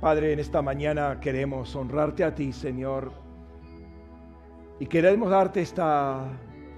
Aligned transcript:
Padre, 0.00 0.32
en 0.32 0.38
esta 0.38 0.62
mañana 0.62 1.20
queremos 1.20 1.76
honrarte 1.76 2.24
a 2.24 2.34
ti, 2.34 2.54
Señor. 2.54 3.12
Y 4.78 4.86
queremos 4.86 5.28
darte 5.28 5.60
esta, 5.60 6.26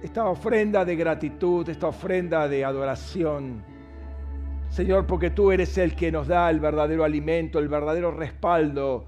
esta 0.01 0.25
ofrenda 0.25 0.83
de 0.83 0.97
gratitud, 0.97 1.69
esta 1.69 1.87
ofrenda 1.87 2.49
de 2.49 2.65
adoración. 2.65 3.63
Señor, 4.69 5.07
porque 5.07 5.29
tú 5.29 5.53
eres 5.53 5.77
el 5.77 5.95
que 5.95 6.11
nos 6.11 6.27
da 6.27 6.49
el 6.49 6.59
verdadero 6.59 7.05
alimento, 7.05 7.59
el 7.59 7.69
verdadero 7.69 8.11
respaldo, 8.11 9.05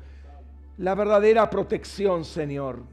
la 0.77 0.95
verdadera 0.95 1.49
protección, 1.49 2.23
Señor. 2.23 2.83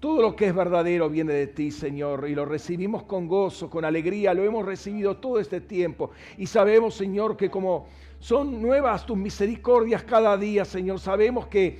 Todo 0.00 0.20
lo 0.20 0.36
que 0.36 0.48
es 0.48 0.54
verdadero 0.54 1.08
viene 1.08 1.32
de 1.32 1.46
ti, 1.46 1.70
Señor, 1.70 2.28
y 2.28 2.34
lo 2.34 2.44
recibimos 2.44 3.04
con 3.04 3.26
gozo, 3.26 3.70
con 3.70 3.86
alegría, 3.86 4.34
lo 4.34 4.44
hemos 4.44 4.66
recibido 4.66 5.16
todo 5.16 5.40
este 5.40 5.62
tiempo. 5.62 6.10
Y 6.36 6.46
sabemos, 6.46 6.94
Señor, 6.94 7.38
que 7.38 7.50
como 7.50 7.86
son 8.18 8.60
nuevas 8.60 9.06
tus 9.06 9.16
misericordias 9.16 10.02
cada 10.02 10.36
día, 10.36 10.64
Señor. 10.64 10.98
Sabemos 10.98 11.46
que 11.46 11.78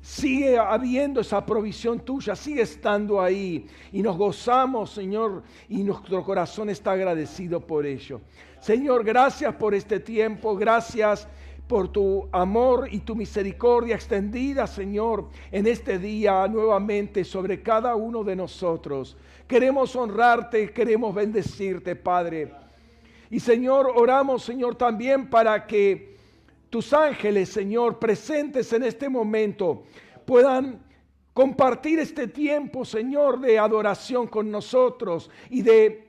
sigue 0.00 0.58
habiendo 0.58 1.20
esa 1.20 1.44
provisión 1.44 2.00
tuya, 2.00 2.36
sigue 2.36 2.62
estando 2.62 3.20
ahí. 3.20 3.66
Y 3.92 4.02
nos 4.02 4.16
gozamos, 4.16 4.90
Señor, 4.90 5.42
y 5.68 5.82
nuestro 5.82 6.24
corazón 6.24 6.70
está 6.70 6.92
agradecido 6.92 7.60
por 7.60 7.86
ello. 7.86 8.20
Señor, 8.60 9.04
gracias 9.04 9.54
por 9.54 9.74
este 9.74 10.00
tiempo, 10.00 10.56
gracias 10.56 11.28
por 11.66 11.88
tu 11.88 12.28
amor 12.30 12.88
y 12.90 13.00
tu 13.00 13.16
misericordia 13.16 13.96
extendida, 13.96 14.66
Señor, 14.66 15.28
en 15.50 15.66
este 15.66 15.98
día 15.98 16.46
nuevamente 16.46 17.24
sobre 17.24 17.62
cada 17.62 17.96
uno 17.96 18.22
de 18.22 18.36
nosotros. 18.36 19.16
Queremos 19.48 19.94
honrarte, 19.96 20.72
queremos 20.72 21.14
bendecirte, 21.14 21.96
Padre. 21.96 22.65
Y 23.30 23.40
Señor, 23.40 23.92
oramos, 23.94 24.44
Señor, 24.44 24.76
también 24.76 25.28
para 25.28 25.66
que 25.66 26.16
tus 26.70 26.92
ángeles, 26.92 27.48
Señor, 27.48 27.98
presentes 27.98 28.72
en 28.72 28.82
este 28.82 29.08
momento, 29.08 29.84
puedan 30.24 30.84
compartir 31.32 31.98
este 31.98 32.28
tiempo, 32.28 32.84
Señor, 32.84 33.40
de 33.40 33.58
adoración 33.58 34.26
con 34.26 34.50
nosotros 34.50 35.30
y 35.50 35.62
de 35.62 36.06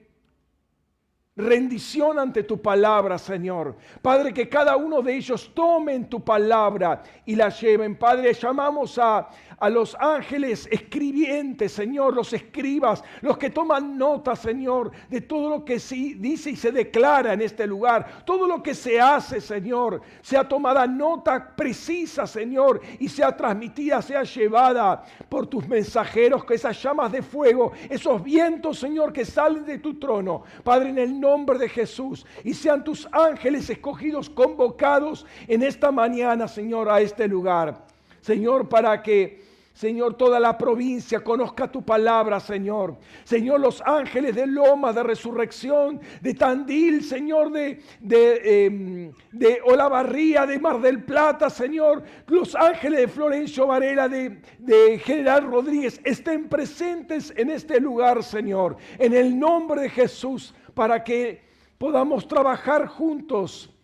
rendición 1.38 2.18
ante 2.18 2.44
tu 2.44 2.60
palabra, 2.60 3.18
Señor. 3.18 3.76
Padre, 4.02 4.34
que 4.34 4.50
cada 4.50 4.76
uno 4.76 5.02
de 5.02 5.16
ellos 5.16 5.52
tomen 5.54 6.10
tu 6.10 6.24
palabra 6.24 7.04
y 7.26 7.36
la 7.36 7.50
lleven. 7.50 7.96
Padre, 7.96 8.34
llamamos 8.34 8.98
a, 8.98 9.30
a 9.60 9.70
los 9.70 9.96
ángeles 10.00 10.68
escribientes, 10.72 11.72
Señor, 11.72 12.14
los 12.14 12.32
escribas, 12.34 13.04
los 13.22 13.38
que 13.38 13.50
toman 13.50 13.98
nota, 13.98 14.36
Señor, 14.36 14.92
de 15.10 15.22
todo 15.22 15.50
lo 15.50 15.66
que 15.66 15.80
se 15.80 15.96
dice 15.96 16.52
y 16.52 16.56
se 16.56 16.72
declara 16.72 17.34
en 17.34 17.42
este 17.42 17.66
lugar, 17.66 18.24
todo 18.26 18.48
lo 18.48 18.62
que 18.62 18.76
se 18.76 19.02
hace, 19.02 19.42
Señor, 19.42 20.02
sea 20.22 20.48
tomada 20.48 20.86
nota 20.86 21.56
precisa, 21.56 22.28
Señor, 22.28 22.82
y 23.00 23.10
sea 23.10 23.36
transmitida, 23.36 24.02
sea 24.02 24.24
llevada 24.24 25.04
por 25.28 25.48
tus 25.48 25.68
mensajeros, 25.68 26.46
que 26.46 26.54
esas 26.54 26.82
llamas 26.82 27.12
de 27.12 27.24
fuego, 27.24 27.72
esos 27.90 28.24
vientos, 28.24 28.80
Señor, 28.80 29.12
que 29.12 29.26
salen 29.26 29.66
de 29.66 29.80
tu 29.80 29.96
trono, 30.00 30.44
Padre, 30.64 30.90
en 30.90 31.00
el 31.00 31.20
nombre 31.20 31.58
de 31.58 31.70
Jesús. 31.70 32.26
Y 32.44 32.54
sean 32.54 32.84
tus 32.84 33.08
ángeles 33.12 33.70
escogidos, 33.70 34.30
convocados 34.30 35.26
en 35.48 35.64
esta 35.64 35.92
mañana, 35.92 36.48
Señor, 36.48 36.90
a 36.90 37.02
este 37.02 37.28
lugar. 37.28 37.86
Señor, 38.22 38.68
para 38.68 39.02
que 39.02 39.47
Señor, 39.78 40.16
toda 40.16 40.40
la 40.40 40.58
provincia 40.58 41.20
conozca 41.20 41.72
tu 41.72 41.84
palabra, 41.86 42.40
Señor. 42.40 42.98
Señor, 43.24 43.60
los 43.60 43.80
ángeles 43.86 44.34
de 44.34 44.48
Loma, 44.48 44.92
de 44.92 45.04
Resurrección, 45.04 46.02
de 46.20 46.34
Tandil, 46.34 47.04
Señor, 47.04 47.52
de, 47.52 47.84
de, 48.00 48.66
em, 48.66 49.12
de 49.32 49.62
Olavarría, 49.64 50.48
de 50.48 50.58
Mar 50.58 50.82
del 50.82 51.04
Plata, 51.04 51.52
Señor. 51.52 52.02
Los 52.26 52.56
ángeles 52.56 53.02
de 53.02 53.08
Florencio 53.08 53.68
Varela, 53.68 54.10
de, 54.10 54.42
de 54.58 54.98
General 54.98 55.44
Rodríguez, 55.44 56.02
estén 56.04 56.50
presentes 56.50 57.32
en 57.38 57.52
este 57.52 57.80
lugar, 57.80 58.24
Señor. 58.24 58.78
En 58.98 59.14
el 59.14 59.38
nombre 59.38 59.82
de 59.82 59.90
Jesús, 59.92 60.56
para 60.74 61.04
que 61.04 61.44
podamos 61.78 62.28
trabajar 62.28 62.88
juntos 62.88 63.77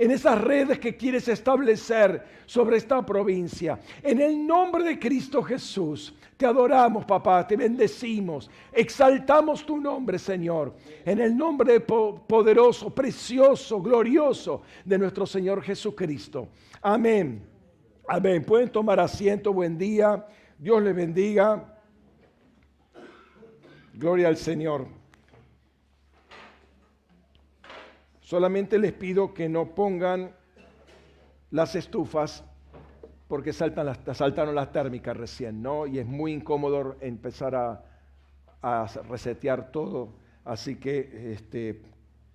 en 0.00 0.10
esas 0.10 0.40
redes 0.40 0.78
que 0.78 0.96
quieres 0.96 1.28
establecer 1.28 2.24
sobre 2.46 2.78
esta 2.78 3.04
provincia. 3.04 3.78
En 4.02 4.18
el 4.18 4.46
nombre 4.46 4.82
de 4.82 4.98
Cristo 4.98 5.42
Jesús, 5.42 6.14
te 6.38 6.46
adoramos, 6.46 7.04
papá, 7.04 7.46
te 7.46 7.54
bendecimos, 7.54 8.50
exaltamos 8.72 9.64
tu 9.66 9.76
nombre, 9.76 10.18
Señor, 10.18 10.74
en 11.04 11.20
el 11.20 11.36
nombre 11.36 11.80
poderoso, 11.80 12.88
precioso, 12.94 13.82
glorioso 13.82 14.62
de 14.86 14.96
nuestro 14.96 15.26
Señor 15.26 15.60
Jesucristo. 15.60 16.48
Amén. 16.80 17.46
Amén. 18.08 18.42
Pueden 18.42 18.70
tomar 18.70 18.98
asiento, 19.00 19.52
buen 19.52 19.76
día. 19.76 20.26
Dios 20.58 20.82
les 20.82 20.96
bendiga. 20.96 21.78
Gloria 23.92 24.28
al 24.28 24.38
Señor. 24.38 24.99
Solamente 28.30 28.78
les 28.78 28.92
pido 28.92 29.34
que 29.34 29.48
no 29.48 29.74
pongan 29.74 30.30
las 31.50 31.74
estufas 31.74 32.44
porque 33.26 33.52
saltan 33.52 33.86
las, 33.86 33.98
saltaron 34.16 34.54
las 34.54 34.70
térmicas 34.70 35.16
recién, 35.16 35.60
¿no? 35.60 35.84
Y 35.88 35.98
es 35.98 36.06
muy 36.06 36.32
incómodo 36.34 36.94
empezar 37.00 37.56
a, 38.62 38.86
resetear 39.08 39.72
todo. 39.72 40.14
Así 40.44 40.76
que 40.76 41.32
este, 41.32 41.82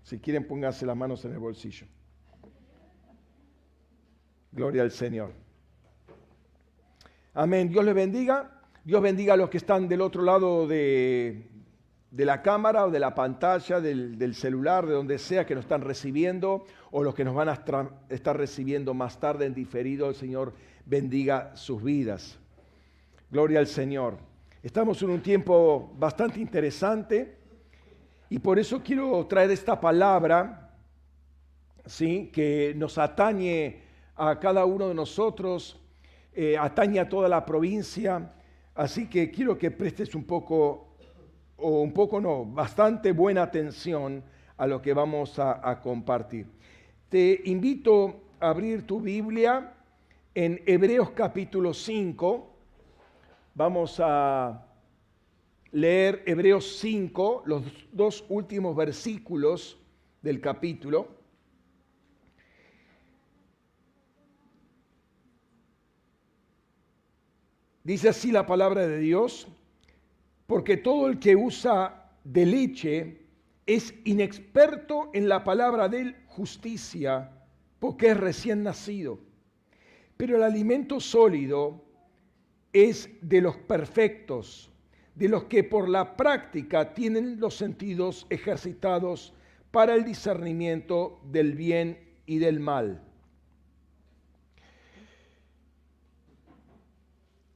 si 0.04 0.20
quieren 0.20 0.46
pónganse 0.46 0.86
las 0.86 0.98
manos 0.98 1.24
en 1.24 1.32
el 1.32 1.40
bolsillo. 1.40 1.88
Gloria 4.52 4.82
al 4.82 4.92
Señor. 4.92 5.32
Amén. 7.34 7.70
Dios 7.70 7.86
les 7.86 7.96
bendiga. 7.96 8.62
Dios 8.84 9.02
bendiga 9.02 9.36
a 9.36 9.38
los 9.38 9.50
que 9.50 9.60
están 9.60 9.88
del 9.88 10.02
otro 10.02 10.24
lado 10.24 10.68
de, 10.68 11.55
de 12.16 12.24
la 12.24 12.42
cámara 12.42 12.86
o 12.86 12.92
de 12.92 13.00
la 13.00 13.14
pantalla, 13.14 13.82
del, 13.82 14.36
celular, 14.36 14.86
de 14.86 14.94
donde 14.94 15.20
sea 15.20 15.46
que 15.46 15.54
nos 15.54 15.66
están 15.66 15.82
recibiendo 15.82 16.64
o 16.92 17.04
los 17.04 17.14
que 17.14 17.26
nos 17.26 17.36
van 17.36 17.50
a 17.50 17.62
estar 18.08 18.38
recibiendo 18.38 18.94
más 18.94 19.20
tarde 19.20 19.46
en 19.46 19.54
diferido, 19.54 20.08
el 20.08 20.16
Señor 20.16 20.54
bendiga 20.86 21.54
sus 21.58 21.84
vidas. 21.84 22.40
Gloria 23.30 23.60
al 23.60 23.68
Señor. 23.68 24.18
Estamos 24.64 25.02
en 25.02 25.10
un 25.10 25.20
tiempo 25.20 25.94
bastante 25.98 26.40
interesante 26.40 27.38
y 28.30 28.40
por 28.40 28.60
eso 28.60 28.82
quiero 28.82 29.26
traer 29.28 29.52
esta 29.52 29.78
palabra, 29.78 30.74
¿sí? 31.86 32.32
que 32.32 32.74
nos 32.78 32.98
atañe 32.98 33.82
a 34.16 34.40
cada 34.40 34.64
uno 34.64 34.88
de 34.88 34.94
nosotros, 34.94 35.82
eh, 36.34 36.58
atañe 36.58 36.98
a 37.02 37.10
toda 37.10 37.28
la 37.28 37.46
provincia. 37.46 38.32
Así 38.74 39.10
que 39.10 39.30
quiero 39.30 39.58
que 39.58 39.70
prestes 39.70 40.16
un 40.16 40.24
poco 40.24 40.85
o 41.58 41.82
un 41.82 41.94
poco 41.94 42.20
no, 42.20 42.46
bastante 42.46 43.12
buena 43.12 43.44
atención 43.44 44.24
a 44.58 44.68
lo 44.68 44.82
que 44.82 44.94
vamos 44.94 45.40
a, 45.40 45.80
compartir. 45.82 46.48
Te 47.10 47.42
invito 47.46 48.22
a 48.40 48.50
abrir 48.50 48.86
tu 48.86 49.00
Biblia 49.00 49.74
en 50.34 50.62
Hebreos 50.66 51.12
capítulo 51.12 51.74
5. 51.74 52.50
Vamos 53.54 54.00
a 54.00 54.66
leer 55.72 56.24
Hebreos 56.26 56.78
5, 56.80 57.44
los 57.46 57.64
dos 57.92 58.26
últimos 58.30 58.76
versículos 58.76 59.78
del 60.22 60.42
capítulo. 60.42 61.08
Dice 67.84 68.10
así 68.10 68.32
la 68.32 68.48
palabra 68.48 68.88
de 68.88 68.98
Dios 68.98 69.48
porque 70.48 70.78
todo 70.78 71.08
el 71.08 71.20
que 71.20 71.36
usa 71.36 72.12
de 72.24 72.46
leche 72.46 73.22
es 73.66 73.94
inexperto 74.06 75.10
en 75.14 75.28
la 75.28 75.44
palabra 75.44 75.90
de 75.90 76.16
justicia, 76.28 77.32
porque 77.80 78.12
es 78.12 78.18
recién 78.18 78.64
nacido. 78.64 79.20
Pero 80.18 80.38
el 80.38 80.44
alimento 80.44 81.00
sólido 81.00 81.84
es 82.72 83.10
de 83.22 83.42
los 83.42 83.58
perfectos, 83.58 84.72
de 85.16 85.30
los 85.30 85.46
que 85.46 85.64
por 85.64 85.90
la 85.90 86.16
práctica 86.16 86.94
tienen 86.94 87.40
los 87.40 87.56
sentidos 87.56 88.28
ejercitados 88.30 89.34
para 89.72 89.96
el 89.96 90.06
discernimiento 90.06 91.20
del 91.24 91.54
bien 91.54 92.00
y 92.26 92.38
del 92.38 92.60
mal. 92.60 93.02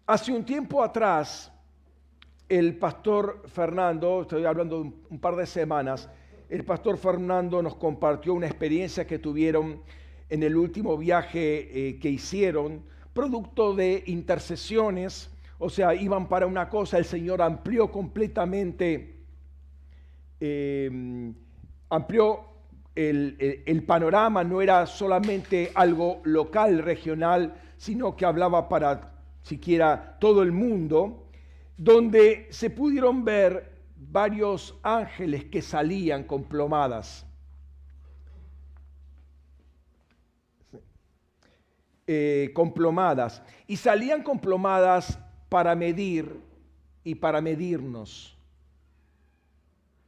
Hace 0.06 0.31
un 0.31 0.44
tiempo 0.44 0.83
atrás, 0.83 1.51
el 2.50 2.75
pastor 2.78 3.44
Fernando, 3.48 4.24
estoy 4.24 4.44
hablando 4.44 4.84
de 4.84 4.92
un 5.10 5.19
par 5.19 5.36
de 5.36 5.46
semanas, 5.46 6.10
el 6.50 6.66
pastor 6.66 6.98
Fernando 6.98 7.62
nos 7.62 7.75
compartió 7.75 8.34
una 8.34 8.48
experiencia 8.48 9.06
que 9.06 9.19
tuvieron 9.19 9.84
en 10.30 10.42
el 10.42 10.57
último 10.57 10.98
viaje 10.98 11.90
eh, 11.90 12.00
que 12.00 12.10
hicieron, 12.10 12.81
producto 13.13 13.75
de 13.75 14.04
intercesiones, 14.07 15.30
o 15.60 15.69
sea, 15.69 15.94
iban 15.94 16.28
para 16.28 16.48
una 16.48 16.69
cosa, 16.69 16.98
el 16.98 17.06
Señor 17.06 17.42
amplió 17.42 17.92
completamente, 17.92 19.18
eh, 20.40 21.31
amplió 21.90 22.46
el, 22.96 23.84
panorama 23.88 24.44
no 24.44 24.62
era 24.62 24.86
solamente 24.86 25.72
algo 25.75 26.22
local, 26.24 26.80
regional, 26.80 27.54
sino 27.78 28.16
que 28.16 28.25
hablaba 28.25 28.68
para 28.68 29.13
siquiera 29.42 30.18
todo 30.19 30.44
el 30.44 30.51
mundo, 30.51 31.28
donde 31.79 32.47
se 32.49 32.69
pudieron 32.69 33.23
ver 33.23 33.71
varios 33.95 34.77
ángeles 34.83 35.45
que 35.45 35.61
salían 35.61 36.25
con 36.25 36.43
plomadas. 36.43 37.25
Eh, 42.05 42.51
con 42.53 42.73
plomadas. 42.73 43.41
Y 43.65 43.77
salían 43.77 44.23
con 44.23 44.39
plomadas 44.39 45.17
para 45.47 45.73
medir 45.73 46.41
y 47.05 47.15
para 47.15 47.39
medirnos. 47.39 48.37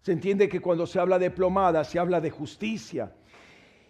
Se 0.01 0.11
entiende 0.11 0.49
que 0.49 0.59
cuando 0.59 0.85
se 0.85 0.99
habla 0.99 1.17
de 1.17 1.31
plomada 1.31 1.85
se 1.85 1.99
habla 1.99 2.19
de 2.19 2.31
justicia. 2.31 3.15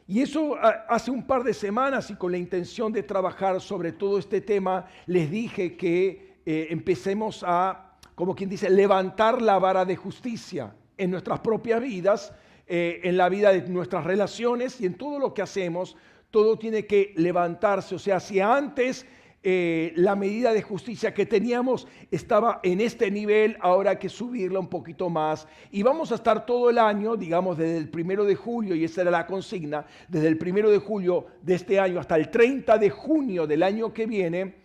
Y 0.05 0.21
eso 0.21 0.55
hace 0.87 1.09
un 1.09 1.25
par 1.25 1.43
de 1.43 1.55
semanas 1.55 2.11
y 2.11 2.15
con 2.15 2.31
la 2.31 2.37
intención 2.37 2.91
de 2.91 3.01
trabajar 3.01 3.59
sobre 3.59 3.91
todo 3.91 4.19
este 4.19 4.39
tema, 4.39 4.87
les 5.07 5.31
dije 5.31 5.75
que 5.75 6.30
eh, 6.45 6.67
empecemos 6.69 7.43
a, 7.45 7.97
como 8.15 8.35
quien 8.35 8.49
dice, 8.49 8.69
levantar 8.69 9.41
la 9.41 9.59
vara 9.59 9.85
de 9.85 9.95
justicia 9.95 10.73
en 10.97 11.11
nuestras 11.11 11.39
propias 11.39 11.81
vidas, 11.81 12.33
eh, 12.67 13.01
en 13.03 13.17
la 13.17 13.29
vida 13.29 13.51
de 13.51 13.67
nuestras 13.69 14.03
relaciones 14.05 14.79
y 14.81 14.85
en 14.85 14.95
todo 14.95 15.19
lo 15.19 15.33
que 15.33 15.41
hacemos. 15.41 15.97
Todo 16.29 16.57
tiene 16.57 16.85
que 16.85 17.13
levantarse. 17.17 17.95
O 17.95 17.99
sea, 17.99 18.19
si 18.19 18.39
antes 18.39 19.05
eh, 19.43 19.93
la 19.95 20.15
medida 20.15 20.53
de 20.53 20.61
justicia 20.61 21.15
que 21.15 21.25
teníamos 21.25 21.87
estaba 22.11 22.59
en 22.61 22.79
este 22.79 23.09
nivel, 23.09 23.57
ahora 23.59 23.91
hay 23.91 23.97
que 23.97 24.07
subirla 24.07 24.59
un 24.59 24.67
poquito 24.67 25.09
más. 25.09 25.47
Y 25.71 25.81
vamos 25.81 26.11
a 26.11 26.15
estar 26.15 26.45
todo 26.45 26.69
el 26.69 26.77
año, 26.77 27.15
digamos 27.15 27.57
desde 27.57 27.77
el 27.77 27.89
primero 27.89 28.23
de 28.23 28.35
julio, 28.35 28.75
y 28.75 28.83
esa 28.83 29.01
era 29.01 29.09
la 29.09 29.25
consigna, 29.25 29.85
desde 30.07 30.27
el 30.27 30.37
primero 30.37 30.69
de 30.69 30.77
julio 30.77 31.25
de 31.41 31.55
este 31.55 31.79
año 31.79 31.99
hasta 31.99 32.17
el 32.17 32.29
30 32.29 32.77
de 32.77 32.89
junio 32.91 33.47
del 33.47 33.63
año 33.63 33.91
que 33.91 34.05
viene, 34.05 34.60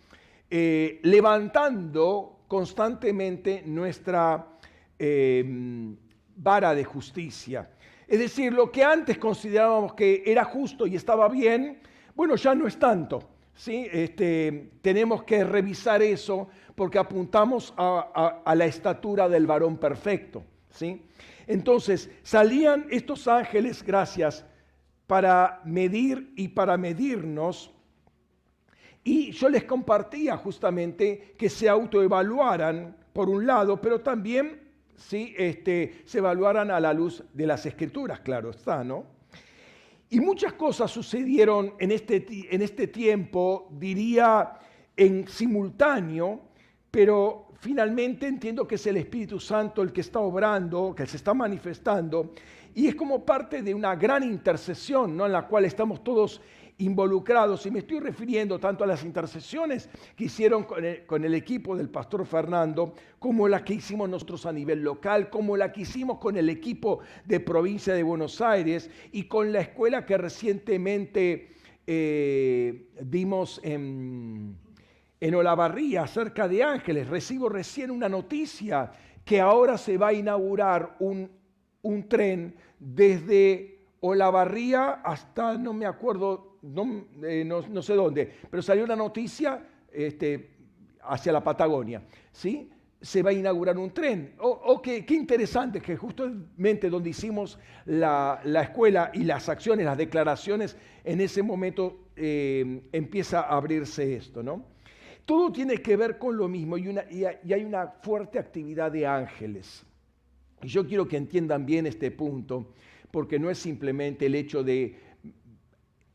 eh, 0.51 1.01
levantando 1.03 2.45
constantemente 2.49 3.63
nuestra 3.67 4.47
em, 4.99 5.97
vara 6.37 6.75
de 6.75 6.85
justicia. 6.85 7.71
Es 8.07 8.21
decir, 8.21 8.53
lo 8.53 8.71
que 8.71 8.85
antes 8.85 9.19
considerábamos 9.19 9.95
que 9.95 10.23
era 10.25 10.45
justo 10.45 10.87
y 10.87 10.95
estaba 10.95 11.29
bien, 11.29 11.81
bueno, 12.15 12.37
ya 12.37 12.55
no 12.55 12.67
es 12.67 12.79
tanto. 12.79 13.29
¿sí? 13.55 13.89
Este, 13.91 14.71
tenemos 14.81 15.25
que 15.25 15.43
revisar 15.43 16.03
eso 16.03 16.49
porque 16.75 16.99
apuntamos 16.99 17.75
a, 17.77 18.43
la 18.55 18.67
estatura 18.67 19.29
del 19.29 19.47
varón 19.47 19.79
perfecto. 19.79 20.45
¿sí? 20.71 21.03
Entonces, 21.47 22.11
salían 22.23 22.87
estos 22.91 23.27
ángeles, 23.27 23.83
gracias, 23.83 24.45
para 25.07 25.61
medir 25.65 26.33
y 26.37 26.49
para 26.49 26.77
medirnos. 26.77 27.73
Y 29.07 29.31
yo 29.31 29.49
les 29.49 29.63
compartía 29.63 30.37
justamente 30.37 31.37
que 31.39 31.49
se 31.49 31.69
autoevaluaran, 31.69 32.97
por 33.13 33.29
un 33.29 33.47
lado, 33.47 33.81
pero 33.81 34.01
también 34.01 34.61
¿sí? 34.97 35.33
este, 35.39 36.03
se 36.05 36.19
evaluaran 36.19 36.73
a 36.73 36.81
la 36.81 36.93
luz 36.93 37.23
de 37.33 37.47
las 37.47 37.65
escrituras, 37.67 38.19
claro 38.19 38.51
está, 38.51 38.83
¿no? 38.83 39.05
Y 40.11 40.19
muchas 40.19 40.55
cosas 40.55 40.91
sucedieron 40.91 41.75
en 41.79 41.93
este, 41.93 42.27
en 42.51 42.63
este 42.63 42.89
tiempo, 42.89 43.69
diría 43.79 44.59
en 44.97 45.29
simultáneo, 45.29 46.41
pero 46.91 47.53
finalmente 47.61 48.27
entiendo 48.27 48.67
que 48.67 48.75
es 48.75 48.87
el 48.89 48.97
Espíritu 48.97 49.39
Santo 49.39 49.83
el 49.83 49.93
que 49.93 50.01
está 50.01 50.19
obrando, 50.19 50.93
que 50.97 51.07
se 51.07 51.17
está 51.17 51.33
manifestando, 51.33 52.33
y 52.77 52.89
es 52.89 52.95
como 52.95 53.25
parte 53.25 53.63
de 53.63 53.75
una 53.75 53.97
gran 53.97 54.23
intercesión, 54.23 55.17
¿no? 55.17 55.25
en 55.25 55.33
la 55.33 55.47
cual 55.47 55.65
estamos 55.65 56.05
todos 56.05 56.43
involucrados, 56.77 57.65
y 57.65 57.71
me 57.71 57.79
estoy 57.79 58.01
refiriendo 58.01 58.59
tanto 58.59 58.85
a 58.85 58.87
las 58.87 59.03
intercesiones 59.03 59.89
que 60.15 60.25
hicieron 60.25 60.65
con 60.65 61.25
el, 61.25 61.35
equipo 61.35 61.75
del 61.75 61.89
pastor 61.89 62.27
Fernando, 62.27 62.93
como 63.19 63.49
la 63.49 63.65
que 63.65 63.73
hicimos 63.73 64.11
nosotros 64.11 64.45
a 64.45 64.53
nivel 64.53 64.83
local, 64.83 65.31
como 65.31 65.57
la 65.57 65.73
que 65.73 65.81
hicimos 65.81 66.19
con 66.19 66.37
el 66.37 66.51
equipo 66.51 67.01
de 67.25 67.41
provincia 67.41 67.95
de 67.95 68.03
Buenos 68.03 68.43
Aires 68.43 68.91
y 69.11 69.25
con 69.25 69.55
la 69.55 69.61
escuela 69.61 70.05
que 70.05 70.19
recientemente 70.19 71.55
eh, 71.87 72.91
dimos 73.01 73.59
en, 73.65 74.55
en 75.19 75.35
Olavarría 75.35 76.03
acerca 76.03 76.47
de 76.47 76.63
ángeles. 76.63 77.09
Recibo 77.09 77.49
recién 77.49 77.91
una 77.91 78.11
noticia 78.11 78.93
que 79.25 79.41
ahora 79.41 79.79
se 79.79 79.97
va 79.97 80.09
a 80.09 80.13
inaugurar 80.13 80.97
un, 80.99 81.31
un 81.87 82.09
tren 82.09 82.55
desde 82.79 83.79
Olavarría 84.01 85.01
hasta, 85.05 85.57
no 85.57 85.73
me 85.73 85.87
acuerdo 85.87 86.57
eh, 87.23 87.45
no, 87.45 87.83
sé 87.83 87.95
dónde, 87.95 88.33
pero 88.51 88.63
salió 88.63 88.85
una 88.85 88.97
noticia 88.97 89.65
este, 89.93 90.51
hacia 91.03 91.33
la 91.33 91.43
Patagonia, 91.43 92.03
¿sí? 92.33 92.71
Se 93.01 93.23
va 93.23 93.31
a 93.31 93.35
inaugurar 93.35 93.79
un 93.79 93.91
tren. 93.91 94.35
O, 94.39 94.83
qué, 94.83 95.05
interesante 95.11 95.81
que 95.81 95.97
justamente 95.97 96.91
donde 96.91 97.11
hicimos 97.11 97.59
la, 97.85 98.41
escuela 98.63 99.11
y 99.15 99.23
las 99.23 99.49
acciones, 99.49 99.87
las 99.87 99.97
declaraciones, 99.97 100.77
en 101.05 101.21
ese 101.21 101.43
momento 101.43 102.09
eh, 102.17 102.83
empieza 102.91 103.43
a 103.43 103.57
abrirse 103.57 104.17
esto, 104.17 104.43
¿no? 104.43 104.65
Todo 105.25 105.53
tiene 105.53 105.77
que 105.79 105.97
ver 105.97 106.19
con 106.19 106.37
lo 106.37 106.49
mismo 106.49 106.79
y, 106.79 106.97
y 107.11 107.53
hay 107.53 107.65
una 107.65 107.89
fuerte 108.03 108.39
actividad 108.39 108.91
de 108.91 109.07
ángeles. 109.07 109.86
Y 110.67 110.69
yo 110.69 110.85
quiero 110.85 111.07
que 111.07 111.17
entiendan 111.17 111.65
bien 111.65 111.87
este 111.87 112.11
punto, 112.11 112.73
porque 113.13 113.39
no 113.39 113.51
es 113.51 113.59
simplemente 113.59 114.27
el 114.27 114.35
hecho 114.35 114.65
de 114.65 114.99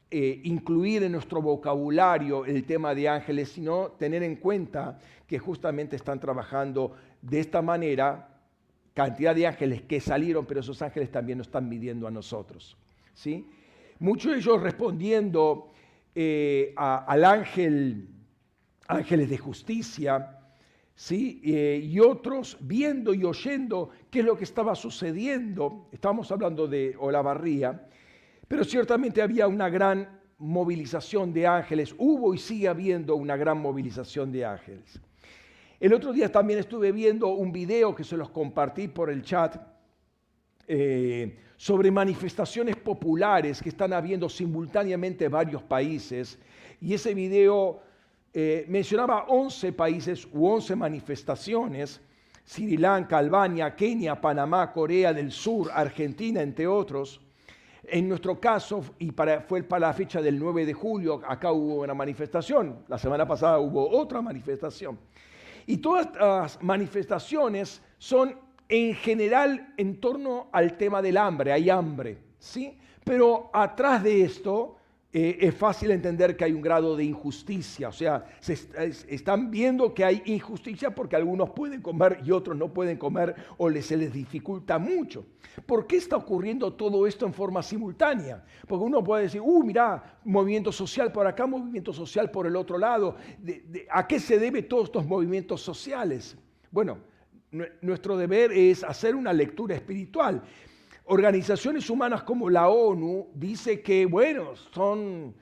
eh, 0.09 0.42
incluir 0.44 1.03
en 1.03 1.13
nuestro 1.13 1.42
vocabulario 1.42 2.44
el 2.44 2.65
tema 2.65 2.94
de 2.94 3.07
ángeles, 3.07 3.48
sino 3.48 3.92
tener 3.92 4.24
en 4.24 4.36
cuenta 4.36 5.00
que 5.25 5.39
justamente 5.39 5.95
están 5.95 6.19
trabajando 6.19 6.98
de 7.21 7.39
esta 7.39 7.62
manera 7.62 8.42
cantidad 8.94 9.33
de 9.33 9.48
ángeles 9.48 9.83
que 9.83 10.01
salieron, 10.01 10.45
pero 10.45 10.59
esos 10.59 10.81
ángeles 10.81 11.09
también 11.09 11.38
nos 11.38 11.48
están 11.48 11.69
midiendo 11.69 12.06
a 12.06 12.12
nosotros. 12.12 12.75
¿sí? 13.13 13.48
Muchos 14.00 14.33
de 14.33 14.39
ellos 14.39 14.62
respondiendo 14.62 15.71
eh, 16.13 16.74
al 16.75 17.24
ángel, 17.24 18.09
ángeles 18.89 19.30
de 19.30 19.38
justicia, 19.38 20.41
¿sí? 20.96 21.42
Eh, 21.44 21.82
y 21.84 22.00
otros 22.00 22.58
viendo 22.60 23.14
y 23.14 23.24
oyendo 23.24 23.90
qué 24.10 24.20
es 24.20 24.26
lo 24.26 24.38
que 24.38 24.44
estaba 24.44 24.76
sucediendo. 24.76 25.88
Estamos 25.92 26.32
hablando 26.32 26.68
de 26.68 26.96
Olavarría 27.00 27.88
pero 28.52 28.66
ciertamente 28.66 29.22
había 29.22 29.48
una 29.48 29.70
gran 29.70 30.20
movilización 30.38 31.32
de 31.32 31.48
ángeles, 31.48 31.96
hubo 31.98 32.34
y 32.34 32.38
sigue 32.38 32.68
habiendo 32.68 33.15
una 33.15 33.38
gran 33.38 33.62
movilización 33.62 34.30
de 34.30 34.44
ángeles. 34.44 35.00
El 35.80 35.94
otro 35.94 36.12
día 36.12 36.30
también 36.30 36.60
estuve 36.60 36.92
viendo 36.92 37.30
un 37.30 37.54
video 37.54 37.96
que 37.96 38.04
se 38.04 38.18
los 38.18 38.30
compartí 38.30 38.89
por 38.89 39.10
el 39.10 39.22
chat 39.22 39.56
eh, 40.68 41.38
sobre 41.56 41.89
manifestaciones 41.92 42.75
populares 42.75 43.62
que 43.62 43.70
están 43.70 43.94
habiendo 43.94 44.27
simultáneamente 44.27 45.24
en 45.24 45.32
varios 45.32 45.63
países. 45.63 46.38
Y 46.82 46.94
ese 46.94 47.13
video 47.13 47.82
eh, 48.34 48.66
mencionaba 48.70 49.26
11 49.28 49.74
países 49.74 50.28
u 50.32 50.48
11 50.48 50.76
manifestaciones, 50.76 52.00
Sri 52.46 52.78
Lanka, 52.78 53.18
Albania, 53.18 53.76
Kenia, 53.76 54.20
Panamá, 54.20 54.72
Corea 54.72 55.14
del 55.14 55.32
Sur, 55.32 55.70
Argentina, 55.74 56.42
entre 56.42 56.66
otros. 56.66 57.20
En 57.84 58.08
nuestro 58.08 58.40
caso, 58.40 58.84
y 59.00 59.12
para, 59.12 59.42
fue 59.42 59.64
para 59.64 59.88
la 59.88 59.94
fecha 59.94 60.22
del 60.22 60.40
9 60.40 60.66
de 60.66 60.74
julio, 60.74 61.22
acá 61.28 61.52
hubo 61.52 61.82
una 61.82 61.94
manifestación, 61.94 62.86
la 62.88 62.98
semana 62.98 63.28
pasada 63.28 63.60
hubo 63.60 63.90
otra 63.90 64.22
manifestación. 64.22 64.98
Y 65.68 65.78
todas 65.78 66.10
las 66.16 66.62
manifestaciones 66.64 67.82
son 67.98 68.36
en 68.70 68.96
general 68.96 69.74
en 69.78 70.00
torno 70.00 70.48
al 70.54 70.78
tema 70.78 71.02
del 71.02 71.18
hambre, 71.18 71.52
hay 71.52 71.70
hambre, 71.70 72.18
¿sí? 72.40 72.78
Pero 73.04 73.50
atrás 73.54 74.04
de 74.04 74.22
esto 74.22 74.78
eh, 75.13 75.38
es 75.41 75.53
fácil 75.53 75.91
entender 75.91 76.38
que 76.38 76.46
hay 76.46 76.53
un 76.53 76.62
grado 76.62 76.96
de 76.96 77.03
injusticia, 77.03 77.89
o 77.89 77.91
sea, 77.91 78.24
se 78.39 78.53
están 79.10 79.51
viendo 79.51 79.94
que 79.94 80.06
hay 80.06 80.22
injusticia 80.25 80.96
porque 80.96 81.18
algunos 81.18 81.50
pueden 81.50 81.82
comer 81.82 82.22
y 82.24 82.32
otros 82.32 82.56
no 82.56 82.72
pueden 82.72 82.98
comer 82.98 83.36
o 83.58 83.70
les, 83.70 83.88
se 83.88 83.98
les 83.98 84.13
dificulta 84.13 84.80
mucho. 84.80 85.25
¿Por 85.65 85.86
qué 85.86 85.98
está 85.98 86.15
ocurriendo 86.15 86.72
todo 86.74 87.06
esto 87.06 87.25
en 87.25 87.34
forma 87.34 87.62
simultánea? 87.62 88.41
Porque 88.65 88.86
uno 88.86 89.03
puede 89.03 89.24
decir, 89.24 89.41
uh, 89.41 89.63
mira, 89.63 90.20
movimiento 90.24 90.72
social 90.72 91.12
por 91.12 91.27
acá, 91.27 91.46
movimiento 91.46 91.91
social 91.91 92.32
por 92.32 92.48
el 92.48 92.56
otro 92.56 92.77
lado. 92.77 93.18
¿A 93.89 94.08
qué 94.08 94.18
se 94.18 94.39
debe 94.39 94.63
todos 94.63 94.86
estos 94.86 95.06
movimientos 95.06 95.62
sociales? 95.62 96.38
Bueno, 96.72 97.00
nuestro 97.82 98.15
deber 98.15 98.53
es 98.53 98.82
hacer 98.82 99.13
una 99.13 99.34
lectura 99.34 99.75
espiritual 99.75 100.41
organizaciones 101.05 101.89
humanas 101.89 102.24
como 102.24 102.50
la 102.50 102.70
ONU 102.70 103.29
dice 103.34 103.81
que, 103.81 104.05
bueno, 104.05 104.55
son 104.74 105.36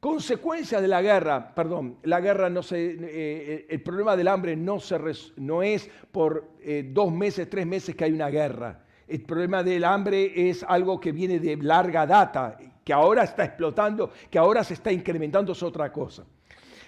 consecuencias 0.00 0.82
de 0.82 0.88
la 0.88 1.00
guerra, 1.00 1.54
perdón, 1.54 1.98
la 2.02 2.20
guerra 2.20 2.50
no 2.50 2.62
se, 2.62 2.96
eh, 3.00 3.66
el 3.68 3.82
problema 3.82 4.16
del 4.16 4.28
hambre 4.28 4.56
no, 4.56 4.80
se 4.80 4.98
no 5.36 5.62
es 5.62 5.88
por 6.10 6.50
eh, 6.60 6.90
dos 6.92 7.12
meses, 7.12 7.48
tres 7.48 7.66
meses 7.66 7.94
que 7.94 8.04
hay 8.04 8.12
una 8.12 8.28
guerra. 8.28 8.84
El 9.06 9.22
problema 9.22 9.62
del 9.62 9.84
hambre 9.84 10.48
es 10.48 10.64
algo 10.64 10.98
que 10.98 11.12
viene 11.12 11.38
de 11.38 11.56
larga 11.56 12.06
data, 12.06 12.56
que 12.84 12.92
ahora 12.92 13.24
está 13.24 13.44
explotando, 13.44 14.10
que 14.30 14.38
ahora 14.38 14.64
se 14.64 14.74
está 14.74 14.90
incrementando, 14.90 15.52
es 15.52 15.62
otra 15.62 15.92
cosa. 15.92 16.24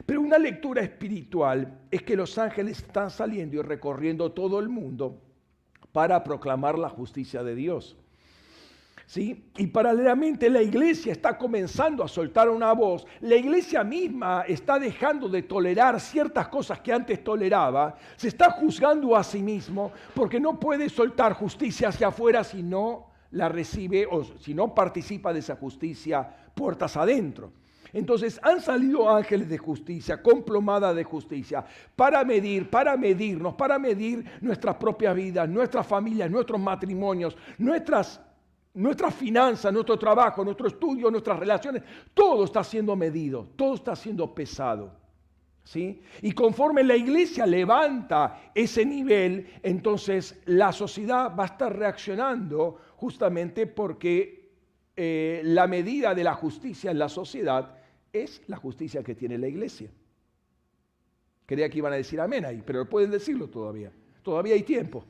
Pero 0.07 0.21
una 0.21 0.39
lectura 0.39 0.83
espiritual 0.83 1.83
es 1.91 2.03
que 2.03 2.17
los 2.17 2.37
ángeles 2.39 2.79
están 2.79 3.11
saliendo 3.11 3.57
y 3.57 3.63
recorriendo 3.63 4.33
todo 4.33 4.59
el 4.59 4.69
mundo 4.69 5.21
para 5.93 6.25
proclamar 6.25 6.79
la 6.79 6.89
justicia 6.89 7.45
de 7.45 7.55
Dios. 7.55 7.97
¿Sí? 9.07 9.51
Y 9.59 9.67
paralelamente 9.67 10.49
la 10.49 10.63
iglesia 10.63 11.13
está 11.13 11.37
comenzando 11.37 12.03
a 12.03 12.09
soltar 12.09 12.49
una 12.49 12.73
voz. 12.73 13.07
La 13.21 13.37
iglesia 13.37 13.85
misma 13.85 14.45
está 14.49 14.79
dejando 14.79 15.29
de 15.29 15.43
tolerar 15.43 16.01
ciertas 16.01 16.49
cosas 16.49 16.81
que 16.81 16.93
antes 16.93 17.23
toleraba. 17.23 17.97
Se 18.17 18.29
está 18.29 18.51
juzgando 18.51 19.15
a 19.15 19.23
sí 19.23 19.43
mismo 19.43 19.93
porque 20.15 20.41
no 20.41 20.59
puede 20.59 20.89
soltar 20.89 21.35
justicia 21.35 21.89
hacia 21.89 22.09
afuera 22.09 22.43
si 22.45 22.63
no 22.63 23.09
la 23.33 23.49
recibe 23.49 24.07
o 24.11 24.25
si 24.25 24.55
no 24.55 24.75
participa 24.75 25.33
de 25.33 25.41
esa 25.41 25.57
justicia 25.57 26.29
puertas 26.55 26.97
adentro. 26.97 27.53
Entonces 27.93 28.41
han 28.43 28.61
salido 28.61 29.09
ángeles 29.09 29.49
de 29.49 29.57
justicia, 29.57 30.21
con 30.21 30.43
plomada 30.43 30.93
de 30.93 31.05
justicia, 31.05 31.65
para 31.95 32.25
medir, 32.25 32.69
para 32.69 32.97
medirnos, 32.97 33.55
para 33.55 33.79
medir 33.79 34.25
nuestras 34.41 34.75
propias 34.77 35.15
vidas, 35.15 35.49
nuestras 35.49 35.87
familias, 35.87 36.29
nuestros 36.29 36.61
matrimonios, 36.61 37.37
nuestras, 37.57 38.21
nuestras 38.75 39.15
finanzas, 39.15 39.73
nuestro 39.73 39.99
trabajo, 39.99 40.45
nuestro 40.45 40.67
estudio, 40.67 41.11
nuestras 41.11 41.39
relaciones. 41.39 41.83
Todo 42.13 42.45
está 42.45 42.63
siendo 42.65 42.97
medido, 42.97 43.49
todo 43.57 43.75
está 43.75 43.97
siendo 43.97 44.35
pesado. 44.35 45.05
¿Sí? 45.63 46.03
Y 46.21 46.33
conforme 46.33 46.85
la 46.85 46.95
iglesia 46.95 47.47
levanta 47.47 48.51
ese 48.55 48.85
nivel, 48.85 49.49
entonces 49.63 50.43
la 50.45 50.73
sociedad 50.73 51.35
va 51.35 51.45
a 51.45 51.47
estar 51.47 51.75
reaccionando 51.75 52.79
justamente 52.97 53.67
porque 53.67 54.53
eh, 54.95 55.41
la 55.43 55.67
medida 55.67 56.15
de 56.15 56.23
la 56.23 56.35
justicia 56.35 56.91
en 56.91 56.99
la 56.99 57.09
sociedad 57.09 57.79
es 58.13 58.43
la 58.47 58.59
justicia 58.59 59.03
que 59.03 59.15
tiene 59.15 59.39
la 59.39 59.49
iglesia. 59.49 59.91
Creía 61.47 61.71
que 61.71 61.79
iban 61.79 61.95
a 61.95 61.97
decir 61.97 62.21
amén 62.21 62.45
ahí, 62.45 62.63
pero 62.65 62.87
pueden 62.89 63.11
decirlo 63.11 63.49
todavía. 63.49 63.91
Todavía 64.23 64.55
hay 64.55 64.63
tiempo. 64.65 65.05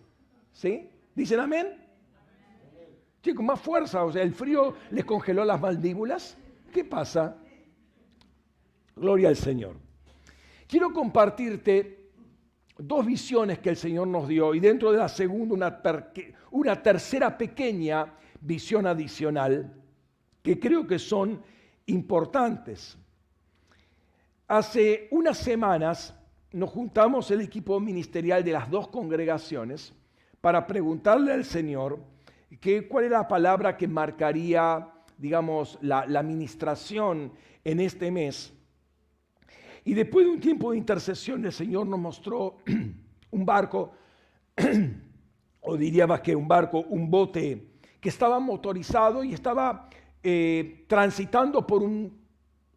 ¿Sí? 0.53 0.89
¿Dicen 1.17 1.41
amén? 1.41 1.84
Chicos, 3.25 3.43
más 3.43 3.59
fuerza. 3.59 4.05
O 4.05 4.13
sea, 4.13 4.23
el 4.23 4.35
frío 4.35 4.75
les 4.91 5.03
congeló 5.07 5.47
las 5.47 5.59
mandíbulas. 5.59 6.37
¿Qué 6.71 6.85
pasa? 6.85 7.39
Gloria 8.95 9.29
al 9.29 9.37
Señor. 9.37 9.77
Quiero 10.69 10.93
compartirte 10.93 12.11
dos 12.77 13.07
visiones 13.07 13.61
que 13.61 13.71
el 13.71 13.77
Señor 13.77 14.09
nos 14.09 14.29
dio 14.29 14.55
y 14.55 14.61
dentro 14.61 14.93
de 14.93 14.99
la 14.99 15.09
segunda 15.09 15.55
una, 15.55 15.83
una 16.51 16.83
tercera 16.83 17.39
pequeña 17.39 18.13
visión 18.43 18.87
adicional 18.87 19.73
que 20.43 20.61
creo 20.61 20.87
que 20.87 20.99
son 20.99 21.43
importantes. 21.87 22.99
Hace 24.49 25.09
unas 25.13 25.39
semanas 25.39 26.15
nos 26.53 26.69
juntamos 26.69 27.31
el 27.31 27.41
equipo 27.41 27.81
ministerial 27.81 28.45
de 28.45 28.53
las 28.53 28.69
dos 28.69 28.89
congregaciones 28.89 29.95
para 30.43 30.67
preguntarle 30.67 31.33
al 31.33 31.47
Señor 31.47 32.13
que, 32.61 32.89
cuál 32.89 33.05
era 33.05 33.19
la 33.19 33.29
palabra 33.29 33.77
que 33.77 33.89
marcaría, 33.89 34.89
digamos, 35.19 35.79
la, 35.83 36.07
la 36.07 36.21
administración 36.21 37.33
en 37.65 37.81
este 37.81 38.11
mes. 38.11 38.53
Y 39.85 39.95
después 39.95 40.27
de 40.27 40.33
un 40.33 40.41
tiempo 40.41 40.73
de 40.73 40.79
intercesión, 40.79 41.45
el 41.45 41.53
Señor 41.53 41.87
nos 41.87 41.99
mostró 41.99 42.59
un 43.31 43.45
barco, 43.45 43.93
o 45.61 45.77
diría 45.77 46.07
más 46.07 46.21
que 46.21 46.35
un 46.35 46.49
barco, 46.49 46.81
un 46.89 47.11
bote 47.11 47.75
que 48.01 48.09
estaba 48.09 48.39
motorizado 48.39 49.25
y 49.25 49.33
estaba 49.33 49.89
eh, 50.23 50.85
transitando 50.87 51.67
por 51.67 51.83
un, 51.83 52.23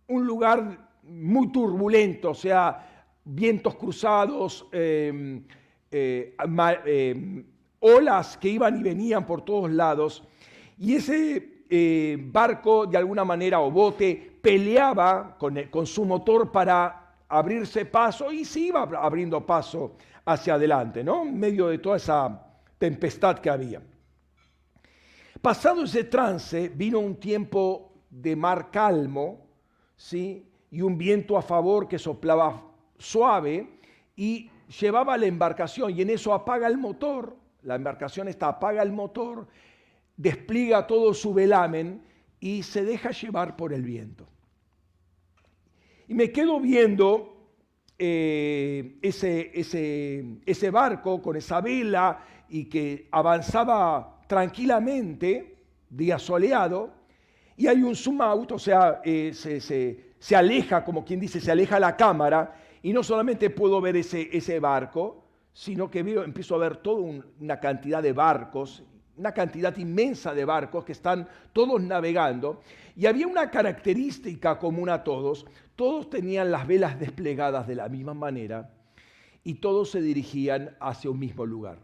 lugar 0.08 0.90
muy 1.04 1.52
turbulento, 1.52 2.32
o 2.32 2.34
sea, 2.34 3.06
vientos 3.24 3.76
cruzados, 3.76 4.68
em, 4.72 5.44
eh, 5.92 6.36
em, 6.86 7.46
olas 7.80 8.38
que 8.38 8.50
iban 8.50 8.80
y 8.80 8.84
venían 8.84 9.26
por 9.26 9.44
todos 9.44 9.72
lados. 9.72 10.24
Y 10.78 10.96
ese 10.96 11.64
eh, 11.70 12.18
barco, 12.20 12.86
de 12.86 12.98
alguna 12.98 13.26
manera, 13.26 13.60
o 13.60 13.72
bote, 13.72 14.40
peleaba 14.42 15.38
con, 15.38 15.64
con 15.70 15.86
su 15.86 16.06
motor 16.06 16.52
para 16.52 17.16
abrirse 17.30 17.86
paso 17.86 18.32
y 18.32 18.46
se 18.46 18.62
iba 18.62 18.82
abriendo 18.82 19.46
paso 19.46 19.96
hacia 20.26 20.56
adelante, 20.56 21.04
¿no? 21.04 21.24
En 21.24 21.40
medio 21.40 21.68
de 21.68 21.80
toda 21.80 21.98
esa 21.98 22.44
tempestad 22.78 23.40
que 23.40 23.50
había. 23.50 23.82
Pasado 25.42 25.84
ese 25.84 26.06
trance, 26.06 26.70
vino 26.70 27.00
un 27.00 27.16
tiempo 27.16 27.94
de 28.10 28.36
mar 28.36 28.72
calmo, 28.72 29.48
¿sí? 29.96 30.50
Y 30.72 30.82
un 30.82 30.98
viento 30.98 31.38
a 31.38 31.42
favor 31.42 31.88
que 31.88 32.00
soplaba 32.00 32.62
suave 32.98 33.80
y 34.16 34.50
llevaba 34.80 35.18
la 35.18 35.28
embarcación 35.28 35.92
y 35.96 36.02
en 36.02 36.10
eso 36.10 36.34
apaga 36.34 36.68
el 36.68 36.78
motor, 36.78 37.36
la 37.68 37.76
embarcación 37.76 38.30
está 38.30 38.48
apaga 38.48 38.82
el 38.82 38.94
motor, 38.94 39.46
despliega 40.16 40.88
todo 40.88 41.14
su 41.14 41.34
velamen 41.34 42.02
y 42.40 42.64
se 42.64 42.86
deja 42.86 43.12
llevar 43.12 43.58
por 43.58 43.74
el 43.74 43.84
viento. 43.84 44.26
Y 46.08 46.14
me 46.14 46.32
quedo 46.32 46.62
viendo 46.62 47.52
eh, 48.00 48.98
ese, 49.02 49.52
ese, 49.54 50.38
ese 50.46 50.72
barco 50.72 51.22
con 51.22 51.36
esa 51.36 51.60
vela 51.60 52.24
y 52.48 52.70
que 52.70 53.10
avanzaba 53.12 54.22
tranquilamente, 54.28 55.58
día 55.90 56.18
soleado, 56.20 56.94
y 57.58 57.68
hay 57.68 57.84
un 57.84 57.98
zoom 57.98 58.22
out, 58.22 58.54
o 58.54 58.60
sea, 58.60 59.02
eh, 59.04 59.34
se, 59.34 60.36
aleja, 60.38 60.86
como 60.86 61.04
quien 61.04 61.20
dice, 61.20 61.42
se 61.42 61.52
aleja 61.52 61.82
la 61.82 61.98
cámara, 61.98 62.56
y 62.82 62.94
no 62.94 63.04
solamente 63.04 63.50
puedo 63.50 63.82
ver 63.82 63.98
ese, 63.98 64.30
ese 64.32 64.58
barco, 64.62 65.27
sino 65.58 65.90
que 65.90 66.02
empiezo 66.02 66.54
a 66.54 66.60
ver 66.60 66.78
toda 66.78 67.02
una 67.40 67.60
cantidad 67.60 68.04
de 68.04 68.14
barcos, 68.14 68.84
una 69.18 69.34
cantidad 69.34 69.76
inmensa 69.76 70.32
de 70.36 70.46
barcos 70.46 70.86
que 70.86 70.92
están 70.92 71.28
todos 71.52 71.82
navegando, 71.82 72.62
y 72.96 73.08
había 73.08 73.26
una 73.26 73.50
característica 73.50 74.60
común 74.60 74.88
a 74.88 75.04
todos, 75.04 75.48
todos 75.76 76.12
tenían 76.12 76.52
las 76.52 76.68
velas 76.68 77.00
desplegadas 77.00 77.66
de 77.66 77.74
la 77.74 77.90
misma 77.90 78.14
manera, 78.14 78.70
y 79.44 79.56
todos 79.56 79.90
se 79.90 80.00
dirigían 80.00 80.78
hacia 80.80 81.10
un 81.10 81.18
mismo 81.18 81.44
lugar. 81.44 81.80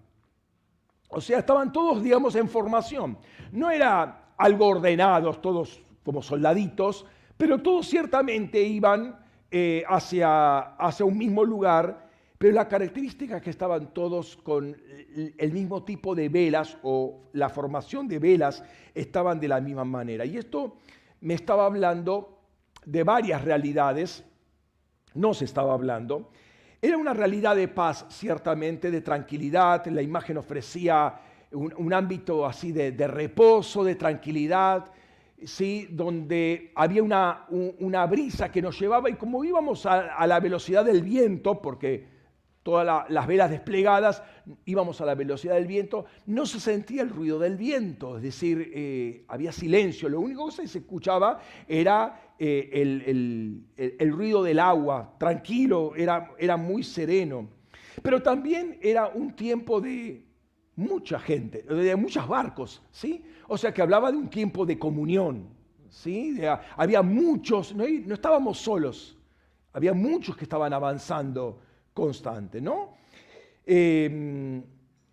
O 1.10 1.20
sea, 1.20 1.40
estaban 1.40 1.72
todos, 1.72 2.04
digamos, 2.04 2.36
en 2.36 2.50
formación. 2.50 3.18
No 3.52 3.72
era 3.72 4.34
algo 4.38 4.68
ordenados, 4.68 5.42
todos 5.42 5.82
como 6.06 6.22
soldaditos, 6.22 7.08
pero 7.38 7.58
todos 7.58 7.88
ciertamente 7.88 8.62
iban 8.62 9.20
eh, 9.50 9.84
hacia, 9.88 10.60
hacia 10.76 11.08
un 11.08 11.18
mismo 11.18 11.44
lugar, 11.44 12.03
pero 12.44 12.56
la 12.56 12.68
característica 12.68 13.38
es 13.38 13.42
que 13.42 13.52
estaban 13.52 13.94
todos 13.94 14.36
con 14.36 14.76
el 15.16 15.54
mismo 15.54 15.86
tipo 15.86 16.14
de 16.14 16.28
velas 16.28 16.78
o 16.84 17.30
la 17.32 17.48
formación 17.48 18.06
de 18.06 18.20
velas 18.20 18.62
estaban 18.94 19.40
de 19.40 19.48
la 19.48 19.62
misma 19.62 19.86
manera. 19.86 20.26
Y 20.26 20.36
esto 20.36 20.76
me 21.22 21.36
estaba 21.36 21.66
hablando 21.66 22.42
de 22.86 23.02
varias 23.06 23.46
realidades, 23.46 24.26
no 25.14 25.34
se 25.34 25.46
estaba 25.46 25.74
hablando, 25.74 26.32
era 26.82 26.98
una 26.98 27.14
realidad 27.14 27.56
de 27.56 27.70
paz, 27.70 28.08
ciertamente, 28.10 28.92
de 28.92 29.00
tranquilidad. 29.00 29.86
La 29.86 30.02
imagen 30.02 30.36
ofrecía 30.36 31.18
un, 31.54 31.94
ámbito 31.94 32.46
así 32.46 32.74
de, 32.74 33.08
reposo, 33.08 33.86
de 33.86 33.96
tranquilidad, 33.96 34.92
¿sí? 35.46 35.88
donde 35.90 36.74
había 36.76 37.04
una, 37.04 37.46
una, 37.50 38.06
brisa 38.06 38.52
que 38.52 38.62
nos 38.62 38.78
llevaba 38.78 39.10
y 39.10 39.14
como 39.14 39.46
íbamos 39.46 39.86
a 39.86 40.28
la 40.28 40.42
velocidad 40.42 40.84
del 40.84 41.04
viento, 41.04 41.62
porque 41.62 42.12
todas 42.64 43.10
las 43.10 43.28
velas 43.28 43.52
desplegadas, 43.52 44.24
íbamos 44.66 45.02
a 45.02 45.06
la 45.06 45.16
velocidad 45.16 45.56
del 45.56 45.68
viento, 45.68 46.06
no 46.26 46.46
se 46.46 46.62
sentía 46.62 47.02
el 47.02 47.10
ruido 47.10 47.38
del 47.38 47.58
viento, 47.58 48.18
es 48.18 48.24
decir, 48.24 48.72
eh, 48.74 49.26
había 49.28 49.52
silencio, 49.52 50.08
lo 50.08 50.22
único 50.22 50.48
que 50.48 50.68
se 50.68 50.80
escuchaba 50.80 51.42
era 51.68 52.34
eh, 52.40 52.70
el, 52.74 54.12
ruido 54.14 54.44
del 54.44 54.60
agua, 54.60 55.14
tranquilo, 55.20 55.94
era, 55.96 56.58
muy 56.58 56.84
sereno. 56.84 57.50
Pero 58.02 58.24
también 58.24 58.80
era 58.82 59.08
un 59.08 59.36
tiempo 59.36 59.80
de 59.82 60.26
mucha 60.78 61.20
gente, 61.20 61.64
de 61.64 61.96
muchos 61.96 62.28
barcos, 62.28 62.82
¿sí? 62.92 63.24
O 63.48 63.58
sea 63.58 63.74
que 63.74 63.82
hablaba 63.82 64.10
de 64.10 64.18
un 64.18 64.30
tiempo 64.30 64.66
de 64.66 64.80
comunión, 64.80 65.50
¿sí? 65.90 66.40
había 66.76 67.02
muchos, 67.02 67.76
no 67.76 67.86
estábamos 67.86 68.58
solos, 68.58 69.18
había 69.74 69.94
muchos 69.94 70.36
que 70.36 70.46
estaban 70.46 70.74
avanzando 70.74 71.60
constante, 71.94 72.60
¿no? 72.60 72.96
Em, 73.66 74.64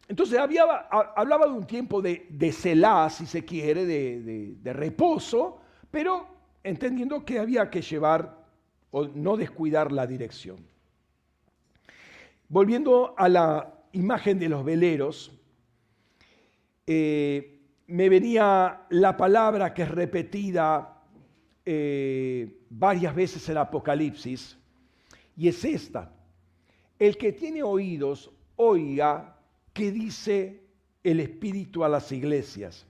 entonces 0.09 0.39
había, 0.39 0.65
hablaba 0.65 1.47
de 1.47 1.53
un 1.53 1.67
tiempo 1.67 2.03
de, 2.03 2.27
de 2.31 2.51
si 2.51 3.27
se 3.27 3.45
quiere, 3.45 3.87
de, 3.87 4.73
reposo, 4.73 5.61
pero 5.89 6.27
entendiendo 6.65 7.25
que 7.25 7.39
había 7.39 7.71
que 7.71 7.81
llevar 7.81 8.45
o 8.91 9.07
no 9.07 9.37
descuidar 9.37 9.93
la 9.93 10.09
dirección. 10.09 10.67
Volviendo 12.49 13.15
a 13.17 13.29
la 13.29 13.73
imagen 13.93 14.41
de 14.41 14.49
los 14.49 14.65
veleros, 14.65 15.33
eh, 16.89 17.61
me 17.87 18.09
venía 18.09 18.87
la 18.91 19.17
palabra 19.17 19.73
que 19.73 19.83
es 19.83 19.91
repetida 19.93 21.05
eh, 21.65 22.65
varias 22.69 23.15
veces 23.15 23.49
en 23.49 23.59
Apocalipsis, 23.59 24.59
y 25.37 25.47
es 25.47 25.65
esta. 25.65 26.13
El 27.01 27.17
que 27.17 27.33
tiene 27.33 27.63
oídos, 27.63 28.31
oiga 28.57 29.39
qué 29.73 29.91
dice 29.91 30.61
el 31.03 31.21
Espíritu 31.21 31.83
a 31.83 31.89
las 31.89 32.13
iglesias. 32.13 32.87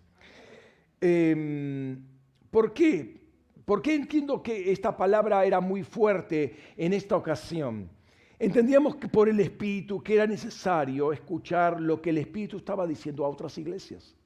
Em, 1.01 2.05
¿Por 2.51 2.75
qué? 2.75 3.21
Porque 3.65 3.95
entiendo 3.95 4.43
que 4.43 4.73
esta 4.73 4.97
palabra 4.97 5.45
era 5.45 5.61
muy 5.61 5.85
fuerte 5.85 6.57
en 6.77 6.93
esta 6.93 7.17
ocasión. 7.17 7.89
Entendíamos 8.37 8.97
que 8.97 9.07
por 9.07 9.29
el 9.29 9.39
Espíritu 9.39 10.03
que 10.03 10.15
era 10.15 10.27
necesario 10.27 11.13
escuchar 11.13 11.81
lo 11.81 12.03
que 12.03 12.11
el 12.11 12.19
Espíritu 12.19 12.57
estaba 12.57 12.89
diciendo 12.89 13.25
a 13.25 13.29
otras 13.29 13.57
iglesias. 13.59 14.17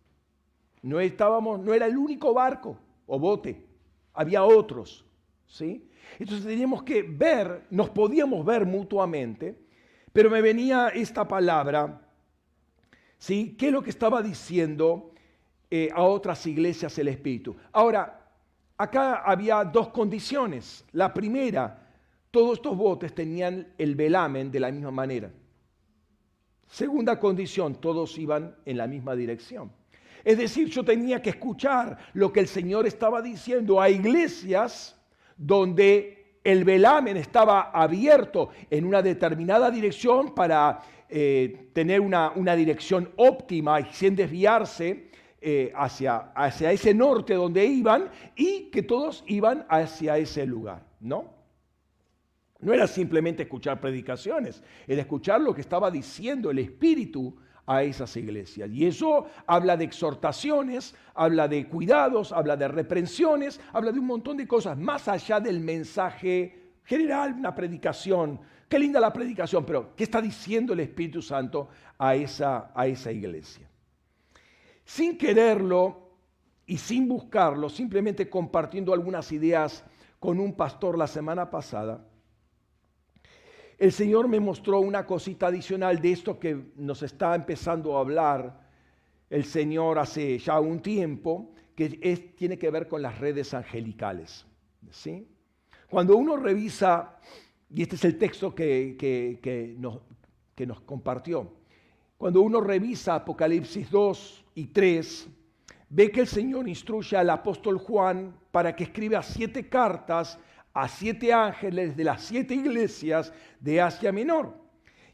No 0.81 0.99
estábamos, 0.99 1.61
no 1.61 1.75
era 1.75 1.85
el 1.85 1.99
único 1.99 2.33
barco 2.33 2.79
o 3.05 3.19
bote, 3.19 3.67
había 4.14 4.45
otros, 4.45 5.05
¿sí? 5.47 5.91
Entonces 6.19 6.47
teníamos 6.47 6.83
que 6.85 7.03
ver, 7.03 7.67
nos 7.69 7.91
podíamos 7.91 8.47
ver 8.47 8.64
mutuamente, 8.64 9.63
pero 10.14 10.30
me 10.30 10.40
venía 10.40 10.90
esta 10.90 11.26
palabra, 11.26 12.00
¿sí? 13.18 13.56
¿Qué 13.59 13.66
es 13.66 13.73
lo 13.73 13.83
que 13.83 13.90
estaba 13.90 14.23
diciendo 14.23 15.12
eh, 15.68 15.88
a 15.92 16.02
otras 16.04 16.47
iglesias 16.47 16.97
el 17.00 17.09
Espíritu? 17.09 17.56
Ahora, 17.73 18.30
acá 18.78 19.25
había 19.25 19.64
dos 19.64 19.88
condiciones. 19.88 20.85
La 20.92 21.12
primera, 21.12 21.90
todos 22.30 22.59
estos 22.59 22.76
botes 22.76 23.12
tenían 23.12 23.75
el 23.76 23.97
velamen 23.97 24.52
de 24.52 24.61
la 24.61 24.71
misma 24.71 24.92
manera. 24.92 25.33
Segunda 26.68 27.18
condición, 27.18 27.80
todos 27.80 28.16
iban 28.16 28.54
en 28.64 28.76
la 28.76 28.87
misma 28.87 29.16
dirección. 29.16 29.73
Es 30.23 30.38
decir, 30.38 30.68
yo 30.68 30.85
tenía 30.85 31.21
que 31.21 31.30
escuchar 31.30 31.99
lo 32.12 32.33
que 32.33 32.38
el 32.38 32.47
Señor 32.47 32.87
estaba 32.87 33.21
diciendo 33.21 33.80
a 33.80 33.90
iglesias 33.90 34.97
donde 35.37 36.24
el 36.45 36.63
velamen 36.65 37.17
estaba 37.17 37.71
abierto 37.71 38.51
en 38.71 38.85
una 38.85 39.01
determinada 39.01 39.71
dirección 39.71 40.35
para 40.35 40.83
eh, 41.09 41.71
tener 41.73 42.01
una, 42.01 42.33
dirección 42.55 43.11
óptima 43.17 43.81
y 43.81 43.87
sin 43.93 44.15
desviarse 44.15 45.11
eh, 45.41 45.73
hacia, 45.75 46.33
hacia 46.35 46.71
ese 46.71 46.93
norte 46.93 47.35
donde 47.35 47.65
iban 47.65 48.11
y 48.37 48.71
que 48.71 48.83
todos 48.83 49.25
iban 49.27 49.67
hacia 49.71 50.19
ese 50.19 50.47
lugar, 50.47 50.87
¿no? 51.01 51.33
No 52.61 52.73
era 52.73 52.87
simplemente 52.87 53.43
escuchar 53.43 53.81
predicaciones, 53.81 54.63
era 54.87 55.01
escuchar 55.01 55.41
lo 55.41 55.55
que 55.55 55.61
estaba 55.61 55.91
diciendo 55.91 56.51
el 56.51 56.59
Espíritu 56.59 57.37
a 57.66 57.83
esas 57.83 58.16
iglesias. 58.16 58.71
Y 58.71 58.87
eso 58.87 59.26
habla 59.47 59.76
de 59.76 59.85
exhortaciones, 59.85 60.94
habla 61.14 61.49
de 61.49 61.66
cuidados, 61.68 62.33
habla 62.33 62.56
de 62.56 62.68
reprensiones, 62.68 63.61
habla 63.73 63.92
de 63.92 63.99
un 63.99 64.06
montón 64.06 64.37
de 64.37 64.47
cosas, 64.47 64.76
más 64.78 65.09
allá 65.09 65.40
del 65.40 65.61
mensaje 65.61 66.75
general, 66.85 67.33
una 67.33 67.54
predicación. 67.54 68.40
Qué 68.68 68.78
linda 68.78 69.00
la 69.00 69.12
predicación, 69.12 69.64
pero 69.64 69.94
¿qué 69.94 70.04
está 70.04 70.21
diciendo 70.21 70.73
el 70.73 70.80
Espíritu 70.80 71.23
Santo 71.23 71.68
a 71.99 72.14
esa, 72.14 72.71
a 72.75 72.87
esa 72.87 73.11
iglesia? 73.12 73.68
Sin 74.85 75.16
quererlo 75.16 76.11
y 76.66 76.76
sin 76.78 77.09
buscarlo, 77.09 77.68
simplemente 77.68 78.28
compartiendo 78.28 78.92
algunas 78.92 79.33
ideas 79.33 79.85
con 80.18 80.40
un 80.40 80.54
pastor 80.54 80.97
la 80.97 81.06
semana 81.06 81.50
pasada, 81.50 82.06
el 83.78 83.93
Señor 83.93 84.28
me 84.28 84.40
mostró 84.40 84.81
una 84.81 85.07
cosita 85.07 85.49
adicional 85.49 86.00
de 86.00 86.12
esto 86.12 86.38
que 86.38 86.73
nos 86.76 87.02
está 87.02 87.35
empezando 87.35 87.97
a 87.97 88.00
hablar 88.00 88.64
el 89.31 89.45
Señor 89.45 89.99
hace 89.99 90.38
ya 90.38 90.61
un 90.61 90.81
tiempo, 90.81 91.52
que 91.75 91.88
tiene 92.37 92.57
que 92.57 92.71
ver 92.71 92.87
con 92.87 93.02
las 93.02 93.19
redes 93.19 93.52
angelicales. 93.52 94.47
¿sí? 94.90 95.26
Cuando 95.90 96.16
uno 96.16 96.37
revisa, 96.37 97.19
y 97.69 97.83
este 97.83 97.97
es 97.97 98.04
el 98.04 98.16
texto 98.16 98.54
que, 98.54 98.97
que, 98.97 99.75
nos, 99.78 100.00
que 100.54 100.67
nos 100.67 100.80
compartió, 100.82 101.52
cuando 102.17 102.43
uno 102.43 102.60
revisa 102.60 103.17
Apocalipsis 103.17 103.91
2 103.91 104.45
y 104.54 104.67
3, 104.67 105.28
ve 105.89 106.10
que 106.10 106.21
el 106.21 106.28
Señor 106.28 106.69
instruye 106.69 107.17
al 107.17 107.30
apóstol 107.30 107.78
Juan 107.78 108.37
para 108.52 108.75
que 108.76 108.84
escriba 108.84 109.23
siete 109.23 109.69
cartas 109.69 110.39
a 110.75 110.89
siete 110.89 111.32
ángeles 111.32 111.97
de 111.97 112.04
las 112.04 112.23
siete 112.23 112.54
iglesias 112.54 113.32
de 113.60 113.80
Asia 113.80 114.13
Menor. 114.13 114.58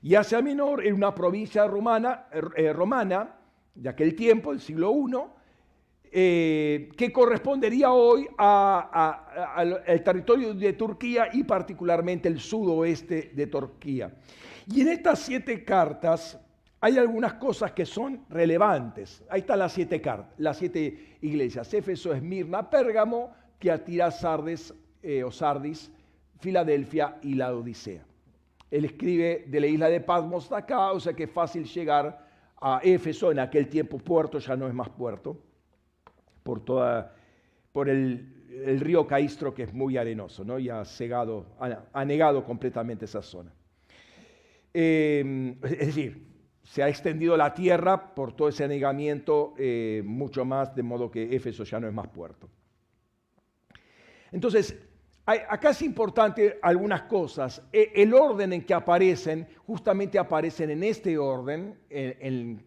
Y 0.03 0.15
Asia 0.15 0.41
Menor 0.41 0.85
era 0.85 0.95
una 0.95 1.15
provincia 1.15 1.67
romana, 1.67 2.27
eh, 2.57 2.73
romana 2.73 3.37
de 3.75 3.89
aquel 3.89 4.17
tiempo, 4.17 4.51
del 4.53 4.61
siglo 4.61 4.93
I, 4.93 5.17
eh, 6.13 6.89
que 6.97 7.13
correspondería 7.13 7.93
hoy 7.93 8.27
al 8.39 10.03
territorio 10.03 10.55
de 10.55 10.73
Turquía 10.73 11.29
y 11.33 11.45
particularmente 11.45 12.29
el 12.29 12.41
sudoeste 12.41 13.31
de 13.35 13.47
Turquía. 13.47 14.13
Y 14.67 14.81
en 14.81 14.89
estas 14.89 15.21
siete 15.21 15.63
cartas 15.63 16.41
hay 16.81 16.97
algunas 16.97 17.35
cosas 17.35 17.73
que 17.73 17.85
son 17.85 18.25
relevantes. 18.31 19.23
Ahí 19.29 19.41
están 19.41 19.59
las 19.59 19.73
siete 19.73 20.01
cartas, 20.01 20.33
las 20.39 20.57
siete 20.57 21.19
iglesias. 21.21 21.73
Éfeso, 21.75 22.15
Esmirna, 22.15 22.69
Pérgamo, 22.71 23.35
Tiatira, 23.59 24.11
Sardes, 24.11 24.75
eh, 25.03 25.25
o 25.25 25.31
Sardis, 25.31 25.91
Filadelfia 26.39 27.19
y 27.23 27.35
la 27.35 27.55
Odisea. 27.55 28.05
Él 28.71 28.85
escribe 28.85 29.45
de 29.47 29.61
la 29.61 29.67
isla 29.67 29.89
de 29.89 30.01
Patmos 30.01 30.51
acá, 30.53 30.93
o 30.93 31.01
sea 31.01 31.13
que 31.13 31.25
es 31.25 31.31
fácil 31.31 31.65
llegar 31.65 32.29
a 32.61 32.81
Éfeso, 32.83 33.33
en 33.33 33.39
aquel 33.39 33.69
tiempo 33.69 33.99
puerto, 33.99 34.39
ya 34.39 34.55
no 34.55 34.69
es 34.69 34.75
más 34.75 34.89
puerto, 34.91 35.39
por, 36.43 36.65
toda, 36.65 37.15
por 37.73 37.89
el, 37.89 38.37
río 38.81 39.07
Caistro 39.07 39.55
que 39.55 39.63
es 39.63 39.73
muy 39.73 39.97
arenoso, 39.97 40.45
¿no? 40.45 40.59
y 40.59 40.69
ha, 40.69 40.85
cegado, 40.85 41.47
ha, 41.59 42.05
negado 42.05 42.45
completamente 42.45 43.07
esa 43.07 43.23
zona. 43.23 43.53
Eh, 44.73 45.57
es 45.63 45.87
decir, 45.87 46.27
se 46.63 46.83
ha 46.83 46.89
extendido 46.89 47.37
la 47.37 47.55
tierra 47.55 48.15
por 48.15 48.33
todo 48.33 48.49
ese 48.49 48.65
anegamiento 48.65 49.55
eh, 49.59 50.03
mucho 50.05 50.45
más, 50.45 50.75
de 50.75 50.83
modo 50.83 51.11
que 51.11 51.35
Éfeso 51.35 51.65
ya 51.65 51.81
no 51.81 51.89
es 51.89 51.95
más 51.95 52.09
puerto. 52.09 52.49
Entonces, 54.31 54.79
acá 55.39 55.71
es 55.71 55.83
importante 55.83 56.59
algunas 56.63 57.03
cosas. 57.03 57.63
E, 57.73 57.93
el 57.95 58.15
orden 58.15 58.53
en 58.53 58.65
que 58.65 58.75
aparecen, 58.75 59.47
justamente 59.67 60.19
aparecen 60.19 60.71
en 60.71 60.83
este 60.83 61.17
orden, 61.19 61.79
en, 61.89 62.65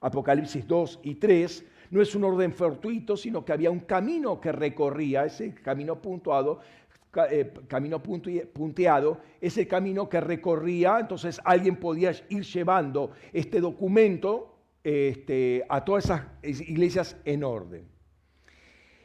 Apocalipsis 0.00 0.66
2 0.66 1.00
y 1.02 1.14
3. 1.14 1.64
No 1.90 2.02
es 2.02 2.14
un 2.14 2.24
orden 2.24 2.52
fortuito, 2.52 3.16
sino 3.16 3.44
que 3.44 3.52
había 3.52 3.70
un 3.70 3.80
camino 3.80 4.40
que 4.40 4.52
recorría, 4.52 5.24
ese 5.24 5.54
camino 5.54 6.00
puntuado, 6.00 6.60
eh, 7.30 7.52
camino 7.68 8.02
punteado, 8.02 9.20
ese 9.40 9.66
camino 9.66 10.08
que 10.08 10.20
recorría, 10.20 10.98
entonces 10.98 11.40
alguien 11.44 11.76
podía 11.76 12.12
ir 12.28 12.42
llevando 12.42 13.12
este 13.32 13.60
documento 13.60 14.54
este, 14.82 15.64
a 15.68 15.84
todas 15.84 16.04
esas 16.04 16.22
iglesias 16.42 17.16
en 17.24 17.44
orden. 17.44 17.88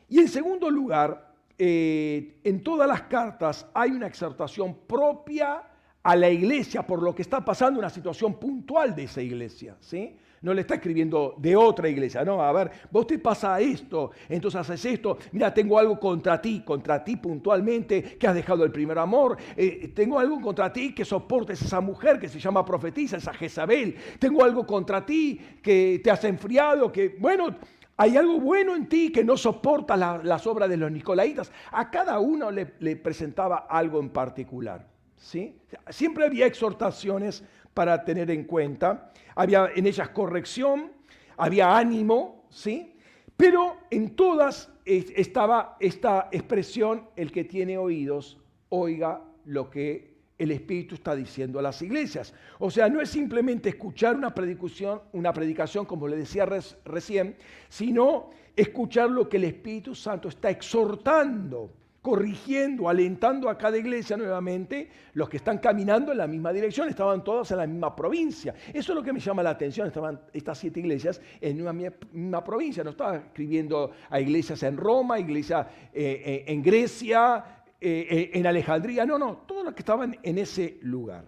Y 0.10 0.20
en 0.20 0.28
segundo 0.28 0.70
lugar, 0.70 1.29
eh, 1.62 2.40
en 2.46 2.64
todas 2.64 2.88
las 2.88 3.02
cartas 3.04 3.68
hay 3.74 3.92
una 3.92 4.08
exhortación 4.08 4.78
propia 4.88 5.62
a 6.02 6.16
la 6.16 6.30
iglesia 6.30 6.88
por 6.88 7.04
lo 7.04 7.14
que 7.14 7.22
está 7.22 7.44
pasando, 7.44 7.80
una 7.80 7.90
situación 7.90 8.40
puntual 8.40 8.96
de 8.96 9.04
esa 9.04 9.22
iglesia. 9.22 9.76
¿sí? 9.82 10.16
No 10.42 10.54
le 10.54 10.62
está 10.62 10.76
escribiendo 10.76 11.36
de 11.38 11.58
otra 11.58 11.90
iglesia, 11.90 12.24
no, 12.24 12.42
a 12.42 12.50
ver, 12.54 12.72
vos 12.90 13.06
te 13.06 13.20
pasa 13.20 13.60
esto, 13.60 14.12
entonces 14.30 14.62
haces 14.62 14.86
esto, 14.86 15.18
mira, 15.34 15.54
tengo 15.54 15.78
algo 15.78 16.00
contra 16.00 16.42
ti, 16.42 16.62
contra 16.66 17.04
ti 17.04 17.18
puntualmente, 17.18 18.18
que 18.18 18.26
has 18.26 18.36
dejado 18.36 18.64
el 18.64 18.72
primer 18.72 18.98
amor, 18.98 19.36
eh, 19.58 19.92
tengo 19.94 20.18
algo 20.18 20.40
contra 20.40 20.72
ti 20.72 20.96
que 20.96 21.04
soportes 21.04 21.62
esa 21.62 21.82
mujer 21.82 22.20
que 22.20 22.30
se 22.30 22.40
llama 22.40 22.64
profetisa, 22.64 23.18
esa 23.18 23.34
Jezabel, 23.34 23.98
tengo 24.18 24.42
algo 24.46 24.66
contra 24.66 25.06
ti 25.06 25.38
que 25.62 26.00
te 26.02 26.10
has 26.10 26.24
enfriado, 26.24 26.90
que, 26.90 27.18
bueno, 27.20 27.58
hay 28.00 28.16
algo 28.16 28.40
bueno 28.40 28.78
en 28.78 28.88
ti 28.88 29.12
que 29.12 29.26
no 29.26 29.36
soporta 29.36 29.98
las 29.98 30.48
obras 30.48 30.70
de 30.70 30.78
los 30.78 30.90
nicolaitas. 30.90 31.52
A 31.70 31.92
cada 31.92 32.18
uno 32.20 32.50
le, 32.50 32.66
presentaba 32.96 33.68
algo 33.70 34.00
en 34.00 34.10
particular. 34.10 34.88
¿sí? 35.18 35.60
Siempre 35.90 36.26
había 36.26 36.46
exhortaciones 36.46 37.44
para 37.74 38.06
tener 38.06 38.32
en 38.32 38.46
cuenta. 38.46 39.12
Había 39.36 39.72
en 39.76 39.86
ellas 39.86 40.12
corrección, 40.12 40.94
había 41.36 41.78
ánimo, 41.78 42.46
¿sí? 42.50 42.96
Pero 43.36 43.76
en 43.92 44.16
todas 44.16 44.72
estaba 44.86 45.76
esta 45.82 46.30
expresión, 46.32 47.10
el 47.18 47.34
que 47.34 47.44
tiene 47.44 47.78
oídos, 47.78 48.40
oiga 48.70 49.22
lo 49.44 49.70
que 49.70 50.19
el 50.40 50.52
Espíritu 50.52 50.96
está 50.96 51.16
diciendo 51.16 51.60
a 51.60 51.62
las 51.62 51.82
iglesias. 51.82 52.34
O 52.58 52.72
sea, 52.72 52.90
no 52.90 53.02
es 53.02 53.10
simplemente 53.10 53.70
escuchar 53.70 54.16
una 54.16 54.34
predicación, 54.34 55.02
una 55.12 55.34
predicación 55.34 55.86
como 55.86 56.08
le 56.08 56.16
decía 56.16 56.48
recién, 56.86 57.36
sino 57.68 58.32
escuchar 58.56 59.12
lo 59.12 59.28
que 59.28 59.38
el 59.38 59.44
Espíritu 59.44 59.94
Santo 59.94 60.30
está 60.30 60.50
exhortando 60.50 61.72
corrigiendo, 62.02 62.88
alentando 62.88 63.50
a 63.50 63.58
cada 63.58 63.78
iglesia 63.78 64.16
nuevamente, 64.16 64.90
los 65.14 65.28
que 65.28 65.38
están 65.38 65.58
caminando 65.58 66.12
en 66.12 66.18
la 66.18 66.28
misma 66.28 66.54
dirección, 66.54 66.88
estaban 66.88 67.24
todas 67.24 67.52
en 67.52 67.58
la 67.58 67.68
misma 67.68 67.96
provincia. 67.96 68.56
Eso 68.74 68.94
es 68.94 68.96
lo 68.96 69.04
que 69.04 69.12
me 69.12 69.20
llama 69.20 69.44
la 69.44 69.50
atención, 69.50 69.88
estaban 69.88 70.20
estas 70.32 70.58
siete 70.58 70.80
iglesias 70.80 71.22
en 71.42 71.62
una 71.62 71.74
misma 71.74 72.44
provincia, 72.44 72.84
no 72.84 72.92
estaba 72.92 73.18
escribiendo 73.18 73.92
a 74.10 74.20
iglesias 74.20 74.64
en 74.64 74.78
Roma, 74.78 75.20
iglesias 75.20 75.68
eh, 75.94 76.24
eh, 76.26 76.44
en 76.48 76.64
Grecia, 76.64 77.59
eh, 77.82 78.32
en 78.34 78.46
Alejandría, 78.46 79.06
no, 79.06 79.18
no, 79.18 79.38
todos 79.38 79.64
los 79.64 79.74
que 79.74 79.82
estaban 79.82 80.18
en 80.22 80.38
ese 80.38 80.80
lugar. 80.82 81.26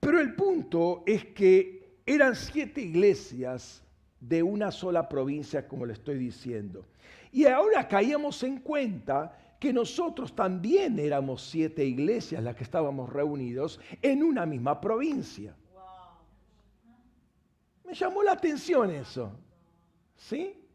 Pero 0.00 0.20
el 0.20 0.34
punto 0.34 1.02
es 1.06 1.24
que 1.26 2.00
eran 2.06 2.34
siete 2.36 2.80
iglesias 2.80 3.82
de 4.20 4.42
una 4.42 4.70
sola 4.70 5.08
provincia, 5.08 5.66
como 5.66 5.86
le 5.86 5.92
estoy 5.92 6.18
diciendo. 6.18 6.84
Y 7.32 7.46
ahora 7.46 7.86
caíamos 7.86 8.42
en 8.42 8.60
cuenta 8.60 9.36
que 9.58 9.72
nosotros 9.72 10.34
también 10.34 10.98
éramos 10.98 11.42
siete 11.42 11.84
iglesias 11.84 12.42
las 12.42 12.56
que 12.56 12.64
estábamos 12.64 13.12
reunidos 13.12 13.80
en 14.02 14.22
una 14.22 14.46
misma 14.46 14.80
provincia. 14.80 15.54
Me 17.84 17.94
llamó 17.94 18.22
la 18.22 18.32
atención 18.32 18.90
eso. 18.90 19.32
¿Sí? 20.16 20.65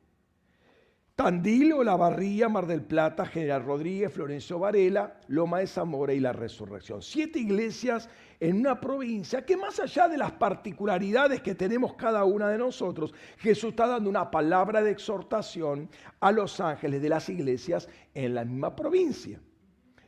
Tandil, 1.24 1.76
La 1.86 1.96
Barría, 1.96 2.50
Mar 2.50 2.66
del 2.66 2.82
Plata, 2.82 3.28
General 3.28 3.64
Rodríguez, 3.64 4.12
Florencio 4.12 4.58
Varela, 4.58 5.20
Loma 5.28 5.60
de 5.60 5.68
Zamora 5.68 6.16
y 6.16 6.20
La 6.20 6.34
Resurrección. 6.34 7.04
Siete 7.04 7.38
iglesias 7.38 8.10
en 8.40 8.58
una 8.58 8.82
provincia 8.82 9.46
que 9.46 9.56
más 9.56 9.80
allá 9.80 10.08
de 10.08 10.18
las 10.18 10.32
particularidades 10.32 11.44
que 11.44 11.54
tenemos 11.54 11.94
cada 11.94 12.24
una 12.24 12.50
de 12.50 12.58
nosotros, 12.58 13.14
Jesús 13.38 13.70
está 13.70 13.86
dando 13.86 14.10
una 14.10 14.32
palabra 14.32 14.82
de 14.82 14.90
exhortación 14.90 15.92
a 16.22 16.32
los 16.32 16.60
ángeles 16.60 17.04
de 17.04 17.10
las 17.10 17.30
iglesias 17.30 17.88
en 18.16 18.34
la 18.34 18.44
misma 18.44 18.76
provincia. 18.76 19.40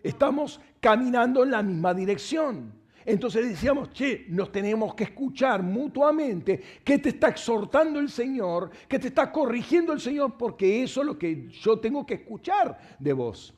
Estamos 0.02 0.60
caminando 0.80 1.44
en 1.44 1.52
la 1.52 1.62
misma 1.62 1.94
dirección. 1.94 2.83
Entonces 3.06 3.48
decíamos, 3.48 3.92
che, 3.92 4.26
nos 4.30 4.52
tenemos 4.52 4.96
que 4.96 5.06
escuchar 5.06 5.62
mutuamente 5.62 6.62
que 6.84 7.00
te 7.00 7.10
está 7.10 7.30
exhortando 7.30 8.00
el 8.00 8.10
Señor, 8.10 8.70
que 8.88 9.00
te 9.00 9.08
está 9.08 9.32
corrigiendo 9.32 9.94
el 9.94 10.00
Señor, 10.00 10.38
porque 10.38 10.84
eso 10.84 11.02
es 11.02 11.08
lo 11.08 11.18
que 11.18 11.50
yo 11.50 11.80
tengo 11.80 12.06
que 12.06 12.16
escuchar 12.16 12.98
de 13.00 13.14
vos. 13.14 13.54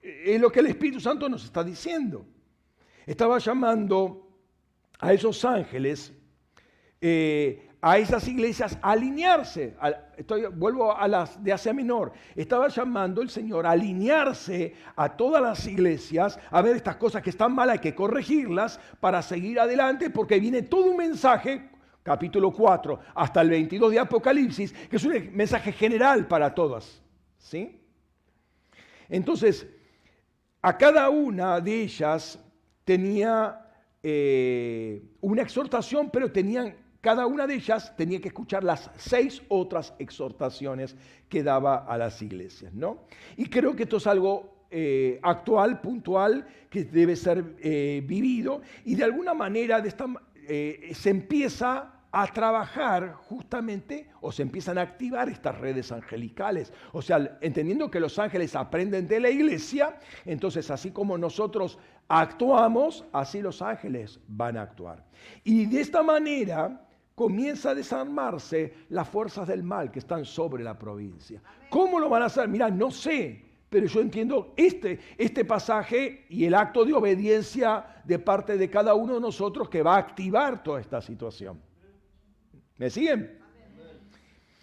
Es 0.00 0.40
lo 0.40 0.50
que 0.50 0.60
el 0.60 0.66
Espíritu 0.66 1.00
Santo 1.00 1.28
nos 1.28 1.44
está 1.44 1.62
diciendo 1.62 2.24
estaba 3.08 3.38
llamando 3.38 4.28
a 4.98 5.14
esos 5.14 5.42
ángeles, 5.42 6.12
eh, 7.00 7.67
a 7.80 7.98
esas 7.98 8.26
iglesias 8.26 8.78
alinearse. 8.82 9.76
estoy, 10.16 10.46
vuelvo 10.46 10.96
a 10.96 11.06
las 11.06 11.42
de 11.42 11.52
Asia 11.52 11.72
Menor. 11.72 12.12
Estaba 12.34 12.68
llamando 12.68 13.22
el 13.22 13.30
Señor 13.30 13.66
a 13.66 13.72
alinearse 13.72 14.74
a 14.96 15.16
todas 15.16 15.42
las 15.42 15.66
iglesias, 15.66 16.38
a 16.50 16.62
ver 16.62 16.76
estas 16.76 16.96
cosas 16.96 17.22
que 17.22 17.30
están 17.30 17.54
mal, 17.54 17.70
hay 17.70 17.78
que 17.78 17.94
corregirlas 17.94 18.80
para 19.00 19.22
seguir 19.22 19.60
adelante, 19.60 20.10
porque 20.10 20.40
viene 20.40 20.62
todo 20.62 20.90
un 20.90 20.96
mensaje 20.96 21.70
capítulo 22.02 22.50
4 22.52 23.00
hasta 23.14 23.42
el 23.42 23.50
22 23.50 23.92
de 23.92 23.98
Apocalipsis, 23.98 24.72
que 24.72 24.96
es 24.96 25.04
un 25.04 25.30
mensaje 25.34 25.72
general 25.72 26.26
para 26.26 26.54
todas. 26.54 27.02
¿sí? 27.38 27.80
Entonces, 29.08 29.66
a 30.62 30.76
cada 30.76 31.10
una 31.10 31.60
de 31.60 31.82
ellas 31.82 32.38
tenía 32.84 33.60
eh, 34.02 35.02
una 35.20 35.42
exhortación, 35.42 36.10
pero 36.10 36.32
tenían, 36.32 36.74
cada 37.08 37.26
una 37.26 37.46
de 37.46 37.54
ellas 37.54 37.96
tenía 37.96 38.20
que 38.20 38.28
escuchar 38.28 38.62
las 38.62 38.90
seis 38.98 39.40
otras 39.48 39.94
exhortaciones 39.98 40.94
que 41.26 41.42
daba 41.42 41.86
a 41.86 41.96
las 41.96 42.20
iglesias, 42.20 42.74
¿no? 42.74 42.98
Y 43.38 43.46
creo 43.46 43.74
que 43.74 43.84
esto 43.84 43.96
es 43.96 44.06
algo 44.06 44.66
eh, 44.70 45.18
actual, 45.22 45.80
puntual, 45.80 46.46
que 46.68 46.84
debe 46.84 47.16
ser 47.16 47.56
eh, 47.60 48.04
vivido 48.06 48.60
y 48.84 48.94
de 48.94 49.04
alguna 49.04 49.32
manera 49.32 49.80
de 49.80 49.88
esta, 49.88 50.04
se 50.92 51.08
empieza 51.08 51.94
a 52.12 52.26
trabajar 52.26 53.14
justamente 53.14 54.10
o 54.20 54.30
se 54.30 54.42
empiezan 54.42 54.76
a 54.76 54.82
activar 54.82 55.30
estas 55.30 55.56
redes 55.58 55.90
angelicales. 55.90 56.74
O 56.92 57.00
sea, 57.00 57.38
entendiendo 57.40 57.90
que 57.90 58.00
los 58.00 58.18
ángeles 58.18 58.54
aprenden 58.54 59.08
de 59.08 59.18
la 59.18 59.30
iglesia, 59.30 59.98
entonces 60.26 60.70
así 60.70 60.90
como 60.90 61.16
nosotros 61.16 61.78
actuamos, 62.06 63.06
así 63.14 63.40
los 63.40 63.62
ángeles 63.62 64.20
van 64.28 64.58
a 64.58 64.62
actuar. 64.62 65.06
Y 65.42 65.64
de 65.64 65.80
esta 65.80 66.02
manera 66.02 66.84
comienza 67.18 67.70
a 67.70 67.74
desarmarse 67.74 68.72
las 68.90 69.08
fuerzas 69.08 69.48
del 69.48 69.64
mal 69.64 69.90
que 69.90 69.98
están 69.98 70.24
sobre 70.24 70.62
la 70.62 70.78
provincia. 70.78 71.42
¿Cómo 71.68 71.98
lo 71.98 72.08
van 72.08 72.22
a 72.22 72.26
hacer? 72.26 72.46
Mira, 72.46 72.70
no 72.70 72.92
sé, 72.92 73.44
pero 73.68 73.88
yo 73.88 74.00
entiendo 74.00 74.54
este, 74.56 75.00
este 75.18 75.44
pasaje 75.44 76.26
y 76.28 76.44
el 76.44 76.54
acto 76.54 76.84
de 76.84 76.94
obediencia 76.94 78.02
de 78.04 78.20
parte 78.20 78.56
de 78.56 78.70
cada 78.70 78.94
uno 78.94 79.14
de 79.14 79.20
nosotros 79.20 79.68
que 79.68 79.82
va 79.82 79.96
a 79.96 79.98
activar 79.98 80.62
toda 80.62 80.80
esta 80.80 81.02
situación. 81.02 81.60
¿Me 82.76 82.88
siguen? 82.88 83.36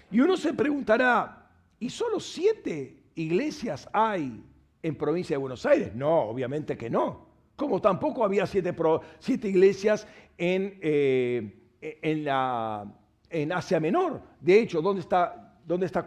Y 0.09 0.21
uno 0.21 0.37
se 0.37 0.53
preguntará, 0.53 1.51
¿y 1.77 1.89
solo 1.89 2.21
siete 2.21 3.03
iglesias 3.15 3.89
hay 3.91 4.41
en 4.81 4.95
provincia 4.95 5.33
de 5.33 5.41
Buenos 5.41 5.65
Aires? 5.65 5.93
No, 5.93 6.21
obviamente 6.21 6.77
que 6.77 6.89
no. 6.89 7.27
Como 7.57 7.81
tampoco 7.81 8.23
había 8.23 8.47
siete, 8.47 8.73
siete 9.19 9.49
iglesias 9.49 10.07
en, 10.37 10.79
eh, 10.81 11.64
en, 11.81 12.25
la, 12.25 12.85
en, 13.29 13.51
Asia 13.51 13.79
Menor. 13.79 14.21
De 14.39 14.59
hecho, 14.59 14.81
¿dónde 14.81 15.01
está, 15.01 15.53
dónde 15.65 15.85
está 15.85 16.05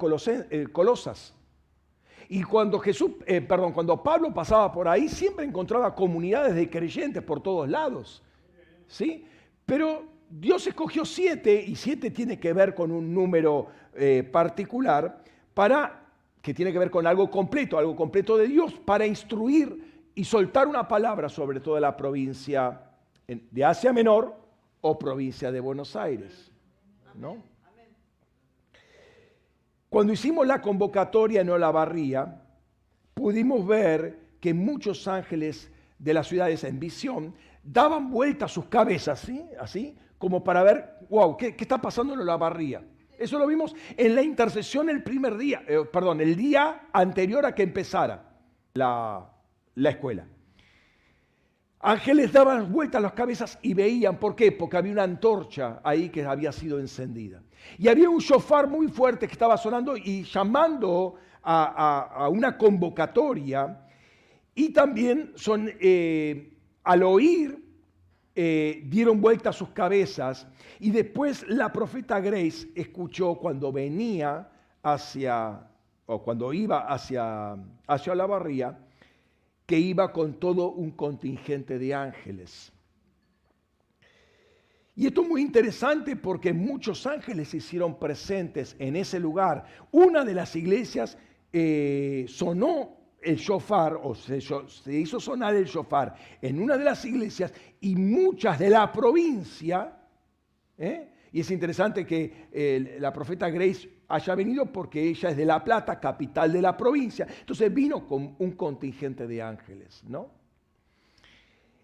eh, 0.51 0.67
Colosas? 0.73 1.35
Y 2.29 2.43
cuando 2.43 2.79
Jesús, 2.79 3.13
eh, 3.27 3.41
perdón, 3.41 3.73
cuando 3.73 4.03
Pablo 4.03 4.33
pasaba 4.35 4.71
por 4.71 4.87
ahí, 4.87 5.09
siempre 5.09 5.47
encontraba 5.47 5.95
comunidades 5.95 6.55
de 6.55 6.69
creyentes 6.69 7.23
por 7.23 7.43
todos 7.43 7.69
lados. 7.69 8.23
¿Sí? 8.87 9.25
Pero 9.65 10.05
Dios 10.29 10.67
escogió 10.67 11.05
siete, 11.05 11.63
y 11.67 11.75
siete 11.75 12.11
tiene 12.11 12.39
que 12.39 12.53
ver 12.53 12.75
con 12.75 12.91
un 12.91 13.15
número 13.15 13.69
eh, 13.95 14.29
particular, 14.31 15.23
para, 15.55 16.05
que 16.43 16.53
tiene 16.53 16.73
que 16.73 16.79
ver 16.79 16.91
con 16.91 17.07
algo 17.07 17.31
completo, 17.31 17.79
algo 17.79 17.97
completo 17.97 18.37
de 18.37 18.47
Dios, 18.47 18.75
para 18.75 19.07
instruir 19.07 20.11
y 20.15 20.25
soltar 20.25 20.67
una 20.67 20.87
palabra 20.87 21.29
sobre 21.29 21.61
toda 21.61 21.81
la 21.81 21.97
provincia 21.97 22.83
de 23.27 23.65
Asia 23.65 23.93
Menor 23.93 24.48
o 24.81 24.99
provincia 24.99 25.51
de 25.51 25.61
Buenos 25.61 25.97
Aires. 25.97 26.51
¿no? 27.15 27.43
Cuando 29.89 30.13
hicimos 30.13 30.47
la 30.47 30.61
convocatoria 30.61 31.41
en 31.41 31.51
Olavarría, 31.51 32.43
pudimos 33.15 33.67
ver 33.67 34.19
que 34.41 34.55
muchos 34.55 35.09
ángeles 35.09 35.71
de 35.99 36.15
las 36.15 36.29
ciudades 36.29 36.63
en 36.65 36.79
visión 36.79 37.35
daban 37.63 38.11
vuelta 38.11 38.49
sus 38.49 38.67
cabezas, 38.67 39.21
¿sí? 39.21 39.45
así, 39.59 39.97
como 40.19 40.45
para 40.45 40.63
ver, 40.63 40.99
wow, 41.09 41.37
¿qué, 41.37 41.55
está 41.59 41.79
pasando 41.79 42.15
en 42.15 42.25
la 42.25 42.37
barría? 42.37 42.83
Eso 43.19 43.39
lo 43.39 43.47
vimos 43.47 43.75
en 43.97 44.15
la 44.15 44.23
intercesión 44.23 44.89
el 44.91 45.03
primer 45.03 45.37
día, 45.37 45.65
eh, 45.67 45.81
perdón, 45.93 46.21
el 46.21 46.37
día 46.37 46.89
anterior 46.93 47.45
a 47.47 47.55
que 47.55 47.65
empezara 47.65 48.31
la, 48.75 49.29
la 49.75 49.91
escuela. 49.91 50.25
Ángeles 51.81 52.33
daban 52.33 52.73
vueltas 52.73 53.01
las 53.01 53.13
cabezas 53.13 53.59
y 53.63 53.73
veían, 53.73 54.19
¿por 54.19 54.35
qué? 54.35 54.51
Porque 54.51 54.77
había 54.77 54.93
una 54.93 55.05
antorcha 55.05 55.81
ahí 55.85 56.09
que 56.09 56.25
había 56.25 56.51
sido 56.51 56.81
encendida. 56.81 57.43
Y 57.79 57.89
había 57.89 58.11
un 58.11 58.19
shofar 58.19 58.67
muy 58.67 58.89
fuerte 58.89 59.27
que 59.27 59.33
estaba 59.33 59.57
sonando 59.57 59.97
y 59.97 60.25
llamando 60.25 61.15
a, 61.43 62.29
una 62.31 62.59
convocatoria. 62.59 63.87
Y 64.55 64.73
también 64.73 65.33
son, 65.37 65.71
eh, 65.81 66.53
al 66.83 67.03
oír 67.05 67.63
eh, 68.41 68.83
dieron 68.87 69.21
vuelta 69.21 69.51
a 69.51 69.53
sus 69.53 69.71
cabezas 69.71 70.47
y 70.79 70.91
después 70.93 71.45
la 71.49 71.73
profeta 71.73 72.21
Grace 72.21 72.69
escuchó 72.77 73.35
cuando 73.35 73.73
venía 73.73 74.49
hacia, 74.81 75.67
o 76.07 76.23
cuando 76.23 76.53
iba 76.53 76.87
hacia, 76.87 77.57
hacia 77.89 78.15
la 78.15 78.27
barría, 78.27 78.79
que 79.69 79.79
iba 79.79 80.11
con 80.15 80.41
todo 80.41 80.71
un 80.71 80.93
contingente 80.93 81.79
de 81.79 81.93
ángeles. 81.93 82.73
Y 84.97 85.07
esto 85.07 85.21
es 85.21 85.29
muy 85.29 85.43
interesante 85.43 86.17
porque 86.17 86.55
muchos 86.55 87.07
ángeles 87.07 87.51
se 87.51 87.59
hicieron 87.59 87.99
presentes 87.99 88.75
en 88.79 88.97
ese 88.97 89.21
lugar. 89.21 89.67
Una 89.93 90.25
de 90.25 90.33
las 90.33 90.57
iglesias 90.57 91.19
eh, 91.53 92.25
sonó 92.29 92.97
el 93.21 93.37
shofar, 93.37 94.01
o 94.03 94.15
se, 94.15 94.39
hizo 94.91 95.21
sonar 95.21 95.55
el 95.55 95.67
shofar 95.67 96.15
en 96.41 96.63
una 96.63 96.79
de 96.79 96.85
las 96.85 97.05
iglesias 97.05 97.53
y 97.79 97.95
muchas 97.95 98.59
de 98.59 98.71
la 98.71 98.91
provincia, 98.91 99.99
¿eh? 100.79 101.11
y 101.31 101.41
es 101.41 101.51
interesante 101.51 102.07
que 102.07 102.97
la 102.99 103.13
profeta 103.13 103.51
Grace 103.51 103.98
haya 104.09 104.35
venido 104.35 104.67
porque 104.67 105.03
ella 105.03 105.31
es 105.31 105.37
de 105.37 105.45
La 105.45 105.63
Plata, 105.63 106.01
capital 106.01 106.53
de 106.53 106.63
la 106.63 106.77
provincia, 106.77 107.27
entonces 107.41 107.73
vino 107.73 108.07
con 108.07 108.35
un 108.39 108.53
contingente 108.53 109.27
de 109.27 109.43
ángeles, 109.43 110.03
¿no? 110.07 110.31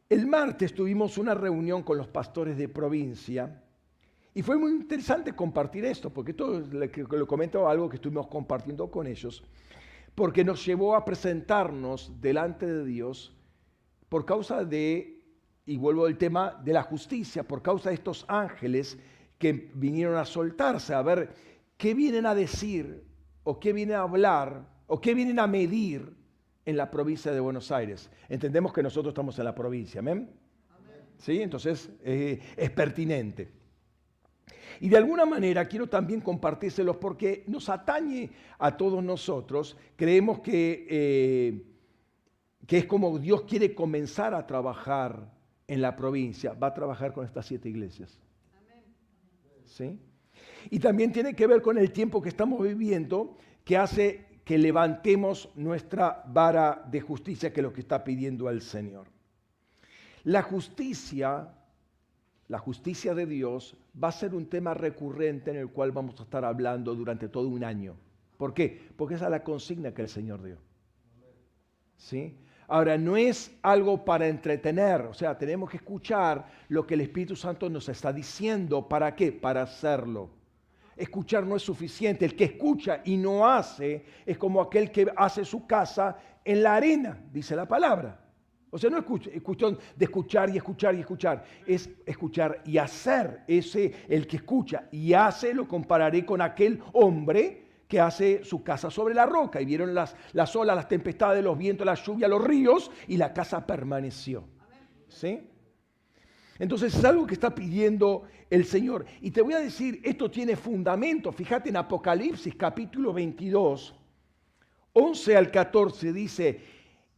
El 0.09 0.27
martes 0.27 0.75
tuvimos 0.75 1.19
una 1.19 1.35
reunión 1.35 1.83
con 1.83 1.99
los 1.99 2.09
pastores 2.09 2.57
de 2.57 2.69
provincia 2.69 3.63
Y 4.35 4.43
fue 4.43 4.57
muy 4.57 4.73
interesante 4.73 5.33
compartir 5.35 5.85
esto, 5.85 6.11
porque 6.11 6.33
esto 6.33 6.61
lo 6.61 7.27
comento 7.27 7.69
algo 7.69 7.89
que 7.89 7.97
estuvimos 7.97 8.27
compartiendo 8.27 8.91
con 8.91 9.07
ellos, 9.07 9.45
porque 10.15 10.45
nos 10.45 10.65
llevó 10.65 10.97
a 10.97 11.05
presentarnos 11.05 12.21
delante 12.21 12.67
de 12.67 12.85
Dios 12.85 13.33
por 14.09 14.25
causa 14.25 14.65
de, 14.65 15.23
y 15.67 15.77
vuelvo 15.77 16.07
al 16.07 16.19
tema 16.19 16.61
de 16.65 16.73
la 16.73 16.83
justicia, 16.83 17.47
por 17.47 17.63
causa 17.63 17.91
de 17.91 17.95
estos 17.95 18.25
ángeles 18.29 18.99
que 19.39 19.71
vinieron 19.75 20.17
a 20.17 20.25
soltarse, 20.25 20.95
a 20.95 21.03
ver 21.03 21.33
qué 21.77 21.95
vienen 21.95 22.27
a 22.27 22.35
decir, 22.35 23.05
o 23.43 23.61
qué 23.61 23.73
vienen 23.73 23.97
a 23.97 24.03
hablar, 24.03 24.69
o 24.87 25.01
qué 25.01 25.15
vienen 25.15 25.39
a 25.39 25.47
medir 25.47 26.15
en 26.65 26.77
la 26.77 26.91
provincia 26.91 27.33
de 27.33 27.41
Buenos 27.41 27.71
Aires. 27.71 28.11
Entendemos 28.29 28.73
que 28.73 28.83
nosotros 28.83 29.13
estamos 29.13 29.39
en 29.39 29.45
la 29.45 29.55
provincia, 29.55 30.01
¿amén? 30.01 30.31
¿Sí? 31.19 31.41
Entonces 31.41 31.91
eh, 32.03 32.41
es 32.57 32.71
pertinente. 32.71 33.53
Y 34.81 34.89
de 34.89 34.97
alguna 34.97 35.25
manera 35.25 35.67
quiero 35.69 35.89
también 35.89 36.21
compartírselos 36.21 36.97
porque 36.97 37.45
nos 37.47 37.69
atañe 37.69 38.31
a 38.59 38.77
todos 38.77 39.03
nosotros. 39.03 39.77
Creemos 39.97 40.41
que, 40.41 40.87
eh, 40.91 41.63
que 42.67 42.79
es 42.79 42.87
como 42.87 43.19
Dios 43.19 43.43
quiere 43.43 43.75
comenzar 43.75 44.35
a 44.35 44.47
trabajar 44.47 45.33
en 45.67 45.81
la 45.81 45.95
provincia. 45.97 46.55
Va 46.55 46.69
a 46.69 46.75
trabajar 46.75 47.13
con 47.13 47.25
estas 47.25 47.47
siete 47.47 47.69
iglesias. 47.69 48.19
¿Sí? 49.65 49.99
Y 50.71 50.79
también 50.79 51.13
tiene 51.13 51.35
que 51.35 51.47
ver 51.47 51.63
con 51.63 51.79
el 51.79 51.93
tiempo 51.93 52.23
que 52.23 52.29
estamos 52.29 52.63
viviendo 52.63 53.37
que 53.65 53.77
hace 53.77 54.27
que 54.45 54.59
levantemos 54.59 55.49
nuestra 55.55 56.23
vara 56.27 56.85
de 56.91 57.01
justicia, 57.01 57.53
que 57.53 57.61
es 57.61 57.65
lo 57.65 57.73
que 57.73 57.81
está 57.81 58.05
pidiendo 58.05 58.51
el 58.51 58.61
Señor. 58.61 59.07
La 60.25 60.43
justicia 60.43 61.49
la 62.49 62.59
justicia 62.59 63.15
de 63.15 63.27
Dios 63.27 63.77
va 64.03 64.09
a 64.09 64.13
ser 64.13 64.35
un 64.35 64.47
tema 64.47 64.75
recurrente 64.75 65.51
en 65.51 65.57
el 65.57 65.69
cual 65.71 65.93
vamos 65.93 66.21
a 66.21 66.25
estar 66.25 66.45
hablando 66.45 66.95
durante 66.95 67.29
todo 67.29 67.49
un 67.49 67.65
año. 67.65 67.97
¿Por 68.37 68.53
qué? 68.53 68.89
Porque 68.97 69.15
esa 69.15 69.27
es 69.27 69.31
la 69.31 69.43
consigna 69.43 69.95
que 69.95 70.03
el 70.03 70.09
Señor 70.09 70.43
dio. 70.43 70.59
¿Sí? 71.97 72.37
Ahora, 72.67 72.99
no 72.99 73.17
es 73.17 73.57
algo 73.63 74.05
para 74.05 74.29
entretener, 74.29 75.03
o 75.03 75.15
sea, 75.15 75.39
tenemos 75.39 75.71
que 75.71 75.79
escuchar 75.79 76.47
lo 76.69 76.87
que 76.87 76.95
el 76.95 77.03
Espíritu 77.03 77.37
Santo 77.37 77.71
nos 77.71 77.89
está 77.89 78.13
diciendo. 78.13 78.89
¿Para 78.89 79.15
qué? 79.15 79.33
Para 79.33 79.63
hacerlo. 79.63 80.31
Escuchar 80.97 81.47
no 81.47 81.57
es 81.57 81.63
suficiente. 81.63 82.25
El 82.25 82.37
que 82.37 82.45
escucha 82.45 83.01
y 83.05 83.17
no 83.17 83.47
hace 83.47 84.05
es 84.25 84.39
como 84.39 84.61
aquel 84.61 84.91
que 84.91 85.13
hace 85.17 85.45
su 85.45 85.67
casa 85.67 86.17
en 86.45 86.63
la 86.63 86.77
arena, 86.77 87.19
dice 87.33 87.57
la 87.57 87.67
palabra. 87.67 88.21
O 88.71 88.79
sea, 88.79 88.91
no 88.91 88.99
es 88.99 89.05
cuestión 89.41 89.79
de 89.95 90.05
escuchar 90.05 90.51
y 90.51 90.57
escuchar 90.57 90.97
y 90.97 91.01
escuchar, 91.01 91.45
es 91.65 91.89
escuchar 92.05 92.61
y 92.65 92.77
hacer. 92.77 93.43
Ese, 93.47 93.93
el 94.09 94.27
que 94.27 94.39
escucha 94.39 94.89
y 94.91 95.13
hace, 95.13 95.55
lo 95.55 95.69
compararé 95.69 96.27
con 96.27 96.41
aquel 96.41 96.83
hombre 96.93 97.65
que 97.87 98.01
hace 98.01 98.43
su 98.43 98.65
casa 98.65 98.91
sobre 98.91 99.15
la 99.15 99.27
roca. 99.27 99.61
Y 99.61 99.65
vieron 99.65 99.95
las, 99.95 100.17
las 100.33 100.57
olas, 100.57 100.75
las 100.75 100.89
tempestades, 100.89 101.45
los 101.45 101.57
vientos, 101.57 101.87
la 101.87 101.95
lluvia, 101.95 102.27
los 102.27 102.43
ríos, 102.43 102.91
y 103.07 103.17
la 103.17 103.33
casa 103.33 103.65
permaneció. 103.65 104.43
¿Sí? 105.07 105.49
Entonces 106.59 106.95
es 106.95 107.05
algo 107.05 107.27
que 107.27 107.35
está 107.35 107.55
pidiendo 107.55 108.25
el 108.55 108.65
Señor. 108.65 109.05
Y 109.21 109.33
te 109.33 109.43
voy 109.43 109.55
a 109.55 109.59
decir, 109.59 110.01
esto 110.05 110.31
tiene 110.31 110.55
fundamento. 110.55 111.33
Fíjate 111.33 111.71
en 111.71 111.77
Apocalipsis 111.77 112.55
capítulo 112.55 113.13
22, 113.13 113.95
11 114.93 115.37
al 115.37 115.51
14 115.51 116.13
dice, 116.13 116.61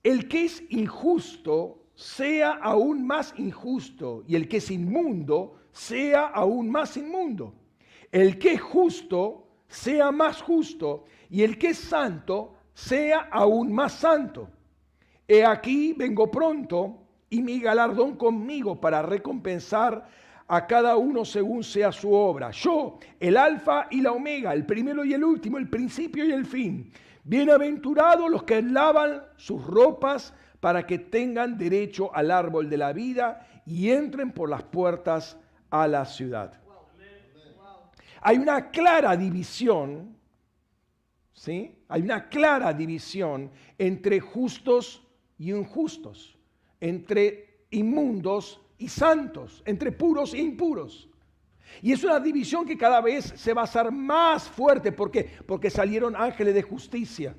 el 0.02 0.28
que 0.28 0.46
es 0.46 0.62
injusto 0.70 1.82
sea 1.94 2.52
aún 2.52 3.06
más 3.06 3.34
injusto 3.36 4.24
y 4.26 4.34
el 4.34 4.48
que 4.48 4.58
es 4.58 4.70
inmundo 4.70 5.60
sea 5.72 6.26
aún 6.26 6.70
más 6.70 6.96
inmundo. 6.96 7.54
El 8.10 8.38
que 8.38 8.54
es 8.54 8.62
justo 8.62 9.46
sea 9.68 10.10
más 10.12 10.40
justo 10.40 11.04
y 11.28 11.42
el 11.42 11.58
que 11.58 11.68
es 11.68 11.78
santo 11.78 12.54
sea 12.72 13.28
aún 13.30 13.72
más 13.72 13.92
santo. 13.92 14.48
He 15.28 15.44
aquí 15.44 15.92
vengo 15.92 16.30
pronto 16.30 17.02
y 17.28 17.42
mi 17.42 17.60
galardón 17.60 18.16
conmigo 18.16 18.80
para 18.80 19.02
recompensar 19.02 20.08
a 20.48 20.66
cada 20.66 20.96
uno 20.96 21.24
según 21.24 21.64
sea 21.64 21.90
su 21.92 22.12
obra. 22.12 22.50
Yo, 22.50 22.98
el 23.18 23.36
alfa 23.36 23.88
y 23.90 24.00
la 24.00 24.12
omega, 24.12 24.52
el 24.52 24.64
primero 24.64 25.04
y 25.04 25.12
el 25.12 25.24
último, 25.24 25.58
el 25.58 25.68
principio 25.68 26.24
y 26.24 26.32
el 26.32 26.46
fin. 26.46 26.92
Bienaventurados 27.24 28.30
los 28.30 28.44
que 28.44 28.62
lavan 28.62 29.22
sus 29.36 29.64
ropas 29.66 30.32
para 30.60 30.86
que 30.86 30.98
tengan 30.98 31.58
derecho 31.58 32.14
al 32.14 32.30
árbol 32.30 32.70
de 32.70 32.76
la 32.76 32.92
vida 32.92 33.46
y 33.66 33.90
entren 33.90 34.32
por 34.32 34.48
las 34.48 34.62
puertas 34.62 35.36
a 35.70 35.88
la 35.88 36.04
ciudad. 36.04 36.60
Hay 38.20 38.38
una 38.38 38.70
clara 38.70 39.16
división, 39.16 40.16
¿sí? 41.32 41.76
Hay 41.88 42.02
una 42.02 42.28
clara 42.28 42.72
división 42.72 43.50
entre 43.78 44.20
justos 44.20 45.02
y 45.38 45.52
injustos, 45.52 46.36
entre 46.80 47.66
inmundos 47.70 48.60
y 48.78 48.88
santos, 48.88 49.62
entre 49.66 49.92
puros 49.92 50.34
e 50.34 50.38
impuros. 50.38 51.08
Y 51.82 51.92
es 51.92 52.02
una 52.04 52.20
división 52.20 52.64
que 52.64 52.76
cada 52.76 53.00
vez 53.00 53.32
se 53.36 53.52
va 53.52 53.62
a 53.62 53.64
hacer 53.64 53.90
más 53.90 54.48
fuerte. 54.48 54.92
¿Por 54.92 55.10
qué? 55.10 55.30
Porque 55.46 55.70
salieron 55.70 56.16
ángeles 56.16 56.54
de 56.54 56.62
justicia. 56.62 57.34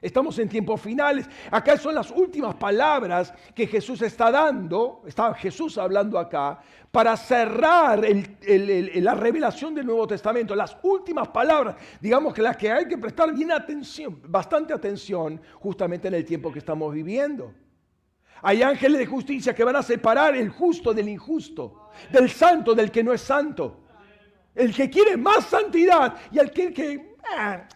Estamos 0.00 0.38
en 0.38 0.48
tiempos 0.48 0.80
finales. 0.80 1.28
Acá 1.50 1.76
son 1.78 1.94
las 1.94 2.10
últimas 2.10 2.54
palabras 2.56 3.32
que 3.54 3.66
Jesús 3.66 4.02
está 4.02 4.30
dando, 4.30 5.02
está 5.06 5.32
Jesús 5.34 5.78
hablando 5.78 6.18
acá, 6.18 6.60
para 6.92 7.16
cerrar 7.16 8.04
la 8.46 9.14
revelación 9.14 9.74
del 9.74 9.86
Nuevo 9.86 10.06
Testamento. 10.06 10.54
Las 10.54 10.76
últimas 10.82 11.28
palabras, 11.28 11.76
digamos 12.00 12.34
que 12.34 12.42
las 12.42 12.56
que 12.56 12.70
hay 12.70 12.86
que 12.86 12.98
prestar 12.98 13.34
bien 13.34 13.50
atención, 13.50 14.20
bastante 14.28 14.74
atención, 14.74 15.40
justamente 15.54 16.08
en 16.08 16.14
el 16.14 16.24
tiempo 16.24 16.52
que 16.52 16.58
estamos 16.58 16.92
viviendo. 16.92 17.52
Hay 18.42 18.62
ángeles 18.62 18.98
de 18.98 19.06
justicia 19.06 19.54
que 19.54 19.64
van 19.64 19.76
a 19.76 19.82
separar 19.82 20.36
el 20.36 20.50
justo 20.50 20.92
del 20.92 21.08
injusto, 21.08 21.90
del 22.10 22.30
santo 22.30 22.74
del 22.74 22.90
que 22.90 23.02
no 23.02 23.12
es 23.12 23.20
santo. 23.20 23.84
El 24.54 24.74
que 24.74 24.88
quiere 24.88 25.16
más 25.16 25.46
santidad 25.46 26.16
y 26.30 26.38
el 26.38 26.50
que, 26.50 27.16
ah, 27.36 27.68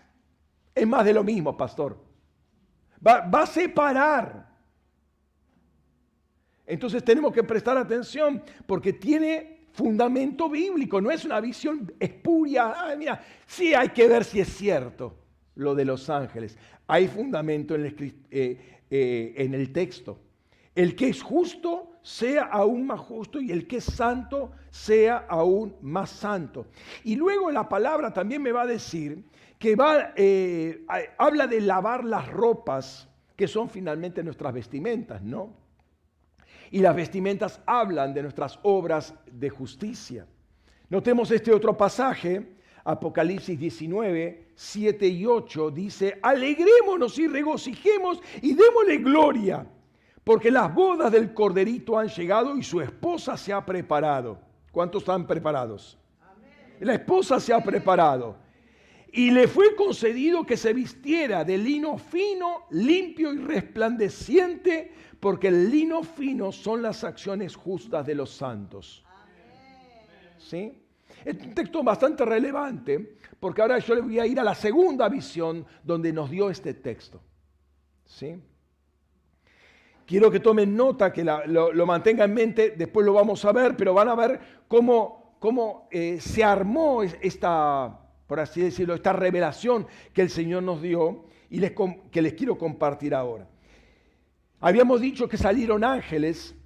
es 0.75 0.87
más 0.87 1.05
de 1.05 1.13
lo 1.13 1.25
mismo, 1.25 1.57
pastor. 1.57 1.99
Va, 3.07 3.29
a 3.31 3.47
separar. 3.47 4.49
Entonces 6.67 7.03
tenemos 7.05 7.33
que 7.33 7.43
prestar 7.43 7.77
atención 7.77 8.43
porque 8.67 8.93
tiene 8.93 9.69
fundamento 9.73 10.49
bíblico, 10.49 11.01
no 11.01 11.11
es 11.11 11.25
una 11.25 11.41
visión 11.41 11.93
espuria. 11.99 12.75
Ay, 12.77 12.99
mira, 12.99 13.23
sí 13.47 13.75
hay 13.75 13.89
que 13.89 14.07
ver 14.07 14.25
si 14.25 14.41
es 14.41 14.49
cierto 14.49 15.17
lo 15.55 15.75
de 15.75 15.85
los 15.85 16.09
ángeles. 16.11 16.57
Hay 16.87 17.09
fundamento 17.09 17.75
en 17.75 17.87
el, 17.87 18.15
eh, 18.31 18.83
eh, 18.91 19.35
en 19.37 19.55
el 19.55 19.73
texto. 19.73 20.19
El 20.75 20.95
que 20.95 21.09
es 21.09 21.23
justo 21.23 21.91
sea 22.03 22.45
aún 22.45 22.87
más 22.87 23.01
justo 23.01 23.41
y 23.41 23.51
el 23.51 23.67
que 23.67 23.79
es 23.79 23.85
santo 23.85 24.53
sea 24.71 25.27
aún 25.29 25.75
más 25.83 26.11
santo. 26.11 26.67
Y 27.05 27.17
luego 27.17 27.51
la 27.51 27.69
palabra 27.69 28.13
también 28.13 28.43
me 28.43 28.53
va 28.53 28.63
a 28.63 28.67
decir 28.67 29.25
que 29.59 29.77
va, 29.77 30.13
eh, 30.17 30.87
habla 31.19 31.47
de 31.47 31.61
lavar 31.61 32.05
las 32.05 32.29
ropas 32.29 33.09
que 33.37 33.49
son 33.49 33.69
finalmente 33.69 34.23
nuestras 34.23 34.55
vestimentas, 34.55 35.23
¿no? 35.23 35.55
Y 36.71 36.79
las 36.81 36.95
vestimentas 36.95 37.61
hablan 37.67 38.15
de 38.15 38.23
nuestras 38.23 38.59
obras 38.63 39.15
de 39.31 39.51
justicia. 39.51 40.27
Notemos 40.89 41.31
este 41.31 41.53
otro 41.53 41.77
pasaje, 41.77 42.55
Apocalipsis 42.85 43.59
19, 43.59 44.53
7 44.55 45.07
y 45.09 45.27
8, 45.27 45.71
dice, 45.71 46.19
alegrémonos 46.23 47.19
y 47.19 47.27
regocijemos 47.27 48.23
y 48.41 48.55
démosle 48.55 48.99
gloria 48.99 49.67
porque 50.25 50.51
las 50.51 50.73
bodas 50.75 51.11
del 51.11 51.33
corderito 51.33 51.99
han 51.99 52.09
llegado 52.09 52.57
y 52.57 52.63
su 52.63 52.81
esposa 52.81 53.37
se 53.37 53.53
ha 53.53 53.65
preparado. 53.65 54.39
¿Cuántos 54.71 55.03
están 55.03 55.27
preparados? 55.27 55.99
La 56.81 56.95
esposa 56.95 57.41
se 57.41 57.53
ha 57.53 57.63
preparado. 57.63 58.37
Y 59.13 59.31
le 59.31 59.49
fue 59.49 59.75
concedido 59.75 60.45
que 60.45 60.57
se 60.57 60.73
vistiera 60.73 61.45
de 61.45 61.59
lino 61.59 61.99
fino, 61.99 62.67
limpio 62.71 63.33
y 63.33 63.39
resplandeciente, 63.39 64.93
porque 65.19 65.49
el 65.49 65.71
lino 65.71 66.03
fino 66.03 66.53
son 66.53 66.83
las 66.83 67.03
acciones 67.03 67.57
justas 67.57 68.07
de 68.07 68.15
los 68.15 68.31
santos. 68.31 69.05
¿Sí? 70.39 70.81
Es 71.25 71.35
un 71.35 71.55
texto 71.55 71.83
bastante 71.83 72.25
relevante, 72.25 73.19
porque 73.39 73.63
ahora 73.63 73.79
yo 73.79 73.97
le 73.97 74.01
voy 74.01 74.19
a 74.19 74.27
ir 74.27 74.39
a 74.39 74.45
la 74.45 74.55
segunda 74.55 75.09
visión 75.09 75.67
donde 75.83 76.13
nos 76.13 76.31
dio 76.31 76.49
este 76.49 76.75
texto. 76.75 77.21
¿Sí? 78.07 78.41
Quiero 80.11 80.29
que 80.29 80.41
tomen 80.41 80.75
nota, 80.75 81.13
que 81.13 81.23
lo, 81.23 81.73
lo, 81.73 81.87
mantenga 81.87 82.25
en 82.25 82.35
mente, 82.35 82.75
después 82.77 83.07
lo 83.07 83.13
vamos 83.13 83.45
a 83.45 83.53
ver, 83.53 83.77
pero 83.77 83.95
van 83.95 84.09
a 84.09 84.17
ver 84.17 84.41
cómo, 84.67 85.37
cómo 85.39 85.87
eh, 85.89 86.19
se 86.21 86.43
armó 86.43 87.05
esta, 87.05 87.97
por 88.27 88.41
así 88.41 88.61
decirlo, 88.61 88.95
esta 88.95 89.13
revelación 89.13 89.87
que 90.13 90.23
el 90.23 90.29
Señor 90.29 90.65
nos 90.65 90.83
dio 90.83 91.27
y 91.49 91.61
que 91.61 92.23
les 92.23 92.33
quiero 92.33 92.59
compartir 92.59 93.15
ahora. 93.15 93.47
Habíamos 94.59 95.01
dicho 95.01 95.29
que 95.29 95.37
salieron 95.37 95.85
ángeles 95.85 96.57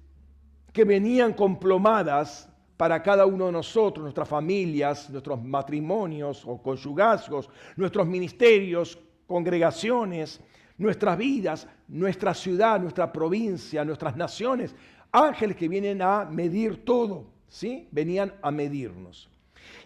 que 0.73 0.83
venían 0.83 1.33
con 1.33 1.59
plomadas 1.59 2.51
para 2.77 3.03
cada 3.03 3.27
uno 3.27 3.45
de 3.45 3.51
nosotros, 3.51 4.01
nuestras 4.01 4.27
familias, 4.27 5.07
nuestros 5.11 5.39
matrimonios 5.39 6.43
o 6.47 6.59
conyugazgos, 6.59 7.47
nuestros 7.75 8.07
ministerios, 8.07 8.97
congregaciones, 9.27 10.41
nuestras 10.77 11.17
vidas, 11.17 11.67
nuestra 11.87 12.33
ciudad, 12.33 12.79
nuestra 12.79 13.11
provincia, 13.11 13.85
nuestras 13.85 14.15
naciones. 14.15 14.75
Ángeles 15.11 15.55
que 15.55 15.67
vienen 15.67 16.01
a 16.01 16.25
medir 16.25 16.83
todo, 16.83 17.27
¿sí? 17.47 17.87
Venían 17.91 18.33
a 18.41 18.51
medirnos. 18.51 19.29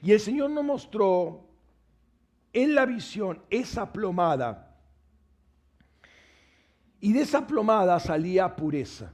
Y 0.02 0.12
el 0.12 0.20
Señor 0.20 0.50
nos 0.50 0.64
mostró 0.64 1.46
en 2.54 2.74
la 2.74 2.86
visión 2.86 3.42
esa 3.50 3.92
plomada. 3.92 4.76
Y 7.00 7.14
de 7.14 7.22
esa 7.22 7.46
plomada 7.46 8.00
salía 8.00 8.56
pureza. 8.56 9.14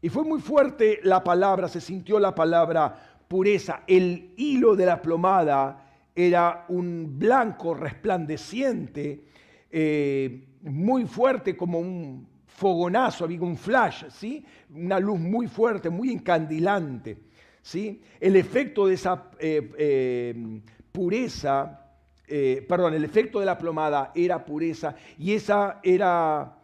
Y 0.00 0.08
fue 0.08 0.24
muy 0.24 0.40
fuerte 0.40 1.00
la 1.02 1.22
palabra, 1.22 1.68
se 1.68 1.80
sintió 1.80 2.18
la 2.18 2.34
palabra 2.34 3.22
pureza. 3.28 3.82
El 3.86 4.32
hilo 4.36 4.74
de 4.76 4.86
la 4.86 5.02
plomada 5.02 5.86
era 6.14 6.64
un 6.68 7.18
blanco 7.18 7.74
resplandeciente, 7.74 9.24
eh, 9.70 10.55
muy 10.62 11.06
fuerte 11.06 11.56
como 11.56 11.78
un 11.78 12.28
fogonazo, 12.46 13.24
había 13.24 13.40
un 13.42 13.56
flash, 13.56 14.04
¿sí? 14.10 14.44
una 14.70 14.98
luz 14.98 15.18
muy 15.18 15.46
fuerte, 15.48 15.90
muy 15.90 16.10
encandilante. 16.10 17.18
¿sí? 17.62 18.00
El 18.20 18.36
efecto 18.36 18.86
de 18.86 18.94
esa 18.94 19.30
eh, 19.38 19.72
eh, 19.78 20.60
pureza, 20.92 21.82
perdón, 22.26 22.94
el 22.94 23.04
efecto 23.04 23.38
de 23.38 23.46
la 23.46 23.56
plomada 23.56 24.10
era 24.12 24.44
pureza 24.44 24.96
y 25.16 25.32
esa 25.32 25.78
era 25.84 26.58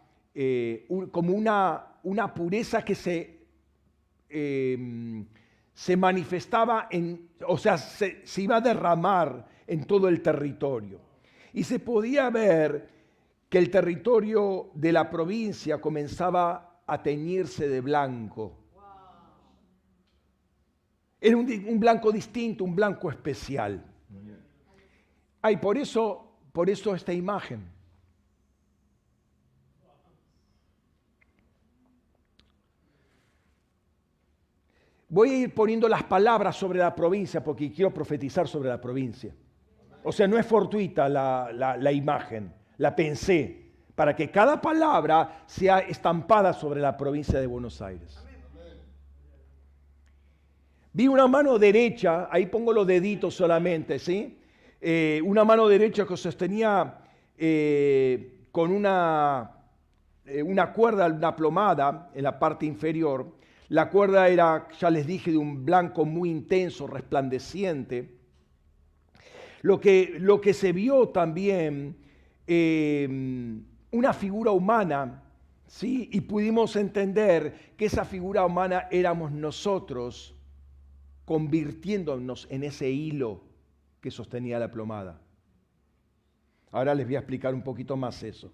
como 1.13 1.35
una 1.35 1.93
una 2.03 2.33
pureza 2.33 2.85
que 2.85 2.95
se, 2.95 3.41
em, 4.29 5.25
se 5.73 5.97
manifestaba 5.97 6.89
en, 6.91 7.31
o 7.47 7.59
sea, 7.59 7.79
se, 7.79 8.23
iba 8.37 8.57
a 8.57 8.61
derramar 8.61 9.47
en 9.67 9.85
todo 9.85 10.09
el 10.09 10.21
territorio. 10.21 11.01
Y 11.53 11.65
se 11.65 11.79
podía 11.79 12.31
ver 12.31 12.89
que 13.53 13.59
el 13.59 13.69
territorio 13.69 14.71
de 14.73 14.93
la 14.93 15.11
provincia 15.11 15.79
comenzaba 15.79 16.81
a 16.87 17.03
teñirse 17.03 17.69
de 17.69 17.83
blanco. 17.83 18.57
Era 21.21 21.37
un, 21.37 21.79
blanco 21.79 22.11
distinto, 22.11 22.65
un 22.65 22.75
blanco 22.75 23.11
especial. 23.11 23.85
Ay, 25.43 25.59
por 25.59 25.77
eso, 25.77 26.39
por 26.51 26.71
eso 26.71 26.95
esta 26.95 27.13
imagen. 27.13 27.71
Voy 35.11 35.29
a 35.29 35.39
ir 35.41 35.53
poniendo 35.53 35.91
las 35.91 36.05
palabras 36.05 36.57
sobre 36.57 36.79
la 36.79 36.95
provincia 36.95 37.45
porque 37.45 37.71
quiero 37.71 37.93
profetizar 37.93 38.49
sobre 38.49 38.71
la 38.71 38.81
provincia. 38.81 39.35
O 40.05 40.11
sea, 40.11 40.27
no 40.27 40.39
es 40.39 40.47
fortuita 40.47 41.07
la, 41.07 41.93
imagen, 41.93 42.62
la 42.83 42.97
pensé, 42.97 43.63
para 43.95 44.17
que 44.17 44.29
cada 44.33 44.61
palabra 44.61 45.45
sea 45.47 45.79
estampada 45.79 46.53
sobre 46.53 46.81
la 46.81 46.97
provincia 46.97 47.39
de 47.39 47.47
Buenos 47.47 47.81
Aires. 47.81 48.19
Vi 50.93 51.07
una 51.07 51.29
mano 51.29 51.61
derecha, 51.61 52.29
ahí 52.29 52.47
pongo 52.47 52.73
los 52.73 52.85
deditos 52.85 53.35
solamente, 53.35 54.01
¿sí? 54.01 54.37
Eh, 54.81 55.23
una 55.25 55.45
mano 55.45 55.69
derecha 55.69 56.05
que 56.05 56.17
sostenía 56.17 56.99
eh, 57.39 58.47
con 58.51 58.73
una, 58.73 59.53
eh, 60.27 60.43
una 60.43 60.73
cuerda, 60.73 61.07
una 61.07 61.37
plomada 61.37 62.11
en 62.13 62.25
la 62.25 62.37
parte 62.37 62.67
inferior, 62.67 63.33
la 63.69 63.91
cuerda 63.91 64.27
era, 64.27 64.67
ya 64.81 64.91
les 64.91 65.07
dije, 65.07 65.31
de 65.31 65.39
un 65.39 65.65
blanco 65.65 66.05
muy 66.05 66.31
intenso, 66.31 66.89
resplandeciente. 66.89 68.19
Lo 69.61 69.79
que, 69.79 70.17
lo 70.19 70.41
que 70.41 70.53
se 70.53 70.73
vio 70.73 71.11
también, 71.11 72.02
em, 72.47 73.65
una 73.91 74.13
figura 74.13 74.51
humana, 74.51 75.23
¿sí? 75.67 76.09
Y 76.13 76.23
pudimos 76.23 76.77
entender 76.77 77.75
que 77.77 77.87
esa 77.87 78.05
figura 78.05 78.45
humana 78.45 78.89
éramos 78.91 79.33
nosotros, 79.33 80.35
convirtiéndonos 81.25 82.47
en 82.51 82.65
ese 82.65 82.91
hilo 82.91 83.43
que 84.01 84.11
sostenía 84.11 84.59
la 84.59 84.71
plomada. 84.71 85.21
Ahora 86.71 86.95
les 86.95 87.07
voy 87.07 87.17
a 87.17 87.21
explicar 87.21 87.55
un 87.55 87.63
poquito 87.63 87.97
más 87.97 88.23
eso. 88.23 88.53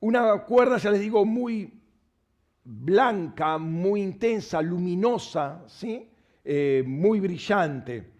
Una 0.00 0.44
cuerda, 0.44 0.78
ya 0.78 0.90
les 0.90 1.00
digo, 1.00 1.24
muy 1.24 1.80
blanca, 2.64 3.58
muy 3.58 4.02
intensa, 4.02 4.60
luminosa, 4.60 5.62
¿sí? 5.66 6.10
Eh, 6.44 6.82
muy 6.86 7.20
brillante. 7.20 8.13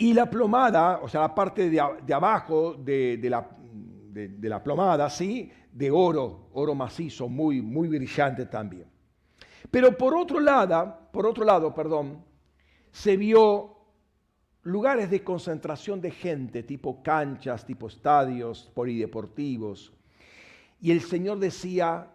Y 0.00 0.14
la 0.14 0.30
plomada, 0.30 1.00
o 1.02 1.08
sea, 1.08 1.22
la 1.22 1.34
parte 1.34 1.68
de, 1.68 1.80
abajo 1.80 2.74
de, 2.74 3.18
la, 3.24 3.50
de, 4.12 4.48
la, 4.48 4.62
plomada, 4.62 5.10
¿sí? 5.10 5.50
De 5.72 5.90
oro, 5.90 6.50
oro 6.52 6.72
macizo, 6.72 7.28
muy, 7.28 7.60
muy 7.60 7.88
brillante 7.88 8.46
también. 8.46 8.86
Pero 9.72 9.98
por 9.98 10.16
otro 10.16 10.38
lado, 10.38 10.96
por 11.12 11.26
otro 11.26 11.44
lado, 11.44 11.74
perdón, 11.74 12.24
se 12.92 13.16
vio 13.16 13.76
lugares 14.62 15.10
de 15.10 15.24
concentración 15.24 16.00
de 16.00 16.12
gente, 16.12 16.62
tipo 16.62 17.02
canchas, 17.02 17.66
tipo 17.66 17.88
estadios 17.88 18.70
polideportivos. 18.72 19.92
Y 20.80 20.92
el 20.92 21.00
Señor 21.00 21.40
decía, 21.40 22.08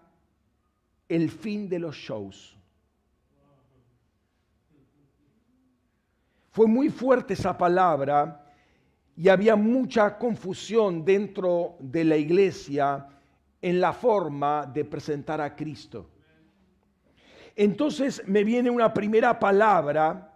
el 1.10 1.30
fin 1.30 1.68
de 1.68 1.80
los 1.80 1.98
shows. 1.98 2.58
Fue 6.54 6.68
muy 6.68 6.90
fuerte 6.90 7.34
esa 7.34 7.58
palabra 7.58 8.46
y 9.18 9.28
había 9.28 9.56
mucha 9.56 10.20
confusión 10.20 11.04
dentro 11.04 11.78
de 11.80 12.04
la 12.04 12.16
iglesia 12.16 13.08
en 13.60 13.82
la 13.82 13.92
forma 13.92 14.70
de 14.72 14.86
presentar 14.86 15.42
a 15.42 15.56
Cristo. 15.56 16.12
Entonces 17.56 18.22
me 18.28 18.44
viene 18.44 18.70
una 18.70 18.94
primera 18.94 19.40
palabra 19.40 20.32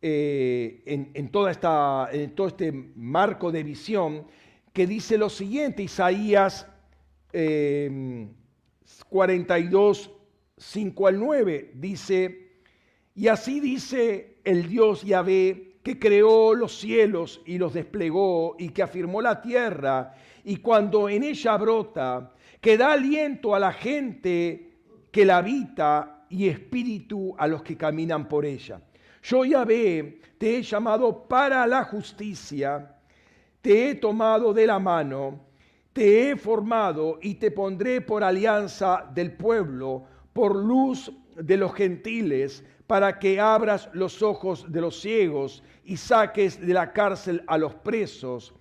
eh, 0.00 0.84
en, 0.86 1.30
todo 1.30 1.48
este 1.48 2.70
marco 2.94 3.50
de 3.50 3.64
visión 3.64 4.24
que 4.72 4.86
dice 4.86 5.18
lo 5.18 5.30
siguiente, 5.30 5.82
Isaías 5.82 6.64
eh, 7.32 8.28
42, 9.08 10.10
5 10.56 11.06
al 11.08 11.18
9, 11.18 11.72
dice, 11.74 12.52
y 13.16 13.26
así 13.26 13.58
dice 13.58 14.29
el 14.44 14.68
Dios 14.68 15.02
Yahvé, 15.02 15.78
que 15.82 15.98
creó 15.98 16.54
los 16.54 16.78
cielos 16.78 17.40
y 17.46 17.58
los 17.58 17.72
desplegó 17.72 18.56
y 18.58 18.70
que 18.70 18.82
afirmó 18.82 19.22
la 19.22 19.40
tierra, 19.40 20.14
y 20.44 20.56
cuando 20.56 21.08
en 21.08 21.22
ella 21.22 21.56
brota, 21.56 22.32
que 22.60 22.76
da 22.76 22.92
aliento 22.92 23.54
a 23.54 23.58
la 23.58 23.72
gente 23.72 24.72
que 25.10 25.24
la 25.24 25.38
habita 25.38 26.26
y 26.28 26.48
espíritu 26.48 27.34
a 27.38 27.46
los 27.46 27.62
que 27.62 27.76
caminan 27.76 28.28
por 28.28 28.44
ella. 28.44 28.80
Yo 29.22 29.44
Yahvé 29.44 30.20
te 30.38 30.56
he 30.56 30.62
llamado 30.62 31.26
para 31.28 31.66
la 31.66 31.84
justicia, 31.84 32.96
te 33.60 33.90
he 33.90 33.94
tomado 33.96 34.54
de 34.54 34.66
la 34.66 34.78
mano, 34.78 35.40
te 35.92 36.30
he 36.30 36.36
formado 36.36 37.18
y 37.20 37.34
te 37.34 37.50
pondré 37.50 38.00
por 38.00 38.22
alianza 38.22 39.10
del 39.12 39.32
pueblo, 39.32 40.04
por 40.32 40.56
luz 40.56 41.12
de 41.36 41.56
los 41.56 41.74
gentiles, 41.74 42.64
para 42.90 43.20
que 43.20 43.38
abras 43.38 43.88
los 43.92 44.20
ojos 44.20 44.66
de 44.66 44.80
los 44.80 45.00
ciegos 45.00 45.62
y 45.84 45.96
saques 45.96 46.60
de 46.60 46.74
la 46.74 46.92
cárcel 46.92 47.44
a 47.46 47.56
los 47.56 47.72
presos 47.72 48.52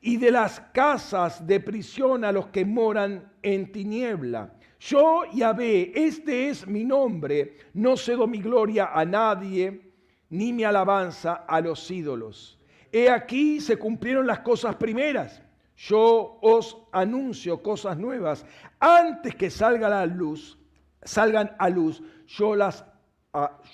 y 0.00 0.16
de 0.16 0.30
las 0.30 0.60
casas 0.72 1.46
de 1.46 1.60
prisión 1.60 2.24
a 2.24 2.32
los 2.32 2.46
que 2.46 2.64
moran 2.64 3.30
en 3.42 3.70
tiniebla. 3.70 4.54
Yo, 4.80 5.24
Yahvé, 5.30 5.92
este 5.94 6.48
es 6.48 6.66
mi 6.66 6.84
nombre, 6.84 7.58
no 7.74 7.98
cedo 7.98 8.26
mi 8.26 8.38
gloria 8.38 8.92
a 8.94 9.04
nadie, 9.04 9.92
ni 10.30 10.54
mi 10.54 10.64
alabanza 10.64 11.44
a 11.46 11.60
los 11.60 11.90
ídolos. 11.90 12.58
He 12.90 13.10
aquí 13.10 13.60
se 13.60 13.76
cumplieron 13.76 14.26
las 14.26 14.38
cosas 14.38 14.74
primeras 14.76 15.42
yo 15.76 16.38
os 16.40 16.78
anuncio 16.92 17.62
cosas 17.62 17.98
nuevas. 17.98 18.46
Antes 18.80 19.34
que 19.34 19.50
salga 19.50 19.90
la 19.90 20.06
luz, 20.06 20.58
salgan 21.02 21.54
a 21.58 21.68
luz, 21.68 22.02
yo, 22.26 22.56
las, 22.56 22.82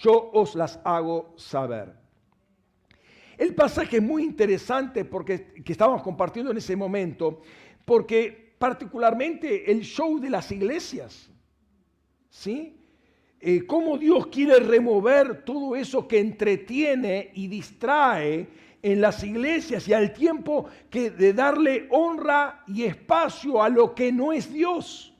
yo 0.00 0.30
os 0.32 0.54
las 0.54 0.80
hago 0.84 1.34
saber. 1.36 1.92
El 3.38 3.54
pasaje 3.54 3.96
es 3.96 4.02
muy 4.02 4.24
interesante 4.24 5.04
porque 5.04 5.52
que 5.64 5.72
estábamos 5.72 6.02
compartiendo 6.02 6.50
en 6.50 6.58
ese 6.58 6.76
momento, 6.76 7.42
porque 7.84 8.54
particularmente 8.58 9.70
el 9.70 9.82
show 9.82 10.20
de 10.20 10.30
las 10.30 10.50
iglesias, 10.52 11.30
¿sí? 12.30 12.76
Eh, 13.40 13.66
cómo 13.66 13.98
Dios 13.98 14.28
quiere 14.28 14.60
remover 14.60 15.44
todo 15.44 15.74
eso 15.74 16.06
que 16.06 16.20
entretiene 16.20 17.32
y 17.34 17.48
distrae 17.48 18.46
en 18.80 19.00
las 19.00 19.24
iglesias 19.24 19.88
y 19.88 19.92
al 19.92 20.12
tiempo 20.12 20.66
que 20.88 21.10
de 21.10 21.32
darle 21.32 21.88
honra 21.90 22.62
y 22.68 22.84
espacio 22.84 23.60
a 23.60 23.68
lo 23.68 23.94
que 23.94 24.12
no 24.12 24.32
es 24.32 24.52
Dios, 24.52 25.12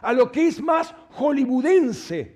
a 0.00 0.12
lo 0.12 0.30
que 0.30 0.46
es 0.46 0.60
más 0.60 0.94
hollywoodense, 1.12 2.35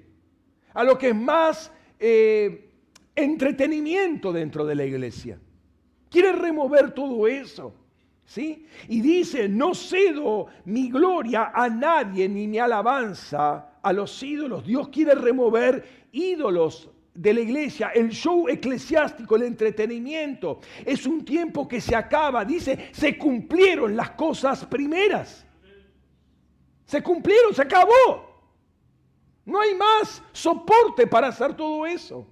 a 0.74 0.84
lo 0.84 0.98
que 0.98 1.08
es 1.08 1.16
más 1.16 1.72
eh, 1.98 2.70
entretenimiento 3.14 4.32
dentro 4.32 4.64
de 4.64 4.74
la 4.74 4.84
iglesia. 4.84 5.38
Quiere 6.08 6.32
remover 6.32 6.92
todo 6.92 7.26
eso. 7.26 7.74
¿Sí? 8.24 8.64
Y 8.88 9.00
dice, 9.00 9.48
no 9.48 9.74
cedo 9.74 10.46
mi 10.64 10.88
gloria 10.88 11.50
a 11.52 11.68
nadie 11.68 12.28
ni 12.28 12.46
mi 12.46 12.60
alabanza 12.60 13.72
a 13.82 13.92
los 13.92 14.22
ídolos. 14.22 14.64
Dios 14.64 14.88
quiere 14.88 15.16
remover 15.16 15.84
ídolos 16.12 16.88
de 17.12 17.34
la 17.34 17.40
iglesia, 17.40 17.88
el 17.88 18.10
show 18.10 18.48
eclesiástico, 18.48 19.34
el 19.34 19.42
entretenimiento. 19.42 20.60
Es 20.84 21.06
un 21.06 21.24
tiempo 21.24 21.66
que 21.66 21.80
se 21.80 21.96
acaba. 21.96 22.44
Dice, 22.44 22.90
se 22.92 23.18
cumplieron 23.18 23.96
las 23.96 24.10
cosas 24.12 24.64
primeras. 24.64 25.44
Se 26.84 27.02
cumplieron, 27.02 27.52
se 27.52 27.62
acabó. 27.62 28.29
No 29.44 29.60
hay 29.60 29.74
más 29.74 30.22
soporte 30.32 31.06
para 31.06 31.28
hacer 31.28 31.54
todo 31.54 31.86
eso. 31.86 32.26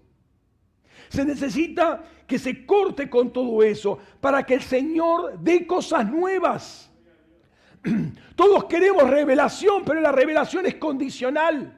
Se 1.08 1.24
necesita 1.24 2.04
que 2.26 2.38
se 2.38 2.66
corte 2.66 3.08
con 3.08 3.32
todo 3.32 3.62
eso 3.62 3.98
para 4.20 4.44
que 4.44 4.54
el 4.54 4.62
Señor 4.62 5.38
dé 5.38 5.66
cosas 5.66 6.08
nuevas. 6.08 6.90
Todos 8.36 8.64
queremos 8.64 9.08
revelación, 9.08 9.82
pero 9.84 10.00
la 10.00 10.12
revelación 10.12 10.66
es 10.66 10.74
condicional. 10.74 11.74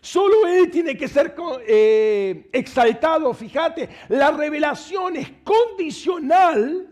Solo 0.00 0.46
Él 0.46 0.70
tiene 0.70 0.96
que 0.96 1.08
ser 1.08 1.34
eh, 1.66 2.48
exaltado. 2.52 3.34
Fíjate, 3.34 3.88
la 4.08 4.30
revelación 4.30 5.16
es 5.16 5.30
condicional 5.42 6.88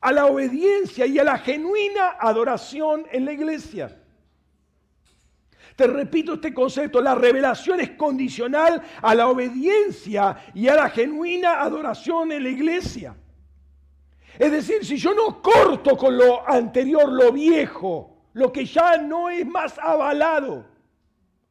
a 0.00 0.12
la 0.12 0.26
obediencia 0.26 1.04
y 1.04 1.18
a 1.18 1.24
la 1.24 1.38
genuina 1.38 2.16
adoración 2.20 3.06
en 3.10 3.24
la 3.24 3.32
iglesia. 3.32 4.00
Te 5.76 5.86
repito 5.88 6.34
este 6.34 6.54
concepto, 6.54 7.00
la 7.00 7.14
revelación 7.14 7.80
es 7.80 7.90
condicional 7.90 8.80
a 9.02 9.14
la 9.14 9.28
obediencia 9.28 10.36
y 10.54 10.68
a 10.68 10.76
la 10.76 10.88
genuina 10.88 11.62
adoración 11.62 12.30
en 12.30 12.44
la 12.44 12.48
iglesia. 12.48 13.16
Es 14.38 14.52
decir, 14.52 14.84
si 14.84 14.96
yo 14.96 15.14
no 15.14 15.42
corto 15.42 15.96
con 15.96 16.16
lo 16.16 16.48
anterior, 16.48 17.10
lo 17.10 17.32
viejo, 17.32 18.28
lo 18.34 18.52
que 18.52 18.64
ya 18.64 18.98
no 18.98 19.30
es 19.30 19.46
más 19.46 19.78
avalado, 19.78 20.64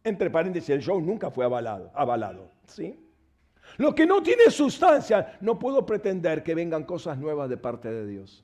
entre 0.03 0.29
paréntesis, 0.29 0.69
el 0.69 0.81
show 0.81 0.99
nunca 0.99 1.31
fue 1.31 1.45
avalado, 1.45 1.91
avalado, 1.93 2.51
¿sí? 2.67 2.99
Lo 3.77 3.95
que 3.95 4.05
no 4.05 4.21
tiene 4.21 4.51
sustancia, 4.51 5.37
no 5.41 5.57
puedo 5.57 5.85
pretender 5.85 6.43
que 6.43 6.55
vengan 6.55 6.83
cosas 6.83 7.17
nuevas 7.17 7.49
de 7.49 7.57
parte 7.57 7.89
de 7.89 8.05
Dios. 8.05 8.43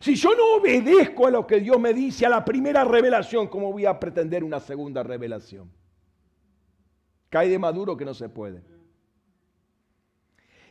Si 0.00 0.14
yo 0.16 0.34
no 0.34 0.56
obedezco 0.56 1.26
a 1.26 1.30
lo 1.30 1.46
que 1.46 1.60
Dios 1.60 1.78
me 1.80 1.94
dice, 1.94 2.26
a 2.26 2.28
la 2.28 2.44
primera 2.44 2.84
revelación, 2.84 3.48
¿cómo 3.48 3.72
voy 3.72 3.86
a 3.86 3.98
pretender 3.98 4.44
una 4.44 4.60
segunda 4.60 5.02
revelación? 5.02 5.70
Cae 7.30 7.48
de 7.48 7.58
maduro 7.58 7.96
que 7.96 8.04
no 8.04 8.14
se 8.14 8.28
puede. 8.28 8.62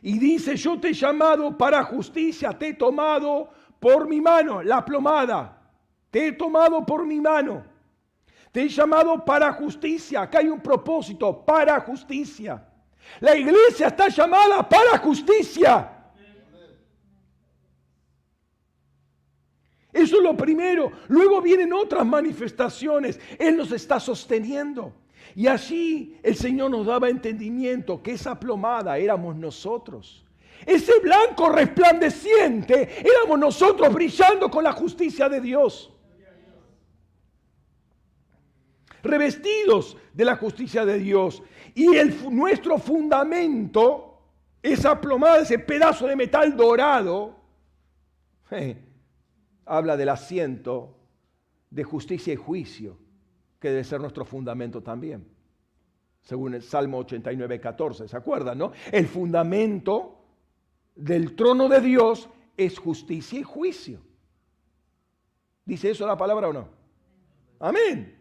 Y 0.02 0.18
dice, 0.18 0.56
yo 0.56 0.78
te 0.78 0.88
he 0.88 0.92
llamado 0.92 1.56
para 1.56 1.82
justicia, 1.84 2.52
te 2.52 2.68
he 2.68 2.74
tomado 2.74 3.48
por 3.80 4.06
mi 4.06 4.20
mano, 4.20 4.62
la 4.62 4.84
plomada, 4.84 5.62
te 6.10 6.28
he 6.28 6.32
tomado 6.32 6.84
por 6.84 7.06
mi 7.06 7.20
mano, 7.20 7.64
te 8.52 8.62
he 8.62 8.68
llamado 8.68 9.24
para 9.24 9.52
justicia, 9.52 10.22
acá 10.22 10.38
hay 10.40 10.48
un 10.48 10.60
propósito, 10.60 11.44
para 11.44 11.80
justicia. 11.80 12.66
La 13.20 13.36
iglesia 13.36 13.88
está 13.88 14.08
llamada 14.08 14.68
para 14.68 14.98
justicia. 14.98 15.93
Eso 19.94 20.16
es 20.16 20.22
lo 20.24 20.36
primero. 20.36 20.90
Luego 21.06 21.40
vienen 21.40 21.72
otras 21.72 22.04
manifestaciones. 22.04 23.20
Él 23.38 23.56
nos 23.56 23.70
está 23.70 24.00
sosteniendo. 24.00 24.92
Y 25.36 25.46
así 25.46 26.18
el 26.24 26.34
Señor 26.34 26.72
nos 26.72 26.84
daba 26.84 27.08
entendimiento 27.08 28.02
que 28.02 28.10
esa 28.10 28.38
plomada 28.38 28.98
éramos 28.98 29.36
nosotros. 29.36 30.24
Ese 30.66 30.98
blanco 30.98 31.48
resplandeciente 31.48 33.06
éramos 33.08 33.38
nosotros 33.38 33.94
brillando 33.94 34.50
con 34.50 34.64
la 34.64 34.72
justicia 34.72 35.28
de 35.28 35.40
Dios. 35.40 35.92
Revestidos 39.00 39.96
de 40.12 40.24
la 40.24 40.34
justicia 40.36 40.84
de 40.84 40.98
Dios. 40.98 41.40
Y 41.72 41.94
el, 41.94 42.16
nuestro 42.34 42.78
fundamento, 42.78 44.18
esa 44.60 45.00
plomada, 45.00 45.42
ese 45.42 45.60
pedazo 45.60 46.08
de 46.08 46.16
metal 46.16 46.56
dorado, 46.56 47.36
habla 49.66 49.96
del 49.96 50.08
asiento 50.08 50.96
de 51.70 51.84
justicia 51.84 52.32
y 52.32 52.36
juicio, 52.36 52.98
que 53.58 53.70
debe 53.70 53.84
ser 53.84 54.00
nuestro 54.00 54.24
fundamento 54.24 54.82
también. 54.82 55.26
Según 56.22 56.54
el 56.54 56.62
Salmo 56.62 56.98
89, 56.98 57.60
14, 57.60 58.08
¿se 58.08 58.16
acuerdan, 58.16 58.58
no? 58.58 58.72
El 58.90 59.06
fundamento 59.06 60.24
del 60.94 61.34
trono 61.34 61.68
de 61.68 61.80
Dios 61.80 62.28
es 62.56 62.78
justicia 62.78 63.38
y 63.38 63.42
juicio. 63.42 64.00
¿Dice 65.64 65.90
eso 65.90 66.06
la 66.06 66.16
palabra 66.16 66.48
o 66.48 66.52
no? 66.52 66.68
Amén. 67.58 68.14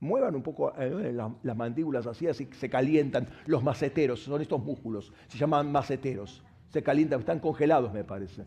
Muevan 0.00 0.34
un 0.34 0.42
poco 0.42 0.72
eh, 0.78 1.12
las, 1.12 1.56
mandíbulas 1.56 2.06
así, 2.06 2.26
así 2.26 2.48
se 2.52 2.70
calientan 2.70 3.28
los 3.46 3.62
maceteros, 3.62 4.22
son 4.22 4.40
estos 4.40 4.62
músculos, 4.62 5.12
se 5.28 5.36
llaman 5.36 5.70
maceteros. 5.70 6.42
Se 6.70 6.82
calientan, 6.82 7.20
están 7.20 7.40
congelados, 7.40 7.92
me 7.92 8.04
parece. 8.04 8.46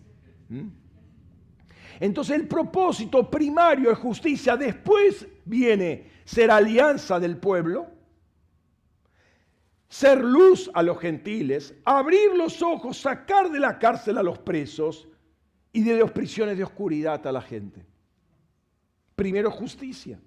¿Mm? 0.50 0.70
Entonces 2.04 2.36
el 2.36 2.50
propósito 2.50 3.32
primario 3.32 3.90
es 3.90 3.98
justicia. 3.98 4.58
Después 4.58 5.26
viene 5.46 6.12
ser 6.26 6.52
alianza 6.52 7.18
del 7.18 7.38
pueblo, 7.38 7.88
ser 9.88 10.22
luz 10.22 10.70
a 10.74 10.84
los 10.84 11.00
gentiles, 11.00 11.74
abrir 11.86 12.36
los 12.36 12.62
ojos, 12.62 12.98
sacar 12.98 13.50
de 13.50 13.62
la 13.62 13.80
cárcel 13.80 14.18
a 14.18 14.24
los 14.24 14.38
presos 14.38 15.08
y 15.72 15.82
de 15.82 15.98
las 15.98 16.12
prisiones 16.12 16.58
de 16.58 16.66
oscuridad 16.66 17.26
a 17.26 17.32
la 17.32 17.42
gente. 17.42 17.86
Primero 19.16 19.50
justicia. 19.50 20.20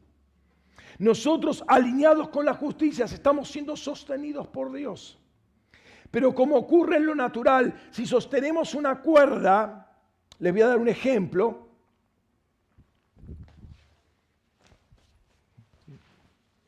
Nosotros 0.98 1.62
alineados 1.68 2.30
con 2.30 2.46
la 2.46 2.54
justicia 2.54 3.04
estamos 3.04 3.50
siendo 3.50 3.76
sostenidos 3.76 4.48
por 4.48 4.72
Dios. 4.72 5.18
Pero 6.10 6.34
como 6.34 6.56
ocurre 6.56 6.96
en 6.96 7.04
lo 7.04 7.14
natural, 7.14 7.78
si 7.90 8.06
sostenemos 8.06 8.74
una 8.74 9.02
cuerda, 9.02 9.92
les 10.38 10.54
voy 10.54 10.62
a 10.62 10.68
dar 10.68 10.78
un 10.78 10.88
ejemplo. 10.88 11.65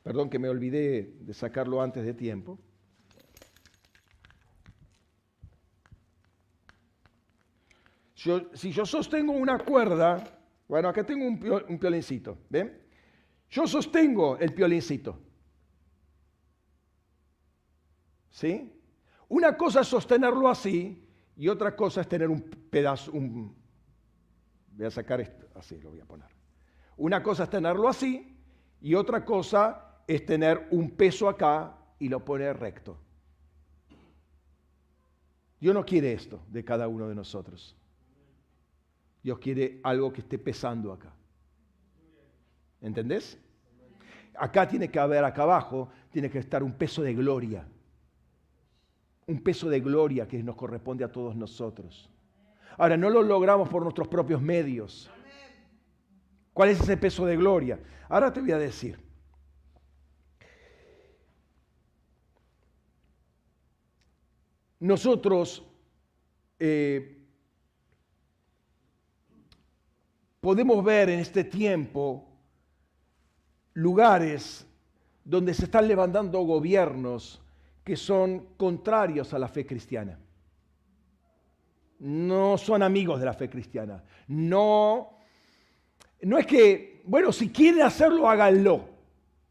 Perdón 0.09 0.31
que 0.31 0.39
me 0.39 0.49
olvidé 0.49 1.19
de 1.21 1.35
sacarlo 1.35 1.83
antes 1.83 2.03
de 2.03 2.15
tiempo. 2.15 2.59
si 8.55 8.73
yo 8.73 8.87
sostengo 8.87 9.33
una 9.33 9.59
cuerda, 9.59 10.25
bueno, 10.67 10.89
acá 10.89 11.05
tengo 11.05 11.27
un, 11.27 11.79
piolincito, 11.79 12.39
¿ven? 12.49 12.81
Yo 13.51 13.67
sostengo 13.67 14.39
el 14.39 14.55
piolincito. 14.55 15.21
¿Sí? 18.31 18.81
Una 19.29 19.59
cosa 19.59 19.83
es 19.83 19.89
sostenerlo 19.89 20.49
así 20.49 21.07
y 21.37 21.49
otra 21.49 21.77
cosa 21.77 22.01
es 22.01 22.09
tener 22.09 22.31
un 22.31 22.41
pedazo, 22.41 23.13
voy 23.13 24.87
a 24.87 24.91
sacar 24.91 25.21
esto, 25.21 25.49
así 25.55 25.79
lo 25.79 25.91
voy 25.91 26.01
a 26.01 26.07
poner. 26.07 26.29
Una 26.97 27.23
cosa 27.23 27.45
es 27.45 27.51
tenerlo 27.51 27.91
así 27.91 28.39
y 28.81 28.95
otra 28.95 29.23
cosa 29.23 29.85
es 30.09 30.27
tener 30.27 30.67
un 30.73 30.91
peso 30.91 31.29
acá 31.29 31.77
y 32.01 32.09
lo 32.09 32.25
poner 32.25 32.59
recto. 32.59 32.97
Dios 35.61 35.73
no 35.73 35.85
quiere 35.85 36.13
esto 36.13 36.41
de 36.49 36.65
cada 36.65 36.89
uno 36.89 37.09
de 37.09 37.15
nosotros. 37.15 37.77
Dios 39.23 39.39
quiere 39.39 39.79
algo 39.85 40.13
que 40.13 40.23
esté 40.23 40.39
pesando 40.39 40.93
acá. 40.93 41.13
¿Entendés? 42.81 43.39
Acá 44.35 44.67
tiene 44.67 44.89
que 44.89 44.99
haber, 44.99 45.23
acá 45.23 45.43
abajo, 45.43 45.91
tiene 46.11 46.29
que 46.29 46.41
estar 46.41 46.65
un 46.65 46.73
peso 46.73 47.03
de 47.03 47.15
gloria 47.15 47.65
un 49.29 49.43
peso 49.43 49.69
de 49.69 49.81
gloria 49.81 50.27
que 50.27 50.43
nos 50.43 50.57
corresponde 50.57 51.05
a 51.05 51.13
todos 51.13 51.37
nosotros. 51.37 52.11
Ahora, 52.79 52.97
no 52.97 53.11
lo 53.11 53.23
logramos 53.23 53.69
por 53.69 53.83
nuestros 53.83 54.09
propios 54.09 54.41
medios. 54.41 55.11
¿Cuál 56.55 56.71
es 56.71 56.81
ese 56.81 56.97
peso 56.97 57.27
de 57.27 57.37
gloria? 57.37 57.79
Ahora 58.09 58.33
te 58.33 58.41
voy 58.41 58.53
a 58.53 58.59
decir. 58.59 58.99
Nosotros 64.81 65.65
eh, 66.59 67.19
podemos 70.41 70.85
ver 70.85 71.11
en 71.11 71.21
este 71.21 71.45
tiempo 71.45 72.29
lugares 73.75 74.67
donde 75.25 75.53
se 75.55 75.65
están 75.65 75.87
levantando 75.87 76.41
gobiernos 76.41 77.41
que 77.85 77.97
son 77.97 78.49
contrarios 78.57 79.33
a 79.35 79.39
la 79.39 79.49
fe 79.49 79.67
cristiana. 79.67 80.19
No 82.01 82.57
son 82.59 82.83
amigos 82.83 83.19
de 83.19 83.27
la 83.27 83.35
fe 83.35 83.51
cristiana. 83.51 84.05
No, 84.29 85.19
no 86.23 86.39
es 86.39 86.47
que, 86.47 87.03
bueno, 87.05 87.33
si 87.33 87.51
quieren 87.51 87.83
hacerlo, 87.83 88.29
háganlo. 88.29 88.89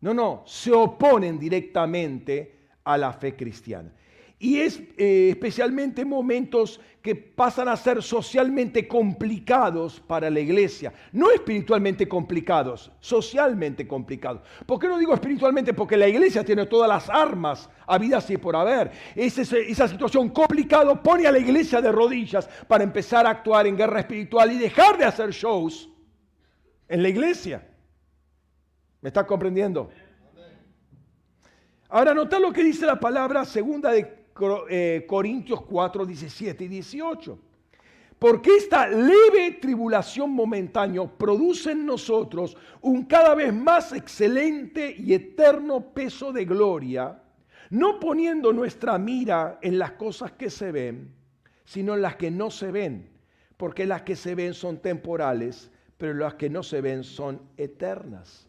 No, 0.01 0.13
no, 0.13 0.43
se 0.45 0.71
oponen 0.71 1.39
directamente 1.39 2.69
a 2.83 2.97
la 2.97 3.11
fe 3.11 3.35
cristiana. 3.35 3.91
Y 4.39 4.59
es 4.59 4.79
eh, 4.97 5.29
especialmente 5.31 6.05
momentos 6.05 6.79
que 7.01 7.15
pasan 7.15 7.69
a 7.69 7.75
ser 7.75 8.03
socialmente 8.03 8.87
complicados 8.87 9.99
para 9.99 10.29
la 10.29 10.39
iglesia. 10.39 10.93
No 11.11 11.31
espiritualmente 11.31 12.07
complicados, 12.07 12.91
socialmente 12.99 13.87
complicados. 13.87 14.41
¿Por 14.65 14.77
qué 14.77 14.87
no 14.87 14.99
digo 14.99 15.13
espiritualmente? 15.13 15.73
Porque 15.73 15.97
la 15.97 16.07
iglesia 16.07 16.43
tiene 16.43 16.65
todas 16.65 16.87
las 16.87 17.09
armas 17.09 17.69
habidas 17.87 18.29
y 18.29 18.37
por 18.37 18.55
haber. 18.55 18.91
esa 19.15 19.87
situación 19.87 20.29
complicada 20.29 21.01
pone 21.01 21.25
a 21.25 21.31
la 21.31 21.39
iglesia 21.39 21.81
de 21.81 21.91
rodillas 21.91 22.47
para 22.67 22.83
empezar 22.83 23.25
a 23.25 23.31
actuar 23.31 23.65
en 23.65 23.77
guerra 23.77 24.01
espiritual 24.01 24.51
y 24.51 24.57
dejar 24.57 24.97
de 24.97 25.05
hacer 25.05 25.31
shows 25.31 25.89
en 26.87 27.01
la 27.01 27.09
iglesia. 27.09 27.67
¿Me 29.01 29.09
está 29.09 29.25
comprendiendo? 29.25 29.89
Ahora, 31.89 32.13
nota 32.13 32.37
lo 32.39 32.51
que 32.51 32.63
dice 32.63 32.85
la 32.85 32.99
palabra 32.99 33.45
segunda 33.45 33.91
de 33.91 34.16
Corintios 35.07 35.61
4, 35.61 36.05
17 36.05 36.63
y 36.63 36.67
18. 36.67 37.39
Porque 38.19 38.55
esta 38.55 38.87
leve 38.87 39.59
tribulación 39.61 40.31
momentánea 40.31 41.05
produce 41.05 41.71
en 41.71 41.85
nosotros 41.85 42.57
un 42.81 43.05
cada 43.05 43.35
vez 43.35 43.53
más 43.53 43.93
excelente 43.93 44.95
y 44.97 45.13
eterno 45.13 45.93
peso 45.93 46.33
de 46.33 46.45
gloria, 46.45 47.21
no 47.69 47.99
poniendo 47.99 48.51
nuestra 48.53 48.97
mira 48.97 49.59
en 49.61 49.77
las 49.77 49.91
cosas 49.91 50.31
que 50.31 50.49
se 50.49 50.71
ven, 50.71 51.13
sino 51.63 51.93
en 51.93 52.01
las 52.01 52.15
que 52.15 52.31
no 52.31 52.49
se 52.49 52.71
ven, 52.71 53.07
porque 53.55 53.85
las 53.85 54.01
que 54.01 54.15
se 54.15 54.33
ven 54.33 54.55
son 54.55 54.79
temporales, 54.79 55.69
pero 55.97 56.15
las 56.15 56.35
que 56.35 56.49
no 56.49 56.63
se 56.63 56.81
ven 56.81 57.03
son 57.03 57.39
eternas. 57.55 58.47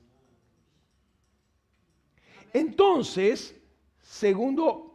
Entonces, 2.54 3.54
segundo 4.00 4.87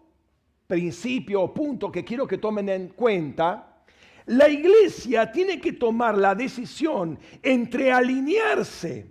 principio 0.74 1.43
o 1.43 1.53
punto 1.53 1.91
que 1.91 2.03
quiero 2.03 2.26
que 2.26 2.39
tomen 2.39 2.67
en 2.69 2.88
cuenta, 2.97 3.86
la 4.26 4.49
iglesia 4.49 5.32
tiene 5.32 5.61
que 5.61 5.74
tomar 5.74 6.17
la 6.17 6.34
decisión 6.34 7.19
entre 7.43 7.91
alinearse 7.91 9.05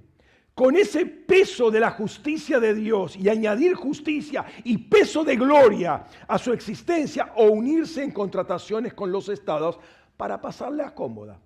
con 0.55 0.75
ese 0.75 1.07
peso 1.07 1.71
de 1.71 1.79
la 1.79 1.93
justicia 1.93 2.59
de 2.59 2.75
Dios 2.75 3.15
y 3.15 3.29
añadir 3.29 3.75
justicia 3.75 4.45
y 4.65 4.77
peso 4.77 5.23
de 5.23 5.37
gloria 5.37 6.05
a 6.27 6.37
su 6.37 6.53
existencia 6.53 7.33
o 7.37 7.45
unirse 7.45 8.03
en 8.03 8.11
contrataciones 8.11 8.93
con 8.93 9.13
los 9.13 9.29
estados 9.29 9.79
para 10.17 10.41
pasarle 10.41 10.83
a 10.83 10.93
cómoda. 10.93 11.41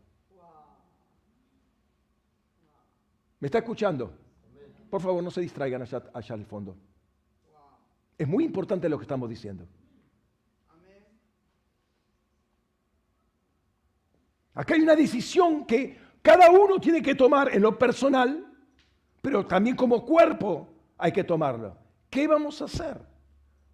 ¿Me 3.39 3.49
está 3.49 3.59
escuchando? 3.59 4.15
Por 4.89 5.03
favor, 5.03 5.23
no 5.23 5.31
se 5.31 5.43
distraigan 5.43 5.83
allá, 5.83 6.03
allá 6.15 6.35
al 6.35 6.47
fondo. 6.47 6.75
Es 8.17 8.27
muy 8.27 8.45
importante 8.45 8.89
lo 8.89 8.97
que 8.97 9.03
estamos 9.03 9.29
diciendo. 9.29 9.67
Acá 14.57 14.75
hay 14.75 14.81
una 14.81 14.97
decisión 14.97 15.67
que 15.67 15.99
cada 16.23 16.51
uno 16.51 16.81
tiene 16.81 17.03
que 17.03 17.15
tomar 17.15 17.55
en 17.55 17.61
lo 17.61 17.79
personal, 17.79 18.45
pero 19.21 19.47
también 19.47 19.77
como 19.77 20.05
cuerpo 20.05 20.67
hay 20.97 21.13
que 21.13 21.25
tomarlo. 21.25 21.77
¿Qué 22.09 22.27
vamos 22.27 22.63
a 22.63 22.65
hacer? 22.65 22.99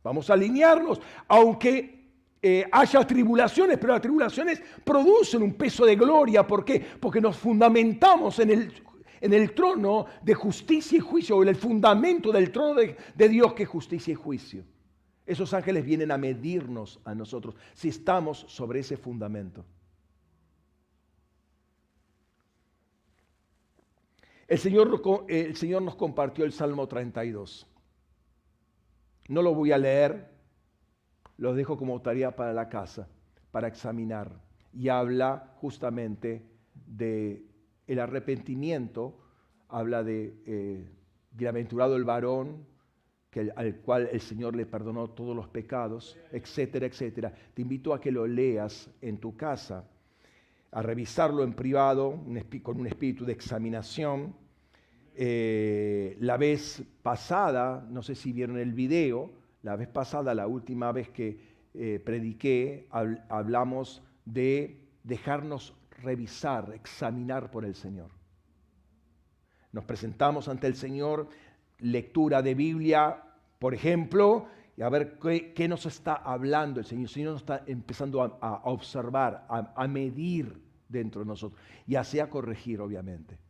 Vamos 0.03 0.29
a 0.29 0.33
alinearnos, 0.33 1.01
aunque 1.29 2.11
eh, 2.43 2.69
haya 2.73 3.07
tribulaciones, 3.07 3.79
pero 3.79 3.93
las 3.93 4.03
tribulaciones 4.03 4.61
producen 4.83 5.45
un 5.45 5.55
peso 5.55 5.87
de 5.87 5.95
gloria. 5.95 6.45
¿Por 6.45 6.65
qué? 6.65 6.85
Porque 6.99 7.21
nos 7.21 7.37
fundamentamos 7.37 8.41
en 8.41 8.51
el, 8.51 8.73
en 9.21 9.33
el 9.33 9.55
trono 9.55 10.07
de 10.21 10.35
justicia 10.35 10.99
y 10.99 11.01
juicio, 11.01 11.37
o 11.37 11.43
en 11.45 11.51
el 11.51 11.57
fundamento 11.57 12.33
del 12.33 12.51
trono 12.51 12.75
de, 12.75 12.97
de 13.15 13.29
Dios 13.29 13.53
que 13.53 13.63
es 13.63 13.69
justicia 13.69 14.11
y 14.11 14.17
juicio. 14.17 14.65
Esos 15.25 15.55
ángeles 15.55 15.85
vienen 15.85 16.11
a 16.11 16.19
medirnos 16.19 16.99
a 17.05 17.15
nosotros 17.15 17.55
si 17.73 17.89
estamos 17.89 18.45
sobre 18.49 18.81
ese 18.81 18.97
fundamento. 18.97 19.65
El 24.53 24.59
Señor, 24.59 25.01
el 25.29 25.57
Señor 25.57 25.81
nos 25.81 25.95
compartió 25.95 26.45
el 26.45 26.53
Salmo 26.53 26.87
32. 26.87 27.67
No 29.29 29.41
lo 29.41 29.55
voy 29.55 29.73
a 29.73 29.79
leer, 29.79 30.29
lo 31.39 31.55
dejo 31.55 31.79
como 31.79 32.03
tarea 32.03 32.37
para 32.37 32.53
la 32.53 32.69
casa, 32.69 33.09
para 33.51 33.69
examinar. 33.69 34.31
Y 34.75 34.91
habla 34.91 35.55
justamente 35.57 36.45
de 36.75 37.47
arrepentimiento, 37.99 39.19
habla 39.71 40.03
de 40.03 40.43
eh, 40.45 40.87
bienaventurado 41.31 41.97
el 41.97 42.05
varón, 42.05 42.67
que, 43.31 43.51
al 43.57 43.77
cual 43.77 44.11
el 44.13 44.21
Señor 44.21 44.55
le 44.55 44.67
perdonó 44.67 45.09
todos 45.09 45.35
los 45.35 45.49
pecados, 45.49 46.19
etcétera, 46.31 46.85
etcétera. 46.85 47.33
Te 47.55 47.63
invito 47.63 47.95
a 47.95 48.03
que 48.03 48.13
lo 48.13 48.27
leas 48.27 48.91
en 49.01 49.17
tu 49.17 49.35
casa, 49.35 49.89
a 50.73 50.83
revisarlo 50.83 51.43
en 51.43 51.55
privado, 51.55 52.23
con 52.63 52.81
un 52.81 52.87
espíritu 52.87 53.25
de 53.25 53.33
examinación 53.33 54.42
eh, 55.15 56.17
la 56.21 56.37
vez 56.37 56.83
pasada, 57.03 57.87
no 57.91 58.03
sé 58.03 58.15
si 58.15 58.33
vieron 58.33 58.59
el 58.59 58.73
video, 58.73 59.31
la 59.63 59.77
vez 59.77 59.89
pasada, 59.89 60.35
la 60.35 60.47
última 60.47 60.91
vez 60.93 61.11
que 61.11 61.39
eh, 61.75 62.01
prediqué, 62.05 62.89
hablamos 63.29 64.03
de 64.25 64.81
dejarnos 65.05 65.75
revisar, 66.03 66.73
examinar 66.75 67.51
por 67.51 67.65
el 67.65 67.75
Señor. 67.75 68.11
Nos 69.73 69.85
presentamos 69.85 70.49
ante 70.49 70.67
el 70.67 70.75
Señor, 70.75 71.29
lectura 71.79 72.43
de 72.43 72.55
Biblia, 72.55 73.23
por 73.59 73.75
ejemplo, 73.75 74.47
y 74.77 74.83
a 74.83 74.89
ver 74.89 75.19
qué, 75.19 75.69
nos 75.69 75.87
está 75.87 76.15
hablando 76.15 76.81
el 76.81 76.87
Señor. 76.87 77.05
El 77.05 77.11
Señor 77.11 77.33
nos 77.33 77.43
está 77.43 77.63
empezando 77.67 78.23
a, 78.23 78.63
observar, 78.65 79.47
a, 79.49 79.73
a 79.77 79.89
medir 79.89 80.61
dentro 80.89 81.21
de 81.21 81.27
nosotros 81.27 81.61
y 81.87 81.97
así 81.97 82.19
a 82.19 82.29
corregir, 82.29 82.81
obviamente 82.81 83.42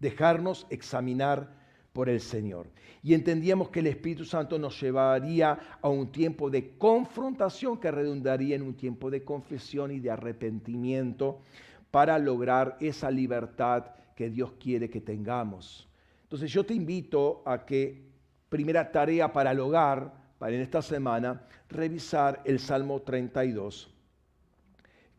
dejarnos 0.00 0.66
examinar 0.70 1.62
por 1.92 2.08
el 2.08 2.20
Señor. 2.20 2.68
Y 3.02 3.14
entendíamos 3.14 3.68
que 3.68 3.80
el 3.80 3.88
Espíritu 3.88 4.24
Santo 4.24 4.58
nos 4.58 4.80
llevaría 4.80 5.58
a 5.80 5.88
un 5.88 6.10
tiempo 6.10 6.50
de 6.50 6.76
confrontación 6.78 7.78
que 7.78 7.90
redundaría 7.90 8.56
en 8.56 8.62
un 8.62 8.74
tiempo 8.74 9.10
de 9.10 9.24
confesión 9.24 9.90
y 9.90 10.00
de 10.00 10.10
arrepentimiento 10.10 11.42
para 11.90 12.18
lograr 12.18 12.76
esa 12.80 13.10
libertad 13.10 13.86
que 14.16 14.30
Dios 14.30 14.52
quiere 14.58 14.88
que 14.88 15.00
tengamos. 15.00 15.88
Entonces 16.22 16.50
yo 16.50 16.64
te 16.64 16.74
invito 16.74 17.42
a 17.44 17.66
que, 17.66 18.10
primera 18.48 18.90
tarea 18.90 19.32
para 19.32 19.50
el 19.50 19.60
hogar, 19.60 20.12
para 20.38 20.54
en 20.54 20.62
esta 20.62 20.80
semana, 20.80 21.46
revisar 21.68 22.40
el 22.44 22.58
Salmo 22.58 23.00
32, 23.02 23.90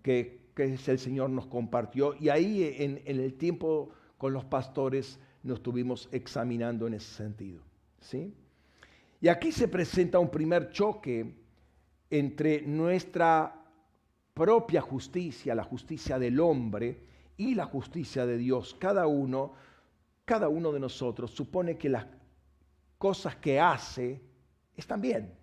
que, 0.02 0.50
que 0.56 0.64
el 0.64 1.00
Señor 1.00 1.30
nos 1.30 1.48
compartió. 1.48 2.16
Y 2.20 2.30
ahí 2.30 2.76
en, 2.80 3.02
en 3.06 3.20
el 3.20 3.36
tiempo 3.36 3.92
con 4.24 4.32
los 4.32 4.46
pastores 4.46 5.20
nos 5.44 5.58
estuvimos 5.58 6.08
examinando 6.14 6.88
en 6.88 6.94
ese 6.94 7.14
sentido. 7.14 7.62
¿sí? 8.00 8.34
Y 9.20 9.28
aquí 9.28 9.52
se 9.52 9.68
presenta 9.68 10.18
un 10.18 10.30
primer 10.30 10.72
choque 10.72 11.36
entre 12.10 12.62
nuestra 12.62 13.54
propia 14.34 14.80
justicia, 14.80 15.54
la 15.54 15.66
justicia 15.66 16.18
del 16.20 16.40
hombre 16.40 17.02
y 17.36 17.54
la 17.54 17.66
justicia 17.66 18.26
de 18.26 18.38
Dios. 18.38 18.78
Cada 18.80 19.08
uno, 19.08 19.56
cada 20.24 20.48
uno 20.48 20.72
de 20.72 20.80
nosotros 20.80 21.32
supone 21.32 21.78
que 21.78 21.90
las 21.90 22.06
cosas 22.98 23.36
que 23.36 23.60
hace 23.60 24.22
están 24.78 25.02
bien. 25.02 25.34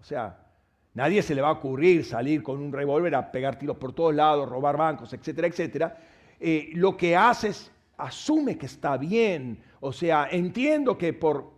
O 0.00 0.04
sea, 0.04 0.46
nadie 0.94 1.22
se 1.22 1.34
le 1.34 1.42
va 1.42 1.48
a 1.48 1.58
ocurrir 1.58 2.04
salir 2.04 2.40
con 2.40 2.60
un 2.60 2.72
revólver 2.72 3.16
a 3.16 3.32
pegar 3.32 3.58
tiros 3.58 3.78
por 3.78 3.92
todos 3.92 4.14
lados, 4.14 4.48
robar 4.48 4.76
bancos, 4.76 5.12
etcétera, 5.12 5.48
etcétera. 5.48 5.98
Eh, 6.38 6.70
lo 6.74 6.96
que 6.96 7.16
haces 7.16 7.71
asume 7.96 8.56
que 8.58 8.66
está 8.66 8.96
bien. 8.96 9.62
O 9.80 9.92
sea, 9.92 10.28
entiendo 10.30 10.96
que 10.96 11.12
por 11.12 11.52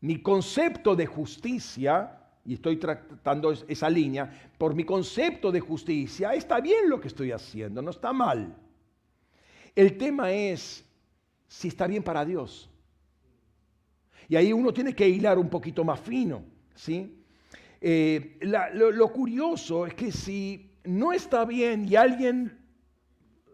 mi 0.00 0.20
concepto 0.20 0.94
de 0.94 1.06
justicia, 1.06 2.20
y 2.44 2.54
estoy 2.54 2.76
tratando 2.76 3.52
esa 3.52 3.88
línea, 3.88 4.52
por 4.58 4.74
mi 4.74 4.84
concepto 4.84 5.50
de 5.50 5.60
justicia, 5.60 6.34
está 6.34 6.60
bien 6.60 6.88
lo 6.88 7.00
que 7.00 7.08
estoy 7.08 7.32
haciendo, 7.32 7.80
no 7.80 7.90
está 7.90 8.12
mal. 8.12 8.54
El 9.74 9.96
tema 9.96 10.30
es 10.30 10.84
si 11.48 11.68
está 11.68 11.86
bien 11.86 12.02
para 12.02 12.24
Dios. 12.24 12.70
Y 14.28 14.36
ahí 14.36 14.52
uno 14.52 14.72
tiene 14.72 14.94
que 14.94 15.08
hilar 15.08 15.38
un 15.38 15.48
poquito 15.48 15.84
más 15.84 16.00
fino, 16.00 16.44
¿sí? 16.74 17.20
Eh, 17.80 18.38
lo 18.42 19.12
curioso 19.12 19.86
es 19.86 19.94
que 19.94 20.10
si 20.10 20.70
no 20.84 21.12
está 21.12 21.44
bien 21.44 21.86
y 21.86 21.96
alguien 21.96 22.63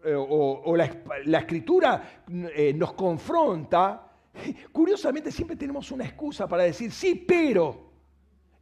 eh, 0.05 0.15
o, 0.17 0.77
la, 0.77 1.39
escritura 1.39 2.23
eh, 2.29 2.73
nos 2.75 2.95
confronta, 2.95 4.11
curiosamente 4.73 5.31
siempre 5.31 5.57
tenemos 5.57 5.91
una 5.91 6.05
excusa 6.05 6.49
para 6.49 6.63
decir, 6.63 6.91
sí, 6.91 7.15
pero, 7.15 7.91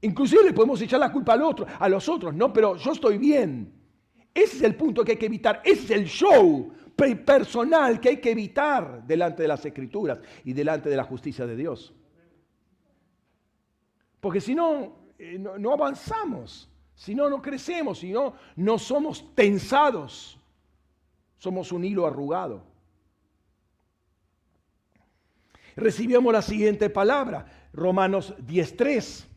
inclusive 0.00 0.44
le 0.44 0.52
podemos 0.52 0.80
echar 0.80 0.98
la 0.98 1.12
culpa 1.12 1.34
a 1.78 1.88
los 1.88 2.08
otros, 2.08 2.34
no, 2.34 2.52
pero 2.52 2.76
yo 2.76 2.92
estoy 2.92 3.18
bien. 3.18 3.72
Ese 4.34 4.56
es 4.56 4.62
el 4.62 4.74
punto 4.74 5.04
que 5.04 5.12
hay 5.12 5.18
que 5.18 5.26
evitar, 5.26 5.62
ese 5.64 5.84
es 5.84 5.90
el 5.90 6.04
show 6.06 6.72
personal 6.96 8.00
que 8.00 8.08
hay 8.08 8.16
que 8.16 8.32
evitar 8.32 9.06
delante 9.06 9.42
de 9.42 9.48
las 9.48 9.64
escrituras 9.64 10.18
y 10.44 10.52
delante 10.52 10.88
de 10.88 10.96
la 10.96 11.04
justicia 11.04 11.46
de 11.46 11.56
Dios. 11.56 11.94
Porque 14.20 14.40
si 14.40 14.54
no, 14.54 14.96
eh, 15.18 15.38
no, 15.38 15.56
no 15.58 15.72
avanzamos, 15.72 16.68
si 16.94 17.14
no, 17.14 17.30
no 17.30 17.40
crecemos, 17.40 18.00
si 18.00 18.10
no, 18.10 18.34
no 18.56 18.78
somos 18.78 19.32
tensados, 19.36 20.37
somos 21.38 21.72
un 21.72 21.84
hilo 21.84 22.06
arrugado. 22.06 22.62
Recibimos 25.76 26.32
la 26.32 26.42
siguiente 26.42 26.90
palabra, 26.90 27.46
Romanos 27.72 28.34
10.3 28.46 29.28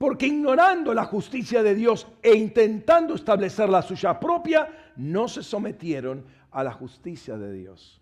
porque 0.00 0.26
ignorando 0.26 0.94
la 0.94 1.04
justicia 1.04 1.62
de 1.62 1.74
Dios 1.74 2.06
e 2.22 2.34
intentando 2.34 3.14
establecer 3.14 3.68
la 3.68 3.82
suya 3.82 4.18
propia, 4.18 4.92
no 4.96 5.28
se 5.28 5.42
sometieron 5.42 6.24
a 6.50 6.64
la 6.64 6.72
justicia 6.72 7.36
de 7.36 7.52
Dios. 7.52 8.00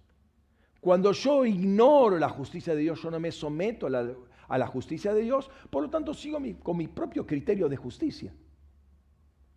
Cuando 0.80 1.10
yo 1.10 1.44
ignoro 1.44 2.16
la 2.16 2.28
justicia 2.28 2.76
de 2.76 2.82
Dios, 2.82 3.02
yo 3.02 3.10
no 3.10 3.18
me 3.18 3.32
someto 3.32 3.88
a 3.88 4.58
la, 4.58 4.66
justicia 4.68 5.12
de 5.12 5.22
Dios, 5.22 5.50
por 5.70 5.82
lo 5.82 5.90
tanto 5.90 6.14
sigo 6.14 6.38
con 6.62 6.76
mi 6.76 6.86
propio 6.86 7.26
criterio 7.26 7.68
de 7.68 7.76
justicia. 7.76 8.32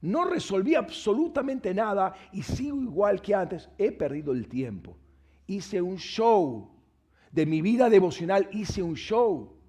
No 0.02 0.26
resolví 0.26 0.76
absolutamente 0.76 1.74
nada 1.74 2.14
y 2.32 2.41
sigo 2.43 2.82
igual 2.82 3.22
que 3.22 3.36
antes. 3.36 3.70
He 3.78 3.91
perdido 3.91 4.32
el 4.32 4.47
tiempo. 4.47 4.97
Hice 5.47 5.82
un 5.82 5.97
show. 5.97 6.72
De 7.32 7.45
mi 7.45 7.62
vida 7.62 7.89
devocional 7.89 8.49
hice 8.52 8.84
un 8.84 8.95
show 8.95 9.62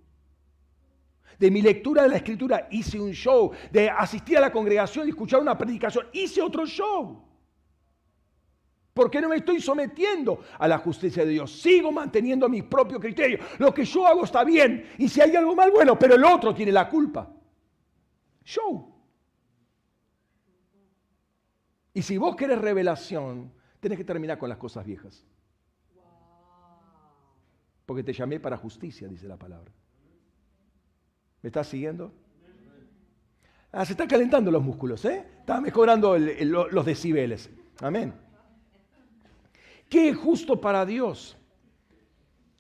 de 1.43 1.51
mi 1.51 1.61
lectura 1.61 2.05
de 2.05 2.09
la 2.09 2.17
escritura 2.19 2.69
hice 2.71 3.01
un 3.01 3.11
show, 3.11 3.51
de 3.73 3.91
asistir 3.91 4.39
a 4.39 4.41
la 4.41 4.53
congregación 4.53 5.07
y 5.07 5.11
escuchar 5.11 5.41
una 5.41 5.59
predicación, 5.59 6.07
hice 6.13 6.41
otro 6.41 6.65
show. 6.67 7.21
Porque 8.95 9.21
no 9.21 9.29
me 9.29 9.37
estoy 9.37 9.61
sometiendo 9.61 10.45
a 10.57 10.69
la 10.69 10.79
justicia 10.79 11.25
de 11.25 11.33
Dios. 11.33 11.51
Sigo 11.51 11.91
manteniendo 11.91 12.49
mi 12.49 12.63
propio 12.63 13.01
criterio. 13.01 13.41
Lo 13.59 13.75
que 13.75 13.85
yo 13.85 14.07
hago 14.07 14.25
está 14.25 14.45
bien. 14.45 14.87
Y 14.99 15.09
si 15.09 15.21
hay 15.21 15.35
algo 15.35 15.57
mal, 15.57 15.73
bueno, 15.73 15.99
pero 15.99 16.15
el 16.15 16.25
otro 16.25 16.55
tiene 16.55 16.71
la 16.71 16.89
culpa. 16.89 17.29
Show. 18.45 18.92
Y 21.95 22.03
si 22.03 22.17
vos 22.17 22.37
querés 22.37 22.59
revelación, 22.59 23.53
tenés 23.81 23.99
que 23.99 24.05
terminar 24.05 24.39
con 24.39 24.49
las 24.49 24.59
cosas 24.59 24.85
viejas. 24.87 25.25
Porque 27.85 28.03
te 28.03 28.13
llamé 28.13 28.41
para 28.41 28.57
justicia, 28.57 29.09
dice 29.09 29.27
la 29.29 29.37
palabra. 29.37 29.73
¿Me 31.43 31.49
estás 31.49 31.67
siguiendo? 31.67 32.13
Ah, 33.73 33.85
se 33.85 33.93
están 33.93 34.07
calentando 34.07 34.51
los 34.51 34.63
músculos, 34.63 35.05
¿eh? 35.05 35.27
Están 35.41 35.63
mejorando 35.63 36.17
los 36.19 36.87
decibeles. 36.87 37.51
Amén. 37.81 38.15
¿Qué 39.89 40.11
es 40.11 40.17
justo 40.17 40.61
para 40.61 40.87
Dios? 40.87 41.37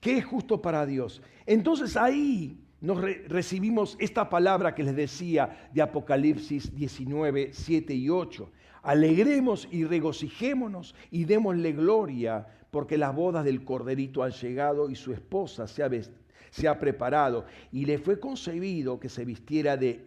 ¿Qué 0.00 0.18
es 0.18 0.24
justo 0.24 0.60
para 0.60 0.84
Dios? 0.84 1.22
Entonces 1.46 1.96
ahí 1.96 2.58
nos 2.80 3.00
recibimos 3.00 3.96
esta 4.00 4.28
palabra 4.28 4.74
que 4.74 4.82
les 4.82 4.96
decía 4.96 5.70
de 5.72 5.80
Apocalipsis 5.80 6.74
19, 6.74 7.50
7 7.52 7.94
y 7.94 8.08
8. 8.08 8.50
Alegremos 8.82 9.68
y 9.70 9.84
regocijémonos 9.84 10.94
y 11.10 11.24
démosle 11.24 11.72
gloria 11.72 12.46
porque 12.72 12.98
las 12.98 13.14
bodas 13.14 13.44
del 13.44 13.64
Corderito 13.64 14.24
han 14.24 14.32
llegado 14.32 14.90
y 14.90 14.96
su 14.96 15.12
esposa 15.12 15.68
se 15.68 16.68
ha, 16.68 16.78
preparado 16.80 17.44
y 17.70 17.84
le 17.84 17.98
fue 17.98 18.18
concebido 18.18 18.98
que 18.98 19.08
se 19.08 19.24
vistiera 19.24 19.76
de 19.76 20.06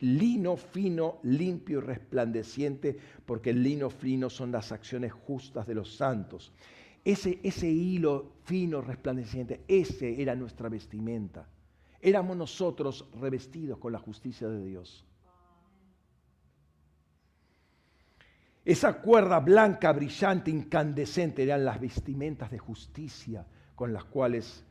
lino 0.00 0.56
fino, 0.56 1.18
limpio 1.24 1.78
y 1.78 1.82
resplandeciente, 1.82 2.96
porque 3.26 3.50
el 3.50 3.62
lino 3.62 3.90
fino 3.90 4.30
son 4.30 4.50
las 4.50 4.72
acciones 4.72 5.12
justas 5.12 5.66
de 5.66 5.74
los 5.74 5.94
santos. 5.94 6.52
Ese, 7.04 7.38
ese 7.42 7.68
hilo 7.68 8.32
fino, 8.44 8.80
resplandeciente, 8.80 9.62
ese 9.68 10.22
era 10.22 10.34
nuestra 10.34 10.68
vestimenta. 10.68 11.46
Éramos 12.00 12.36
nosotros 12.36 13.08
revestidos 13.20 13.78
con 13.78 13.92
la 13.92 13.98
justicia 13.98 14.48
de 14.48 14.64
Dios. 14.64 15.04
Esa 18.64 18.94
cuerda 19.02 19.40
blanca, 19.40 19.92
brillante, 19.92 20.50
incandescente 20.50 21.42
eran 21.42 21.64
las 21.64 21.80
vestimentas 21.80 22.50
de 22.50 22.58
justicia 22.58 23.46
con 23.74 23.92
las 23.92 24.04
cuales 24.04 24.64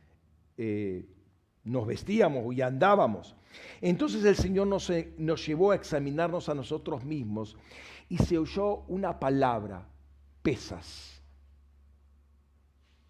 eh, 0.56 1.06
nos 1.62 1.86
vestíamos 1.86 2.52
y 2.54 2.60
andábamos. 2.60 3.36
Entonces 3.80 4.24
el 4.24 4.36
Señor 4.36 4.66
nos, 4.66 4.90
eh, 4.90 5.14
nos 5.18 5.46
llevó 5.46 5.70
a 5.70 5.76
examinarnos 5.76 6.48
a 6.48 6.54
nosotros 6.54 7.04
mismos 7.04 7.56
y 8.08 8.18
se 8.18 8.36
oyó 8.36 8.84
una 8.88 9.20
palabra, 9.20 9.86
pesas. 10.42 11.22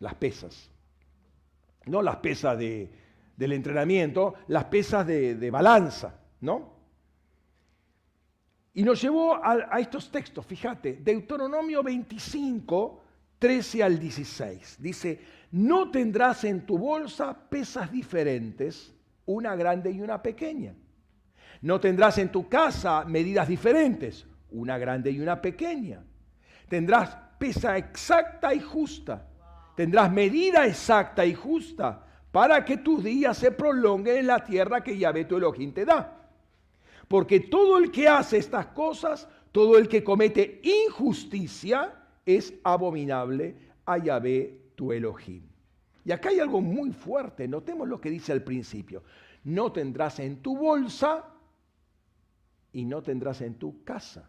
Las 0.00 0.14
pesas. 0.16 0.70
No 1.86 2.02
las 2.02 2.16
pesas 2.16 2.58
de, 2.58 2.90
del 3.36 3.52
entrenamiento, 3.52 4.34
las 4.48 4.64
pesas 4.64 5.06
de, 5.06 5.34
de, 5.34 5.50
balanza, 5.50 6.20
¿no? 6.40 6.73
Y 8.74 8.82
nos 8.82 9.00
llevó 9.00 9.36
a, 9.36 9.78
estos 9.78 10.10
textos, 10.10 10.44
fíjate, 10.44 10.94
Deuteronomio 10.94 11.80
25, 11.80 13.02
13 13.38 13.82
al 13.84 14.00
16. 14.00 14.76
Dice, 14.80 15.20
no 15.52 15.92
tendrás 15.92 16.42
en 16.42 16.66
tu 16.66 16.76
bolsa 16.76 17.48
pesas 17.48 17.92
diferentes, 17.92 18.92
una 19.26 19.54
grande 19.54 19.92
y 19.92 20.00
una 20.00 20.20
pequeña. 20.20 20.74
No 21.60 21.78
tendrás 21.78 22.18
en 22.18 22.32
tu 22.32 22.48
casa 22.48 23.04
medidas 23.04 23.46
diferentes, 23.46 24.26
una 24.50 24.76
grande 24.76 25.12
y 25.12 25.20
una 25.20 25.40
pequeña. 25.40 26.02
Tendrás 26.68 27.16
pesa 27.38 27.78
exacta 27.78 28.52
y 28.52 28.60
justa. 28.60 29.28
Tendrás 29.76 30.10
medida 30.10 30.66
exacta 30.66 31.24
y 31.24 31.32
justa 31.32 32.04
para 32.32 32.64
que 32.64 32.78
tus 32.78 33.04
días 33.04 33.38
se 33.38 33.52
prolonguen 33.52 34.16
en 34.16 34.26
la 34.26 34.44
tierra 34.44 34.82
que 34.82 34.98
Yahvé 34.98 35.26
tu 35.26 35.36
Elohim 35.36 35.72
te 35.72 35.84
da. 35.84 36.23
Porque 37.08 37.40
todo 37.40 37.78
el 37.78 37.90
que 37.90 38.08
hace 38.08 38.38
estas 38.38 38.66
cosas, 38.66 39.28
todo 39.52 39.76
el 39.76 39.88
que 39.88 40.02
comete 40.02 40.60
injusticia, 40.62 42.00
es 42.24 42.54
abominable 42.64 43.56
a 43.84 43.98
Yahvé 43.98 44.72
tu 44.74 44.92
Elohim. 44.92 45.42
Y 46.04 46.12
acá 46.12 46.30
hay 46.30 46.40
algo 46.40 46.60
muy 46.60 46.92
fuerte, 46.92 47.48
notemos 47.48 47.88
lo 47.88 48.00
que 48.00 48.10
dice 48.10 48.32
al 48.32 48.42
principio. 48.42 49.02
No 49.44 49.72
tendrás 49.72 50.18
en 50.20 50.42
tu 50.42 50.56
bolsa 50.56 51.24
y 52.72 52.84
no 52.84 53.02
tendrás 53.02 53.40
en 53.40 53.54
tu 53.54 53.84
casa. 53.84 54.28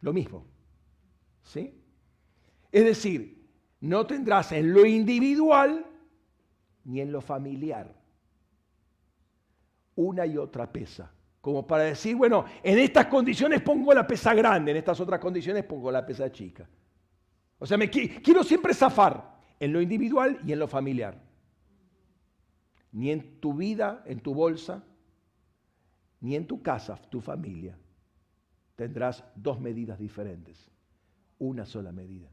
Lo 0.00 0.12
mismo. 0.12 0.44
¿Sí? 1.42 1.74
Es 2.70 2.84
decir, 2.84 3.46
no 3.80 4.06
tendrás 4.06 4.52
en 4.52 4.72
lo 4.72 4.84
individual 4.86 5.86
ni 6.84 7.00
en 7.00 7.12
lo 7.12 7.20
familiar 7.20 8.03
una 9.96 10.26
y 10.26 10.36
otra 10.36 10.70
pesa. 10.70 11.10
Como 11.40 11.66
para 11.66 11.84
decir, 11.84 12.16
bueno, 12.16 12.46
en 12.62 12.78
estas 12.78 13.06
condiciones 13.06 13.60
pongo 13.60 13.92
la 13.92 14.06
pesa 14.06 14.32
grande, 14.34 14.70
en 14.70 14.78
estas 14.78 14.98
otras 15.00 15.20
condiciones 15.20 15.64
pongo 15.64 15.90
la 15.90 16.04
pesa 16.06 16.32
chica. 16.32 16.68
O 17.58 17.66
sea, 17.66 17.76
me 17.76 17.90
quiero 17.90 18.42
siempre 18.42 18.74
zafar 18.74 19.40
en 19.60 19.72
lo 19.72 19.80
individual 19.80 20.40
y 20.44 20.52
en 20.52 20.58
lo 20.58 20.68
familiar. 20.68 21.20
Ni 22.92 23.10
en 23.10 23.40
tu 23.40 23.54
vida, 23.54 24.02
en 24.06 24.20
tu 24.20 24.34
bolsa, 24.34 24.84
ni 26.20 26.36
en 26.36 26.46
tu 26.46 26.62
casa, 26.62 26.96
tu 27.10 27.20
familia, 27.20 27.76
tendrás 28.76 29.24
dos 29.34 29.60
medidas 29.60 29.98
diferentes. 29.98 30.70
Una 31.38 31.66
sola 31.66 31.92
medida. 31.92 32.30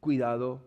Cuidado 0.00 0.66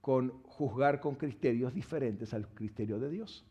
con 0.00 0.42
juzgar 0.56 1.00
con 1.00 1.16
criterios 1.16 1.74
diferentes 1.74 2.32
al 2.32 2.48
criterio 2.48 2.98
de 2.98 3.10
Dios. 3.10 3.44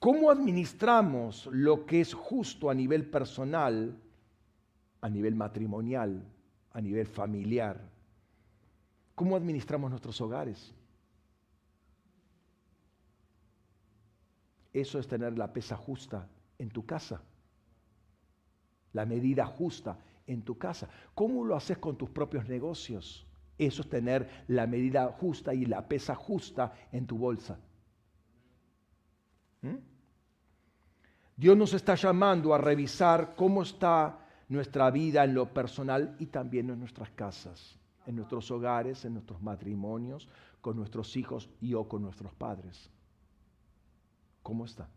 ¿Cómo 0.00 0.30
administramos 0.30 1.46
lo 1.52 1.86
que 1.86 2.00
es 2.00 2.14
justo 2.14 2.70
a 2.70 2.74
nivel 2.74 3.08
personal, 3.08 3.96
a 5.00 5.08
nivel 5.08 5.34
matrimonial, 5.34 6.24
a 6.72 6.80
nivel 6.80 7.06
familiar? 7.06 7.80
¿Cómo 9.14 9.36
administramos 9.36 9.90
nuestros 9.90 10.20
hogares? 10.20 10.74
Eso 14.72 14.98
es 14.98 15.06
tener 15.06 15.36
la 15.36 15.52
pesa 15.52 15.76
justa 15.76 16.26
en 16.58 16.70
tu 16.70 16.84
casa, 16.86 17.20
la 18.92 19.04
medida 19.04 19.44
justa 19.46 19.98
en 20.30 20.42
tu 20.42 20.56
casa. 20.56 20.88
¿Cómo 21.14 21.44
lo 21.44 21.56
haces 21.56 21.78
con 21.78 21.96
tus 21.96 22.10
propios 22.10 22.48
negocios? 22.48 23.26
Eso 23.58 23.82
es 23.82 23.88
tener 23.90 24.44
la 24.48 24.66
medida 24.66 25.06
justa 25.08 25.52
y 25.52 25.66
la 25.66 25.86
pesa 25.86 26.14
justa 26.14 26.72
en 26.92 27.06
tu 27.06 27.18
bolsa. 27.18 27.58
¿Mm? 29.62 29.76
Dios 31.36 31.56
nos 31.56 31.74
está 31.74 31.94
llamando 31.94 32.54
a 32.54 32.58
revisar 32.58 33.34
cómo 33.34 33.62
está 33.62 34.26
nuestra 34.48 34.90
vida 34.90 35.24
en 35.24 35.34
lo 35.34 35.52
personal 35.52 36.16
y 36.18 36.26
también 36.26 36.70
en 36.70 36.78
nuestras 36.78 37.10
casas, 37.10 37.78
en 38.06 38.16
nuestros 38.16 38.50
hogares, 38.50 39.04
en 39.04 39.14
nuestros 39.14 39.42
matrimonios, 39.42 40.28
con 40.60 40.76
nuestros 40.76 41.16
hijos 41.16 41.48
y 41.60 41.74
o 41.74 41.88
con 41.88 42.02
nuestros 42.02 42.32
padres. 42.34 42.90
¿Cómo 44.42 44.64
está? 44.64 44.88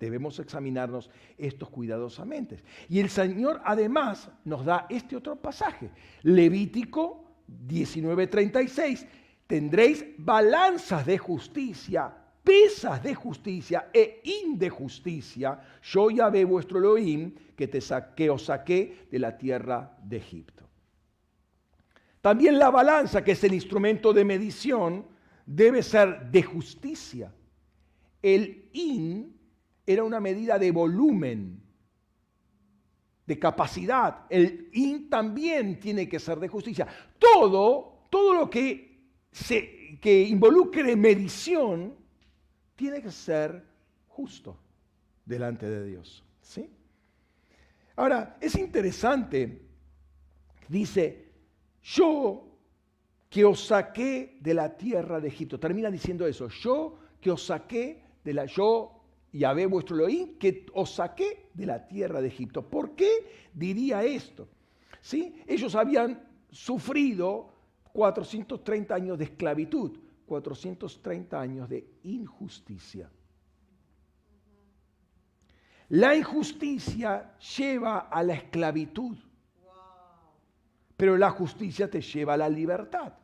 Debemos 0.00 0.38
examinarnos 0.38 1.10
estos 1.36 1.68
cuidadosamente. 1.68 2.62
Y 2.88 3.00
el 3.00 3.10
Señor 3.10 3.60
además 3.64 4.30
nos 4.46 4.64
da 4.64 4.86
este 4.88 5.14
otro 5.14 5.36
pasaje, 5.36 5.90
Levítico 6.22 7.26
19:36. 7.46 9.06
Tendréis 9.46 10.04
balanzas 10.16 11.04
de 11.04 11.18
justicia, 11.18 12.14
pesas 12.42 13.02
de 13.02 13.14
justicia 13.14 13.90
e 13.92 14.22
indejusticia. 14.42 15.60
Yo 15.82 16.10
ya 16.10 16.30
ve 16.30 16.44
vuestro 16.44 16.78
Elohim 16.78 17.34
que, 17.54 17.68
te 17.68 17.80
que 18.16 18.30
os 18.30 18.46
saqué 18.46 19.06
de 19.10 19.18
la 19.18 19.36
tierra 19.36 19.98
de 20.02 20.16
Egipto. 20.16 20.66
También 22.22 22.58
la 22.58 22.70
balanza, 22.70 23.22
que 23.22 23.32
es 23.32 23.44
el 23.44 23.52
instrumento 23.52 24.14
de 24.14 24.24
medición, 24.24 25.06
debe 25.44 25.82
ser 25.82 26.30
de 26.30 26.42
justicia. 26.42 27.34
El 28.22 28.70
in 28.72 29.39
era 29.92 30.04
una 30.04 30.20
medida 30.20 30.58
de 30.58 30.70
volumen, 30.70 31.62
de 33.26 33.38
capacidad. 33.38 34.26
El 34.28 34.68
in 34.72 35.08
también 35.08 35.78
tiene 35.80 36.08
que 36.08 36.18
ser 36.18 36.38
de 36.38 36.48
justicia. 36.48 36.86
Todo, 37.18 38.06
todo 38.10 38.34
lo 38.34 38.50
que, 38.50 39.08
se, 39.30 39.98
que 40.00 40.22
involucre 40.22 40.96
medición 40.96 41.94
tiene 42.76 43.02
que 43.02 43.10
ser 43.10 43.64
justo 44.08 44.56
delante 45.24 45.68
de 45.68 45.86
Dios. 45.86 46.24
¿sí? 46.40 46.68
Ahora, 47.96 48.36
es 48.40 48.56
interesante, 48.56 49.62
dice, 50.68 51.30
yo 51.82 52.50
que 53.30 53.44
os 53.44 53.66
saqué 53.66 54.38
de 54.40 54.54
la 54.54 54.76
tierra 54.76 55.20
de 55.20 55.28
Egipto. 55.28 55.58
Termina 55.58 55.90
diciendo 55.90 56.26
eso. 56.26 56.48
Yo 56.48 56.98
que 57.20 57.30
os 57.30 57.46
saqué 57.46 58.02
de 58.24 58.34
la... 58.34 58.44
Yo, 58.46 58.99
Yahvé 59.32 59.66
vuestro 59.66 59.96
Elohim, 59.96 60.38
que 60.38 60.66
os 60.74 60.94
saqué 60.94 61.50
de 61.54 61.66
la 61.66 61.86
tierra 61.86 62.20
de 62.20 62.28
Egipto. 62.28 62.68
¿Por 62.68 62.94
qué 62.94 63.48
diría 63.52 64.02
esto? 64.02 64.48
¿Sí? 65.00 65.42
Ellos 65.46 65.74
habían 65.74 66.26
sufrido 66.50 67.52
430 67.92 68.94
años 68.94 69.18
de 69.18 69.24
esclavitud, 69.24 69.98
430 70.26 71.40
años 71.40 71.68
de 71.68 71.86
injusticia. 72.04 73.10
La 75.88 76.14
injusticia 76.14 77.36
lleva 77.38 77.98
a 77.98 78.22
la 78.22 78.34
esclavitud 78.34 79.16
pero 81.00 81.16
la 81.16 81.30
justicia 81.30 81.90
te 81.90 82.02
lleva 82.02 82.34
a 82.34 82.36
la 82.36 82.48
libertad. 82.50 83.14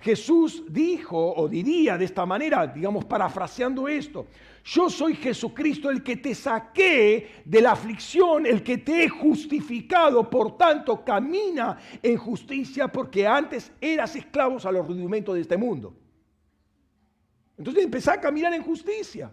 Jesús 0.00 0.64
dijo 0.68 1.34
o 1.34 1.48
diría 1.48 1.98
de 1.98 2.06
esta 2.06 2.24
manera, 2.24 2.66
digamos 2.66 3.04
parafraseando 3.04 3.86
esto, 3.86 4.26
yo 4.64 4.90
soy 4.90 5.14
Jesucristo 5.14 5.90
el 5.90 6.02
que 6.02 6.16
te 6.16 6.34
saqué 6.34 7.42
de 7.44 7.60
la 7.60 7.72
aflicción, 7.72 8.46
el 8.46 8.62
que 8.62 8.78
te 8.78 9.04
he 9.04 9.08
justificado, 9.08 10.28
por 10.28 10.56
tanto 10.56 11.04
camina 11.04 11.78
en 12.02 12.16
justicia 12.16 12.88
porque 12.88 13.26
antes 13.26 13.72
eras 13.80 14.16
esclavos 14.16 14.66
a 14.66 14.72
los 14.72 14.86
rudimentos 14.86 15.34
de 15.34 15.42
este 15.42 15.56
mundo. 15.56 15.94
Entonces 17.56 17.84
empezá 17.84 18.14
a 18.14 18.20
caminar 18.20 18.54
en 18.54 18.62
justicia. 18.62 19.30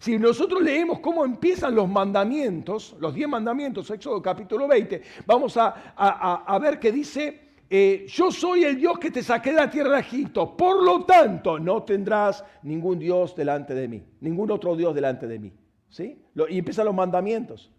Si 0.00 0.18
nosotros 0.18 0.62
leemos 0.62 1.00
cómo 1.00 1.26
empiezan 1.26 1.74
los 1.74 1.86
mandamientos, 1.86 2.96
los 2.98 3.12
diez 3.12 3.28
mandamientos, 3.28 3.90
Éxodo 3.90 4.22
capítulo 4.22 4.66
20, 4.66 5.02
vamos 5.26 5.58
a, 5.58 6.58
ver 6.58 6.80
que 6.80 6.90
dice, 6.90 7.49
eh, 7.72 8.04
yo 8.08 8.32
soy 8.32 8.64
el 8.64 8.76
Dios 8.76 8.98
que 8.98 9.12
te 9.12 9.22
saqué 9.22 9.50
de 9.50 9.56
la 9.56 9.70
tierra 9.70 9.92
de 9.92 10.00
Egipto, 10.00 10.56
por 10.56 10.82
lo 10.82 11.04
tanto 11.04 11.60
no 11.60 11.84
tendrás 11.84 12.44
ningún 12.64 12.98
Dios 12.98 13.36
delante 13.36 13.74
de 13.74 13.86
mí, 13.86 14.04
ningún 14.20 14.50
otro 14.50 14.74
Dios 14.74 14.92
delante 14.92 15.28
de 15.28 15.38
mí. 15.38 15.52
¿Sí? 15.88 16.22
y 16.48 16.58
empiezan 16.58 16.86
los 16.86 16.94
mandamientos. 16.94 17.70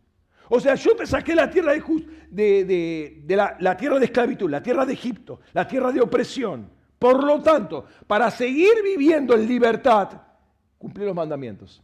O 0.49 0.59
sea, 0.59 0.75
yo 0.75 0.95
te 0.95 1.05
saqué 1.05 1.33
la 1.33 1.49
tierra 1.49 1.73
de, 2.29 3.23
la, 3.27 3.55
la 3.59 3.77
tierra 3.77 3.99
de 3.99 4.05
esclavitud, 4.05 4.49
la 4.49 4.61
tierra 4.61 4.85
de 4.85 4.93
Egipto, 4.93 5.39
la 5.53 5.65
tierra 5.65 5.91
de 5.91 6.01
opresión. 6.01 6.69
Por 6.99 7.23
lo 7.23 7.41
tanto, 7.41 7.85
para 8.07 8.29
seguir 8.29 8.73
viviendo 8.83 9.33
en 9.33 9.47
libertad, 9.47 10.09
cumplir 10.77 11.07
los 11.07 11.15
mandamientos. 11.15 11.81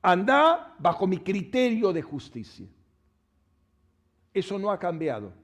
Anda 0.00 0.74
bajo 0.78 1.06
mi 1.06 1.18
criterio 1.18 1.92
de 1.92 2.02
justicia. 2.02 2.66
Eso 4.32 4.58
no 4.58 4.70
ha 4.70 4.78
cambiado. 4.78 5.41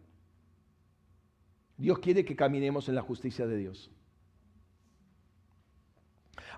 Dios 1.79 2.01
quiere 2.01 2.25
que 2.25 2.37
caminemos 2.37 2.89
en 2.89 2.97
la 2.97 3.03
justicia 3.03 3.47
de 3.47 3.57
Dios. 3.57 3.91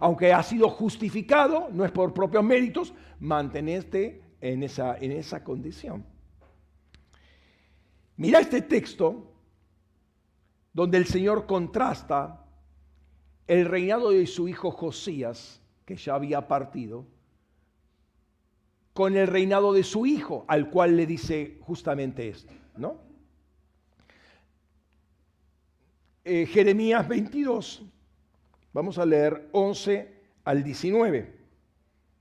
Aunque 0.01 0.33
ha 0.33 0.43
sido 0.43 0.71
justificado, 0.71 1.69
no 1.71 1.85
es 1.85 1.93
por 1.93 2.15
propios 2.15 2.43
méritos, 2.43 2.95
mantenerte 3.21 4.23
en 4.41 4.63
esa, 4.63 4.97
en 4.97 5.13
esa 5.13 5.45
condición. 5.45 6.07
Mira 8.17 8.41
este 8.41 8.63
texto 8.63 9.31
donde 10.73 10.97
el 10.97 11.05
Señor 11.05 11.47
contrasta 11.47 12.47
el 13.47 13.67
reinado 13.67 14.11
de 14.11 14.27
su 14.27 14.49
hijo 14.49 14.71
Josías, 14.71 15.61
que 15.85 15.97
ya 15.97 16.15
había 16.15 16.49
partido, 16.49 17.07
con 18.95 19.17
el 19.17 19.27
reinado 19.27 19.75
de 19.75 19.83
su 19.83 20.07
hijo, 20.07 20.47
al 20.49 20.71
cual 20.71 20.97
le 20.97 21.07
dice 21.07 21.59
justamente 21.61 22.29
esto, 22.29 22.53
¿no? 22.77 23.10
Eh, 26.33 26.47
Jeremías 26.47 27.09
22, 27.09 27.83
vamos 28.73 28.99
a 28.99 29.05
leer 29.05 29.49
11 29.51 30.15
al 30.45 30.63
19, 30.63 31.35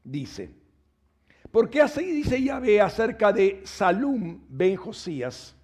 dice, 0.03 0.49
porque 1.51 1.80
así 1.80 2.03
dice 2.05 2.41
Yahvé 2.41 2.82
acerca 2.82 3.32
de 3.32 3.62
Salum 3.66 4.41
ben 4.49 4.78
Josías, 4.78 5.55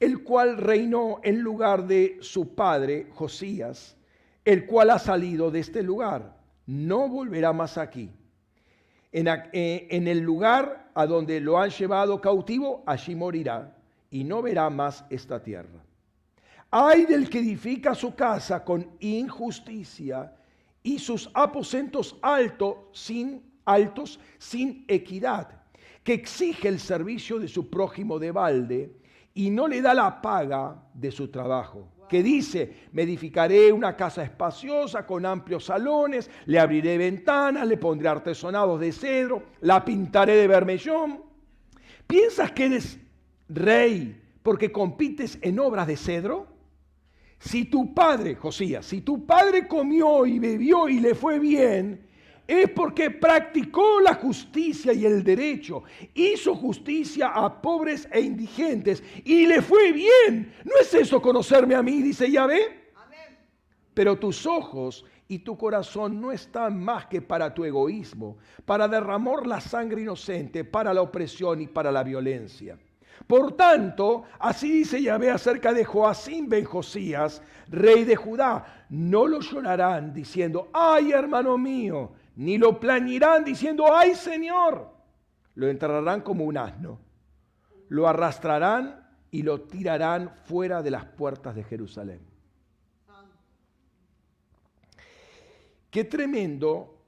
el 0.00 0.22
cual 0.22 0.56
reinó 0.56 1.20
en 1.22 1.40
lugar 1.40 1.86
de 1.86 2.16
su 2.22 2.54
padre 2.54 3.08
Josías, 3.12 3.98
el 4.42 4.64
cual 4.64 4.88
ha 4.88 4.98
salido 4.98 5.50
de 5.50 5.60
este 5.60 5.82
lugar, 5.82 6.40
no 6.64 7.06
volverá 7.10 7.52
más 7.52 7.76
aquí. 7.76 8.10
Eh, 9.12 9.88
en, 9.90 10.08
el 10.08 10.20
lugar 10.20 10.90
a 10.94 11.04
donde 11.04 11.38
lo 11.42 11.58
han 11.58 11.68
llevado 11.68 12.18
cautivo, 12.22 12.82
allí 12.86 13.14
morirá 13.14 13.76
y 14.10 14.24
no 14.24 14.40
verá 14.40 14.70
más 14.70 15.04
esta 15.10 15.42
tierra. 15.42 15.84
Ay 16.76 17.04
del 17.04 17.30
que 17.30 17.38
edifica 17.38 17.94
su 17.94 18.16
casa 18.16 18.64
con 18.64 18.96
injusticia 18.98 20.34
y 20.82 20.98
sus 20.98 21.30
aposentos 21.32 22.16
altos 22.20 22.78
sin, 22.92 23.40
altos 23.64 24.18
sin 24.38 24.84
equidad, 24.88 25.62
que 26.02 26.14
exige 26.14 26.66
el 26.66 26.80
servicio 26.80 27.38
de 27.38 27.46
su 27.46 27.70
prójimo 27.70 28.18
de 28.18 28.32
balde 28.32 28.96
y 29.34 29.50
no 29.50 29.68
le 29.68 29.80
da 29.82 29.94
la 29.94 30.20
paga 30.20 30.82
de 30.92 31.12
su 31.12 31.28
trabajo 31.28 31.90
que 32.08 32.24
dice, 32.24 32.88
me 32.90 33.02
edificaré 33.02 33.72
una 33.72 33.96
casa 33.96 34.24
espaciosa 34.24 35.06
con 35.06 35.24
amplios 35.24 35.66
salones, 35.66 36.28
le 36.46 36.58
abriré 36.58 36.98
ventanas, 36.98 37.68
le 37.68 37.76
pondré 37.76 38.08
artesonados 38.08 38.80
de 38.80 38.90
cedro, 38.90 39.44
la 39.60 39.84
pintaré 39.84 40.34
de 40.36 40.48
vermellón. 40.48 41.22
¿Piensas 42.04 42.50
que 42.50 42.66
eres 42.66 42.98
rey 43.48 44.20
porque 44.42 44.72
compites 44.72 45.38
en 45.40 45.60
obras 45.60 45.86
de 45.86 45.96
cedro? 45.96 46.53
Si 47.44 47.66
tu 47.66 47.92
padre, 47.92 48.36
Josías, 48.36 48.86
si 48.86 49.02
tu 49.02 49.26
padre 49.26 49.68
comió 49.68 50.24
y 50.24 50.38
bebió 50.38 50.88
y 50.88 50.98
le 50.98 51.14
fue 51.14 51.38
bien, 51.38 52.00
es 52.46 52.70
porque 52.70 53.10
practicó 53.10 54.00
la 54.00 54.14
justicia 54.14 54.94
y 54.94 55.04
el 55.04 55.22
derecho, 55.22 55.82
hizo 56.14 56.54
justicia 56.54 57.28
a 57.28 57.60
pobres 57.60 58.08
e 58.10 58.20
indigentes 58.22 59.02
y 59.24 59.46
le 59.46 59.60
fue 59.60 59.92
bien. 59.92 60.54
¿No 60.64 60.72
es 60.80 60.94
eso 60.94 61.20
conocerme 61.20 61.74
a 61.74 61.82
mí? 61.82 62.00
Dice 62.00 62.30
Yahvé. 62.30 62.92
Pero 63.92 64.18
tus 64.18 64.46
ojos 64.46 65.04
y 65.28 65.40
tu 65.40 65.58
corazón 65.58 66.22
no 66.22 66.32
están 66.32 66.82
más 66.82 67.06
que 67.06 67.20
para 67.20 67.52
tu 67.52 67.64
egoísmo, 67.64 68.38
para 68.64 68.88
derramar 68.88 69.46
la 69.46 69.60
sangre 69.60 70.00
inocente, 70.00 70.64
para 70.64 70.94
la 70.94 71.02
opresión 71.02 71.60
y 71.60 71.66
para 71.66 71.92
la 71.92 72.02
violencia. 72.02 72.78
Por 73.26 73.52
tanto, 73.56 74.24
así 74.38 74.70
dice 74.70 75.02
Yahvé 75.02 75.30
acerca 75.30 75.72
de 75.72 75.84
Joacín 75.84 76.48
ben 76.48 76.64
Josías, 76.64 77.42
rey 77.68 78.04
de 78.04 78.16
Judá, 78.16 78.86
no 78.90 79.26
lo 79.26 79.40
llorarán 79.40 80.12
diciendo, 80.12 80.68
ay 80.72 81.12
hermano 81.12 81.56
mío, 81.56 82.12
ni 82.36 82.58
lo 82.58 82.78
plañirán 82.78 83.44
diciendo, 83.44 83.94
ay 83.94 84.14
Señor, 84.14 84.90
lo 85.54 85.68
enterrarán 85.68 86.20
como 86.20 86.44
un 86.44 86.58
asno, 86.58 87.00
lo 87.88 88.06
arrastrarán 88.08 89.08
y 89.30 89.42
lo 89.42 89.62
tirarán 89.62 90.34
fuera 90.44 90.82
de 90.82 90.90
las 90.90 91.04
puertas 91.04 91.54
de 91.54 91.64
Jerusalén. 91.64 92.20
Qué 95.90 96.04
tremendo 96.04 96.98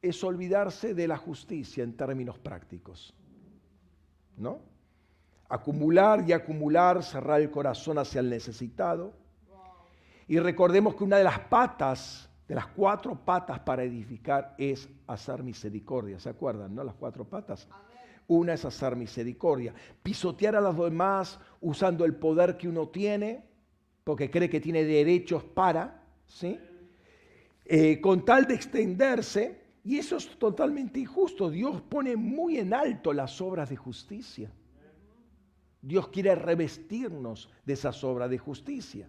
es 0.00 0.24
olvidarse 0.24 0.94
de 0.94 1.06
la 1.06 1.18
justicia 1.18 1.84
en 1.84 1.96
términos 1.96 2.38
prácticos, 2.38 3.14
¿no? 4.36 4.71
Acumular 5.52 6.24
y 6.26 6.32
acumular, 6.32 7.02
cerrar 7.02 7.42
el 7.42 7.50
corazón 7.50 7.98
hacia 7.98 8.20
el 8.20 8.30
necesitado. 8.30 9.12
Y 10.26 10.38
recordemos 10.38 10.94
que 10.94 11.04
una 11.04 11.18
de 11.18 11.24
las 11.24 11.40
patas 11.40 12.30
de 12.48 12.54
las 12.54 12.68
cuatro 12.68 13.14
patas 13.14 13.60
para 13.60 13.82
edificar 13.82 14.54
es 14.56 14.88
hacer 15.06 15.42
misericordia. 15.42 16.18
¿Se 16.18 16.30
acuerdan, 16.30 16.74
no? 16.74 16.82
Las 16.82 16.94
cuatro 16.94 17.26
patas. 17.26 17.68
Una 18.28 18.54
es 18.54 18.64
hacer 18.64 18.96
misericordia. 18.96 19.74
Pisotear 20.02 20.56
a 20.56 20.60
los 20.62 20.78
demás 20.78 21.38
usando 21.60 22.06
el 22.06 22.14
poder 22.14 22.56
que 22.56 22.68
uno 22.68 22.88
tiene, 22.88 23.44
porque 24.04 24.30
cree 24.30 24.48
que 24.48 24.60
tiene 24.60 24.84
derechos 24.84 25.44
para, 25.44 26.02
¿sí? 26.26 26.58
Eh, 27.66 28.00
con 28.00 28.24
tal 28.24 28.46
de 28.46 28.54
extenderse, 28.54 29.60
y 29.84 29.98
eso 29.98 30.16
es 30.16 30.38
totalmente 30.38 30.98
injusto. 30.98 31.50
Dios 31.50 31.82
pone 31.82 32.16
muy 32.16 32.58
en 32.58 32.72
alto 32.72 33.12
las 33.12 33.38
obras 33.40 33.68
de 33.68 33.76
justicia. 33.76 34.50
Dios 35.82 36.08
quiere 36.08 36.34
revestirnos 36.36 37.50
de 37.66 37.72
esas 37.72 38.02
obras 38.04 38.30
de 38.30 38.38
justicia. 38.38 39.08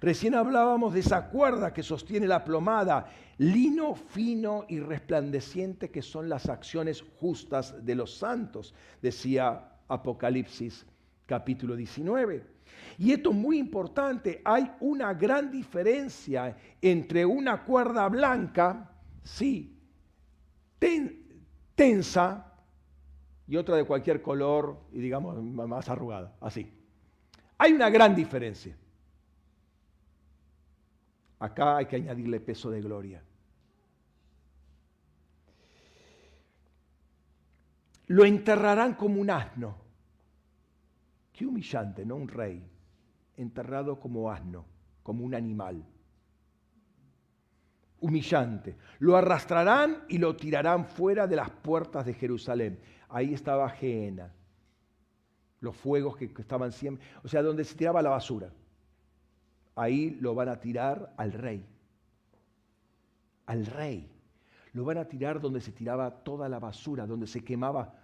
Recién 0.00 0.34
hablábamos 0.34 0.94
de 0.94 1.00
esa 1.00 1.28
cuerda 1.28 1.72
que 1.72 1.82
sostiene 1.82 2.26
la 2.26 2.44
plomada, 2.44 3.10
lino 3.38 3.94
fino 3.94 4.64
y 4.68 4.78
resplandeciente 4.78 5.90
que 5.90 6.02
son 6.02 6.28
las 6.28 6.48
acciones 6.48 7.02
justas 7.20 7.84
de 7.84 7.94
los 7.94 8.14
santos, 8.16 8.74
decía 9.02 9.72
Apocalipsis 9.88 10.86
capítulo 11.26 11.74
19. 11.74 12.46
Y 12.98 13.12
esto 13.12 13.30
es 13.30 13.36
muy 13.36 13.58
importante, 13.58 14.40
hay 14.44 14.70
una 14.80 15.14
gran 15.14 15.50
diferencia 15.50 16.56
entre 16.80 17.24
una 17.24 17.64
cuerda 17.64 18.08
blanca, 18.08 18.90
sí, 19.22 19.74
tensa, 21.74 22.52
y 23.46 23.56
otra 23.56 23.76
de 23.76 23.84
cualquier 23.84 24.22
color 24.22 24.78
y 24.92 25.00
digamos 25.00 25.42
más 25.42 25.88
arrugada, 25.88 26.36
así. 26.40 26.70
Hay 27.58 27.72
una 27.72 27.90
gran 27.90 28.14
diferencia. 28.14 28.76
Acá 31.38 31.76
hay 31.76 31.86
que 31.86 31.96
añadirle 31.96 32.40
peso 32.40 32.70
de 32.70 32.80
gloria. 32.80 33.22
Lo 38.06 38.24
enterrarán 38.24 38.94
como 38.94 39.20
un 39.20 39.30
asno. 39.30 39.76
Qué 41.32 41.46
humillante, 41.46 42.04
¿no? 42.04 42.16
Un 42.16 42.28
rey 42.28 42.62
enterrado 43.36 43.98
como 43.98 44.30
asno, 44.30 44.64
como 45.02 45.24
un 45.24 45.34
animal. 45.34 45.84
Humillante. 48.00 48.76
Lo 48.98 49.16
arrastrarán 49.16 50.04
y 50.08 50.18
lo 50.18 50.36
tirarán 50.36 50.86
fuera 50.86 51.26
de 51.26 51.36
las 51.36 51.50
puertas 51.50 52.04
de 52.06 52.14
Jerusalén. 52.14 52.78
Ahí 53.08 53.34
estaba 53.34 53.68
Geena. 53.70 54.32
Los 55.60 55.76
fuegos 55.76 56.16
que 56.16 56.26
estaban 56.26 56.72
siempre, 56.72 57.06
o 57.22 57.28
sea, 57.28 57.42
donde 57.42 57.64
se 57.64 57.74
tiraba 57.74 58.02
la 58.02 58.10
basura 58.10 58.50
ahí 59.76 60.16
lo 60.20 60.34
van 60.34 60.48
a 60.48 60.60
tirar 60.60 61.12
al 61.16 61.32
rey. 61.32 61.64
Al 63.46 63.66
rey. 63.66 64.10
Lo 64.72 64.84
van 64.84 64.98
a 64.98 65.04
tirar 65.04 65.40
donde 65.40 65.60
se 65.60 65.72
tiraba 65.72 66.10
toda 66.10 66.48
la 66.48 66.58
basura, 66.58 67.06
donde 67.06 67.26
se 67.26 67.44
quemaba. 67.44 67.94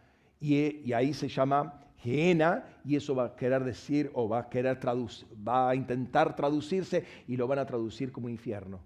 Y, 0.40 0.92
ahí 0.92 1.12
se 1.12 1.28
llama 1.28 1.80
Geena, 1.98 2.64
y 2.84 2.96
eso 2.96 3.14
va 3.14 3.26
a 3.26 3.36
querer 3.36 3.64
decir, 3.64 4.10
o 4.14 4.28
va 4.28 4.40
a 4.40 4.48
querer 4.48 4.78
va 4.86 5.70
a 5.70 5.74
intentar 5.74 6.36
traducirse, 6.36 7.04
y 7.26 7.36
lo 7.36 7.46
van 7.46 7.58
a 7.58 7.66
traducir 7.66 8.12
como 8.12 8.28
infierno. 8.28 8.80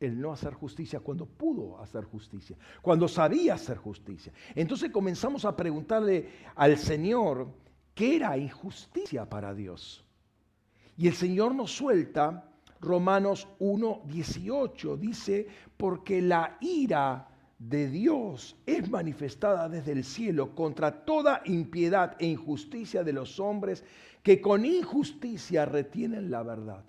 El 0.00 0.20
no 0.20 0.32
hacer 0.32 0.54
justicia 0.54 1.00
cuando 1.00 1.26
pudo 1.26 1.78
hacer 1.80 2.04
justicia, 2.04 2.56
cuando 2.80 3.06
sabía 3.06 3.54
hacer 3.54 3.76
justicia. 3.76 4.32
Entonces 4.54 4.90
comenzamos 4.90 5.44
a 5.44 5.54
preguntarle 5.54 6.30
al 6.56 6.78
Señor, 6.78 7.48
que 7.94 8.16
era 8.16 8.36
injusticia 8.38 9.28
para 9.28 9.54
Dios. 9.54 10.04
Y 10.96 11.06
el 11.06 11.14
Señor 11.14 11.54
nos 11.54 11.70
suelta 11.70 12.50
Romanos 12.80 13.46
1.18, 13.58 14.96
dice, 14.96 15.46
porque 15.76 16.22
la 16.22 16.56
ira 16.60 17.28
de 17.58 17.88
Dios 17.88 18.56
es 18.64 18.88
manifestada 18.88 19.68
desde 19.68 19.92
el 19.92 20.02
cielo 20.02 20.54
contra 20.54 21.04
toda 21.04 21.42
impiedad 21.44 22.16
e 22.18 22.26
injusticia 22.26 23.04
de 23.04 23.12
los 23.12 23.38
hombres 23.38 23.84
que 24.22 24.40
con 24.40 24.64
injusticia 24.64 25.66
retienen 25.66 26.30
la 26.30 26.42
verdad. 26.42 26.84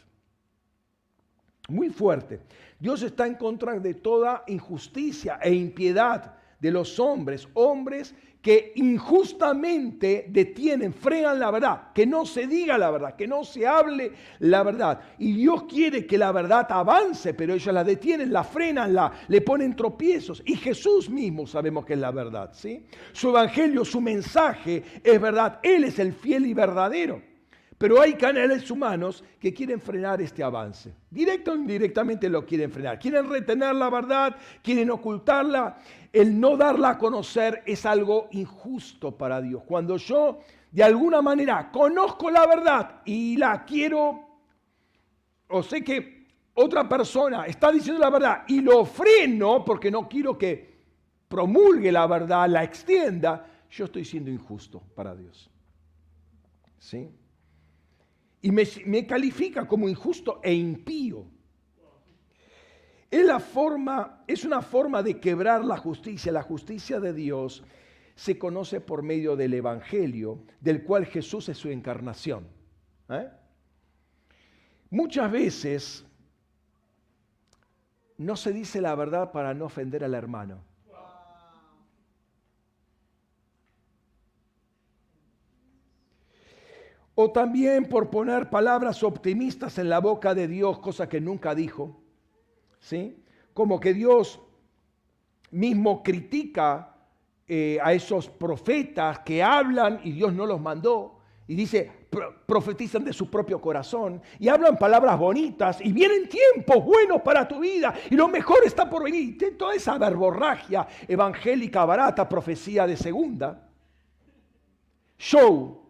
Muy 1.72 1.90
fuerte. 1.90 2.42
Dios 2.80 3.02
está 3.02 3.26
en 3.26 3.36
contra 3.36 3.80
de 3.80 3.94
toda 3.94 4.44
injusticia 4.48 5.40
e 5.42 5.54
impiedad 5.54 6.36
de 6.60 6.70
los 6.70 7.00
hombres, 7.00 7.48
hombres 7.54 8.14
que 8.42 8.74
injustamente 8.76 10.26
detienen, 10.30 10.94
frenan 10.94 11.40
la 11.40 11.52
verdad, 11.52 11.94
que 11.94 12.06
no 12.06 12.26
se 12.26 12.48
diga 12.48 12.78
la 12.78 12.90
verdad, 12.92 13.16
que 13.16 13.28
no 13.28 13.44
se 13.44 13.66
hable 13.66 14.12
la 14.40 14.64
verdad. 14.64 15.00
Y 15.20 15.32
Dios 15.34 15.64
quiere 15.64 16.06
que 16.06 16.18
la 16.18 16.32
verdad 16.32 16.66
avance, 16.72 17.34
pero 17.36 17.54
ellos 17.54 17.74
la 17.74 17.84
detienen, 17.84 18.34
la 18.34 18.44
frenan, 18.44 18.94
la, 18.94 19.14
le 19.28 19.42
ponen 19.42 19.76
tropiezos. 19.76 20.42
Y 20.46 20.56
Jesús 20.56 21.10
mismo 21.10 21.48
sabemos 21.48 21.86
que 21.86 21.94
es 21.94 22.00
la 22.00 22.12
verdad, 22.12 22.50
¿sí? 22.54 22.84
Su 23.14 23.30
evangelio, 23.30 23.86
su 23.86 24.02
mensaje 24.02 24.84
es 25.04 25.22
verdad. 25.22 25.60
Él 25.64 25.86
es 25.86 26.00
el 26.00 26.12
fiel 26.12 26.48
y 26.48 26.54
verdadero. 26.54 27.31
Pero 27.82 28.00
hay 28.00 28.14
canales 28.14 28.70
humanos 28.70 29.24
que 29.40 29.52
quieren 29.52 29.82
frenar 29.82 30.22
este 30.22 30.44
avance. 30.44 30.94
Directo 31.10 31.54
o 31.54 31.56
indirectamente 31.56 32.30
lo 32.30 32.46
quieren 32.46 32.70
frenar. 32.70 33.00
Quieren 33.00 33.28
retener 33.28 33.74
la 33.74 33.90
verdad, 33.90 34.36
quieren 34.62 34.92
ocultarla. 34.92 35.80
El 36.14 36.40
no 36.40 36.56
darla 36.58 36.92
a 36.92 36.98
conocer 37.00 37.64
es 37.66 37.84
algo 37.88 38.28
injusto 38.34 39.18
para 39.18 39.42
Dios. 39.42 39.64
Cuando 39.66 39.98
yo 39.98 40.42
de 40.70 40.84
alguna 40.84 41.24
manera 41.24 41.72
conozco 41.72 42.30
la 42.30 42.46
verdad 42.46 43.02
y 43.04 43.36
la 43.38 43.66
quiero, 43.66 44.28
o 45.48 45.64
sé 45.64 45.84
que 45.84 46.28
otra 46.54 46.88
persona 46.88 47.48
está 47.48 47.72
diciendo 47.72 48.00
la 48.00 48.12
verdad 48.12 48.44
y 48.48 48.62
lo 48.62 48.86
freno 48.86 49.66
porque 49.66 49.90
no 49.90 50.08
quiero 50.08 50.38
que 50.38 50.70
promulgue 51.28 51.92
la 51.92 52.06
verdad, 52.06 52.48
la 52.48 52.64
extienda, 52.64 53.44
yo 53.72 53.86
estoy 53.86 54.06
siendo 54.06 54.30
injusto 54.30 54.84
para 54.94 55.16
Dios. 55.16 55.50
¿Sí? 56.78 57.10
Y 58.42 58.52
me, 58.52 59.06
califica 59.06 59.68
como 59.68 59.88
injusto 59.88 60.39
e 60.44 60.54
impío. 60.54 61.26
Es, 63.10 63.26
la 63.26 63.39
forma, 63.39 64.24
es 64.26 64.44
una 64.46 64.62
forma 64.62 65.04
de 65.04 65.20
quebrar 65.20 65.64
la 65.64 65.78
justicia. 65.78 66.32
La 66.32 66.42
justicia 66.42 67.00
de 67.00 67.14
Dios 67.14 67.64
se 68.16 68.39
conoce 68.39 68.82
por 68.82 69.04
medio 69.04 69.36
del 69.36 69.54
Evangelio, 69.54 70.44
del 70.60 70.84
cual 70.84 71.06
Jesús 71.06 71.50
es 71.50 71.58
su 71.58 71.70
encarnación. 71.70 72.48
¿eh? 73.10 73.30
Muchas 74.89 75.32
veces 75.32 76.06
no 78.18 78.36
se 78.36 78.54
dice 78.54 78.82
la 78.82 78.96
verdad 78.96 79.32
para 79.32 79.54
no 79.54 79.66
ofender 79.66 80.04
al 80.04 80.16
hermano. 80.16 80.64
O 87.16 87.32
también 87.32 87.86
por 87.86 88.09
poner 88.09 88.49
palabras 88.49 89.03
optimistas 89.03 89.78
en 89.78 89.89
la 89.89 89.99
boca 89.99 90.34
de 90.34 90.47
Dios, 90.47 90.80
cosa 90.80 91.09
que 91.09 91.20
nunca 91.20 91.53
dijo. 91.53 92.01
¿Sí? 92.80 93.24
Como 93.53 93.80
que 93.80 93.93
Dios 93.93 94.39
mismo 95.51 96.01
critica 96.01 96.95
eh, 97.47 97.78
a 97.84 97.93
esos 97.93 98.30
profetas 98.30 99.20
que 99.20 99.43
hablan 99.43 99.99
y 100.03 100.14
Dios 100.14 100.34
no 100.34 100.45
los 100.45 100.62
mandó. 100.62 101.20
Y 101.47 101.55
dice, 101.55 101.91
profetizan 102.45 103.03
de 103.03 103.14
su 103.14 103.30
propio 103.30 103.59
corazón 103.59 104.22
y 104.39 104.47
hablan 104.47 104.78
palabras 104.78 105.18
bonitas 105.18 105.80
y 105.82 105.91
vienen 105.91 106.30
tiempos 106.30 106.84
buenos 106.84 107.22
para 107.22 107.47
tu 107.47 107.59
vida 107.59 107.93
y 108.09 108.16
lo 108.16 108.28
mejor 108.28 108.59
está 108.66 108.89
por 108.89 109.03
venir. 109.03 109.38
Toda 109.57 109.76
esa 109.76 109.97
verborragia 109.97 110.88
evangélica 111.07 111.84
barata, 111.84 112.28
profecía 112.28 112.88
de 112.88 112.95
segunda. 112.95 113.68
Show, 115.18 115.81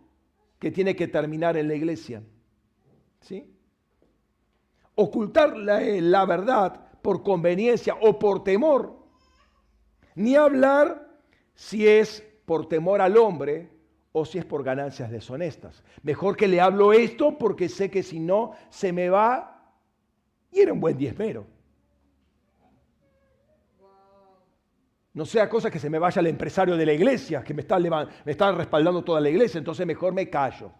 que 0.62 0.70
tiene 0.70 0.96
que 0.96 1.08
terminar 1.08 1.58
en 1.58 1.68
la 1.68 1.74
iglesia. 1.74 2.22
¿Sí? 3.20 3.52
Ocultar 4.94 5.58
la, 5.58 5.82
eh, 5.82 6.00
la 6.00 6.24
verdad 6.26 6.92
por 7.02 7.24
conveniencia 7.24 7.98
o 8.00 8.20
por 8.20 8.44
temor, 8.44 8.96
ni 10.14 10.36
hablar 10.36 11.10
si 11.56 11.88
es 11.88 12.24
por 12.46 12.70
temor 12.70 13.02
al 13.02 13.18
hombre 13.18 13.72
o 14.12 14.24
si 14.24 14.38
es 14.38 14.46
por 14.46 14.64
ganancias 14.64 15.10
deshonestas. 15.10 15.84
Mejor 16.04 16.38
que 16.38 16.48
le 16.48 16.62
hablo 16.62 16.94
esto 16.94 17.40
porque 17.40 17.68
sé 17.68 17.90
que 17.90 18.04
si 18.04 18.20
no 18.20 18.52
se 18.70 18.94
me 18.94 19.10
va 19.10 19.74
y 20.52 20.60
era 20.60 20.74
un 20.74 20.80
buen 20.80 20.96
diezmero. 20.96 21.48
No 25.14 25.26
sea 25.26 25.50
cosa 25.50 25.70
que 25.70 25.80
se 25.80 25.90
me 25.90 26.00
vaya 26.00 26.22
el 26.22 26.28
empresario 26.28 26.78
de 26.78 26.86
la 26.86 26.94
iglesia, 26.94 27.44
que 27.44 27.54
me 27.54 27.62
está, 27.62 27.78
me 27.80 28.32
está 28.32 28.52
respaldando 28.54 29.04
toda 29.04 29.20
la 29.20 29.30
iglesia, 29.30 29.58
entonces 29.58 29.86
mejor 29.86 30.14
me 30.14 30.30
callo. 30.30 30.72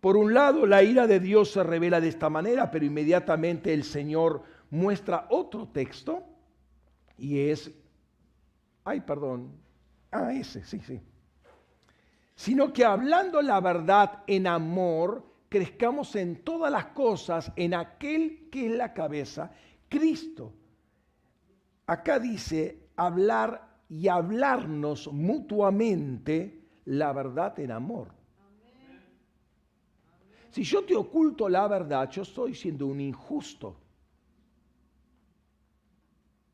Por 0.00 0.16
un 0.16 0.32
lado, 0.32 0.64
la 0.66 0.82
ira 0.82 1.06
de 1.06 1.18
Dios 1.18 1.50
se 1.50 1.62
revela 1.62 2.00
de 2.00 2.08
esta 2.08 2.30
manera, 2.30 2.70
pero 2.70 2.84
inmediatamente 2.84 3.72
el 3.72 3.84
Señor 3.84 4.42
muestra 4.70 5.26
otro 5.30 5.68
texto 5.68 6.24
y 7.16 7.48
es, 7.48 7.70
ay, 8.84 9.00
perdón, 9.00 9.50
ah, 10.12 10.32
ese, 10.32 10.64
sí, 10.64 10.80
sí. 10.80 11.00
sino 12.36 12.72
que 12.72 12.84
hablando 12.84 13.42
la 13.42 13.60
verdad 13.60 14.22
en 14.26 14.46
amor, 14.46 15.27
crezcamos 15.48 16.14
en 16.16 16.42
todas 16.42 16.70
las 16.70 16.86
cosas 16.86 17.52
en 17.56 17.74
aquel 17.74 18.48
que 18.50 18.66
es 18.66 18.72
la 18.72 18.92
cabeza, 18.92 19.50
Cristo. 19.88 20.52
Acá 21.86 22.18
dice 22.18 22.90
hablar 22.96 23.78
y 23.88 24.08
hablarnos 24.08 25.10
mutuamente 25.12 26.62
la 26.84 27.12
verdad 27.12 27.58
en 27.60 27.70
amor. 27.70 28.12
Si 30.50 30.62
yo 30.64 30.84
te 30.84 30.96
oculto 30.96 31.48
la 31.48 31.68
verdad, 31.68 32.10
yo 32.10 32.22
estoy 32.22 32.54
siendo 32.54 32.86
un 32.86 33.00
injusto. 33.00 33.80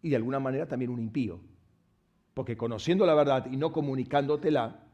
Y 0.03 0.11
de 0.11 0.16
alguna 0.16 0.38
manera 0.38 0.66
también 0.66 0.90
un 0.90 1.01
impío. 1.01 1.40
Porque 2.34 2.57
conociendo 2.57 3.07
la 3.07 3.14
verdad 3.14 3.47
y 3.51 3.57
no 3.57 3.72
comunicándotela, 3.72 4.84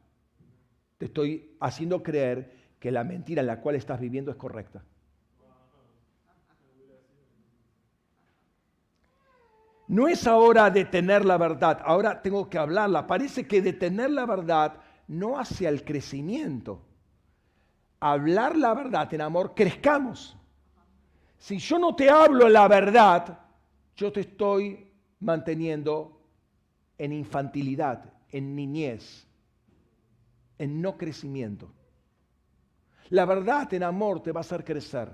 te 0.99 1.07
estoy 1.07 1.57
haciendo 1.61 2.03
creer 2.03 2.60
que 2.81 2.91
la 2.91 3.05
mentira 3.05 3.43
en 3.43 3.47
la 3.47 3.61
cual 3.61 3.77
estás 3.77 4.01
viviendo 4.01 4.31
es 4.31 4.37
correcta. 4.39 4.83
No 9.87 10.09
es 10.09 10.27
ahora 10.27 10.71
detener 10.71 11.25
la 11.25 11.37
verdad, 11.37 11.83
ahora 11.85 12.23
tengo 12.23 12.49
que 12.49 12.59
hablarla. 12.59 13.07
Parece 13.07 13.47
que 13.47 13.61
detener 13.61 14.11
la 14.11 14.25
verdad 14.25 14.81
no 15.09 15.39
hace 15.39 15.67
al 15.67 15.85
crecimiento. 15.85 16.87
Hablar 17.99 18.57
la 18.57 18.73
verdad 18.73 19.13
en 19.13 19.21
amor, 19.21 19.53
crezcamos. 19.55 20.37
Si 21.37 21.59
yo 21.59 21.79
no 21.79 21.95
te 21.95 22.09
hablo 22.09 22.49
la 22.49 22.67
verdad, 22.69 23.41
yo 23.97 24.13
te 24.13 24.21
estoy 24.21 24.91
manteniendo 25.19 26.23
en 26.97 27.13
infantilidad, 27.13 28.13
en 28.31 28.55
niñez, 28.55 29.27
en 30.57 30.81
no 30.81 30.97
crecimiento. 30.97 31.73
La 33.11 33.27
verdad 33.27 33.73
en 33.75 33.83
amor 33.83 34.23
te 34.23 34.33
va 34.33 34.41
a 34.41 34.43
hacer 34.43 34.65
crecer, 34.65 35.11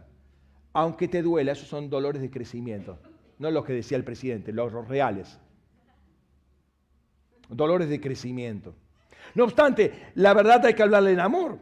aunque 0.72 1.08
te 1.08 1.22
duela, 1.22 1.52
esos 1.52 1.68
son 1.68 1.88
dolores 1.88 2.20
de 2.20 2.30
crecimiento, 2.30 2.98
no 3.38 3.50
los 3.50 3.64
que 3.64 3.72
decía 3.72 3.96
el 3.96 4.04
presidente, 4.04 4.52
los 4.52 4.72
reales. 4.86 5.40
Dolores 7.48 7.88
de 7.88 8.00
crecimiento. 8.00 8.74
No 9.34 9.44
obstante, 9.44 10.10
la 10.14 10.34
verdad 10.34 10.64
hay 10.66 10.74
que 10.74 10.82
hablarle 10.82 11.12
en 11.12 11.20
amor. 11.20 11.58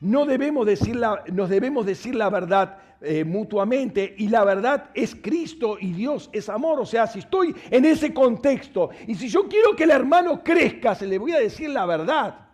No 0.00 0.26
debemos 0.26 0.66
decir 0.66 0.96
la, 0.96 1.22
nos 1.32 1.48
debemos 1.48 1.86
decir 1.86 2.14
la 2.14 2.30
verdad 2.30 2.78
eh, 3.00 3.24
mutuamente 3.24 4.14
y 4.18 4.28
la 4.28 4.44
verdad 4.44 4.90
es 4.94 5.14
Cristo 5.14 5.78
y 5.80 5.92
Dios 5.92 6.28
es 6.32 6.48
amor. 6.48 6.80
O 6.80 6.86
sea, 6.86 7.06
si 7.06 7.20
estoy 7.20 7.54
en 7.70 7.84
ese 7.84 8.12
contexto 8.12 8.90
y 9.06 9.14
si 9.14 9.28
yo 9.28 9.48
quiero 9.48 9.76
que 9.76 9.84
el 9.84 9.90
hermano 9.90 10.42
crezca, 10.42 10.94
se 10.94 11.06
le 11.06 11.18
voy 11.18 11.32
a 11.32 11.38
decir 11.38 11.70
la 11.70 11.86
verdad. 11.86 12.45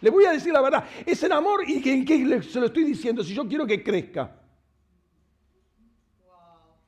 Le 0.00 0.10
voy 0.10 0.24
a 0.24 0.32
decir 0.32 0.52
la 0.52 0.60
verdad. 0.60 0.84
Es 1.04 1.22
el 1.22 1.32
amor 1.32 1.68
y 1.68 1.88
en 1.88 2.04
qué 2.04 2.42
se 2.42 2.60
lo 2.60 2.66
estoy 2.66 2.84
diciendo 2.84 3.22
si 3.22 3.34
yo 3.34 3.46
quiero 3.46 3.66
que 3.66 3.82
crezca. 3.82 4.40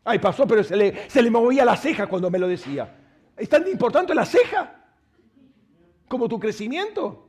Ay, 0.04 0.18
pasó, 0.18 0.46
pero 0.46 0.64
se 0.64 0.76
le, 0.76 1.08
se 1.08 1.20
le 1.20 1.30
movía 1.30 1.64
la 1.64 1.76
ceja 1.76 2.06
cuando 2.06 2.30
me 2.30 2.38
lo 2.38 2.48
decía. 2.48 2.96
¿Es 3.36 3.48
tan 3.48 3.66
importante 3.68 4.14
la 4.14 4.24
ceja 4.24 4.86
como 6.08 6.28
tu 6.28 6.40
crecimiento? 6.40 7.28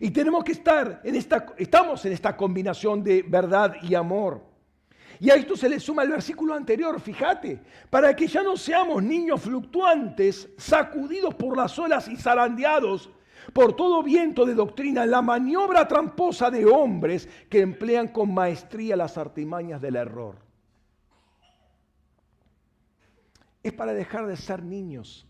Y 0.00 0.10
tenemos 0.10 0.44
que 0.44 0.52
estar 0.52 1.00
en 1.04 1.14
esta, 1.14 1.46
estamos 1.56 2.04
en 2.04 2.12
esta 2.12 2.36
combinación 2.36 3.02
de 3.02 3.22
verdad 3.22 3.76
y 3.82 3.94
amor. 3.94 4.55
Y 5.20 5.30
a 5.30 5.34
esto 5.34 5.56
se 5.56 5.68
le 5.68 5.80
suma 5.80 6.02
el 6.02 6.10
versículo 6.10 6.54
anterior, 6.54 7.00
fíjate, 7.00 7.60
para 7.90 8.14
que 8.14 8.26
ya 8.26 8.42
no 8.42 8.56
seamos 8.56 9.02
niños 9.02 9.40
fluctuantes, 9.40 10.48
sacudidos 10.58 11.34
por 11.34 11.56
las 11.56 11.78
olas 11.78 12.08
y 12.08 12.16
zarandeados 12.16 13.10
por 13.52 13.74
todo 13.74 14.02
viento 14.02 14.44
de 14.44 14.54
doctrina, 14.54 15.06
la 15.06 15.22
maniobra 15.22 15.86
tramposa 15.86 16.50
de 16.50 16.66
hombres 16.66 17.28
que 17.48 17.60
emplean 17.60 18.08
con 18.08 18.32
maestría 18.32 18.96
las 18.96 19.16
artimañas 19.16 19.80
del 19.80 19.96
error. 19.96 20.36
Es 23.62 23.72
para 23.72 23.92
dejar 23.92 24.26
de 24.26 24.36
ser 24.36 24.62
niños. 24.62 25.26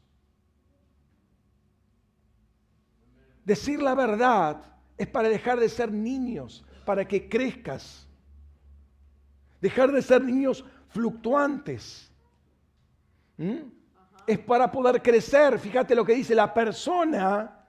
Decir 3.44 3.80
la 3.80 3.94
verdad 3.94 4.62
es 4.98 5.06
para 5.06 5.28
dejar 5.28 5.60
de 5.60 5.68
ser 5.68 5.92
niños, 5.92 6.64
para 6.84 7.06
que 7.06 7.28
crezcas. 7.28 8.05
Dejar 9.66 9.90
de 9.90 10.00
ser 10.00 10.22
niños 10.22 10.64
fluctuantes. 10.90 12.08
Es 14.24 14.38
para 14.38 14.70
poder 14.70 15.02
crecer. 15.02 15.58
Fíjate 15.58 15.92
lo 15.96 16.04
que 16.04 16.14
dice 16.14 16.36
la 16.36 16.54
persona 16.54 17.66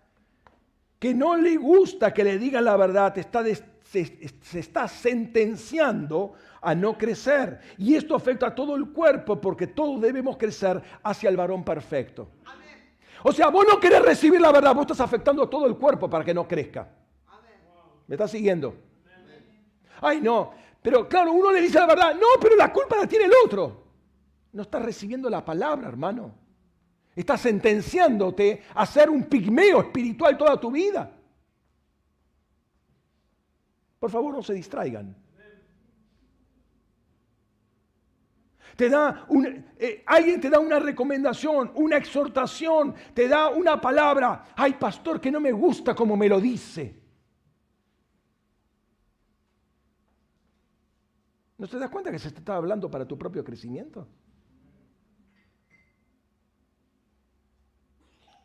que 0.99 1.15
no 1.15 1.35
le 1.35 1.57
gusta 1.57 2.13
que 2.13 2.23
le 2.23 2.37
digan 2.37 2.65
la 2.65 2.77
verdad, 2.77 3.17
está 3.17 3.43
se, 3.83 4.29
está 4.53 4.87
sentenciando 4.87 6.33
a 6.61 6.75
no 6.75 6.95
crecer. 6.95 7.61
Y 7.79 7.95
esto 7.95 8.13
afecta 8.13 8.45
a 8.45 8.53
todo 8.53 8.75
el 8.75 8.91
cuerpo 8.91 9.41
porque 9.41 9.65
todos 9.65 9.99
debemos 9.99 10.37
crecer 10.37 10.79
hacia 11.01 11.31
el 11.31 11.35
varón 11.35 11.63
perfecto. 11.63 12.29
O 13.23 13.31
sea, 13.31 13.49
vos 13.49 13.65
no 13.67 13.79
querés 13.79 14.03
recibir 14.03 14.39
la 14.39 14.51
verdad, 14.51 14.75
vos 14.75 14.83
estás 14.83 15.01
afectando 15.01 15.41
a 15.41 15.49
todo 15.49 15.65
el 15.65 15.75
cuerpo 15.77 16.07
para 16.07 16.23
que 16.23 16.35
no 16.35 16.47
crezca. 16.47 16.87
¿Me 18.05 18.13
estás 18.13 18.29
siguiendo? 18.29 18.75
Ay, 19.99 20.21
no, 20.21 20.51
pero 20.87 21.05
claro, 21.09 21.33
uno 21.33 21.51
le 21.51 21.59
dice 21.59 21.79
la 21.79 21.85
verdad, 21.85 22.13
no, 22.13 22.39
pero 22.39 22.55
la 22.55 22.71
culpa 22.71 22.95
la 22.95 23.05
tiene 23.05 23.25
el 23.25 23.33
otro. 23.43 23.83
No 24.53 24.61
estás 24.61 24.81
recibiendo 24.81 25.29
la 25.29 25.43
palabra, 25.43 25.89
hermano. 25.89 26.33
Estás 27.13 27.41
sentenciándote 27.41 28.63
a 28.73 28.85
ser 28.85 29.09
un 29.09 29.25
pigmeo 29.25 29.81
espiritual 29.81 30.37
toda 30.37 30.57
tu 30.57 30.71
vida. 30.71 31.11
Por 33.99 34.09
favor, 34.09 34.33
no 34.33 34.41
se 34.41 34.53
distraigan. 34.53 35.13
Te 38.77 38.87
da 38.87 39.27
eh, 39.77 40.03
alguien 40.05 40.39
te 40.39 40.49
da 40.49 40.59
una 40.59 40.79
recomendación, 40.79 41.69
una 41.75 41.97
exhortación, 41.97 42.95
te 43.13 43.27
da 43.27 43.49
una 43.49 43.81
palabra. 43.81 44.53
Ay, 44.55 44.75
pastor, 44.75 45.19
que 45.19 45.31
no 45.31 45.41
me 45.41 45.51
gusta 45.51 45.93
como 45.93 46.15
me 46.15 46.29
lo 46.29 46.39
dice. 46.39 47.06
¿No 51.57 51.67
te 51.67 51.79
das 51.79 51.89
cuenta 51.89 52.11
que 52.11 52.19
se 52.19 52.31
te 52.31 52.39
está 52.39 52.55
hablando 52.55 52.89
para 52.89 53.07
tu 53.07 53.17
propio 53.17 53.43
crecimiento? 53.43 54.07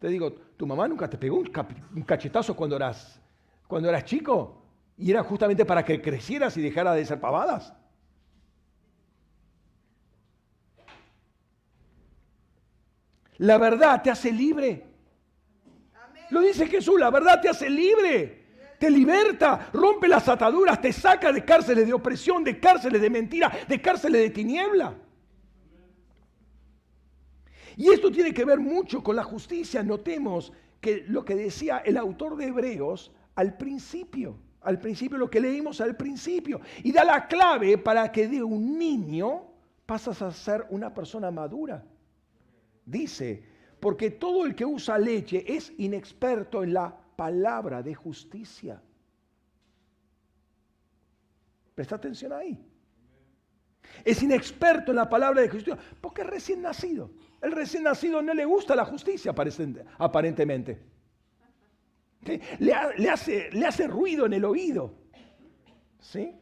Te 0.00 0.08
digo, 0.08 0.32
tu 0.32 0.66
mamá 0.66 0.88
nunca 0.88 1.08
te 1.08 1.18
pegó 1.18 1.36
un, 1.36 2.04
cachetazo 2.04 2.56
cuando 2.56 2.74
eras, 2.74 3.20
cuando 3.68 3.88
eras 3.88 4.04
chico 4.04 4.62
y 4.96 5.10
era 5.10 5.22
justamente 5.22 5.64
para 5.64 5.84
que 5.84 6.00
crecieras 6.00 6.56
y 6.56 6.62
dejara 6.62 6.94
de 6.94 7.04
ser 7.04 7.20
pavadas. 7.20 7.74
La 13.38 13.58
verdad 13.58 14.02
te 14.02 14.10
hace 14.10 14.32
libre. 14.32 14.86
Lo 16.30 16.40
dice 16.40 16.66
Jesús, 16.66 16.98
la 16.98 17.10
verdad 17.10 17.40
te 17.40 17.50
hace 17.50 17.68
libre 17.68 18.41
te 18.83 18.91
liberta, 18.91 19.70
rompe 19.72 20.09
las 20.09 20.28
ataduras, 20.28 20.80
te 20.80 20.93
saca 20.93 21.30
de 21.30 21.45
cárceles 21.45 21.87
de 21.87 21.93
opresión, 21.93 22.43
de 22.43 22.59
cárceles 22.59 23.01
de 23.01 23.11
mentira, 23.11 23.49
de 23.68 23.80
cárceles 23.80 24.22
de 24.22 24.30
tiniebla. 24.30 24.93
Y 27.76 27.91
esto 27.91 28.11
tiene 28.11 28.35
que 28.35 28.45
ver 28.45 28.59
mucho 28.59 29.01
con 29.01 29.14
la 29.14 29.22
justicia. 29.22 29.85
Notemos 29.85 30.53
que 30.80 31.05
lo 31.07 31.24
que 31.24 31.37
decía 31.37 31.78
el 31.78 31.97
autor 31.97 32.35
de 32.35 32.47
Hebreos 32.47 33.12
al 33.37 33.57
principio, 33.57 34.37
al 34.62 34.80
principio, 34.80 35.16
lo 35.16 35.30
que 35.30 35.39
leímos 35.39 35.80
al 35.80 35.97
principio, 35.97 36.61
y 36.83 36.91
da 36.91 37.05
la 37.05 37.28
clave 37.28 37.78
para 37.78 38.11
que 38.11 38.26
de 38.26 38.43
un 38.43 38.76
niño 38.76 39.45
pasas 39.87 40.20
a 40.22 40.33
ser 40.33 40.66
una 40.70 40.93
persona 40.93 41.30
madura. 41.30 41.85
Dice, 42.85 43.45
porque 43.78 44.11
todo 44.11 44.45
el 44.45 44.57
que 44.57 44.64
usa 44.64 44.99
leche 44.99 45.45
es 45.47 45.72
inexperto 45.78 46.64
en 46.64 46.74
la 46.74 47.01
palabra 47.23 47.85
de 47.85 47.95
justicia. 47.95 48.83
Presta 51.73 51.95
atención 51.95 52.33
ahí. 52.33 52.59
Es 54.05 54.20
inexperto 54.25 54.91
en 54.91 54.97
la 54.97 55.09
palabra 55.09 55.41
de 55.41 55.49
justicia 55.49 55.79
porque 56.01 56.23
es 56.23 56.27
recién 56.27 56.62
nacido. 56.62 57.12
El 57.41 57.53
recién 57.53 57.85
nacido 57.85 58.20
no 58.23 58.35
le 58.35 58.45
gusta 58.45 58.75
la 58.75 58.85
justicia 58.85 59.33
aparentemente. 59.99 60.83
Le, 62.59 63.09
hace, 63.09 63.51
le 63.53 63.66
hace 63.66 63.87
ruido 63.87 64.27
en 64.27 64.33
el 64.33 64.45
oído. 64.45 64.93
¿Sí? 66.01 66.35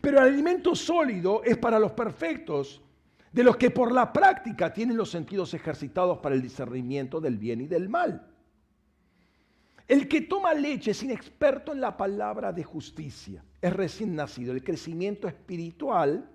Pero 0.00 0.18
el 0.18 0.32
alimento 0.32 0.74
sólido 0.74 1.44
es 1.44 1.58
para 1.58 1.78
los 1.78 1.92
perfectos, 1.92 2.82
de 3.30 3.44
los 3.44 3.56
que 3.56 3.70
por 3.70 3.92
la 3.92 4.12
práctica 4.12 4.72
tienen 4.72 4.96
los 4.96 5.12
sentidos 5.12 5.54
ejercitados 5.54 6.18
para 6.18 6.34
el 6.34 6.42
discernimiento 6.42 7.20
del 7.20 7.38
bien 7.38 7.60
y 7.60 7.68
del 7.68 7.88
mal. 7.88 8.31
El 9.88 10.08
que 10.08 10.22
toma 10.22 10.54
leche 10.54 10.92
es 10.92 11.02
inexperto 11.02 11.72
en 11.72 11.80
la 11.80 11.96
palabra 11.96 12.52
de 12.52 12.64
justicia, 12.64 13.44
es 13.60 13.72
recién 13.72 14.14
nacido. 14.14 14.52
El 14.52 14.62
crecimiento 14.62 15.28
espiritual 15.28 16.28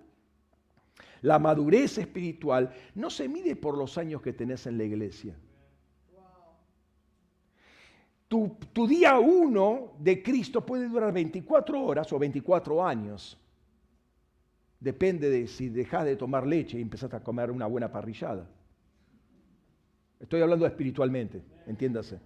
La 1.21 1.39
madurez 1.39 1.97
espiritual 1.97 2.71
no 2.95 3.09
se 3.09 3.27
mide 3.27 3.55
por 3.55 3.77
los 3.77 3.97
años 3.97 4.21
que 4.21 4.33
tenés 4.33 4.67
en 4.67 4.77
la 4.77 4.83
iglesia. 4.83 5.35
Tu, 8.27 8.57
día 8.87 9.17
uno 9.19 9.93
de 9.99 10.21
Cristo 10.21 10.65
puede 10.65 10.89
durar 10.89 11.13
24 11.13 11.81
horas 11.81 12.11
o 12.11 12.19
24 12.19 12.85
años. 12.85 13.37
Depende 14.79 15.29
de 15.29 15.47
si 15.47 15.69
dejas 15.69 16.03
de 16.03 16.17
tomar 16.17 16.45
leche 16.45 16.77
y 16.77 16.81
empezás 16.81 17.13
a 17.13 17.23
comer 17.23 17.49
una 17.51 17.65
buena 17.67 17.89
parrillada. 17.91 18.47
Estoy 20.19 20.41
hablando 20.41 20.65
espiritualmente, 20.65 21.41
entiéndase. 21.67 22.19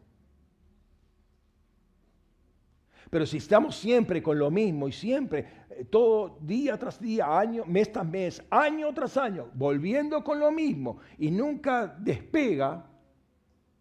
Pero 3.12 3.26
si 3.26 3.38
estamos 3.38 3.76
siempre 3.76 4.24
con 4.24 4.40
lo 4.40 4.50
mismo 4.50 4.88
y 4.88 4.94
siempre, 4.94 5.66
eh, 5.70 5.84
todo 5.84 6.38
día 6.40 6.78
tras 6.80 6.98
día, 6.98 7.38
año, 7.38 7.66
mes 7.66 7.92
tras 7.92 8.08
mes, 8.08 8.42
año 8.50 8.94
tras 8.94 9.18
año, 9.18 9.50
volviendo 9.54 10.24
con 10.24 10.40
lo 10.40 10.50
mismo 10.50 11.00
y 11.18 11.30
nunca 11.30 11.94
despega, 12.00 12.90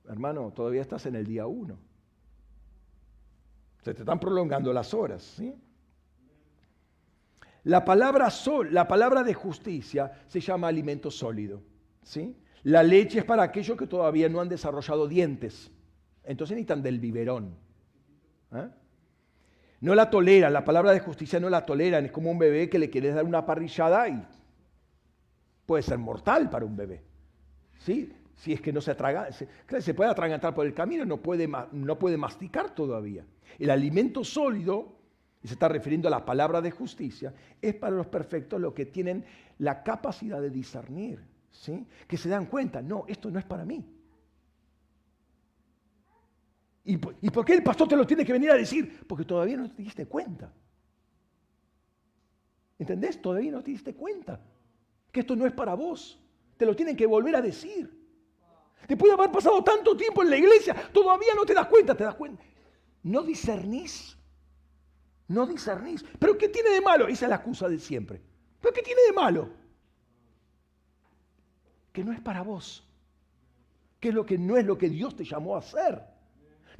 hermano, 0.09 0.53
todavía 0.53 0.83
estás 0.83 1.07
en 1.07 1.15
el 1.15 1.25
día 1.25 1.47
uno. 1.47 1.79
Se 3.83 3.95
te 3.95 4.01
están 4.01 4.19
prolongando 4.19 4.73
las 4.73 4.93
horas, 4.93 5.23
¿sí? 5.23 5.55
La 7.63 7.85
palabra, 7.85 8.31
sol, 8.31 8.75
la 8.75 8.89
palabra 8.89 9.23
de 9.23 9.35
justicia 9.35 10.11
se 10.27 10.41
llama 10.41 10.67
alimento 10.67 11.09
sólido, 11.09 11.63
¿sí? 12.03 12.37
La 12.65 12.83
leche 12.83 13.21
es 13.21 13.25
para 13.25 13.45
aquellos 13.45 13.79
que 13.79 13.87
todavía 13.87 14.29
no 14.29 14.41
han 14.41 14.49
desarrollado 14.49 15.07
dientes. 15.07 15.71
Entonces 16.25 16.57
necesitan 16.57 16.83
del 16.83 16.99
biberón. 16.99 17.55
¿eh? 18.53 18.69
No 19.81 19.95
la 19.95 20.11
toleran, 20.11 20.53
la 20.53 20.65
palabra 20.65 20.93
de 20.93 21.01
justicia 21.01 21.41
no 21.41 21.49
la 21.49 21.65
toleran. 21.65 22.05
Es 22.05 22.13
como 22.13 22.31
un 22.31 22.39
bebé 22.39 22.69
que 22.69 22.79
le 22.79 22.91
quieres 22.91 23.15
dar 23.15 23.25
una 23.25 23.47
parrillada 23.47 24.09
y 24.09 24.23
puede 25.65 25.83
ser 25.83 25.99
mortal 25.99 26.51
para 26.51 26.65
un 26.65 26.77
bebé. 26.77 27.03
¿Sí? 27.79 28.13
Si 28.37 28.53
es 28.53 28.61
que 28.61 28.73
no 28.73 28.81
se 28.81 28.91
atraga, 28.91 29.31
se, 29.33 29.95
puede 29.95 30.11
atragantar 30.11 30.55
por 30.55 30.67
el 30.67 30.75
camino, 30.75 31.05
no 31.05 31.19
puede, 31.19 31.49
no 31.73 31.99
puede 31.99 32.17
masticar 32.17 32.75
todavía. 32.75 33.25
El 33.59 33.71
alimento 33.71 34.25
sólido, 34.25 34.97
y 35.43 35.49
se 35.49 35.55
está 35.55 35.69
refiriendo 35.69 36.09
a 36.09 36.11
la 36.11 36.25
palabra 36.25 36.61
de 36.61 36.71
justicia, 36.71 37.35
es 37.61 37.75
para 37.75 37.97
los 37.97 38.07
perfectos 38.07 38.61
los 38.61 38.73
que 38.73 38.87
tienen 38.87 39.25
la 39.59 39.83
capacidad 39.83 40.41
de 40.41 40.51
discernir, 40.51 41.23
¿sí? 41.51 41.87
que 42.07 42.17
se 42.17 42.29
dan 42.29 42.47
cuenta, 42.47 42.81
no, 42.81 43.05
esto 43.09 43.31
no 43.31 43.39
es 43.39 43.45
para 43.45 43.65
mí. 43.65 43.85
¿Y 46.91 47.31
por, 47.31 47.45
qué 47.45 47.55
el 47.55 47.63
pastor 47.63 47.87
te 47.87 47.97
lo 47.97 48.05
tiene 48.05 48.25
que 48.25 48.33
venir 48.33 48.51
a 48.51 48.55
decir? 48.55 49.07
Porque 49.07 49.25
todavía 49.25 49.57
no 49.57 49.71
te 49.71 49.81
diste 49.81 50.07
cuenta. 50.07 50.53
¿Entendés? 52.81 53.23
Todavía 53.23 53.53
no 53.53 53.63
te 53.63 53.71
diste 53.71 53.95
cuenta. 53.95 54.41
Que 55.13 55.21
esto 55.21 55.37
no 55.37 55.47
es 55.47 55.53
para 55.53 55.75
vos. 55.75 56.19
Te 56.57 56.67
lo 56.67 56.75
tienen 56.75 56.97
que 56.97 57.07
volver 57.07 57.37
a 57.37 57.43
decir. 57.43 57.97
Te 58.89 58.97
puede 58.97 59.13
haber 59.13 59.31
pasado 59.31 59.63
tanto 59.63 59.97
tiempo 59.97 60.23
en 60.23 60.31
la 60.31 60.37
iglesia, 60.37 60.75
todavía 60.93 61.33
no 61.37 61.45
te 61.45 61.55
das 61.55 61.69
cuenta, 61.69 61.95
te 61.95 62.03
das 62.03 62.17
cuenta. 62.17 62.43
No 63.05 63.23
discernís. 63.23 64.17
No 65.29 65.47
discernís. 65.47 66.05
¿Pero 66.19 66.37
qué 66.37 66.49
tiene 66.49 66.71
de 66.71 66.81
malo? 66.81 67.07
Esa 67.07 67.27
es 67.27 67.31
la 67.31 67.37
excusa 67.37 67.69
de 67.69 67.79
siempre. 67.79 68.21
¿Pero 68.61 68.75
qué 68.75 68.83
tiene 68.83 69.03
de 69.07 69.13
malo? 69.13 69.49
Que 71.93 72.03
no 72.03 72.13
es 72.13 72.21
para 72.21 72.43
vos. 72.43 72.85
Que 74.01 74.09
es 74.09 74.15
lo 74.15 74.27
que 74.27 74.39
no 74.39 74.57
es 74.57 74.67
lo 74.67 74.77
que 74.77 74.89
Dios 74.89 75.15
te 75.15 75.25
llamó 75.25 75.55
a 75.55 75.61
hacer. 75.61 76.10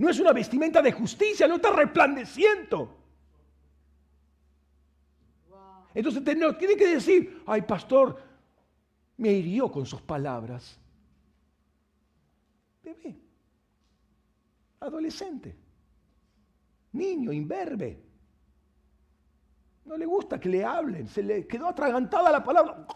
No 0.01 0.09
es 0.09 0.19
una 0.19 0.33
vestimenta 0.33 0.81
de 0.81 0.93
justicia, 0.93 1.47
no 1.47 1.57
está 1.57 1.73
resplandeciendo. 1.73 2.97
Entonces 5.93 6.25
tiene 6.25 6.75
que 6.75 6.87
decir, 6.87 7.43
ay 7.47 7.61
pastor, 7.61 8.19
me 9.19 9.31
hirió 9.31 9.71
con 9.71 9.85
sus 9.85 10.01
palabras. 10.01 10.81
Bebé, 12.83 13.15
adolescente, 14.81 15.55
niño, 16.93 17.31
imberbe. 17.31 18.03
No 19.85 19.99
le 19.99 20.07
gusta 20.07 20.41
que 20.41 20.49
le 20.49 20.65
hablen, 20.65 21.09
se 21.09 21.23
le 21.23 21.47
quedó 21.47 21.69
atragantada 21.69 22.33
la 22.33 22.43
palabra. 22.43 22.87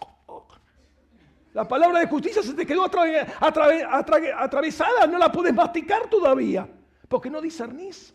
La 1.52 1.68
palabra 1.68 1.98
de 1.98 2.06
justicia 2.06 2.42
se 2.42 2.54
te 2.54 2.64
quedó 2.64 2.86
atravesada, 2.86 5.06
no 5.06 5.18
la 5.18 5.30
puedes 5.30 5.52
masticar 5.52 6.08
todavía 6.08 6.66
porque 7.14 7.30
no 7.30 7.40
discernís. 7.40 8.12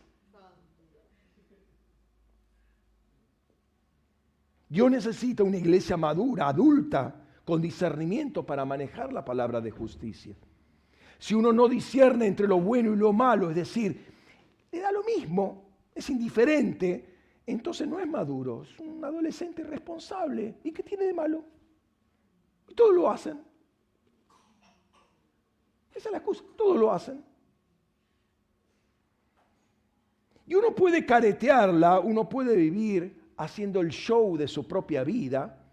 Dios 4.67 4.91
necesita 4.91 5.41
una 5.41 5.55
iglesia 5.55 5.95
madura, 5.95 6.49
adulta, 6.49 7.15
con 7.45 7.61
discernimiento 7.61 8.45
para 8.45 8.65
manejar 8.65 9.13
la 9.13 9.23
palabra 9.23 9.61
de 9.61 9.71
justicia. 9.71 10.35
Si 11.17 11.33
uno 11.33 11.53
no 11.53 11.69
discierne 11.69 12.27
entre 12.27 12.45
lo 12.45 12.59
bueno 12.59 12.91
y 12.91 12.97
lo 12.97 13.13
malo, 13.13 13.49
es 13.49 13.55
decir, 13.55 14.05
le 14.69 14.81
da 14.81 14.91
lo 14.91 15.01
mismo, 15.03 15.69
es 15.95 16.09
indiferente, 16.09 17.39
entonces 17.45 17.87
no 17.87 18.01
es 18.01 18.07
maduro, 18.07 18.63
es 18.63 18.77
un 18.79 19.01
adolescente 19.05 19.61
irresponsable. 19.61 20.57
¿Y 20.61 20.73
qué 20.73 20.83
tiene 20.83 21.05
de 21.05 21.13
malo? 21.13 21.45
Y 22.67 22.75
todos 22.75 22.93
lo 22.93 23.09
hacen. 23.09 23.39
Esa 25.95 26.09
es 26.09 26.11
la 26.11 26.17
excusa, 26.17 26.43
todos 26.57 26.77
lo 26.77 26.91
hacen. 26.91 27.28
Y 30.49 30.55
uno 30.55 30.73
puede 30.73 31.05
caretearla, 31.05 31.99
uno 31.99 32.27
puede 32.27 32.55
vivir 32.55 33.33
haciendo 33.37 33.81
el 33.81 33.89
show 33.89 34.35
de 34.35 34.47
su 34.47 34.67
propia 34.67 35.03
vida, 35.03 35.63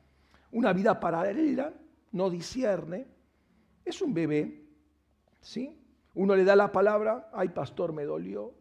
una 0.52 0.74
vida 0.74 1.00
paralela, 1.00 1.72
no 2.12 2.28
discierne, 2.28 3.06
es 3.82 4.02
un 4.02 4.12
bebé, 4.12 4.66
¿sí? 5.40 5.82
Uno 6.12 6.36
le 6.36 6.44
da 6.44 6.54
la 6.54 6.70
palabra, 6.70 7.30
ay 7.32 7.48
pastor 7.48 7.94
me 7.94 8.04
dolió, 8.04 8.52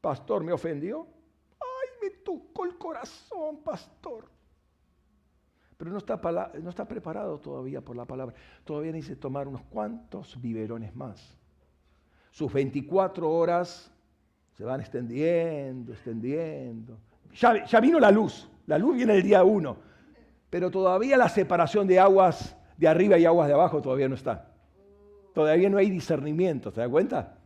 pastor 0.00 0.42
me 0.42 0.52
ofendió, 0.52 1.06
ay 1.60 1.88
me 2.02 2.10
tocó 2.24 2.64
el 2.64 2.76
corazón, 2.76 3.62
pastor. 3.62 4.28
Pero 5.76 5.92
no 5.92 5.98
está, 5.98 6.20
no 6.60 6.70
está 6.70 6.88
preparado 6.88 7.38
todavía 7.38 7.80
por 7.80 7.94
la 7.94 8.04
palabra, 8.04 8.34
todavía 8.64 8.90
necesita 8.90 9.20
tomar 9.20 9.46
unos 9.46 9.62
cuantos 9.62 10.40
biberones 10.40 10.92
más. 10.96 11.38
Sus 12.32 12.52
24 12.52 13.30
horas 13.30 13.93
se 14.54 14.64
van 14.64 14.80
extendiendo, 14.80 15.92
extendiendo. 15.92 16.98
Ya, 17.34 17.80
vino 17.80 17.98
la 17.98 18.10
luz, 18.10 18.48
la 18.66 18.78
luz 18.78 18.96
viene 18.96 19.14
el 19.14 19.22
día 19.22 19.42
uno, 19.42 19.76
pero 20.48 20.70
todavía 20.70 21.16
la 21.16 21.28
separación 21.28 21.86
de 21.86 21.98
aguas 21.98 22.56
de 22.76 22.88
arriba 22.88 23.18
y 23.18 23.24
aguas 23.24 23.48
de 23.48 23.54
abajo 23.54 23.82
todavía 23.82 24.08
no 24.08 24.14
está. 24.14 24.50
Todavía 25.32 25.68
no 25.68 25.78
hay 25.78 25.90
discernimiento, 25.90 26.72
¿te 26.72 26.80
das 26.80 26.88
cuenta? 26.88 27.38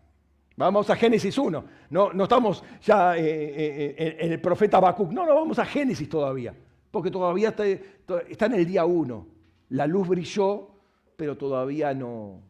Vamos 0.57 0.91
a 0.91 0.97
Génesis 0.97 1.39
1. 1.39 1.65
No, 1.91 2.13
no 2.13 2.25
estamos 2.25 2.65
ya 2.83 3.17
eh, 3.17 3.23
eh, 3.23 3.95
eh, 3.97 4.17
en 4.19 4.33
el 4.33 4.41
profeta 4.41 4.79
Habacuc. 4.79 5.13
No, 5.13 5.25
no, 5.25 5.35
vamos 5.35 5.59
a 5.61 5.65
Génesis 5.65 6.09
todavía. 6.09 6.53
Porque 6.91 7.13
todavía 7.13 7.51
está, 7.51 8.47
en 8.47 8.55
el 8.55 8.67
día 8.67 8.85
1. 8.85 9.27
La 9.71 9.87
luz 9.87 10.09
brilló, 10.09 10.69
pero 11.17 11.37
todavía 11.37 11.95
no, 11.95 12.43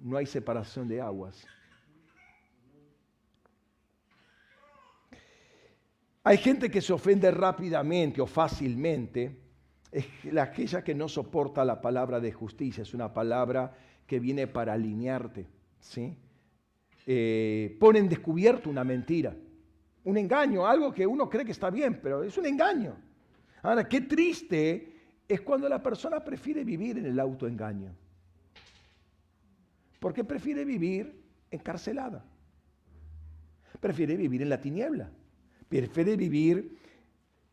no 0.00 0.16
hay 0.16 0.26
separación 0.26 0.86
de 0.86 1.00
aguas. 1.00 1.44
Hay 6.26 6.38
gente 6.38 6.68
que 6.72 6.82
se 6.82 6.92
ofende 6.92 7.30
rápidamente 7.30 8.20
o 8.20 8.26
fácilmente. 8.26 9.30
Es 9.92 10.06
aquella 10.36 10.82
que 10.82 10.92
no 10.92 11.08
soporta 11.08 11.64
la 11.64 11.80
palabra 11.80 12.18
de 12.18 12.32
justicia. 12.32 12.82
Es 12.82 12.94
una 12.94 13.14
palabra 13.14 13.72
que 14.08 14.18
viene 14.18 14.48
para 14.48 14.72
alinearte. 14.72 15.46
¿sí? 15.78 16.18
Eh, 17.06 17.76
pone 17.78 18.00
en 18.00 18.08
descubierto 18.08 18.68
una 18.68 18.82
mentira, 18.82 19.36
un 20.02 20.16
engaño, 20.16 20.66
algo 20.66 20.92
que 20.92 21.06
uno 21.06 21.30
cree 21.30 21.44
que 21.44 21.52
está 21.52 21.70
bien, 21.70 22.00
pero 22.02 22.24
es 22.24 22.36
un 22.36 22.46
engaño. 22.46 22.96
Ahora, 23.62 23.88
qué 23.88 24.00
triste 24.00 24.94
es 25.28 25.40
cuando 25.42 25.68
la 25.68 25.80
persona 25.80 26.24
prefiere 26.24 26.64
vivir 26.64 26.98
en 26.98 27.06
el 27.06 27.20
autoengaño. 27.20 27.94
Porque 30.00 30.24
prefiere 30.24 30.64
vivir 30.64 31.22
encarcelada. 31.52 32.24
Prefiere 33.78 34.16
vivir 34.16 34.42
en 34.42 34.48
la 34.48 34.60
tiniebla. 34.60 35.08
Prefiere 35.68 36.16
vivir 36.16 36.78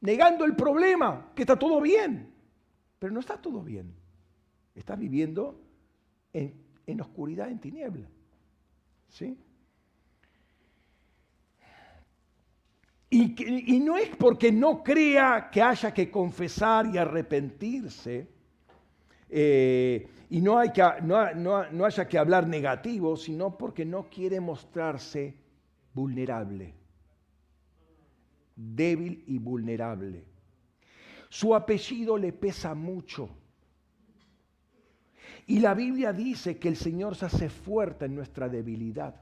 negando 0.04 0.46
el 0.46 0.56
problema, 0.56 1.32
que 1.34 1.44
está 1.44 1.58
todo 1.58 1.82
bien. 1.82 2.30
Pero 3.00 3.14
no 3.14 3.20
está 3.20 3.38
todo 3.38 3.62
bien. 3.64 3.94
Está 4.76 4.96
viviendo 4.96 5.60
en, 6.34 7.02
oscuridad, 7.02 7.50
en 7.50 7.60
tiniebla. 7.60 8.08
¿Sí? 9.10 9.38
Y, 13.10 13.80
no 13.80 13.98
es 13.98 14.10
porque 14.16 14.52
no 14.52 14.84
crea 14.84 15.50
que 15.52 15.62
haya 15.62 15.94
que 15.94 16.10
confesar 16.10 16.88
y 16.88 16.98
arrepentirse, 16.98 18.28
eh, 19.30 20.08
y 20.32 20.42
no, 20.42 20.58
hay 20.58 20.72
que, 20.72 20.84
no 21.04 21.86
haya 21.86 22.08
que 22.08 22.18
hablar 22.18 22.48
negativo, 22.48 23.16
sino 23.16 23.56
porque 23.56 23.86
no 23.86 24.10
quiere 24.10 24.40
mostrarse 24.40 25.36
vulnerable 25.94 26.74
débil 28.56 29.24
y 29.28 29.38
vulnerable. 29.40 30.26
Su 31.30 31.56
apellido 31.56 32.18
le 32.18 32.32
pesa 32.32 32.76
mucho 32.76 33.30
Y 35.46 35.60
la 35.60 35.74
Biblia 35.74 36.14
dice 36.14 36.58
que 36.58 36.70
el 36.70 36.78
Señor 36.78 37.16
se 37.16 37.26
hace 37.26 37.50
fuerte 37.50 38.06
en 38.06 38.16
nuestra 38.16 38.48
debilidad. 38.48 39.16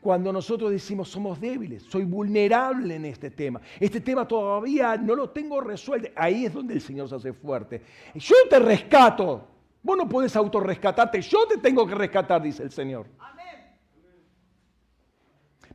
Cuando 0.00 0.32
nosotros 0.32 0.70
decimos 0.70 1.08
somos 1.08 1.38
débiles, 1.40 1.82
soy 1.82 2.04
vulnerable 2.04 2.94
en 2.94 3.04
este 3.04 3.30
tema, 3.30 3.60
este 3.78 4.00
tema 4.00 4.26
todavía 4.26 4.96
no 4.96 5.14
lo 5.14 5.28
tengo 5.28 5.60
resuelto, 5.60 6.08
ahí 6.16 6.46
es 6.46 6.54
donde 6.54 6.72
el 6.72 6.80
Señor 6.80 7.08
se 7.08 7.16
hace 7.16 7.32
fuerte. 7.34 7.82
Yo 8.14 8.34
te 8.48 8.58
rescato, 8.58 9.46
vos 9.82 9.96
no 9.98 10.08
puedes 10.08 10.34
autorrescatarte, 10.36 11.20
yo 11.20 11.46
te 11.46 11.58
tengo 11.58 11.86
que 11.86 11.94
rescatar, 11.94 12.40
dice 12.40 12.62
el 12.62 12.70
Señor. 12.70 13.06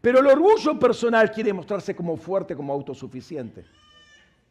Pero 0.06 0.20
el 0.20 0.28
orgullo 0.28 0.78
personal 0.78 1.32
quiere 1.32 1.52
mostrarse 1.52 1.96
como 1.96 2.16
fuerte, 2.16 2.56
como 2.56 2.72
autosuficiente. 2.72 3.66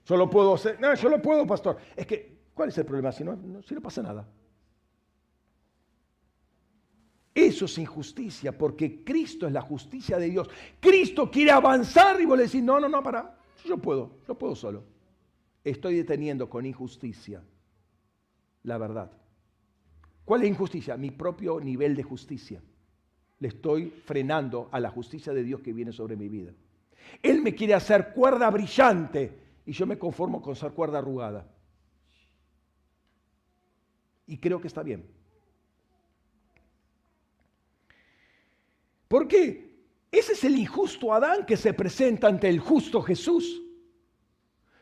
Yo 0.05 0.17
lo 0.17 0.29
puedo 0.29 0.55
hacer, 0.55 0.81
no, 0.81 0.93
yo 0.97 1.09
lo 1.09 1.23
puedo, 1.23 1.47
pastor. 1.47 1.77
Es 1.95 2.09
que, 2.09 2.39
¿cuál 2.53 2.71
es 2.71 2.79
el 2.79 2.85
problema 2.85 3.13
si 3.13 3.23
no, 3.23 3.39
si 3.63 3.73
no 3.73 3.81
pasa 3.81 4.03
nada? 4.03 4.29
Eso 7.33 7.67
es 7.67 7.79
injusticia, 7.79 8.51
porque 8.59 9.05
Cristo 9.05 9.47
es 9.47 9.53
la 9.53 9.61
justicia 9.61 10.19
de 10.19 10.29
Dios. 10.29 10.51
Cristo 10.81 11.31
quiere 11.31 11.53
avanzar 11.53 12.21
y 12.21 12.25
vos 12.25 12.37
le 12.37 12.47
decís, 12.47 12.61
no, 12.61 12.81
no, 12.81 12.89
no, 12.89 13.01
para, 13.01 13.39
yo 13.65 13.79
puedo, 13.79 14.11
yo 14.27 14.35
puedo 14.35 14.57
solo. 14.57 14.83
Estoy 15.63 15.95
deteniendo 15.95 16.51
con 16.51 16.67
injusticia 16.67 17.45
la 18.65 18.77
verdad. 18.77 19.09
¿Cuál 20.25 20.43
es 20.43 20.49
injusticia? 20.49 20.97
Mi 20.97 21.13
propio 21.13 21.61
nivel 21.61 21.95
de 21.95 22.03
justicia. 22.03 22.61
Le 23.45 23.49
estoy 23.49 23.91
frenando 24.07 24.71
a 24.73 24.81
la 24.81 24.89
justicia 24.89 25.35
de 25.35 25.43
Dios 25.43 25.61
que 25.61 25.75
viene 25.75 25.93
sobre 25.93 26.17
mi 26.17 26.31
vida. 26.31 26.55
Él 27.23 27.43
me 27.43 27.55
quiere 27.55 27.75
hacer 27.75 28.15
cuerda 28.15 28.49
brillante 28.49 29.39
y 29.67 29.73
yo 29.73 29.85
me 29.85 29.99
conformo 29.99 30.41
con 30.41 30.57
ser 30.57 30.73
cuerda 30.73 31.01
arrugada. 31.01 31.47
Y 34.27 34.39
creo 34.39 34.63
que 34.63 34.69
está 34.69 34.83
bien. 34.83 35.07
¿Por 39.09 39.29
qué? 39.29 39.77
Ese 40.11 40.33
es 40.33 40.43
el 40.45 40.57
injusto 40.57 41.13
Adán 41.13 41.45
que 41.45 41.59
se 41.59 41.75
presenta 41.75 42.29
ante 42.29 42.49
el 42.49 42.61
justo 42.61 43.03
Jesús. 43.03 43.61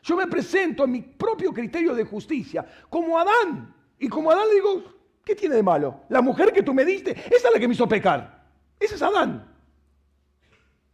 Yo 0.03 0.15
me 0.15 0.27
presento 0.27 0.83
a 0.83 0.87
mi 0.87 1.01
propio 1.01 1.51
criterio 1.51 1.93
de 1.93 2.05
justicia 2.05 2.65
como 2.89 3.19
Adán. 3.19 3.75
Y 3.99 4.07
como 4.07 4.31
Adán 4.31 4.47
le 4.47 4.55
digo, 4.55 4.83
¿qué 5.25 5.35
tiene 5.35 5.55
de 5.55 5.63
malo? 5.63 6.03
La 6.07 6.21
mujer 6.21 6.53
que 6.53 6.63
tú 6.63 6.73
me 6.73 6.85
diste, 6.85 7.11
esa 7.11 7.49
es 7.49 7.53
la 7.53 7.59
que 7.59 7.67
me 7.67 7.73
hizo 7.73 7.89
pecar. 7.89 8.32
Ese 8.83 8.95
es 8.95 9.01
Adán. 9.01 9.49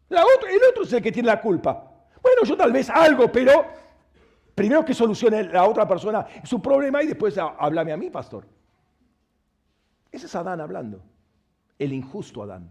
La 0.10 0.22
el 0.22 0.61
otro 0.70 0.84
es 0.84 0.94
el 0.94 1.02
que 1.02 1.11
tiene 1.11 1.28
la 1.28 1.40
culpa. 1.40 1.91
Bueno, 2.22 2.44
yo 2.44 2.57
tal 2.57 2.72
vez 2.72 2.90
algo, 2.90 3.32
pero 3.32 3.66
primero 4.56 4.84
que 4.84 4.94
solucione 4.94 5.44
la 5.44 5.66
otra 5.68 5.88
persona 5.88 6.26
su 6.44 6.61
problema 6.61 7.02
y 7.03 7.07
después 7.07 7.38
háblame 7.38 7.91
a 7.91 7.98
mí, 7.98 8.10
pastor. 8.10 8.45
Ese 10.11 10.26
es 10.26 10.36
Adán 10.36 10.60
hablando. 10.60 11.02
El 11.78 11.94
injusto 11.94 12.44
Adán 12.44 12.70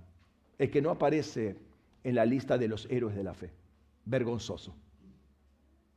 el 0.59 0.71
que 0.71 0.83
no 0.83 0.91
aparece 0.91 1.57
en 2.03 2.15
la 2.15 2.27
lista 2.27 2.59
de 2.59 2.69
los 2.69 2.87
héroes 2.91 3.15
de 3.15 3.23
la 3.23 3.33
fe. 3.33 3.53
Vergonzoso. 4.05 4.75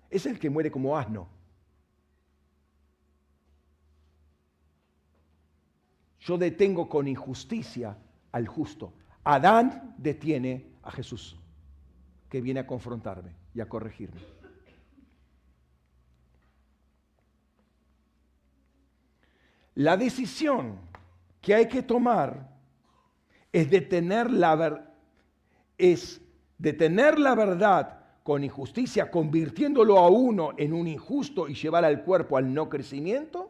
Es 0.09 0.25
el 0.25 0.39
que 0.39 0.49
muere 0.49 0.71
como 0.71 0.97
asno. 0.97 1.27
Yo 6.19 6.37
detengo 6.37 6.87
con 6.87 7.07
injusticia 7.07 7.97
al 8.31 8.47
justo. 8.47 8.93
Adán 9.23 9.95
detiene 9.97 10.65
a 10.83 10.91
Jesús, 10.91 11.37
que 12.29 12.41
viene 12.41 12.61
a 12.61 12.67
confrontarme 12.67 13.35
y 13.53 13.61
a 13.61 13.69
corregirme. 13.69 14.21
La 19.75 19.95
decisión 19.95 20.79
que 21.39 21.55
hay 21.55 21.67
que 21.67 21.83
tomar 21.83 22.49
es 23.51 23.69
detener 23.69 24.29
la, 24.31 24.93
es 25.77 26.21
detener 26.57 27.19
la 27.19 27.35
verdad 27.35 27.99
con 28.23 28.43
injusticia, 28.43 29.09
convirtiéndolo 29.09 29.97
a 29.97 30.09
uno 30.09 30.51
en 30.57 30.73
un 30.73 30.87
injusto 30.87 31.47
y 31.47 31.55
llevar 31.55 31.85
al 31.85 32.03
cuerpo 32.03 32.37
al 32.37 32.53
no 32.53 32.69
crecimiento, 32.69 33.49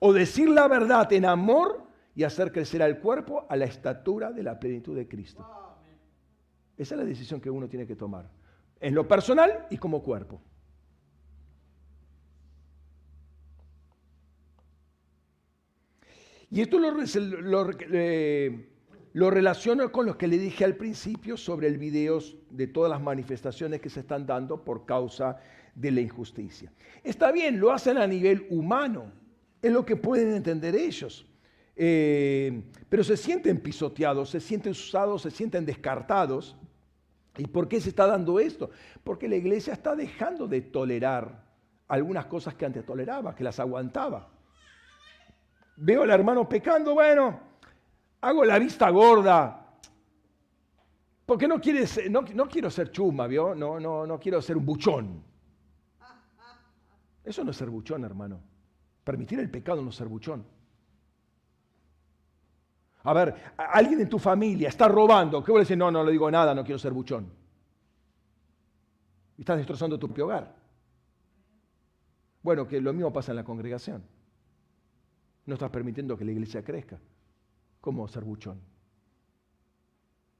o 0.00 0.12
decir 0.12 0.48
la 0.48 0.68
verdad 0.68 1.10
en 1.12 1.24
amor 1.24 1.86
y 2.14 2.22
hacer 2.22 2.52
crecer 2.52 2.82
al 2.82 3.00
cuerpo 3.00 3.46
a 3.48 3.56
la 3.56 3.64
estatura 3.64 4.32
de 4.32 4.42
la 4.42 4.58
plenitud 4.58 4.96
de 4.96 5.08
Cristo. 5.08 5.44
Esa 6.76 6.94
es 6.94 6.98
la 6.98 7.04
decisión 7.04 7.40
que 7.40 7.50
uno 7.50 7.68
tiene 7.68 7.86
que 7.86 7.96
tomar, 7.96 8.28
en 8.80 8.94
lo 8.94 9.06
personal 9.06 9.66
y 9.70 9.78
como 9.78 10.02
cuerpo. 10.02 10.40
Y 16.50 16.60
esto 16.60 16.78
eh, 17.92 18.68
lo 19.12 19.30
relaciono 19.30 19.90
con 19.90 20.06
lo 20.06 20.16
que 20.16 20.28
le 20.28 20.38
dije 20.38 20.64
al 20.64 20.76
principio 20.76 21.36
sobre 21.36 21.66
el 21.66 21.78
video 21.78 22.20
de 22.50 22.68
todas 22.68 22.90
las 22.90 23.00
manifestaciones 23.00 23.80
que 23.80 23.90
se 23.90 24.00
están 24.00 24.24
dando 24.24 24.62
por 24.62 24.86
causa 24.86 25.40
de 25.74 25.90
la 25.90 26.00
injusticia. 26.00 26.72
Está 27.02 27.32
bien, 27.32 27.58
lo 27.58 27.72
hacen 27.72 27.98
a 27.98 28.06
nivel 28.06 28.46
humano, 28.50 29.10
es 29.60 29.72
lo 29.72 29.84
que 29.84 29.96
pueden 29.96 30.32
entender 30.32 30.76
ellos. 30.76 31.26
Eh, 31.76 32.70
pero 32.88 33.02
se 33.02 33.16
sienten 33.16 33.60
pisoteados, 33.60 34.30
se 34.30 34.40
sienten 34.40 34.72
usados, 34.72 35.22
se 35.22 35.30
sienten 35.30 35.66
descartados. 35.66 36.56
¿Y 37.36 37.46
por 37.46 37.68
qué 37.68 37.80
se 37.80 37.88
está 37.88 38.06
dando 38.06 38.38
esto? 38.38 38.70
Porque 39.02 39.28
la 39.28 39.36
iglesia 39.36 39.72
está 39.72 39.96
dejando 39.96 40.46
de 40.46 40.60
tolerar 40.60 41.44
algunas 41.88 42.26
cosas 42.26 42.54
que 42.54 42.64
antes 42.64 42.86
toleraba, 42.86 43.34
que 43.34 43.44
las 43.44 43.58
aguantaba. 43.58 44.28
Veo 45.76 46.02
al 46.02 46.10
hermano 46.10 46.48
pecando, 46.48 46.94
bueno, 46.94 47.40
hago 48.20 48.44
la 48.44 48.58
vista 48.58 48.88
gorda. 48.90 49.60
Porque 51.26 51.48
no, 51.48 51.56
no, 52.10 52.22
no 52.22 52.48
quiero 52.48 52.70
ser 52.70 52.92
chuma, 52.92 53.26
¿vio? 53.26 53.54
No, 53.54 53.80
no, 53.80 54.06
no 54.06 54.20
quiero 54.20 54.40
ser 54.40 54.56
un 54.56 54.64
buchón. 54.64 55.24
Eso 57.24 57.42
no 57.42 57.50
es 57.50 57.56
ser 57.56 57.70
buchón, 57.70 58.04
hermano. 58.04 58.40
Permitir 59.02 59.40
el 59.40 59.50
pecado 59.50 59.82
no 59.82 59.90
es 59.90 59.96
ser 59.96 60.08
buchón. 60.08 60.44
A 63.04 63.12
ver, 63.12 63.34
alguien 63.56 64.00
en 64.00 64.08
tu 64.08 64.18
familia 64.18 64.68
está 64.68 64.88
robando. 64.88 65.44
¿Qué 65.44 65.52
voy 65.52 65.60
a 65.60 65.62
decir? 65.62 65.76
No, 65.76 65.90
no 65.90 66.02
le 66.02 66.12
digo 66.12 66.30
nada, 66.30 66.54
no 66.54 66.64
quiero 66.64 66.78
ser 66.78 66.92
buchón. 66.92 67.30
Y 69.36 69.42
estás 69.42 69.58
destrozando 69.58 69.98
tu 69.98 70.06
propio 70.08 70.24
hogar. 70.24 70.54
Bueno, 72.42 72.66
que 72.66 72.80
lo 72.80 72.92
mismo 72.92 73.12
pasa 73.12 73.32
en 73.32 73.36
la 73.36 73.44
congregación. 73.44 74.02
No 75.46 75.54
estás 75.54 75.70
permitiendo 75.70 76.16
que 76.16 76.24
la 76.24 76.32
iglesia 76.32 76.64
crezca 76.64 76.98
como 77.80 78.08
serbuchón. 78.08 78.60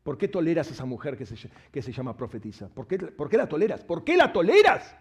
¿Por 0.03 0.17
qué 0.17 0.29
toleras 0.29 0.69
a 0.69 0.73
esa 0.73 0.87
mujer 0.87 1.17
que 1.19 1.27
se, 1.27 1.51
que 1.71 1.83
se 1.83 1.93
llama 1.93 2.17
profetisa? 2.17 2.69
¿Por 2.69 2.87
qué, 2.87 2.99
¿Por 2.99 3.29
qué 3.29 3.37
la 3.37 3.49
toleras? 3.49 3.85
¿Por 3.85 4.05
qué 4.05 4.17
la 4.17 4.33
toleras? 4.33 4.97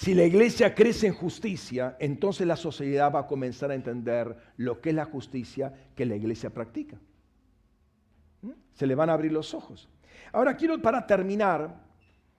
Si 0.00 0.14
la 0.14 0.24
iglesia 0.24 0.74
crece 0.74 1.08
en 1.08 1.12
justicia, 1.12 1.96
entonces 2.00 2.46
la 2.46 2.56
sociedad 2.56 3.12
va 3.14 3.20
a 3.20 3.26
comenzar 3.26 3.70
a 3.70 3.74
entender 3.74 4.34
lo 4.56 4.80
que 4.80 4.88
es 4.88 4.94
la 4.94 5.04
justicia 5.04 5.74
que 5.94 6.06
la 6.06 6.16
iglesia 6.16 6.48
practica. 6.48 6.96
¿Mm? 8.40 8.52
Se 8.72 8.86
le 8.86 8.94
van 8.94 9.10
a 9.10 9.12
abrir 9.12 9.30
los 9.30 9.52
ojos. 9.52 9.90
Ahora 10.32 10.56
quiero 10.56 10.80
para 10.80 11.06
terminar 11.06 11.84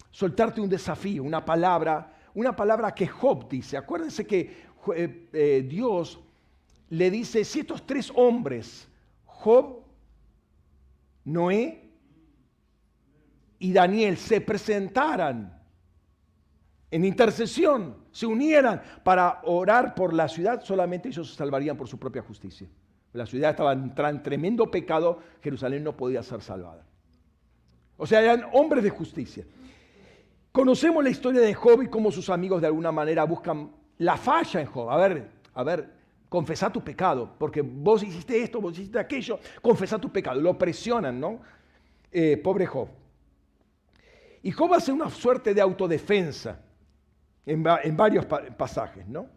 soltarte 0.09 0.59
un 0.59 0.69
desafío, 0.69 1.21
una 1.21 1.45
palabra 1.45 2.15
una 2.33 2.55
palabra 2.55 2.95
que 2.95 3.05
Job 3.05 3.47
dice. 3.47 3.77
Acuérdense 3.77 4.25
que 4.25 4.39
eh, 4.95 5.29
eh, 5.31 5.65
Dios 5.69 6.19
le 6.89 7.11
dice, 7.11 7.45
si 7.45 7.59
estos 7.59 7.85
tres 7.85 8.11
hombres, 8.15 8.87
Job, 9.23 9.83
Noé 11.25 11.91
y 13.59 13.71
Daniel, 13.71 14.17
se 14.17 14.41
presentaran 14.41 15.60
en 16.91 17.05
intercesión, 17.05 17.95
se 18.11 18.25
unieran 18.25 18.81
para 19.03 19.39
orar 19.45 19.95
por 19.95 20.13
la 20.13 20.27
ciudad, 20.27 20.61
solamente 20.61 21.07
ellos 21.07 21.29
se 21.29 21.37
salvarían 21.37 21.77
por 21.77 21.87
su 21.87 21.97
propia 21.97 22.21
justicia. 22.21 22.67
La 23.13 23.25
ciudad 23.25 23.51
estaba 23.51 23.71
en 23.71 24.21
tremendo 24.21 24.69
pecado, 24.69 25.19
Jerusalén 25.41 25.85
no 25.85 25.95
podía 25.95 26.21
ser 26.21 26.41
salvada. 26.41 26.85
O 27.95 28.05
sea, 28.05 28.21
eran 28.21 28.45
hombres 28.51 28.83
de 28.83 28.89
justicia. 28.89 29.45
Conocemos 30.51 31.01
la 31.01 31.09
historia 31.09 31.39
de 31.39 31.53
Job 31.53 31.81
y 31.81 31.87
cómo 31.87 32.11
sus 32.11 32.29
amigos 32.29 32.59
de 32.59 32.67
alguna 32.67 32.91
manera 32.91 33.23
buscan 33.23 33.71
la 33.97 34.17
falla 34.17 34.59
en 34.59 34.67
Job. 34.67 34.89
A 34.89 34.97
ver, 34.97 35.29
a 35.53 35.63
ver, 35.63 35.89
confesá 36.27 36.69
tu 36.69 36.83
pecado, 36.83 37.35
porque 37.37 37.61
vos 37.61 38.03
hiciste 38.03 38.41
esto, 38.43 38.59
vos 38.59 38.73
hiciste 38.77 38.99
aquello, 38.99 39.39
confesá 39.61 39.97
tu 39.97 40.11
pecado. 40.11 40.41
Lo 40.41 40.57
presionan, 40.57 41.17
¿no? 41.21 41.39
Eh, 42.11 42.35
pobre 42.35 42.65
Job. 42.65 42.89
Y 44.43 44.51
Job 44.51 44.73
hace 44.73 44.91
una 44.91 45.09
suerte 45.09 45.53
de 45.53 45.61
autodefensa 45.61 46.59
en, 47.45 47.63
varios 47.97 48.25
pasajes, 48.25 49.07
¿no? 49.07 49.27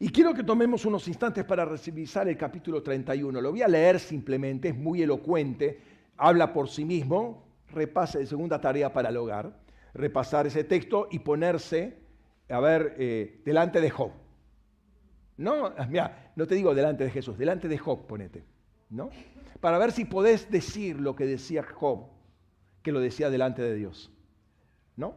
Y 0.00 0.10
quiero 0.10 0.32
que 0.32 0.44
tomemos 0.44 0.84
unos 0.84 1.08
instantes 1.08 1.44
para 1.44 1.64
revisar 1.64 2.28
el 2.28 2.36
capítulo 2.36 2.82
31. 2.82 3.40
Lo 3.40 3.50
voy 3.50 3.62
a 3.62 3.68
leer 3.68 3.98
simplemente, 3.98 4.68
es 4.68 4.76
muy 4.76 5.02
elocuente, 5.02 5.80
habla 6.16 6.52
por 6.52 6.68
sí 6.68 6.84
mismo, 6.84 7.48
repase 7.70 8.20
de 8.20 8.26
segunda 8.26 8.60
tarea 8.60 8.92
para 8.92 9.08
el 9.08 9.16
hogar. 9.16 9.68
repasar 9.94 10.46
ese 10.46 10.62
texto 10.62 11.08
y 11.10 11.18
ponerse, 11.18 11.98
a 12.48 12.60
ver, 12.60 12.94
eh, 12.98 13.40
delante 13.44 13.80
de 13.80 13.90
Job. 13.90 14.12
No, 15.38 15.72
mira, 15.88 16.32
no 16.36 16.46
te 16.46 16.54
digo 16.54 16.74
delante 16.74 17.04
de 17.04 17.10
Jesús, 17.10 17.36
delante 17.36 17.66
de 17.66 17.78
Job 17.78 18.06
ponete, 18.06 18.44
¿no? 18.90 19.10
Para 19.60 19.78
ver 19.78 19.90
si 19.90 20.04
podés 20.04 20.50
decir 20.50 21.00
lo 21.00 21.16
que 21.16 21.26
decía 21.26 21.64
Job, 21.64 22.10
que 22.82 22.92
lo 22.92 23.00
decía 23.00 23.30
delante 23.30 23.62
de 23.62 23.74
Dios, 23.74 24.12
¿no? 24.94 25.16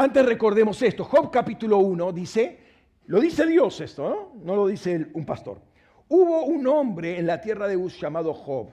Antes 0.00 0.24
recordemos 0.24 0.80
esto, 0.80 1.02
Job 1.02 1.28
capítulo 1.28 1.78
1 1.78 2.12
dice, 2.12 2.60
lo 3.06 3.18
dice 3.18 3.44
Dios 3.44 3.80
esto, 3.80 4.08
¿no? 4.08 4.44
No 4.44 4.54
lo 4.54 4.68
dice 4.68 5.08
un 5.12 5.26
pastor. 5.26 5.60
Hubo 6.06 6.44
un 6.44 6.64
hombre 6.68 7.18
en 7.18 7.26
la 7.26 7.40
tierra 7.40 7.66
de 7.66 7.76
Uz 7.76 7.98
llamado 8.00 8.32
Job, 8.32 8.68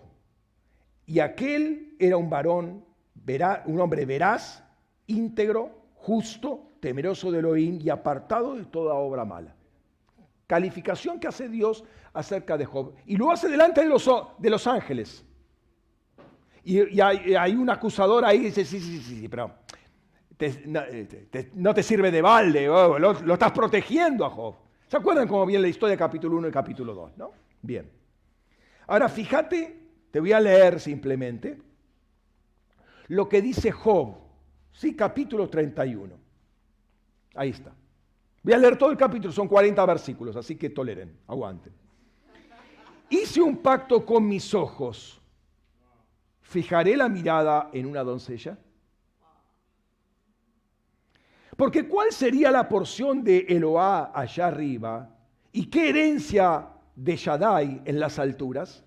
y 1.08 1.20
aquel 1.22 1.96
era 1.98 2.16
un 2.16 2.30
varón, 2.30 2.86
un 3.66 3.80
hombre 3.80 4.06
veraz, 4.06 4.64
íntegro, 5.08 5.72
justo, 5.96 6.74
temeroso 6.80 7.32
de 7.32 7.40
Elohim 7.40 7.80
y 7.82 7.90
apartado 7.90 8.54
de 8.54 8.66
toda 8.66 8.94
obra 8.94 9.26
mala 9.26 9.56
calificación 10.46 11.20
que 11.20 11.28
hace 11.28 11.50
Dios 11.50 11.84
acerca 12.14 12.56
de 12.56 12.66
Job. 12.66 12.94
Y 13.08 13.18
lo 13.18 13.32
hace 13.32 13.50
delante 13.50 13.82
de 13.82 13.88
los, 13.88 14.68
ángeles. 14.68 15.26
Y, 16.64 17.00
hay, 17.02 17.56
un 17.56 17.68
acusador 17.72 18.24
ahí 18.24 18.42
que 18.42 18.46
dice, 18.46 18.64
sí, 18.64 18.80
sí, 18.80 19.00
sí, 19.00 19.22
sí 19.22 19.28
pero 19.28 19.56
no, 21.54 21.74
te, 21.74 21.84
sirve 21.84 22.12
de 22.12 22.22
balde, 22.22 22.66
lo, 22.66 23.00
lo, 23.00 23.34
estás 23.34 23.52
protegiendo 23.52 24.26
a 24.26 24.30
Job. 24.30 24.56
¿Se 24.88 24.98
acuerdan 24.98 25.28
cómo 25.28 25.46
viene 25.46 25.62
la 25.62 25.68
historia 25.68 25.98
capítulo 25.98 26.38
1 26.38 26.50
y 26.50 26.52
capítulo 26.52 26.94
2? 26.94 27.18
¿no? 27.18 27.32
Bien. 27.62 27.90
Ahora 28.88 29.10
fíjate, 29.10 29.80
te 30.12 30.20
voy 30.20 30.32
a 30.32 30.40
leer 30.40 30.80
simplemente 30.80 31.58
lo 33.08 33.30
que 33.30 33.42
dice 33.42 33.72
Job, 33.72 34.16
sí, 34.72 34.96
capítulo 34.96 35.50
31. 35.50 36.16
Ahí 37.36 37.50
está. 37.50 37.74
Voy 38.44 38.54
a 38.54 38.58
leer 38.58 38.78
todo 38.78 38.92
el 38.92 38.98
capítulo, 38.98 39.34
son 39.34 39.48
40 39.48 39.86
versículos, 39.86 40.36
así 40.36 40.56
que 40.56 40.70
toleren, 40.70 41.18
aguanten. 41.28 41.74
Hice 43.10 43.42
un 43.42 43.58
pacto 43.58 44.06
con 44.06 44.28
mis 44.28 44.54
ojos. 44.54 45.22
¿Fijaré 46.42 46.96
la 46.96 47.10
mirada 47.10 47.70
en 47.74 47.88
una 47.88 48.04
doncella? 48.04 48.58
Porque 51.56 51.88
¿cuál 51.88 52.12
sería 52.12 52.52
la 52.52 52.68
porción 52.68 53.24
de 53.24 53.46
Eloá 53.48 54.12
allá 54.14 54.48
arriba? 54.48 55.10
¿Y 55.52 55.68
qué 55.68 55.90
herencia 55.90 56.68
de 56.96 57.16
Shaddai 57.16 57.82
en 57.86 58.00
las 58.00 58.20
alturas? 58.20 58.84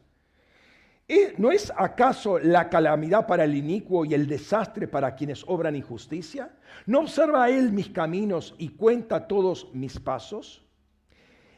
¿No 1.38 1.50
es 1.50 1.72
acaso 1.74 2.38
la 2.38 2.68
calamidad 2.68 3.26
para 3.26 3.44
el 3.44 3.54
inicuo 3.56 4.04
y 4.04 4.12
el 4.12 4.26
desastre 4.26 4.86
para 4.86 5.14
quienes 5.14 5.42
obran 5.46 5.74
injusticia? 5.74 6.50
¿No 6.84 7.00
observa 7.00 7.48
él 7.48 7.72
mis 7.72 7.88
caminos 7.88 8.54
y 8.58 8.68
cuenta 8.70 9.26
todos 9.26 9.70
mis 9.72 9.98
pasos? 9.98 10.62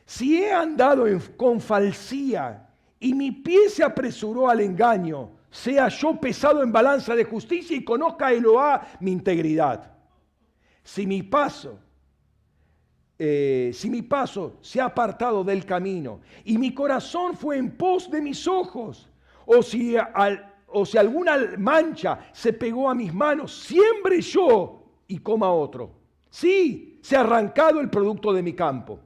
Si 0.07 0.41
he 0.41 0.53
andado 0.53 1.07
con 1.37 1.61
falsía 1.61 2.69
y 3.01 3.13
mi 3.13 3.33
pie 3.33 3.69
se 3.69 3.83
apresuró 3.83 4.49
al 4.49 4.61
engaño, 4.61 5.33
sea 5.51 5.89
yo 5.89 6.21
pesado 6.21 6.63
en 6.63 6.71
balanza 6.71 7.17
de 7.17 7.25
justicia 7.25 7.77
y 7.77 7.83
conozca 7.83 8.33
Eloá 8.33 8.87
mi 9.01 9.11
integridad. 9.11 10.00
Si 10.83 11.07
mi 11.07 11.23
paso, 11.23 11.79
eh, 13.19 13.71
si 13.75 13.91
mi 13.91 14.03
paso 14.03 14.57
se 14.61 14.81
ha 14.81 14.87
apartado 14.87 15.45
del 15.45 15.65
camino 15.65 16.21
y 16.45 16.57
mi 16.57 16.73
corazón 16.73 17.37
fue 17.37 17.59
en 17.59 17.77
pos 17.77 18.11
de 18.11 18.21
mis 18.23 18.47
ojos, 18.49 19.09
o 19.47 19.63
si, 19.63 19.97
alguna 20.97 21.55
mancha 21.59 22.31
se 22.33 22.53
pegó 22.53 22.89
a 22.89 22.95
mis 22.95 23.13
manos, 23.13 23.53
siembre 23.53 24.21
yo 24.21 24.85
y 25.09 25.19
coma 25.19 25.53
otro. 25.53 25.91
Sí, 26.31 26.99
se 27.03 27.17
ha 27.17 27.21
arrancado 27.21 27.81
el 27.81 27.91
producto 27.91 28.33
de 28.33 28.43
mi 28.43 28.53
campo. 28.53 29.01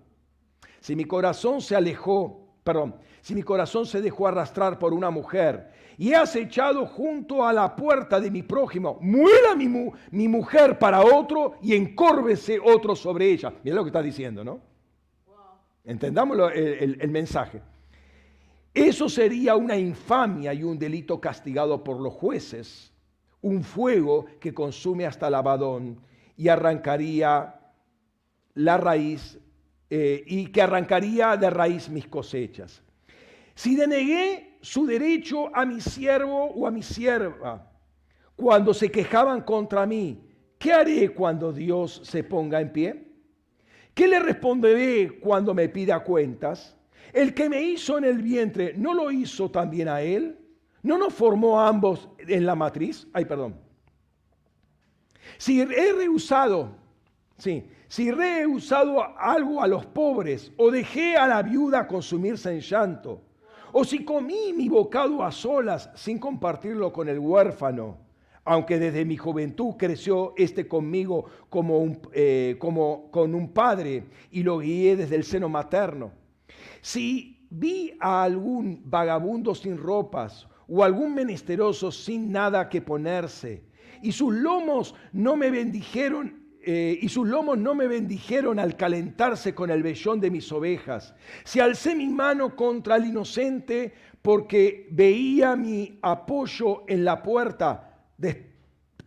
Si 0.80 0.94
mi 0.94 1.06
corazón 1.06 1.62
se 1.62 1.74
alejó, 1.74 2.58
perdón, 2.62 2.96
si 3.24 3.34
mi 3.34 3.42
corazón 3.42 3.86
se 3.86 4.02
dejó 4.02 4.28
arrastrar 4.28 4.78
por 4.78 4.92
una 4.92 5.08
mujer 5.08 5.70
y 5.96 6.10
he 6.10 6.14
acechado 6.14 6.84
junto 6.84 7.42
a 7.42 7.54
la 7.54 7.74
puerta 7.74 8.20
de 8.20 8.30
mi 8.30 8.42
prójimo, 8.42 8.98
muera 9.00 9.54
mi, 9.56 9.66
mi 10.10 10.28
mujer 10.28 10.78
para 10.78 11.00
otro 11.00 11.54
y 11.62 11.74
encórvese 11.74 12.60
otro 12.62 12.94
sobre 12.94 13.30
ella. 13.30 13.50
Mira 13.62 13.76
lo 13.76 13.82
que 13.82 13.88
está 13.88 14.02
diciendo, 14.02 14.44
¿no? 14.44 14.60
Entendamos 15.84 16.36
el 16.54 17.10
mensaje. 17.10 17.62
Eso 18.74 19.08
sería 19.08 19.56
una 19.56 19.78
infamia 19.78 20.52
y 20.52 20.62
un 20.62 20.78
delito 20.78 21.18
castigado 21.18 21.82
por 21.82 22.02
los 22.02 22.12
jueces, 22.12 22.92
un 23.40 23.64
fuego 23.64 24.26
que 24.38 24.52
consume 24.52 25.06
hasta 25.06 25.28
el 25.28 25.34
abadón 25.34 25.98
y 26.36 26.48
arrancaría 26.48 27.58
la 28.52 28.76
raíz 28.76 29.38
eh, 29.88 30.22
y 30.26 30.48
que 30.48 30.60
arrancaría 30.60 31.38
de 31.38 31.48
raíz 31.48 31.88
mis 31.88 32.06
cosechas. 32.06 32.82
Si 33.54 33.76
denegué 33.76 34.58
su 34.60 34.86
derecho 34.86 35.54
a 35.54 35.64
mi 35.64 35.80
siervo 35.80 36.46
o 36.46 36.66
a 36.66 36.70
mi 36.70 36.82
sierva 36.82 37.70
cuando 38.36 38.74
se 38.74 38.90
quejaban 38.90 39.42
contra 39.42 39.86
mí, 39.86 40.28
¿qué 40.58 40.72
haré 40.72 41.10
cuando 41.10 41.52
Dios 41.52 42.00
se 42.04 42.24
ponga 42.24 42.60
en 42.60 42.72
pie? 42.72 43.08
¿Qué 43.94 44.08
le 44.08 44.18
responderé 44.18 45.20
cuando 45.20 45.54
me 45.54 45.68
pida 45.68 46.02
cuentas? 46.02 46.76
El 47.12 47.32
que 47.32 47.48
me 47.48 47.62
hizo 47.62 47.96
en 47.96 48.04
el 48.04 48.20
vientre, 48.20 48.74
¿no 48.76 48.92
lo 48.92 49.10
hizo 49.12 49.50
también 49.50 49.88
a 49.88 50.00
él? 50.00 50.36
¿No 50.82 50.98
nos 50.98 51.14
formó 51.14 51.60
a 51.60 51.68
ambos 51.68 52.08
en 52.18 52.44
la 52.44 52.56
matriz? 52.56 53.06
Ay, 53.12 53.24
perdón. 53.24 53.54
Si 55.38 55.60
he 55.60 55.92
rehusado, 55.92 56.74
sí, 57.38 57.64
si 57.86 58.08
he 58.08 58.12
rehusado 58.12 59.00
algo 59.16 59.62
a 59.62 59.68
los 59.68 59.86
pobres, 59.86 60.52
o 60.56 60.70
dejé 60.70 61.16
a 61.16 61.28
la 61.28 61.42
viuda 61.42 61.86
consumirse 61.86 62.50
en 62.50 62.60
llanto, 62.60 63.22
o 63.76 63.84
si 63.84 64.04
comí 64.04 64.52
mi 64.52 64.68
bocado 64.68 65.24
a 65.24 65.32
solas 65.32 65.90
sin 65.96 66.20
compartirlo 66.20 66.92
con 66.92 67.08
el 67.08 67.18
huérfano, 67.18 67.98
aunque 68.44 68.78
desde 68.78 69.04
mi 69.04 69.16
juventud 69.16 69.74
creció 69.76 70.32
este 70.36 70.68
conmigo 70.68 71.24
como, 71.50 71.96
eh, 72.12 72.54
como 72.60 73.10
con 73.10 73.34
un 73.34 73.52
padre 73.52 74.04
y 74.30 74.44
lo 74.44 74.58
guié 74.58 74.94
desde 74.94 75.16
el 75.16 75.24
seno 75.24 75.48
materno. 75.48 76.12
Si 76.82 77.48
vi 77.50 77.96
a 77.98 78.22
algún 78.22 78.80
vagabundo 78.84 79.56
sin 79.56 79.76
ropas 79.76 80.46
o 80.68 80.84
algún 80.84 81.12
menesteroso 81.12 81.90
sin 81.90 82.30
nada 82.30 82.68
que 82.68 82.80
ponerse, 82.80 83.64
y 84.02 84.12
sus 84.12 84.32
lomos 84.32 84.94
no 85.12 85.34
me 85.34 85.50
bendijeron 85.50 86.43
eh, 86.66 86.98
y 87.00 87.08
sus 87.08 87.28
lomos 87.28 87.58
no 87.58 87.74
me 87.74 87.86
bendijeron 87.86 88.58
al 88.58 88.76
calentarse 88.76 89.54
con 89.54 89.70
el 89.70 89.82
vellón 89.82 90.20
de 90.20 90.30
mis 90.30 90.50
ovejas. 90.52 91.14
Si 91.44 91.60
alcé 91.60 91.94
mi 91.94 92.08
mano 92.08 92.56
contra 92.56 92.96
el 92.96 93.06
inocente 93.06 93.92
porque 94.22 94.88
veía 94.90 95.56
mi 95.56 95.98
apoyo 96.02 96.84
en 96.88 97.04
la 97.04 97.22
puerta, 97.22 98.06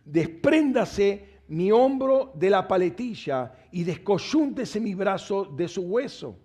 despréndase 0.04 1.40
mi 1.48 1.72
hombro 1.72 2.32
de 2.34 2.50
la 2.50 2.68
paletilla 2.68 3.52
y 3.72 3.84
descoyúntese 3.84 4.80
mi 4.80 4.94
brazo 4.94 5.44
de 5.44 5.66
su 5.66 5.82
hueso 5.82 6.36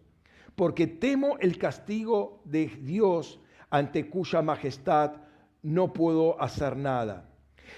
porque 0.55 0.87
temo 0.87 1.37
el 1.39 1.57
castigo 1.57 2.41
de 2.45 2.67
Dios 2.67 3.39
ante 3.69 4.09
cuya 4.09 4.41
majestad 4.41 5.13
no 5.61 5.93
puedo 5.93 6.39
hacer 6.41 6.77
nada. 6.77 7.29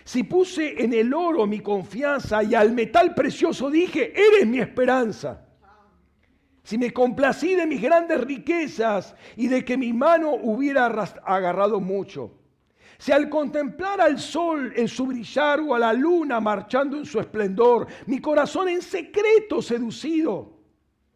Si 0.05 0.23
puse 0.23 0.83
en 0.83 0.93
el 0.93 1.11
oro 1.15 1.47
mi 1.47 1.61
confianza 1.61 2.43
y 2.43 2.53
al 2.53 2.73
metal 2.73 3.15
precioso 3.15 3.71
dije, 3.71 4.13
eres 4.15 4.45
mi 4.45 4.59
esperanza. 4.59 5.43
Si 6.61 6.77
me 6.77 6.93
complací 6.93 7.55
de 7.55 7.65
mis 7.65 7.81
grandes 7.81 8.21
riquezas 8.21 9.15
y 9.35 9.47
de 9.47 9.65
que 9.65 9.75
mi 9.77 9.93
mano 9.93 10.33
hubiera 10.33 10.85
agarrado 10.85 11.79
mucho. 11.79 12.37
Si 12.99 13.11
al 13.11 13.29
contemplar 13.29 13.99
al 13.99 14.19
sol 14.19 14.73
en 14.75 14.87
su 14.87 15.07
brillar 15.07 15.59
o 15.61 15.73
a 15.73 15.79
la 15.79 15.91
luna 15.91 16.39
marchando 16.39 16.97
en 16.97 17.05
su 17.05 17.19
esplendor, 17.19 17.87
mi 18.05 18.19
corazón 18.19 18.69
en 18.69 18.83
secreto 18.83 19.59
seducido, 19.59 20.59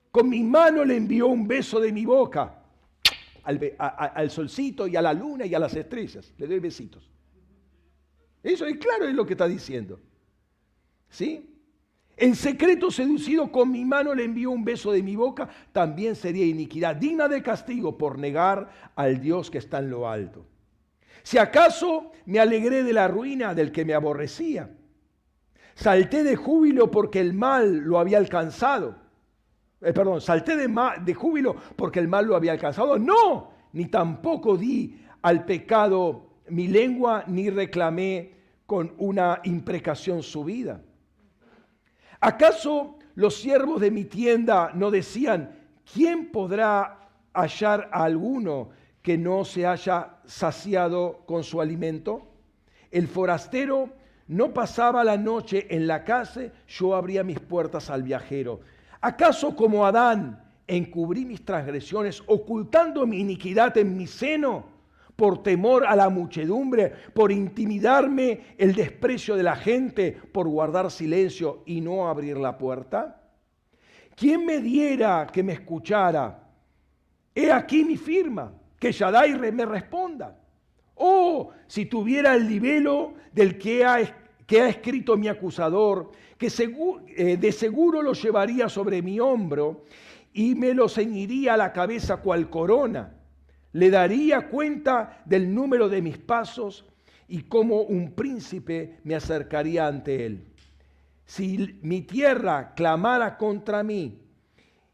con 0.10 0.28
mi 0.28 0.44
mano 0.44 0.84
le 0.84 0.98
envió 0.98 1.28
un 1.28 1.48
beso 1.48 1.80
de 1.80 1.91
mi 1.91 2.06
boca 2.06 2.64
al, 3.44 4.32
solcito 4.32 4.88
y 4.88 4.95
a 4.95 5.02
la 5.02 5.14
luna 5.14 5.45
y 5.45 5.53
a 5.53 5.60
las 5.60 5.76
estrellas. 5.76 6.34
Le 6.40 6.48
doy 6.48 6.60
besitos. 6.60 7.07
Eso 8.44 8.66
es 8.66 8.78
claro, 8.78 9.06
es 9.06 9.14
lo 9.14 9.26
que 9.26 9.34
está 9.34 9.48
diciendo. 9.48 9.99
¿Sí? 11.10 11.45
En 12.18 12.36
secreto 12.36 12.91
seducido 12.91 13.52
con 13.52 13.72
mi 13.72 13.86
mano 13.86 14.14
le 14.14 14.26
envió 14.26 14.52
un 14.52 14.66
beso 14.66 14.91
de 14.91 15.02
mi 15.02 15.16
boca, 15.16 15.49
también 15.72 16.16
sería 16.16 16.45
iniquidad, 16.45 16.95
digna 16.95 17.28
de 17.28 17.41
castigo 17.41 17.98
por 17.98 18.20
negar 18.20 18.70
al 18.95 19.22
Dios 19.22 19.49
que 19.49 19.57
está 19.57 19.80
en 19.80 19.90
lo 19.90 20.10
alto. 20.10 20.45
Si 21.24 21.38
acaso 21.38 22.11
me 22.26 22.40
alegré 22.40 22.84
de 22.84 22.94
la 22.94 23.07
ruina 23.07 23.53
del 23.53 23.72
que 23.72 23.86
me 23.86 23.94
aborrecía, 23.94 24.70
salté 25.76 26.24
de 26.24 26.36
júbilo 26.36 26.91
porque 26.91 27.20
el 27.20 27.34
mal 27.34 27.78
lo 27.78 27.99
había 27.99 28.18
alcanzado 28.18 29.10
eh, 29.82 29.94
perdón, 29.94 30.20
salté 30.20 30.57
de, 30.57 30.68
de 31.03 31.14
júbilo 31.14 31.56
porque 31.76 31.99
el 31.99 32.07
mal 32.07 32.26
lo 32.26 32.36
había 32.36 32.52
alcanzado. 32.52 32.99
No, 32.99 33.52
ni 33.74 33.86
tampoco 33.86 34.57
di 34.57 34.99
al 35.22 35.45
pecado 35.45 36.28
mi 36.49 36.67
lengua, 36.67 37.23
ni 37.27 37.49
reclamé 37.49 38.34
con 38.65 38.93
una 38.97 39.41
imprecación 39.43 40.21
subida. 40.23 40.81
¿Acaso 42.19 42.97
los 43.15 43.35
siervos 43.35 43.81
de 43.81 43.91
mi 43.91 44.05
tienda 44.05 44.71
no 44.73 44.91
decían, 44.91 45.55
¿quién 45.91 46.31
podrá 46.31 47.09
hallar 47.34 47.89
a 47.91 48.03
alguno 48.03 48.69
que 49.01 49.17
no 49.17 49.45
se 49.45 49.65
haya 49.65 50.17
saciado 50.26 51.23
con 51.26 51.43
su 51.43 51.61
alimento? 51.61 52.27
El 52.91 53.07
forastero 53.07 53.89
no 54.27 54.53
pasaba 54.53 55.03
la 55.03 55.17
noche 55.17 55.67
en 55.69 55.88
la 55.88 56.03
casa, 56.03 56.51
yo 56.67 56.93
abría 56.93 57.23
mis 57.23 57.39
puertas 57.39 57.89
al 57.89 58.03
viajero. 58.03 58.59
¿Acaso 59.01 59.55
como 59.55 59.85
Adán 59.85 60.43
encubrí 60.67 61.26
mis 61.26 61.43
transgresiones, 61.43 62.21
ocultando 62.27 63.07
mi 63.07 63.19
iniquidad 63.19 63.76
en 63.77 63.97
mi 63.97 64.05
seno? 64.05 64.78
Por 65.19 65.43
temor 65.43 65.85
a 65.85 65.97
la 65.97 66.07
muchedumbre, 66.07 66.93
por 67.13 67.29
intimidarme 67.29 68.55
el 68.57 68.73
desprecio 68.73 69.35
de 69.35 69.43
la 69.43 69.57
gente, 69.57 70.13
por 70.13 70.47
guardar 70.47 70.89
silencio 70.89 71.61
y 71.65 71.81
no 71.81 72.07
abrir 72.07 72.37
la 72.37 72.57
puerta? 72.57 73.21
¿Quién 74.15 74.45
me 74.45 74.59
diera 74.59 75.27
que 75.27 75.43
me 75.43 75.51
escuchara? 75.51 76.47
He 77.35 77.51
aquí 77.51 77.83
mi 77.83 77.97
firma, 77.97 78.53
que 78.79 78.93
Shaddai 78.93 79.37
me 79.51 79.65
responda. 79.65 80.39
Oh, 80.95 81.49
si 81.67 81.85
tuviera 81.85 82.33
el 82.33 82.47
libelo 82.47 83.15
del 83.33 83.57
que 83.57 83.83
ha, 83.83 83.99
escrito 83.99 85.17
mi 85.17 85.27
acusador, 85.27 86.11
que 86.37 86.47
eh, 86.47 87.35
de 87.35 87.51
seguro 87.51 88.01
lo 88.01 88.13
llevaría 88.13 88.69
sobre 88.69 89.01
mi 89.01 89.19
hombro 89.19 89.83
y 90.31 90.55
me 90.55 90.73
lo 90.73 90.87
ceñiría 90.87 91.55
a 91.55 91.57
la 91.57 91.73
cabeza 91.73 92.17
cual 92.21 92.49
corona 92.49 93.18
le 93.73 93.89
daría 93.89 94.49
cuenta 94.49 95.21
del 95.25 95.53
número 95.53 95.89
de 95.89 96.01
mis 96.01 96.17
pasos 96.17 96.85
y 97.27 97.43
como 97.43 97.81
un 97.81 98.13
príncipe 98.13 98.99
me 99.03 99.15
acercaría 99.15 99.87
ante 99.87 100.25
él. 100.25 100.47
Si 101.25 101.79
mi 101.83 102.01
tierra 102.01 102.73
clamara 102.73 103.37
contra 103.37 103.83
mí 103.83 104.19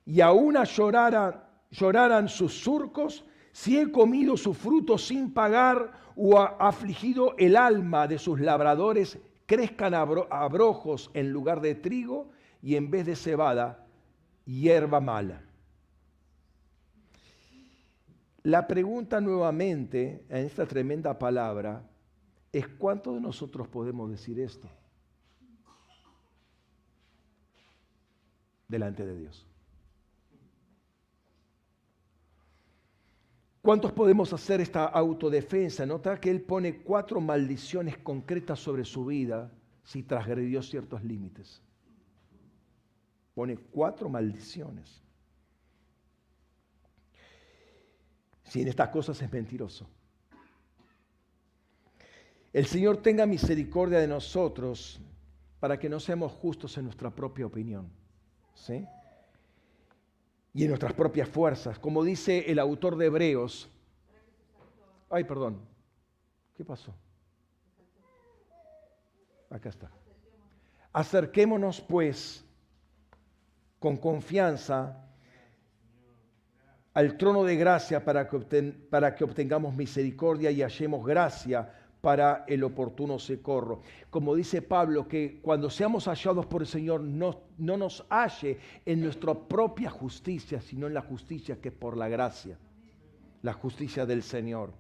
y 0.06 0.20
aún 0.20 0.56
llorara, 0.64 1.50
lloraran 1.72 2.28
sus 2.28 2.54
surcos, 2.54 3.24
si 3.54 3.78
he 3.78 3.90
comido 3.90 4.36
su 4.36 4.54
fruto 4.54 4.98
sin 4.98 5.34
pagar 5.34 5.94
o 6.18 6.38
ha 6.38 6.58
afligido 6.60 7.36
el 7.38 7.56
alma 7.56 8.08
de 8.08 8.20
sus 8.20 8.42
labradores, 8.42 9.18
crezcan 9.46 9.94
abrojos 9.94 11.10
en 11.14 11.32
lugar 11.32 11.62
de 11.62 11.76
trigo 11.76 12.32
y 12.62 12.76
en 12.76 12.92
vez 12.92 13.06
de 13.06 13.16
cebada, 13.16 13.86
hierba 14.44 15.00
mala. 15.00 15.42
La 18.46 18.68
pregunta 18.68 19.20
nuevamente 19.20 20.24
en 20.30 20.46
esta 20.46 20.68
tremenda 20.68 21.18
palabra 21.18 21.84
es 22.52 22.68
cuántos 22.68 23.16
de 23.16 23.22
nosotros 23.22 23.68
podemos 23.68 24.12
decir 24.12 24.40
esto 24.40 24.70
delante 28.68 29.04
de 29.04 29.18
Dios. 29.18 29.48
¿Cuántos 33.64 33.92
podemos 33.92 34.32
hacer 34.32 34.62
esta 34.62 34.86
autodefensa? 34.86 35.84
Nota 35.88 36.22
que 36.22 36.30
Él 36.30 36.44
pone 36.44 36.84
cuatro 36.84 37.20
maldiciones 37.20 37.98
concretas 37.98 38.60
sobre 38.60 38.86
su 38.86 39.06
vida 39.06 39.52
si 39.84 40.04
transgredió 40.04 40.62
ciertos 40.62 41.04
límites. 41.04 41.64
Pone 43.34 43.58
cuatro 43.58 44.08
maldiciones. 44.08 45.05
Si 48.46 48.62
en 48.62 48.68
estas 48.70 48.90
cosas 48.90 49.22
es 49.22 49.32
mentiroso. 49.32 49.88
El 52.54 52.66
Señor 52.68 52.98
tenga 52.98 53.26
misericordia 53.26 54.00
de 54.00 54.08
nosotros 54.08 55.02
para 55.60 55.78
que 55.78 55.90
no 55.90 56.00
seamos 56.00 56.32
justos 56.32 56.78
en 56.78 56.86
nuestra 56.86 57.10
propia 57.10 57.46
opinión. 57.46 57.90
¿sí? 58.54 58.88
Y 60.54 60.64
en 60.64 60.70
nuestras 60.70 60.94
propias 60.94 61.28
fuerzas. 61.28 61.78
Como 61.80 62.04
dice 62.04 62.50
el 62.50 62.60
autor 62.60 62.96
de 62.96 63.08
Hebreos. 63.08 63.70
Ay, 65.10 65.26
perdón. 65.26 65.60
¿Qué 66.56 66.64
pasó? 66.64 66.96
Acá 69.50 69.70
está. 69.70 69.92
Acerquémonos 70.94 71.82
pues 71.82 72.46
con 73.80 73.98
confianza 73.98 75.05
al 76.96 77.18
trono 77.18 77.44
de 77.44 77.58
gracia 77.58 78.04
para 78.04 78.28
que, 78.28 78.74
para 78.90 79.14
que 79.14 79.24
obtengamos 79.24 79.76
misericordia 79.76 80.50
y 80.50 80.62
hallemos 80.62 81.06
gracia 81.06 81.70
para 82.00 82.46
el 82.48 82.64
oportuno 82.64 83.20
socorro. 83.20 83.82
Como 84.10 84.34
dice 84.34 84.62
Pablo, 84.62 85.08
que 85.08 85.40
cuando 85.42 85.70
seamos 85.70 86.08
hallados 86.08 86.46
por 86.46 86.62
el 86.62 86.68
Señor 86.68 87.02
no, 87.02 87.42
no 87.58 87.76
nos 87.76 88.06
halle 88.10 88.60
en 88.86 89.02
nuestra 89.02 89.34
propia 89.34 89.90
justicia, 89.90 90.62
sino 90.62 90.88
en 90.88 90.94
la 90.94 91.02
justicia 91.02 91.60
que 91.60 91.70
es 91.70 91.76
por 91.76 91.98
la 91.98 92.08
gracia, 92.08 92.58
la 93.42 93.54
justicia 93.54 94.06
del 94.06 94.24
Señor. 94.24 94.72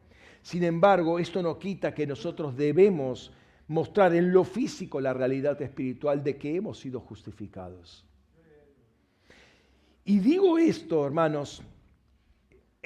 Sin 0.41 0.63
embargo, 0.63 1.19
esto 1.19 1.41
no 1.41 1.59
quita 1.59 1.93
que 1.93 2.07
nosotros 2.07 2.55
debemos 2.55 3.33
mostrar 3.67 4.15
en 4.15 4.31
lo 4.31 4.45
físico 4.45 5.01
la 5.01 5.13
realidad 5.13 5.61
espiritual 5.61 6.23
de 6.23 6.37
que 6.37 6.55
hemos 6.55 6.79
sido 6.79 7.01
justificados. 7.01 8.05
Y 10.05 10.19
digo 10.19 10.57
esto, 10.59 11.05
hermanos, 11.05 11.63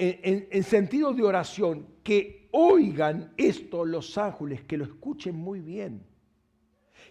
en, 0.00 0.64
sentido 0.64 1.12
de 1.12 1.22
oración, 1.22 1.86
que 2.02 2.48
oigan 2.52 3.32
esto 3.36 3.84
los 3.84 4.16
ángeles, 4.16 4.64
que 4.64 4.78
lo 4.78 4.84
escuchen 4.84 5.36
muy 5.36 5.60
bien, 5.60 6.02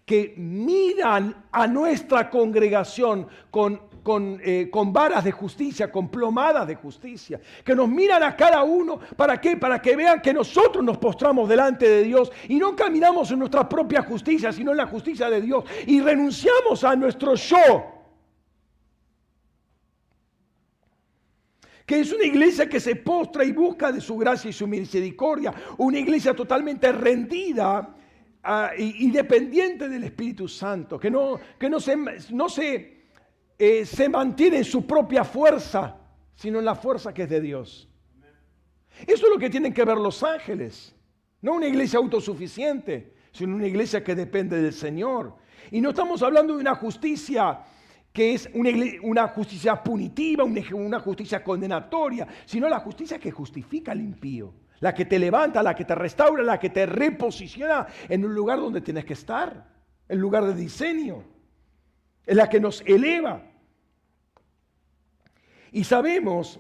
que 0.06 0.34
miran 0.38 1.46
a 1.52 1.68
nuestra 1.68 2.32
congregación 2.32 3.28
con, 3.52 3.80
con, 4.02 4.42
eh, 4.44 4.70
con, 4.72 4.92
varas 4.92 5.24
de 5.24 5.32
justicia, 5.32 5.92
con 5.92 6.10
plomadas 6.10 6.68
de 6.68 6.76
justicia, 6.76 7.40
que 7.64 7.76
nos 7.76 7.88
miran 7.88 8.24
a 8.24 8.36
cada 8.36 8.64
uno, 8.64 9.00
¿para 9.16 9.40
qué? 9.40 9.56
Para 9.56 9.80
que 9.80 9.96
vean 9.96 10.20
que 10.20 10.34
nosotros 10.34 10.84
nos 10.84 10.98
postramos 10.98 11.48
delante 11.48 11.88
de 11.88 12.04
Dios 12.04 12.32
y 12.48 12.58
no 12.58 12.76
caminamos 12.76 13.30
en 13.30 13.40
nuestra 13.40 13.70
propia 13.70 14.02
justicia, 14.02 14.52
sino 14.52 14.72
en 14.72 14.78
la 14.78 14.88
justicia 14.88 15.30
de 15.30 15.42
Dios. 15.42 15.64
Y 15.86 16.02
renunciamos 16.02 16.84
a 16.84 16.96
nuestro 16.96 17.36
yo 17.36 17.99
que 21.90 22.02
es 22.02 22.14
una 22.14 22.24
iglesia 22.24 22.70
que 22.70 22.80
se 22.80 22.98
postra 22.98 23.44
y 23.44 23.52
busca 23.52 23.92
de 23.92 24.00
su 24.00 24.16
gracia 24.16 24.48
y 24.48 24.54
su 24.54 24.68
misericordia, 24.68 25.52
una 25.80 25.98
iglesia 25.98 26.36
totalmente 26.36 26.92
rendida 26.92 27.96
ah, 28.44 28.70
y, 28.78 29.10
dependiente 29.10 29.90
del 29.90 30.04
Espíritu 30.04 30.48
Santo, 30.48 31.00
que 31.00 31.10
no, 31.10 31.40
que 31.58 31.68
no 31.68 31.80
se, 31.80 31.98
no 32.30 32.48
se, 32.48 33.06
eh, 33.58 33.88
se 33.88 34.08
mantiene 34.08 34.58
en 34.58 34.66
su 34.66 34.86
propia 34.86 35.24
fuerza, 35.24 35.98
sino 36.36 36.60
en 36.60 36.66
la 36.66 36.76
fuerza 36.76 37.12
que 37.12 37.24
es 37.24 37.30
de 37.32 37.42
Dios. 37.42 37.90
Eso 39.08 39.26
es 39.26 39.34
lo 39.34 39.40
que 39.40 39.50
tienen 39.50 39.74
que 39.74 39.84
ver 39.84 39.98
los 39.98 40.22
ángeles, 40.22 40.96
no 41.42 41.54
una 41.54 41.66
iglesia 41.66 41.98
autosuficiente, 41.98 43.16
sino 43.32 43.56
una 43.56 43.66
iglesia 43.66 44.04
que 44.04 44.14
depende 44.14 44.62
del 44.62 44.74
Señor. 44.74 45.38
Y 45.72 45.82
no 45.82 45.90
estamos 45.90 46.22
hablando 46.22 46.54
de 46.54 46.62
una 46.62 46.76
justicia 46.76 47.62
que 48.20 48.34
es 48.34 48.50
una, 49.02 49.30
justicia 49.30 49.82
punitiva, 49.82 50.44
una 50.44 51.00
justicia 51.00 51.42
condenatoria, 51.42 52.28
sino 52.46 52.68
la 52.68 52.82
justicia 52.82 53.18
que 53.18 53.32
justifica 53.32 53.94
al 53.94 54.02
impío, 54.02 54.54
la 54.82 54.94
que 54.94 55.06
te 55.06 55.18
levanta, 55.18 55.64
la 55.64 55.74
que 55.74 55.86
te 55.86 55.96
restaura, 55.96 56.44
la 56.44 56.60
que 56.60 56.70
te 56.70 56.86
reposiciona 56.86 57.88
en 58.10 58.26
un 58.26 58.36
lugar 58.36 58.60
donde 58.60 58.82
tienes 58.82 59.06
que 59.06 59.14
estar, 59.14 59.66
en 60.10 60.20
lugar 60.20 60.44
de 60.44 60.54
diseño, 60.54 61.24
es 62.26 62.36
la 62.36 62.50
que 62.50 62.60
nos 62.60 62.82
eleva. 62.82 63.42
Y 65.72 65.86
sabemos 65.86 66.60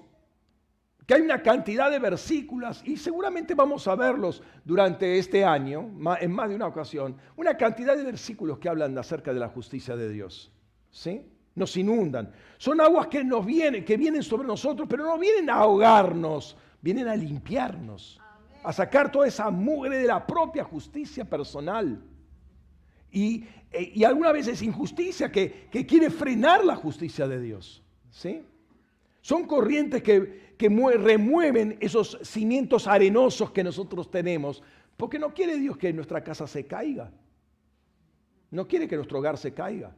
que 1.05 1.15
hay 1.15 1.21
una 1.23 1.43
cantidad 1.43 1.91
de 1.91 1.99
versículos, 1.99 2.81
y 2.85 2.95
seguramente 2.95 3.53
vamos 3.53 3.85
a 3.89 3.95
verlos 3.95 4.41
durante 4.63 5.19
este 5.19 5.43
año, 5.43 5.91
en 6.21 6.31
más 6.31 6.47
de 6.47 6.55
una 6.55 6.67
ocasión, 6.67 7.17
una 7.35 7.57
cantidad 7.57 7.97
de 7.97 8.03
versículos 8.05 8.59
que 8.59 8.69
hablan 8.69 8.97
acerca 8.97 9.33
de 9.33 9.41
la 9.41 9.49
justicia 9.49 9.97
de 9.97 10.09
Dios. 10.09 10.53
¿Sí? 10.89 11.35
Nos 11.59 11.77
inundan. 11.77 12.31
Son 12.57 12.81
aguas 12.81 13.07
que 13.07 13.23
nos 13.23 13.45
vienen, 13.45 13.85
que 13.85 13.97
vienen 13.97 14.23
sobre 14.23 14.47
nosotros, 14.47 14.87
pero 14.89 15.03
no 15.03 15.19
vienen 15.19 15.49
a 15.49 15.55
ahogarnos, 15.55 16.57
vienen 16.81 17.07
a 17.07 17.15
limpiarnos, 17.15 18.19
a 18.63 18.73
sacar 18.73 19.11
toda 19.11 19.27
esa 19.27 19.51
mugre 19.51 19.97
de 19.97 20.07
la 20.07 20.25
propia 20.25 20.63
justicia 20.63 21.25
personal. 21.25 22.01
Y, 23.11 23.43
eh, 23.71 23.91
y 23.93 24.03
algunas 24.03 24.33
veces 24.33 24.61
injusticia 24.61 25.31
que, 25.31 25.67
que, 25.71 25.85
quiere 25.85 26.09
frenar 26.09 26.63
la 26.63 26.75
justicia 26.75 27.27
de 27.27 27.41
Dios. 27.41 27.83
¿sí? 28.09 28.43
Son 29.21 29.45
corrientes 29.45 30.01
que, 30.01 30.53
que 30.57 30.69
remueven 30.69 31.77
esos 31.79 32.19
cimientos 32.21 32.87
arenosos 32.87 33.51
que 33.51 33.63
nosotros 33.63 34.09
tenemos, 34.09 34.63
porque 34.95 35.19
no 35.19 35.33
quiere 35.33 35.57
Dios 35.57 35.77
que 35.77 35.91
nuestra 35.91 36.23
casa 36.23 36.47
se 36.47 36.65
caiga. 36.67 37.11
No 38.51 38.67
quiere 38.67 38.87
que 38.87 38.95
nuestro 38.95 39.19
hogar 39.19 39.37
se 39.37 39.53
caiga. 39.53 39.95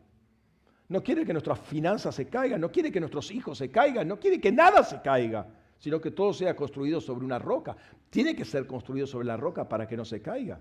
No 0.91 1.01
quiere 1.01 1.26
que 1.26 1.31
nuestras 1.31 1.57
finanzas 1.57 2.13
se 2.13 2.27
caigan, 2.27 2.59
no 2.59 2.69
quiere 2.69 2.91
que 2.91 2.99
nuestros 2.99 3.31
hijos 3.31 3.57
se 3.57 3.72
caigan, 3.72 4.05
no 4.05 4.19
quiere 4.19 4.41
que 4.41 4.51
nada 4.51 4.84
se 4.84 5.01
caiga, 5.01 5.47
sino 5.77 6.01
que 6.01 6.11
todo 6.11 6.34
sea 6.34 6.53
construido 6.53 6.99
sobre 6.99 7.23
una 7.23 7.39
roca. 7.39 7.77
Tiene 8.09 8.35
que 8.35 8.43
ser 8.43 8.68
construido 8.68 9.07
sobre 9.07 9.26
la 9.26 9.38
roca 9.38 9.69
para 9.69 9.88
que 9.88 9.95
no 9.95 10.03
se 10.03 10.22
caiga. 10.22 10.59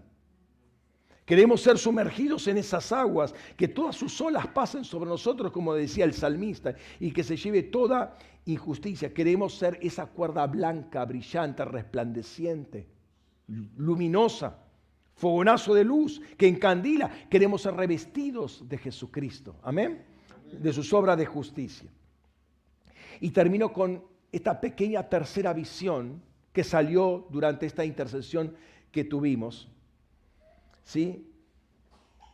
Queremos 1.25 1.61
ser 1.61 1.79
sumergidos 1.79 2.47
en 2.47 2.59
esas 2.59 2.93
aguas, 2.93 3.35
que 3.57 3.67
todas 3.67 3.97
sus 3.97 4.21
olas 4.21 4.47
pasen 4.47 4.85
sobre 4.85 5.11
nosotros, 5.11 5.51
como 5.51 5.75
decía 5.75 6.05
el 6.05 6.15
salmista, 6.15 6.77
y 7.01 7.11
que 7.11 7.25
se 7.25 7.37
lleve 7.37 7.65
toda 7.65 8.17
injusticia. 8.45 9.13
Queremos 9.13 9.59
ser 9.59 9.81
esa 9.83 10.07
cuerda 10.07 10.47
blanca, 10.47 11.05
brillante, 11.07 11.65
resplandeciente, 11.65 12.87
luminosa, 13.49 14.61
fogonazo 15.17 15.75
de 15.75 15.83
luz 15.83 16.23
que 16.39 16.47
encandila. 16.47 17.11
Queremos 17.29 17.63
ser 17.63 17.75
revestidos 17.75 18.69
de 18.69 18.79
Jesucristo. 18.79 19.57
Amén. 19.65 20.10
De 20.53 20.73
sus 20.73 20.93
obras 20.93 21.17
de 21.17 21.27
justicia. 21.27 21.89
Y 23.21 23.31
termino 23.31 23.73
con 23.73 24.03
esta 24.33 24.61
pequeña 24.61 25.09
tercera 25.09 25.53
visión 25.53 26.23
que 26.53 26.65
salió 26.65 27.27
durante 27.31 27.67
esta 27.67 27.85
intercesión 27.85 28.55
que 28.91 29.05
tuvimos 29.05 29.69
¿sí? 30.91 31.27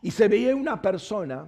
Y 0.01 0.11
se 0.11 0.27
veía 0.27 0.55
una 0.55 0.81
persona, 0.81 1.47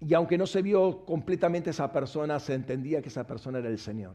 y 0.00 0.14
aunque 0.14 0.38
no 0.38 0.46
se 0.46 0.62
vio 0.62 1.04
completamente 1.04 1.70
esa 1.70 1.90
persona, 1.90 2.38
se 2.38 2.54
entendía 2.54 3.02
que 3.02 3.08
esa 3.08 3.26
persona 3.26 3.58
era 3.58 3.68
el 3.68 3.78
Señor. 3.78 4.14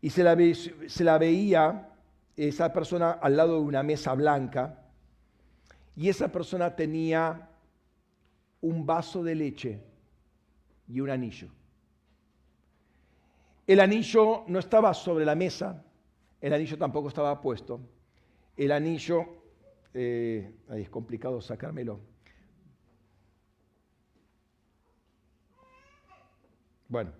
Y 0.00 0.10
se 0.10 0.24
la, 0.24 0.36
se 0.88 1.04
la 1.04 1.18
veía 1.18 1.90
esa 2.36 2.72
persona 2.72 3.12
al 3.12 3.36
lado 3.36 3.54
de 3.54 3.60
una 3.60 3.82
mesa 3.82 4.14
blanca, 4.14 4.82
y 5.94 6.08
esa 6.08 6.32
persona 6.32 6.74
tenía 6.74 7.49
un 8.60 8.84
vaso 8.86 9.22
de 9.22 9.34
leche 9.34 9.82
y 10.88 11.00
un 11.00 11.10
anillo. 11.10 11.48
El 13.66 13.80
anillo 13.80 14.44
no 14.48 14.58
estaba 14.58 14.92
sobre 14.94 15.24
la 15.24 15.34
mesa, 15.34 15.84
el 16.40 16.52
anillo 16.52 16.76
tampoco 16.76 17.08
estaba 17.08 17.40
puesto 17.40 17.80
el 18.60 18.72
anillo, 18.72 19.26
eh, 19.94 20.52
ahí 20.68 20.82
es 20.82 20.90
complicado 20.90 21.40
sacármelo. 21.40 21.98
Bueno, 26.88 27.12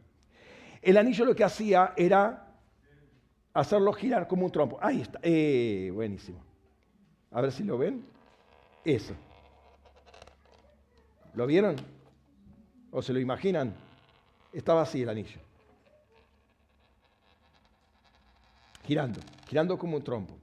el 0.82 0.98
anillo 0.98 1.24
lo 1.24 1.34
que 1.34 1.44
hacía 1.44 1.94
era 1.96 2.52
hacerlo 3.54 3.90
girar 3.94 4.28
como 4.28 4.44
un 4.44 4.52
trompo. 4.52 4.78
Ahí 4.82 5.00
está, 5.00 5.18
eh, 5.22 5.90
buenísimo. 5.94 6.44
A 7.30 7.40
ver 7.40 7.52
si 7.52 7.64
lo 7.64 7.78
ven. 7.78 8.04
Eso. 8.84 9.14
¿Lo 11.34 11.46
vieron? 11.46 11.76
¿O 12.90 13.02
se 13.02 13.12
lo 13.12 13.20
imaginan? 13.20 13.74
Estaba 14.52 14.82
así 14.82 15.02
el 15.02 15.08
anillo. 15.08 15.40
Girando, 18.84 19.20
girando 19.46 19.78
como 19.78 19.96
un 19.96 20.02
trompo. 20.02 20.36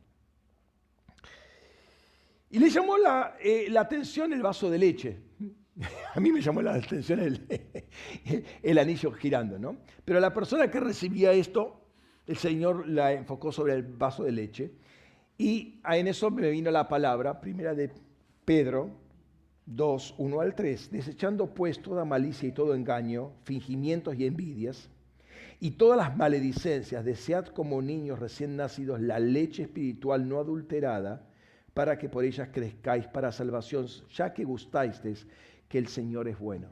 Y 2.49 2.59
le 2.59 2.69
llamó 2.69 2.95
eh, 3.39 3.67
la, 3.69 3.81
atención 3.81 4.31
el 4.31 4.41
vaso 4.41 4.69
de 4.69 4.77
leche. 4.77 5.17
A 6.15 6.19
mí 6.19 6.31
me 6.31 6.41
llamó 6.41 6.61
la 6.61 6.75
atención 6.75 7.19
el, 8.63 8.77
anillo 8.77 9.11
girando, 9.11 9.59
¿no? 9.59 9.77
Pero 10.05 10.21
la 10.21 10.33
persona 10.33 10.71
que 10.71 10.79
recibía 10.79 11.33
esto, 11.33 11.81
el 12.25 12.37
Señor 12.37 12.87
la 12.87 13.11
enfocó 13.11 13.51
sobre 13.51 13.73
el 13.73 13.83
vaso 13.83 14.23
de 14.23 14.31
leche. 14.31 14.71
Y 15.37 15.81
en 15.83 16.07
eso 16.07 16.31
me 16.31 16.49
vino 16.49 16.71
la 16.71 16.87
palabra, 16.87 17.41
primera 17.41 17.75
de 17.75 17.91
Pedro 18.45 19.06
2, 19.67 20.15
1 20.17 20.39
al 20.39 20.55
3, 20.55 20.91
desechando 20.91 21.53
pues 21.53 21.81
toda 21.81 22.05
malicia 22.05 22.47
y 22.47 22.53
todo 22.53 22.73
engaño, 22.73 23.33
fingimientos 23.43 24.15
y 24.15 24.25
envidias, 24.25 24.89
y 25.59 25.71
todas 25.71 25.97
las 25.97 26.15
maledicencias, 26.15 27.03
desead 27.03 27.47
como 27.47 27.81
niños 27.81 28.19
recién 28.19 28.55
nacidos 28.55 29.01
la 29.01 29.19
leche 29.19 29.63
espiritual 29.63 30.27
no 30.27 30.39
adulterada, 30.39 31.27
para 31.73 31.97
que 31.97 32.07
por 32.07 32.23
ellas 32.23 32.49
crezcáis 32.51 33.07
para 33.07 33.31
salvación, 33.31 33.87
ya 34.11 34.33
que 34.33 34.45
gustáis 34.45 35.01
que 35.67 35.77
el 35.77 35.87
Señor 35.87 36.27
es 36.27 36.39
bueno. 36.39 36.69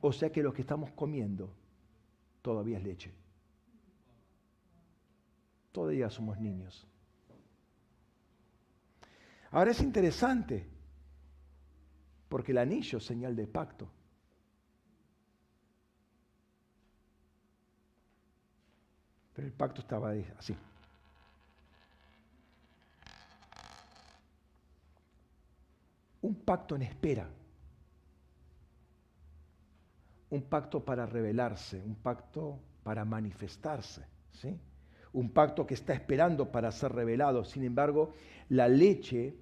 O 0.00 0.12
sea 0.12 0.32
que 0.32 0.42
lo 0.42 0.52
que 0.52 0.62
estamos 0.62 0.90
comiendo 0.92 1.54
todavía 2.40 2.78
es 2.78 2.84
leche. 2.84 3.12
Todavía 5.70 6.10
somos 6.10 6.40
niños. 6.40 6.86
Ahora 9.50 9.70
es 9.70 9.80
interesante, 9.80 10.66
porque 12.32 12.52
el 12.52 12.56
anillo 12.56 12.96
es 12.96 13.04
señal 13.04 13.36
de 13.36 13.46
pacto. 13.46 13.86
Pero 19.34 19.46
el 19.46 19.52
pacto 19.52 19.82
estaba 19.82 20.14
así. 20.38 20.56
un 26.22 26.34
pacto 26.36 26.74
en 26.76 26.82
espera, 26.82 27.28
un 30.30 30.42
pacto 30.42 30.82
para 30.82 31.04
revelarse, 31.04 31.82
un 31.82 31.96
pacto 31.96 32.58
para 32.82 33.04
manifestarse, 33.04 34.06
¿sí? 34.30 34.58
un 35.12 35.28
pacto 35.28 35.66
que 35.66 35.74
está 35.74 35.92
esperando 35.92 36.50
para 36.50 36.72
ser 36.72 36.92
revelado. 36.92 37.44
Sin 37.44 37.62
embargo, 37.62 38.14
la 38.48 38.68
leche 38.68 39.36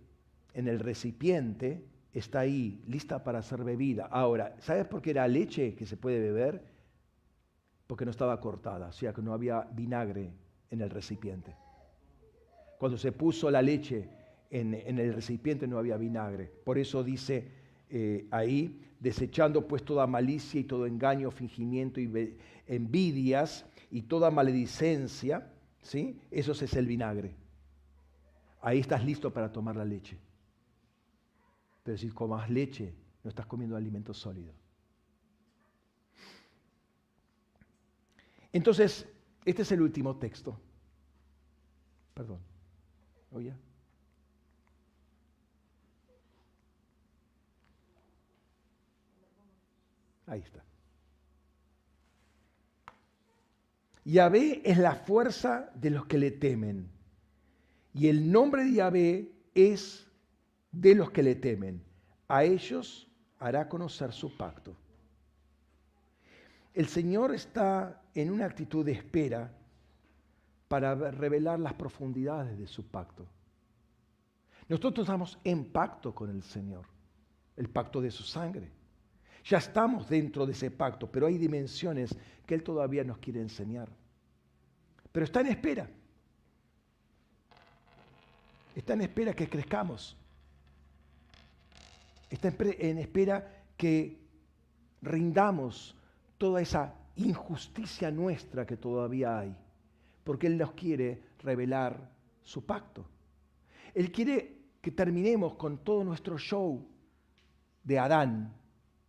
en 0.55 0.67
el 0.67 0.81
recipiente 0.81 1.85
está 2.13 2.41
ahí, 2.41 2.83
lista 2.87 3.23
para 3.23 3.43
ser 3.43 3.65
bebida. 3.65 4.07
Ahora, 4.07 4.57
¿sabes 4.61 4.87
por 4.87 5.03
qué 5.03 5.11
era 5.11 5.29
leche 5.29 5.75
que 5.75 5.87
se 5.87 5.97
puede 5.97 6.21
beber? 6.21 6.63
Porque 7.87 8.05
no 8.05 8.11
estaba 8.11 8.41
cortada, 8.41 8.89
o 8.89 8.93
sea 8.93 9.13
que 9.13 9.23
no 9.23 9.33
había 9.33 9.63
vinagre 9.73 10.33
en 10.71 10.81
el 10.81 10.91
recipiente. 10.91 11.55
Cuando 12.79 12.97
se 12.97 13.13
puso 13.13 13.51
la 13.51 13.63
leche 13.63 14.09
en, 14.51 14.75
el 14.75 15.15
recipiente 15.15 15.67
no 15.67 15.79
había 15.79 15.97
vinagre. 15.97 16.51
Por 16.65 16.79
eso 16.79 17.05
dice 17.05 17.49
eh, 17.89 18.27
ahí, 18.31 18.81
desechando 18.99 19.67
pues 19.67 19.85
toda 19.85 20.07
malicia 20.07 20.61
y 20.61 20.65
todo 20.65 20.87
engaño, 20.87 21.31
fingimiento 21.31 22.01
y 22.01 22.37
envidias 22.67 23.67
y 23.91 24.03
toda 24.03 24.31
maledicencia, 24.31 25.51
¿sí? 25.83 26.21
Eso 26.31 26.53
es 26.53 26.75
el 26.75 26.87
vinagre. 26.87 27.35
Ahí 28.61 28.79
estás 28.79 29.05
listo 29.05 29.33
para 29.33 29.53
tomar 29.53 29.77
la 29.77 29.85
leche. 29.85 30.19
Pero 31.83 31.97
si 31.97 32.11
comas 32.11 32.51
leche, 32.51 32.95
no 33.23 33.31
estás 33.31 33.47
comiendo 33.47 33.77
alimento 33.77 34.13
sólido. 34.15 34.53
Entonces, 38.53 39.07
este 39.45 39.63
es 39.63 39.73
el 39.73 39.81
último 39.81 40.17
texto. 40.17 40.61
Perdón. 42.15 42.41
¿Oye? 43.31 43.55
Ahí 50.27 50.41
está. 50.41 50.65
Yahvé 54.05 54.63
es 54.65 54.79
la 54.79 54.95
fuerza 54.95 55.71
de 55.75 55.91
los 55.91 56.07
que 56.07 56.19
le 56.19 56.31
temen. 56.31 56.91
Y 57.95 58.09
el 58.09 58.31
nombre 58.31 58.65
de 58.65 58.73
Yahvé 58.73 59.33
es 59.55 60.10
de 60.73 60.95
los 60.95 61.11
que 61.11 61.23
le 61.23 61.35
temen. 61.35 61.83
A 62.29 62.45
ellos 62.45 63.09
hará 63.39 63.69
conocer 63.69 64.13
su 64.13 64.37
pacto. 64.37 64.77
El 66.73 66.87
Señor 66.87 67.35
está 67.35 68.03
en 68.15 68.31
una 68.31 68.47
actitud 68.47 68.85
de 68.85 68.93
espera 68.93 69.53
para 70.69 70.95
revelar 70.95 71.59
las 71.59 71.75
profundidades 71.75 72.57
de 72.57 72.67
su 72.67 72.87
pacto. 72.87 73.27
Nosotros 74.69 75.05
estamos 75.05 75.39
en 75.43 75.65
pacto 75.73 76.15
con 76.15 76.31
el 76.31 76.45
Señor, 76.45 76.87
el 77.57 77.69
pacto 77.69 78.01
de 78.01 78.13
su 78.13 78.23
sangre. 78.23 78.71
Ya 79.45 79.59
estamos 79.59 80.09
dentro 80.09 80.47
de 80.47 80.53
ese 80.53 80.71
pacto, 80.71 81.11
pero 81.11 81.27
hay 81.27 81.39
dimensiones 81.39 82.17
que 82.47 82.55
Él 82.55 82.63
todavía 82.63 83.03
nos 83.03 83.19
quiere 83.19 83.41
enseñar. 83.41 83.89
Pero 85.11 85.25
está 85.25 85.41
en 85.41 85.49
espera. 85.49 85.91
Está 88.77 88.93
en 88.93 89.01
espera 89.01 89.35
que 89.35 89.49
crezcamos. 89.49 90.17
Está 92.31 92.55
en 92.61 92.99
espera 92.99 93.65
que 93.77 94.19
rindamos 95.03 95.97
toda 96.39 96.63
esa 96.63 96.95
injusticia 97.17 98.11
nuestra 98.11 98.65
que 98.65 98.77
todavía 98.77 99.39
hay. 99.39 99.55
Porque 100.25 100.47
Él 100.47 100.57
nos 100.57 100.73
quiere 100.73 101.23
revelar 101.41 102.11
su 102.43 102.65
pacto. 102.65 103.05
Él 103.95 104.11
quiere 104.13 104.61
que 104.81 104.93
terminemos 104.93 105.55
con 105.57 105.79
todo 105.79 106.05
nuestro 106.05 106.39
show 106.39 106.87
de 107.83 107.99
Adán, 107.99 108.55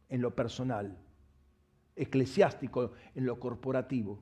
en 0.10 0.22
lo 0.22 0.36
personal, 0.36 0.98
eclesiástico 1.96 2.92
en 3.16 3.26
lo 3.26 3.40
corporativo, 3.40 4.20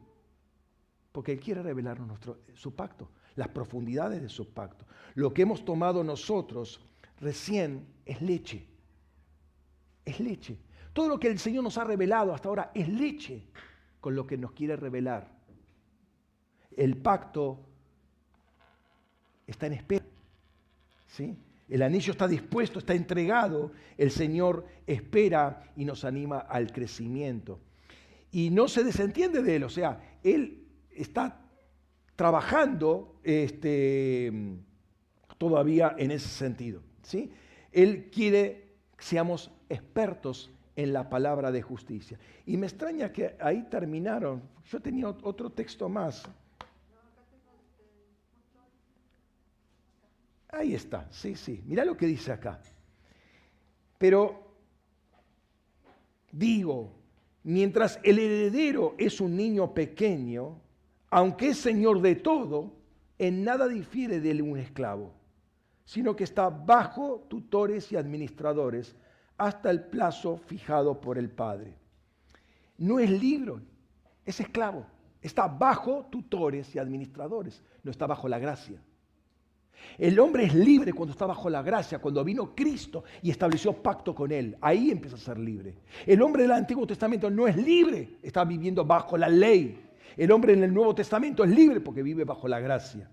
porque 1.11 1.31
Él 1.31 1.39
quiere 1.39 1.63
revelarnos 1.63 2.19
su 2.53 2.75
pacto, 2.75 3.09
las 3.35 3.47
profundidades 3.47 4.21
de 4.21 4.29
su 4.29 4.53
pacto. 4.53 4.85
Lo 5.15 5.33
que 5.33 5.41
hemos 5.41 5.65
tomado 5.65 6.03
nosotros 6.03 6.79
recién 7.19 7.87
es 8.05 8.21
leche, 8.21 8.67
es 10.09 10.19
leche. 10.19 10.57
Todo 10.93 11.07
lo 11.07 11.19
que 11.19 11.27
el 11.27 11.39
Señor 11.39 11.63
nos 11.63 11.77
ha 11.77 11.83
revelado 11.83 12.33
hasta 12.33 12.49
ahora 12.49 12.71
es 12.73 12.89
leche 12.89 13.45
con 13.99 14.15
lo 14.15 14.25
que 14.25 14.37
nos 14.37 14.51
quiere 14.51 14.75
revelar. 14.75 15.29
El 16.75 16.97
pacto 16.97 17.59
está 19.45 19.67
en 19.67 19.73
espera. 19.73 20.05
¿sí? 21.07 21.35
El 21.67 21.81
anillo 21.83 22.11
está 22.11 22.27
dispuesto, 22.27 22.79
está 22.79 22.93
entregado. 22.93 23.71
El 23.97 24.11
Señor 24.11 24.65
espera 24.87 25.71
y 25.75 25.85
nos 25.85 26.03
anima 26.03 26.39
al 26.39 26.71
crecimiento. 26.71 27.59
Y 28.31 28.49
no 28.49 28.67
se 28.67 28.83
desentiende 28.83 29.41
de 29.41 29.55
Él, 29.55 29.63
o 29.63 29.69
sea, 29.69 30.17
Él 30.23 30.67
está 30.91 31.41
trabajando 32.15 33.19
este, 33.23 34.31
todavía 35.37 35.95
en 35.97 36.11
ese 36.11 36.27
sentido. 36.27 36.81
¿sí? 37.01 37.31
Él 37.71 38.09
quiere 38.11 38.75
que 38.97 39.03
seamos 39.03 39.51
expertos 39.69 40.51
en 40.75 40.93
la 40.93 41.09
palabra 41.09 41.51
de 41.51 41.61
justicia. 41.61 42.17
Y 42.45 42.57
me 42.57 42.67
extraña 42.67 43.11
que 43.11 43.35
ahí 43.39 43.63
terminaron. 43.69 44.41
Yo 44.65 44.79
tenía 44.79 45.07
otro 45.07 45.51
texto 45.51 45.87
más. 45.89 46.23
Ahí 50.49 50.73
está, 50.73 51.07
sí, 51.11 51.35
sí. 51.35 51.61
Mira 51.65 51.85
lo 51.85 51.95
que 51.95 52.07
dice 52.07 52.31
acá. 52.31 52.59
Pero 53.97 54.55
digo, 56.31 56.91
mientras 57.43 57.99
el 58.03 58.17
heredero 58.17 58.95
es 58.97 59.21
un 59.21 59.35
niño 59.35 59.73
pequeño, 59.73 60.59
aunque 61.09 61.49
es 61.49 61.57
señor 61.57 62.01
de 62.01 62.15
todo, 62.15 62.73
en 63.17 63.43
nada 63.43 63.67
difiere 63.67 64.21
de 64.21 64.41
un 64.41 64.57
esclavo, 64.57 65.13
sino 65.83 66.15
que 66.15 66.23
está 66.23 66.49
bajo 66.49 67.25
tutores 67.27 67.91
y 67.91 67.97
administradores 67.97 68.95
hasta 69.39 69.71
el 69.71 69.81
plazo 69.85 70.37
fijado 70.37 70.99
por 70.99 71.17
el 71.17 71.29
Padre. 71.29 71.73
No 72.77 72.99
es 72.99 73.09
libro, 73.09 73.61
es 74.25 74.39
esclavo. 74.39 74.85
Está 75.21 75.47
bajo 75.47 76.05
tutores 76.11 76.75
y 76.75 76.79
administradores, 76.79 77.63
no 77.83 77.91
está 77.91 78.05
bajo 78.05 78.29
la 78.29 78.37
gracia. 78.37 78.81
El 79.97 80.19
hombre 80.19 80.45
es 80.45 80.53
libre 80.53 80.93
cuando 80.93 81.13
está 81.13 81.25
bajo 81.25 81.49
la 81.49 81.61
gracia, 81.61 81.99
cuando 81.99 82.23
vino 82.23 82.53
Cristo 82.53 83.03
y 83.21 83.31
estableció 83.31 83.73
pacto 83.73 84.13
con 84.13 84.31
él. 84.31 84.57
Ahí 84.61 84.91
empieza 84.91 85.15
a 85.15 85.19
ser 85.19 85.39
libre. 85.39 85.75
El 86.05 86.21
hombre 86.21 86.43
del 86.43 86.51
Antiguo 86.51 86.85
Testamento 86.85 87.29
no 87.29 87.47
es 87.47 87.55
libre, 87.55 88.17
está 88.21 88.43
viviendo 88.43 88.85
bajo 88.85 89.17
la 89.17 89.29
ley. 89.29 89.81
El 90.17 90.31
hombre 90.31 90.53
en 90.53 90.63
el 90.63 90.73
Nuevo 90.73 90.93
Testamento 90.93 91.43
es 91.45 91.49
libre 91.49 91.79
porque 91.79 92.03
vive 92.03 92.25
bajo 92.25 92.47
la 92.47 92.59
gracia. 92.59 93.09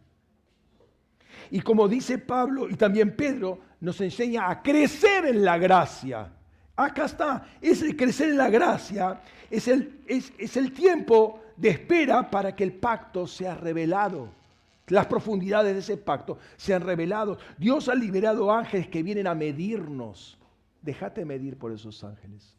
Y 1.51 1.61
como 1.61 1.87
dice 1.87 2.19
Pablo 2.19 2.69
y 2.69 2.75
también 2.75 3.15
Pedro, 3.15 3.61
nos 3.81 4.01
enseña 4.01 4.51
a 4.51 4.63
crecer 4.63 5.27
en 5.27 5.45
la 5.45 5.59
gracia. 5.59 6.33
Acá 6.75 7.07
está, 7.07 7.47
ese 7.61 7.97
crecer 7.97 8.31
en 8.31 8.39
la 8.39 8.51
gracia 8.51 9.21
es 9.51 9.69
el, 9.69 10.03
es 10.07 10.57
el 10.57 10.73
tiempo 10.73 11.41
de 11.57 11.71
espera 11.71 12.31
para 12.31 12.55
que 12.55 12.65
el 12.65 12.75
pacto 12.75 13.27
sea 13.27 13.55
revelado. 13.55 14.31
Las 14.89 15.07
profundidades 15.07 15.75
de 15.75 15.81
ese 15.81 15.97
pacto 15.97 16.39
se 16.57 16.73
han 16.73 16.83
revelado. 16.83 17.39
Dios 17.59 17.89
ha 17.89 17.95
liberado 17.95 18.53
ángeles 18.53 18.89
que 18.89 19.03
vienen 19.03 19.27
a 19.27 19.35
medirnos. 19.35 20.39
Déjate 20.81 21.25
medir 21.25 21.57
por 21.59 21.73
esos 21.73 22.05
ángeles. 22.05 22.57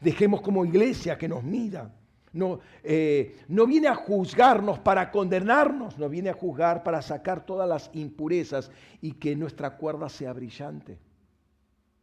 Dejemos 0.00 0.42
como 0.42 0.64
iglesia 0.66 1.16
que 1.16 1.28
nos 1.28 1.42
mida. 1.42 1.90
No, 2.34 2.58
eh, 2.82 3.36
no 3.46 3.64
viene 3.64 3.86
a 3.86 3.94
juzgarnos 3.94 4.80
para 4.80 5.12
condenarnos, 5.12 5.96
no 5.98 6.08
viene 6.08 6.30
a 6.30 6.34
juzgar 6.34 6.82
para 6.82 7.00
sacar 7.00 7.46
todas 7.46 7.68
las 7.68 7.90
impurezas 7.94 8.72
y 9.00 9.12
que 9.12 9.36
nuestra 9.36 9.76
cuerda 9.76 10.08
sea 10.08 10.32
brillante. 10.32 10.98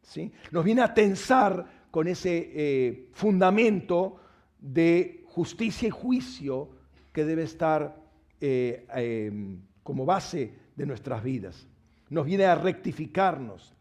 ¿Sí? 0.02 0.32
Nos 0.52 0.64
viene 0.64 0.82
a 0.82 0.94
tensar 0.94 1.66
con 1.92 2.08
ese 2.08 2.50
eh, 2.54 3.10
fundamento 3.12 4.16
de 4.58 5.26
justicia 5.26 5.90
y 5.90 5.92
juicio 5.92 6.70
que 7.12 7.26
debe 7.26 7.44
estar 7.44 7.98
eh, 8.40 8.88
em, 8.96 9.60
como 9.84 10.06
base 10.06 10.54
de 10.78 10.86
nuestras 10.86 11.22
vidas. 11.22 11.68
Nos 12.10 12.26
viene 12.26 12.46
a 12.46 12.56
rectificarnos. 12.56 13.76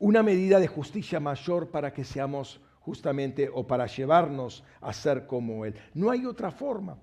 Una 0.00 0.24
medida 0.24 0.58
de 0.58 0.66
justicia 0.66 1.20
mayor 1.20 1.70
para 1.70 1.92
que 1.92 2.04
seamos 2.04 2.60
justamente 2.88 3.50
o 3.52 3.66
para 3.66 3.86
llevarnos 3.86 4.64
a 4.80 4.94
ser 4.94 5.26
como 5.26 5.66
Él. 5.66 5.74
No 5.92 6.10
hay 6.10 6.24
otra 6.24 6.50
forma. 6.50 6.96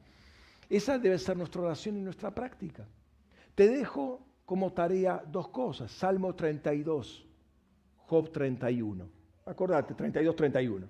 Esa 0.67 0.97
debe 0.97 1.19
ser 1.19 1.37
nuestra 1.37 1.61
oración 1.61 1.95
y 1.97 2.01
nuestra 2.01 2.33
práctica. 2.33 2.87
Te 3.53 3.67
dejo 3.67 4.25
como 4.47 4.73
tarea 4.73 5.23
dos 5.27 5.49
cosas. 5.49 5.91
Salmo 5.91 6.33
32, 6.33 7.23
Job 7.97 8.31
31. 8.31 9.07
Acordate, 9.45 9.93
32, 9.93 10.35
31. 10.35 10.87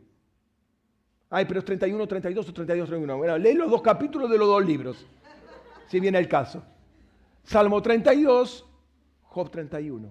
Ay, 1.29 1.43
pero 1.43 1.59
es 1.59 1.65
31, 1.65 2.07
32 2.07 2.47
o 2.47 2.53
32, 2.53 2.87
31. 2.87 3.17
Bueno, 3.17 3.37
lee 3.37 3.53
los 3.53 3.69
dos 3.69 3.81
capítulos 3.81 4.29
de 4.29 4.37
los 4.37 4.47
dos 4.47 4.65
libros, 4.65 5.05
si 5.89 5.99
viene 5.99 6.19
el 6.19 6.29
caso. 6.29 6.63
Salmo 7.43 7.81
32, 7.81 8.65
Job 9.23 9.51
31. 9.51 10.09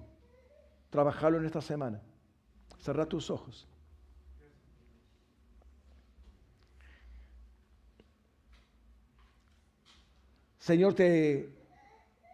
Trabajalo 0.90 1.38
en 1.38 1.46
esta 1.46 1.62
semana. 1.62 2.02
Cerra 2.76 3.06
tus 3.06 3.30
ojos. 3.30 3.66
Señor, 10.64 10.94
te 10.94 11.50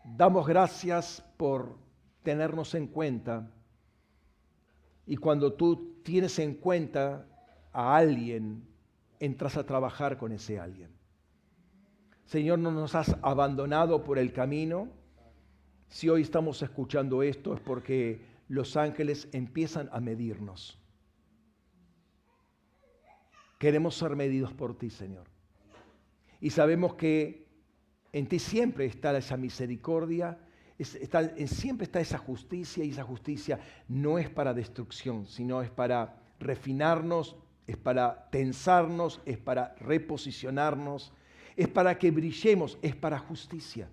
damos 0.05 0.47
gracias 0.47 1.21
por 1.37 1.77
tenernos 2.23 2.77
en 2.77 2.87
cuenta. 2.87 3.51
Y 5.05 5.17
cuando 5.17 5.55
tú 5.55 6.01
tienes 6.05 6.39
en 6.39 6.55
cuenta 6.55 7.27
a 7.73 7.97
alguien, 7.97 8.63
entras 9.19 9.57
a 9.57 9.67
trabajar 9.67 10.17
con 10.17 10.31
ese 10.31 10.61
alguien. 10.61 10.93
Señor, 12.25 12.61
no 12.61 12.71
nos 12.71 12.95
has 12.95 13.17
abandonado 13.21 14.05
por 14.05 14.17
el 14.17 14.33
camino. 14.33 14.87
Si 15.89 16.09
hoy 16.09 16.23
estamos 16.23 16.63
escuchando 16.63 17.25
esto 17.25 17.53
es 17.53 17.61
porque 17.61 18.21
los 18.47 18.77
ángeles 18.77 19.27
empiezan 19.33 19.89
a 19.91 19.99
medirnos. 19.99 20.79
Queremos 23.59 23.97
ser 23.97 24.15
medidos 24.15 24.53
por 24.53 24.79
ti, 24.79 24.89
Señor. 24.89 25.27
Y 26.41 26.51
sabemos 26.51 26.95
que 26.95 27.50
en 28.13 28.27
ti 28.27 28.39
siempre 28.39 28.87
está 28.87 29.17
esa 29.17 29.37
misericordia, 29.37 30.39
siempre 31.47 31.85
está 31.85 32.01
esa 32.01 32.19
justicia 32.19 32.85
y 32.85 32.91
esa 32.91 33.05
justicia 33.05 33.61
no 33.89 34.19
es 34.19 34.29
para 34.29 34.55
destrucción, 34.55 35.27
sino 35.27 35.63
es 35.63 35.71
para 35.71 36.17
refinarnos, 36.39 37.37
es 37.67 37.77
para 37.77 38.29
tensarnos, 38.31 39.21
es 39.27 39.39
para 39.39 39.75
reposicionarnos, 39.79 41.13
es 41.57 41.69
para 41.69 41.99
que 41.99 42.11
brillemos, 42.11 42.79
es 42.83 42.97
para 42.97 43.19
justicia, 43.19 43.89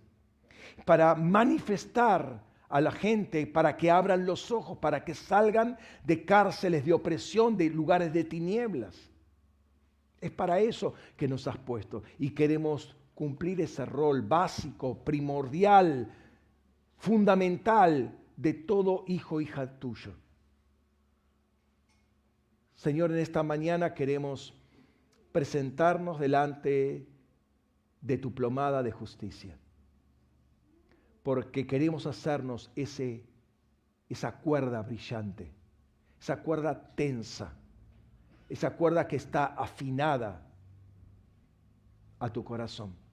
para 0.85 1.13
manifestar 1.13 2.43
a 2.69 2.81
la 2.81 2.91
gente, 2.91 3.45
para 3.47 3.77
que 3.77 3.91
abran 3.91 4.25
los 4.25 4.51
ojos, 4.51 4.77
para 4.77 5.03
que 5.05 5.13
salgan 5.13 5.77
de 6.03 6.25
cárceles 6.25 6.85
de 6.85 6.93
opresión, 6.93 7.55
de 7.55 7.69
lugares 7.69 8.11
de 8.11 8.23
tinieblas. 8.23 8.95
Es 10.19 10.31
para 10.31 10.59
eso 10.59 10.93
que 11.15 11.27
nos 11.27 11.47
has 11.47 11.57
puesto 11.57 12.03
y 12.17 12.31
queremos 12.31 12.96
cumplir 13.17 13.59
ese 13.61 13.83
rol 13.83 14.21
básico, 14.21 15.03
primordial, 15.03 16.13
fundamental 16.97 18.15
de 18.35 18.53
todo 18.53 19.05
hijo, 19.07 19.41
hija 19.41 19.79
tuyo. 19.79 20.13
Señor, 22.75 23.09
en 23.09 23.17
esta 23.17 23.41
mañana 23.41 23.95
queremos 23.95 24.53
presentarnos 25.31 26.19
delante 26.19 27.07
de 28.01 28.17
tu 28.19 28.35
plomada 28.35 28.83
de 28.83 28.91
justicia, 28.91 29.57
porque 31.23 31.65
queremos 31.65 32.05
hacernos 32.05 32.69
ese, 32.75 33.25
esa 34.09 34.37
cuerda 34.37 34.83
brillante, 34.83 35.51
esa 36.21 36.43
cuerda 36.43 36.93
tensa, 36.93 37.51
esa 38.47 38.77
cuerda 38.77 39.07
que 39.07 39.15
está 39.15 39.47
afinada 39.47 40.47
a 42.19 42.29
tu 42.29 42.43
corazón. 42.43 43.06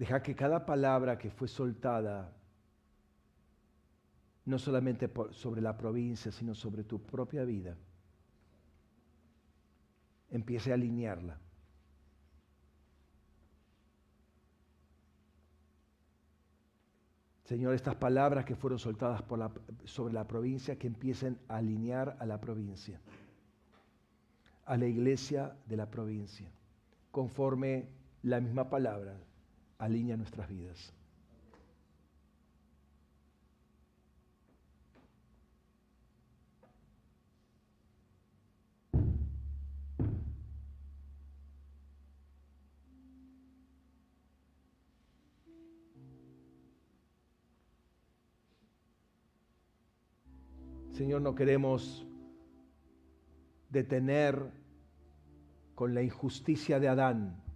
Deja 0.00 0.22
que 0.22 0.34
cada 0.34 0.64
palabra 0.64 1.18
que 1.18 1.28
fue 1.28 1.46
soltada, 1.46 2.32
no 4.46 4.58
solamente 4.58 5.12
sobre 5.32 5.60
la 5.60 5.76
provincia, 5.76 6.32
sino 6.32 6.54
sobre 6.54 6.84
tu 6.84 7.02
propia 7.02 7.44
vida, 7.44 7.76
empiece 10.30 10.70
a 10.70 10.74
alinearla. 10.76 11.38
Señor, 17.44 17.74
estas 17.74 17.96
palabras 17.96 18.46
que 18.46 18.56
fueron 18.56 18.78
soltadas 18.78 19.22
sobre 19.84 20.14
la 20.14 20.26
provincia, 20.26 20.78
que 20.78 20.86
empiecen 20.86 21.38
a 21.46 21.56
alinear 21.56 22.16
a 22.18 22.24
la 22.24 22.40
provincia, 22.40 22.98
a 24.64 24.78
la 24.78 24.86
iglesia 24.86 25.58
de 25.66 25.76
la 25.76 25.90
provincia, 25.90 26.50
conforme 27.10 27.90
la 28.22 28.40
misma 28.40 28.70
palabra 28.70 29.14
alinea 29.80 30.16
nuestras 30.16 30.48
vidas. 30.48 30.92
Señor, 50.92 51.22
no 51.22 51.34
queremos 51.34 52.06
detener 53.70 54.52
con 55.74 55.94
la 55.94 56.02
injusticia 56.02 56.78
de 56.78 56.88
Adán 56.88 57.49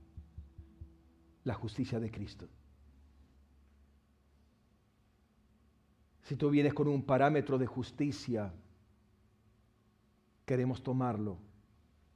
la 1.45 1.55
justicia 1.55 2.01
de 2.01 2.11
Cristo. 2.11 2.49
Si 6.23 6.37
tú 6.37 6.51
vienes 6.51 6.73
con 6.73 6.89
un 6.89 7.03
parámetro 7.03 7.59
de 7.59 7.67
justicia, 7.67 8.53
queremos 10.47 10.83
tomarlo, 10.83 11.39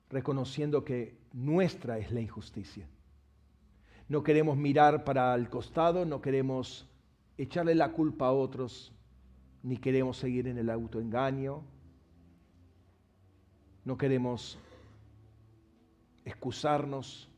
reconociendo 0.08 0.84
que 0.84 1.18
nuestra 1.32 1.98
es 1.98 2.10
la 2.10 2.20
injusticia. 2.20 2.88
No 4.08 4.22
queremos 4.22 4.56
mirar 4.56 5.04
para 5.04 5.34
el 5.34 5.50
costado, 5.50 6.06
no 6.06 6.22
queremos 6.22 6.88
echarle 7.36 7.74
la 7.74 7.92
culpa 7.92 8.28
a 8.28 8.32
otros, 8.32 8.92
ni 9.62 9.76
queremos 9.76 10.16
seguir 10.16 10.48
en 10.48 10.56
el 10.56 10.70
autoengaño, 10.70 11.62
no 13.84 13.98
queremos 13.98 14.58
excusarnos 16.24 17.28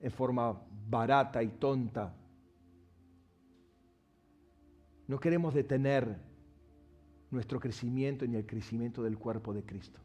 en 0.00 0.10
forma 0.10 0.60
barata 0.88 1.42
y 1.42 1.48
tonta. 1.48 2.14
No 5.06 5.18
queremos 5.18 5.54
detener 5.54 6.18
nuestro 7.30 7.60
crecimiento 7.60 8.26
ni 8.26 8.36
el 8.36 8.46
crecimiento 8.46 9.02
del 9.02 9.18
cuerpo 9.18 9.52
de 9.54 9.64
Cristo. 9.64 10.00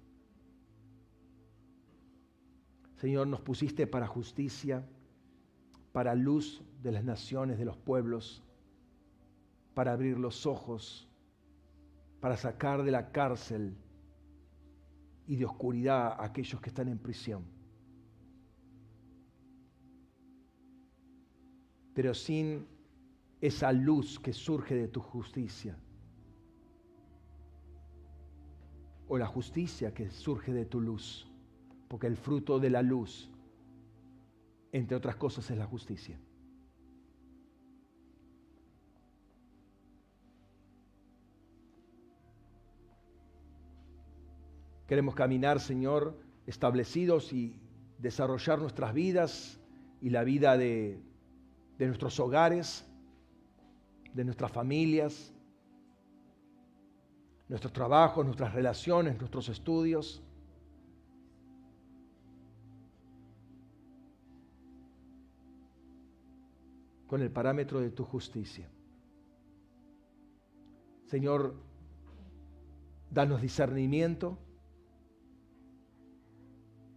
Señor, 2.97 3.27
nos 3.27 3.41
pusiste 3.41 3.85
para 3.85 4.07
justicia, 4.07 4.85
para 5.91 6.15
luz 6.15 6.63
de 6.81 6.91
las 6.91 7.03
naciones, 7.03 7.57
de 7.57 7.65
los 7.65 7.77
pueblos 7.77 8.43
para 9.73 9.93
abrir 9.93 10.17
los 10.19 10.45
ojos, 10.45 11.07
para 12.19 12.37
sacar 12.37 12.83
de 12.83 12.91
la 12.91 13.11
cárcel 13.11 13.75
y 15.27 15.35
de 15.35 15.45
oscuridad 15.45 16.13
a 16.19 16.25
aquellos 16.25 16.61
que 16.61 16.69
están 16.69 16.87
en 16.87 16.99
prisión. 16.99 17.43
Pero 21.93 22.13
sin 22.13 22.65
esa 23.41 23.71
luz 23.71 24.19
que 24.19 24.33
surge 24.33 24.75
de 24.75 24.87
tu 24.87 24.99
justicia, 24.99 25.77
o 29.07 29.17
la 29.17 29.27
justicia 29.27 29.93
que 29.93 30.09
surge 30.09 30.53
de 30.53 30.65
tu 30.65 30.79
luz, 30.79 31.27
porque 31.87 32.07
el 32.07 32.17
fruto 32.17 32.59
de 32.59 32.69
la 32.69 32.81
luz, 32.81 33.29
entre 34.71 34.97
otras 34.97 35.17
cosas, 35.17 35.51
es 35.51 35.57
la 35.57 35.65
justicia. 35.65 36.17
Queremos 44.87 45.15
caminar, 45.15 45.59
Señor, 45.59 46.17
establecidos 46.45 47.33
y 47.33 47.59
desarrollar 47.99 48.59
nuestras 48.59 48.93
vidas 48.93 49.59
y 50.01 50.09
la 50.09 50.23
vida 50.23 50.57
de, 50.57 51.01
nuestros 51.79 52.19
hogares, 52.19 52.85
de 54.13 54.23
nuestras 54.23 54.51
familias, 54.51 55.33
nuestros 57.49 57.73
trabajos, 57.73 58.25
nuestras 58.25 58.53
relaciones, 58.53 59.17
nuestros 59.19 59.49
estudios. 59.49 60.21
con 67.05 67.21
el 67.21 67.29
parámetro 67.29 67.79
de 67.79 67.91
tu 67.91 68.03
justicia. 68.03 68.67
Señor, 71.05 71.53
danos 73.11 73.39
discernimiento 73.39 74.39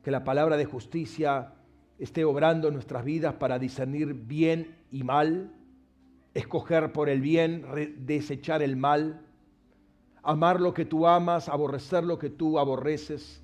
que 0.02 0.10
la 0.10 0.24
palabra 0.24 0.56
de 0.56 0.64
justicia 0.64 1.55
esté 1.98 2.24
obrando 2.24 2.70
nuestras 2.70 3.04
vidas 3.04 3.34
para 3.34 3.58
discernir 3.58 4.14
bien 4.14 4.76
y 4.90 5.02
mal, 5.02 5.52
escoger 6.34 6.92
por 6.92 7.08
el 7.08 7.20
bien, 7.20 7.64
desechar 7.98 8.62
el 8.62 8.76
mal, 8.76 9.22
amar 10.22 10.60
lo 10.60 10.74
que 10.74 10.84
tú 10.84 11.06
amas, 11.06 11.48
aborrecer 11.48 12.04
lo 12.04 12.18
que 12.18 12.30
tú 12.30 12.58
aborreces 12.58 13.42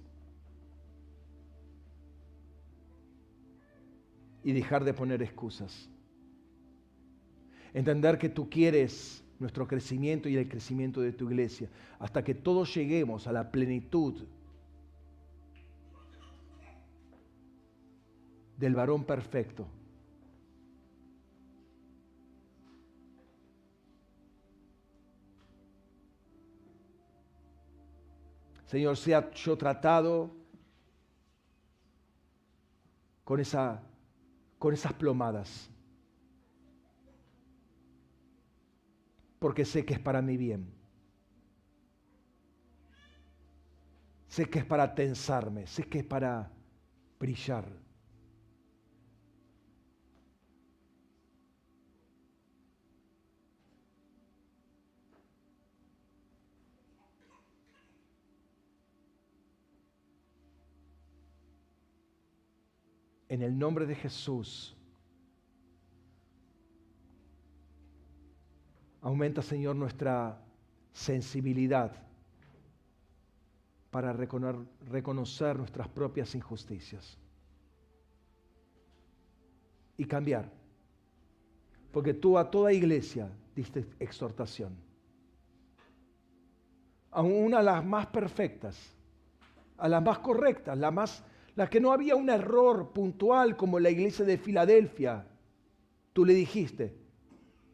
y 4.45 4.53
dejar 4.53 4.85
de 4.85 4.93
poner 4.93 5.23
excusas. 5.23 5.89
Entender 7.73 8.19
que 8.19 8.29
tú 8.29 8.51
quieres 8.51 9.25
nuestro 9.39 9.67
crecimiento 9.67 10.29
y 10.29 10.37
el 10.37 10.49
crecimiento 10.49 11.01
de 11.01 11.13
tu 11.13 11.29
iglesia, 11.31 11.69
hasta 11.99 12.23
que 12.23 12.35
todos 12.35 12.75
lleguemos 12.75 13.27
a 13.27 13.33
la 13.33 13.51
plenitud 13.51 14.25
del 18.63 18.77
varón 18.77 19.03
perfecto. 19.03 19.67
Señor, 28.67 28.97
sea 28.97 29.33
yo 29.33 29.59
tratado 29.59 30.31
con, 33.25 33.41
esa, 33.41 33.83
con 34.61 34.73
esas 34.73 34.93
plomadas, 34.93 35.69
porque 39.41 39.65
sé 39.65 39.85
que 39.85 39.95
es 39.95 40.01
para 40.01 40.23
mi 40.23 40.37
bien. 40.37 40.73
Sé 44.29 44.49
que 44.49 44.61
es 44.61 44.65
para 44.65 44.95
tensarme, 44.95 45.67
sé 45.67 45.83
que 45.83 45.99
es 45.99 46.05
para 46.05 46.49
brillar. 47.19 47.92
En 63.33 63.41
el 63.41 63.59
nombre 63.59 63.87
de 63.87 63.95
Jesús. 63.95 64.77
Aumenta, 69.01 69.41
Señor, 69.41 69.75
nuestra 69.75 70.39
sensibilidad 70.93 71.93
para 73.91 74.13
reconocer 74.13 75.57
nuestras 75.57 75.89
propias 75.89 76.35
injusticias 76.35 77.17
y 79.97 80.05
cambiar. 80.05 80.53
Porque 81.91 82.13
tú 82.13 82.37
a 82.37 82.51
toda 82.51 82.71
iglesia 82.71 83.31
diste 83.57 83.87
exhortación. 83.99 84.77
A 87.11 87.23
una 87.23 87.61
de 87.61 87.65
las 87.65 87.83
más 87.83 88.09
perfectas, 88.09 88.95
a 89.79 89.89
las 89.89 90.03
más 90.03 90.19
correctas, 90.19 90.77
la 90.77 90.91
más 90.91 91.25
la 91.55 91.69
que 91.69 91.81
no 91.81 91.93
había 91.93 92.17
un 92.17 92.31
error 92.31 92.93
puntual 92.93 93.57
como 93.57 93.79
la 93.79 93.91
iglesia 93.91 94.25
de 94.25 94.39
Filadelfia. 94.39 95.27
Tú 96.13 96.25
le 96.25 96.35
dijiste, 96.35 96.97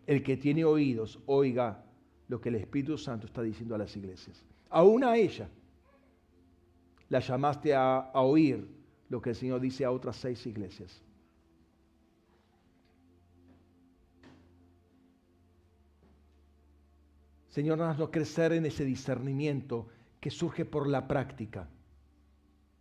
el 0.07 0.23
que 0.23 0.37
tiene 0.37 0.65
oídos, 0.65 1.21
oiga 1.27 1.85
lo 2.29 2.41
que 2.41 2.49
el 2.49 2.57
Espíritu 2.57 2.99
Santo 2.99 3.27
está 3.27 3.43
diciendo 3.43 3.75
a 3.75 3.79
las 3.79 3.97
iglesias. 3.97 4.45
Aún 4.71 5.05
a 5.05 5.17
ella 5.17 5.49
la 7.09 7.21
llamaste 7.21 7.75
a, 7.75 7.99
a 7.99 8.21
oír 8.21 8.69
lo 9.09 9.23
que 9.23 9.31
el 9.31 9.37
Señor 9.37 9.61
dice 9.61 9.85
a 9.85 9.91
otras 9.91 10.17
seis 10.17 10.45
iglesias. 10.47 11.03
Señor, 17.49 17.81
haznos 17.83 18.11
crecer 18.11 18.53
en 18.53 18.67
ese 18.67 18.85
discernimiento 18.85 19.89
que 20.21 20.31
surge 20.31 20.65
por 20.65 20.87
la 20.87 21.09
práctica 21.09 21.69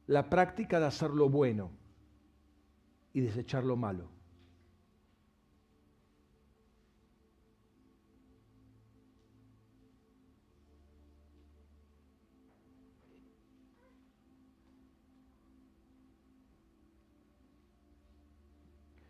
la 0.07 0.29
práctica 0.29 0.79
de 0.79 0.85
hacer 0.85 1.11
lo 1.11 1.29
bueno 1.29 1.71
y 3.13 3.21
desechar 3.21 3.63
lo 3.63 3.75
malo. 3.75 4.09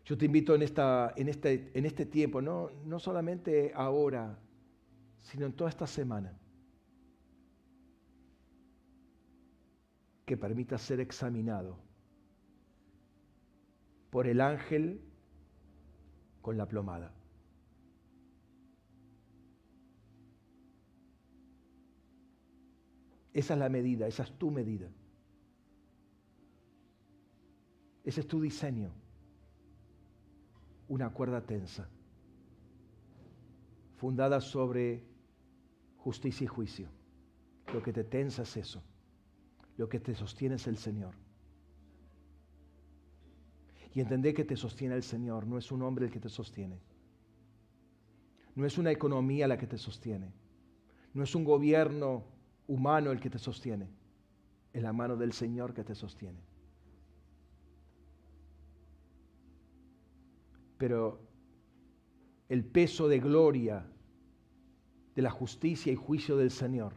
Yo 0.04 0.16
te 0.16 0.24
invito 0.24 0.54
en, 0.54 0.62
esta, 0.62 1.12
en, 1.16 1.28
este, 1.28 1.70
en 1.74 1.84
este 1.84 2.06
tiempo, 2.06 2.40
no, 2.40 2.70
no 2.86 2.98
solamente 2.98 3.72
ahora, 3.74 4.38
sino 5.18 5.44
en 5.44 5.52
toda 5.52 5.68
esta 5.68 5.86
semana. 5.86 6.32
Que 10.28 10.36
permita 10.36 10.76
ser 10.76 11.00
examinado 11.00 11.78
por 14.10 14.26
el 14.26 14.42
ángel 14.42 15.00
con 16.42 16.58
la 16.58 16.68
plomada. 16.68 17.14
Esa 23.32 23.54
es 23.54 23.58
la 23.58 23.70
medida, 23.70 24.06
esa 24.06 24.24
es 24.24 24.32
tu 24.32 24.50
medida. 24.50 24.90
Ese 28.04 28.20
es 28.20 28.26
tu 28.26 28.38
diseño. 28.38 28.92
Una 30.88 31.08
cuerda 31.08 31.40
tensa, 31.40 31.88
fundada 33.96 34.42
sobre 34.42 35.06
justicia 35.96 36.44
y 36.44 36.48
juicio. 36.48 36.90
Lo 37.72 37.82
que 37.82 37.94
te 37.94 38.04
tensa 38.04 38.42
es 38.42 38.58
eso. 38.58 38.82
Lo 39.78 39.88
que 39.88 40.00
te 40.00 40.14
sostiene 40.14 40.56
es 40.56 40.66
el 40.66 40.76
Señor. 40.76 41.14
Y 43.94 44.00
entender 44.00 44.34
que 44.34 44.44
te 44.44 44.56
sostiene 44.56 44.96
el 44.96 45.04
Señor, 45.04 45.46
no 45.46 45.56
es 45.56 45.70
un 45.70 45.82
hombre 45.82 46.06
el 46.06 46.12
que 46.12 46.18
te 46.18 46.28
sostiene. 46.28 46.80
No 48.56 48.66
es 48.66 48.76
una 48.76 48.90
economía 48.90 49.46
la 49.46 49.56
que 49.56 49.68
te 49.68 49.78
sostiene. 49.78 50.32
No 51.14 51.22
es 51.22 51.32
un 51.36 51.44
gobierno 51.44 52.24
humano 52.66 53.12
el 53.12 53.20
que 53.20 53.30
te 53.30 53.38
sostiene. 53.38 53.88
Es 54.72 54.82
la 54.82 54.92
mano 54.92 55.16
del 55.16 55.32
Señor 55.32 55.72
que 55.72 55.84
te 55.84 55.94
sostiene. 55.94 56.40
Pero 60.76 61.20
el 62.48 62.64
peso 62.64 63.06
de 63.06 63.20
gloria 63.20 63.86
de 65.14 65.22
la 65.22 65.30
justicia 65.30 65.92
y 65.92 65.96
juicio 65.96 66.36
del 66.36 66.50
Señor 66.50 66.94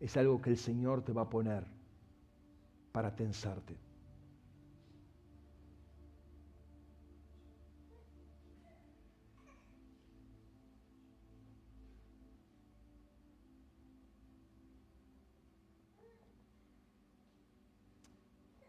es 0.00 0.18
algo 0.18 0.42
que 0.42 0.50
el 0.50 0.58
Señor 0.58 1.02
te 1.02 1.12
va 1.12 1.22
a 1.22 1.30
poner 1.30 1.73
para 2.94 3.12
tensarte. 3.12 3.76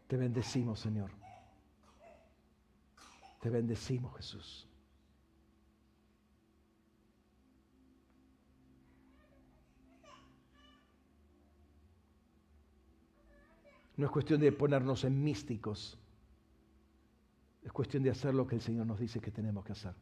Te 0.08 0.16
bendecimos, 0.16 0.80
Señor. 0.80 1.12
Te 3.40 3.48
bendecimos, 3.48 4.16
Jesús. 4.16 4.66
No 13.96 14.06
es 14.06 14.12
cuestión 14.12 14.40
de 14.40 14.52
ponernos 14.52 15.04
en 15.04 15.22
místicos. 15.22 15.98
Es 17.62 17.72
cuestión 17.72 18.02
de 18.02 18.10
hacer 18.10 18.34
lo 18.34 18.46
que 18.46 18.56
el 18.56 18.60
Señor 18.60 18.86
nos 18.86 19.00
dice 19.00 19.20
que 19.20 19.30
tenemos 19.30 19.64
que 19.64 19.72
hacer. 19.72 19.94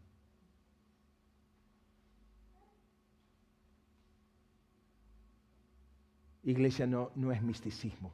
Iglesia 6.43 6.87
no, 6.87 7.11
no 7.15 7.33
es 7.33 7.41
misticismo. 7.43 8.13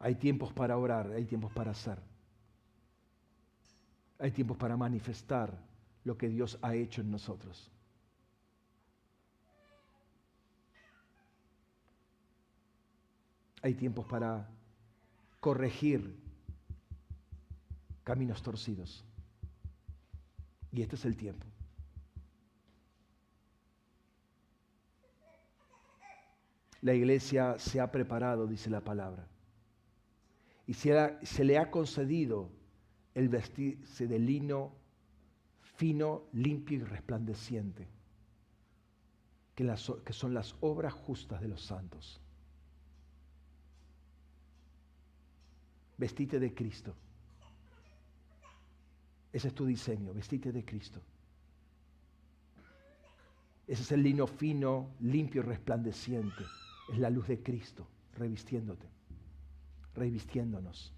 Hay 0.00 0.16
tiempos 0.16 0.52
para 0.52 0.76
orar, 0.76 1.10
hay 1.12 1.24
tiempos 1.24 1.52
para 1.52 1.70
hacer. 1.70 1.98
Hay 4.18 4.32
tiempos 4.32 4.56
para 4.56 4.76
manifestar 4.76 5.56
lo 6.04 6.18
que 6.18 6.28
Dios 6.28 6.58
ha 6.60 6.74
hecho 6.74 7.00
en 7.00 7.10
nosotros. 7.10 7.70
Hay 13.62 13.74
tiempos 13.74 14.06
para 14.06 14.48
corregir 15.40 16.16
caminos 18.04 18.42
torcidos. 18.42 19.04
Y 20.70 20.82
este 20.82 20.96
es 20.96 21.04
el 21.04 21.16
tiempo. 21.16 21.46
La 26.80 26.94
iglesia 26.94 27.58
se 27.58 27.80
ha 27.80 27.90
preparado, 27.90 28.46
dice 28.46 28.70
la 28.70 28.80
palabra 28.80 29.26
y 30.68 30.74
se, 30.74 31.44
le 31.44 31.56
ha 31.58 31.70
concedido 31.70 32.50
el 33.14 33.30
vestirse 33.30 34.06
de 34.06 34.18
lino 34.18 34.74
fino, 35.76 36.24
limpio 36.34 36.76
y 36.76 36.82
resplandeciente, 36.82 37.88
que, 39.54 39.64
que 40.04 40.12
son 40.12 40.34
las 40.34 40.54
obras 40.60 40.92
justas 40.92 41.40
de 41.40 41.48
los 41.48 41.62
santos. 41.62 42.20
Vestite 45.98 46.40
de 46.40 46.54
Cristo. 46.54 46.94
Ese 49.32 49.48
es 49.48 49.54
tu 49.54 49.66
diseño, 49.66 50.14
vestite 50.14 50.52
de 50.52 50.64
Cristo. 50.64 51.02
Ese 53.66 53.82
es 53.82 53.92
el 53.92 54.02
lino 54.02 54.26
fino, 54.26 54.94
limpio 55.00 55.42
y 55.42 55.44
resplandeciente. 55.44 56.48
Es 56.88 56.98
la 56.98 57.10
luz 57.10 57.28
de 57.28 57.42
Cristo 57.42 57.86
revistiéndote 58.16 58.98
revistiéndonos. 59.98 60.92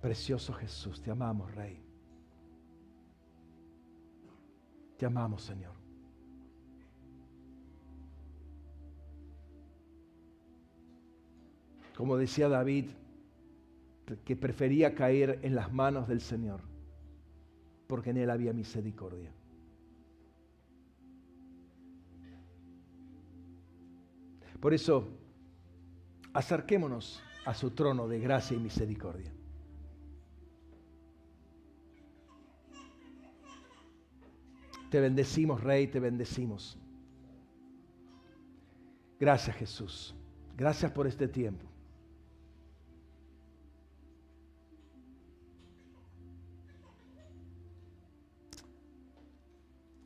Precioso 0.00 0.52
Jesús, 0.54 1.02
te 1.02 1.10
amamos, 1.10 1.54
Rey. 1.54 1.78
Te 4.96 5.06
amamos, 5.06 5.42
Señor. 5.42 5.74
Como 11.96 12.16
decía 12.16 12.48
David, 12.48 12.86
que 14.24 14.36
prefería 14.36 14.94
caer 14.94 15.38
en 15.42 15.54
las 15.54 15.72
manos 15.72 16.08
del 16.08 16.22
Señor, 16.22 16.60
porque 17.86 18.10
en 18.10 18.16
Él 18.16 18.30
había 18.30 18.54
misericordia. 18.54 19.30
Por 24.60 24.74
eso, 24.74 25.08
acerquémonos 26.32 27.22
a 27.44 27.54
su 27.54 27.70
trono 27.70 28.08
de 28.08 28.18
gracia 28.18 28.56
y 28.56 28.60
misericordia. 28.60 29.32
Te 34.90 35.00
bendecimos, 35.00 35.62
Rey, 35.62 35.86
te 35.86 36.00
bendecimos. 36.00 36.76
Gracias, 39.20 39.56
Jesús. 39.56 40.14
Gracias 40.56 40.90
por 40.90 41.06
este 41.06 41.28
tiempo. 41.28 41.64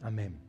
Amén. 0.03 0.45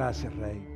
Gracias, 0.00 0.34
Rey. 0.36 0.69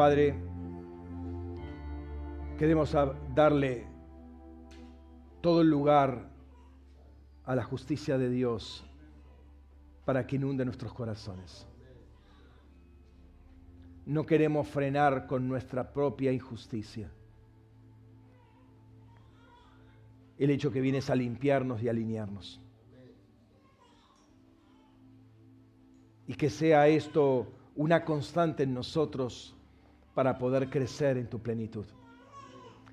Padre, 0.00 0.34
queremos 2.58 2.96
darle 3.34 3.86
todo 5.42 5.60
el 5.60 5.68
lugar 5.68 6.30
a 7.44 7.54
la 7.54 7.62
justicia 7.64 8.16
de 8.16 8.30
Dios 8.30 8.82
para 10.06 10.26
que 10.26 10.36
inunde 10.36 10.64
nuestros 10.64 10.94
corazones. 10.94 11.66
No 14.06 14.24
queremos 14.24 14.68
frenar 14.68 15.26
con 15.26 15.46
nuestra 15.46 15.92
propia 15.92 16.32
injusticia. 16.32 17.10
El 20.38 20.48
hecho 20.48 20.72
que 20.72 20.80
vienes 20.80 21.10
a 21.10 21.14
limpiarnos 21.14 21.82
y 21.82 21.90
alinearnos. 21.90 22.58
y 26.26 26.34
que 26.34 26.48
sea 26.48 26.88
esto 26.88 27.48
una 27.74 28.02
constante 28.04 28.62
en 28.62 28.72
nosotros 28.72 29.59
para 30.20 30.36
poder 30.36 30.68
crecer 30.68 31.16
en 31.16 31.30
tu 31.30 31.38
plenitud. 31.38 31.86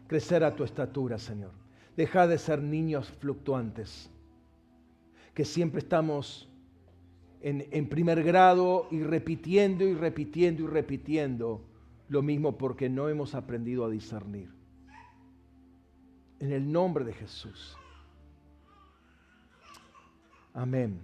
Crecer 0.08 0.46
a 0.46 0.56
tu 0.56 0.64
estatura, 0.64 1.20
Señor. 1.20 1.52
Deja 1.98 2.26
de 2.26 2.38
ser 2.38 2.64
niños 2.64 3.12
fluctuantes, 3.20 4.10
que 5.34 5.44
siempre 5.44 5.80
estamos 5.80 6.48
en, 7.42 7.68
en 7.72 7.90
primer 7.90 8.24
grado 8.24 8.88
y 8.92 9.04
repitiendo 9.04 9.84
y 9.84 9.94
repitiendo 9.94 10.64
y 10.64 10.68
repitiendo 10.68 11.66
lo 12.08 12.22
mismo 12.22 12.58
porque 12.58 12.88
no 12.88 13.10
hemos 13.10 13.36
aprendido 13.36 13.84
a 13.84 13.90
discernir. 13.90 14.50
En 16.40 16.54
el 16.54 16.72
nombre 16.72 17.04
de 17.04 17.12
Jesús. 17.12 17.76
Amén. 20.54 21.02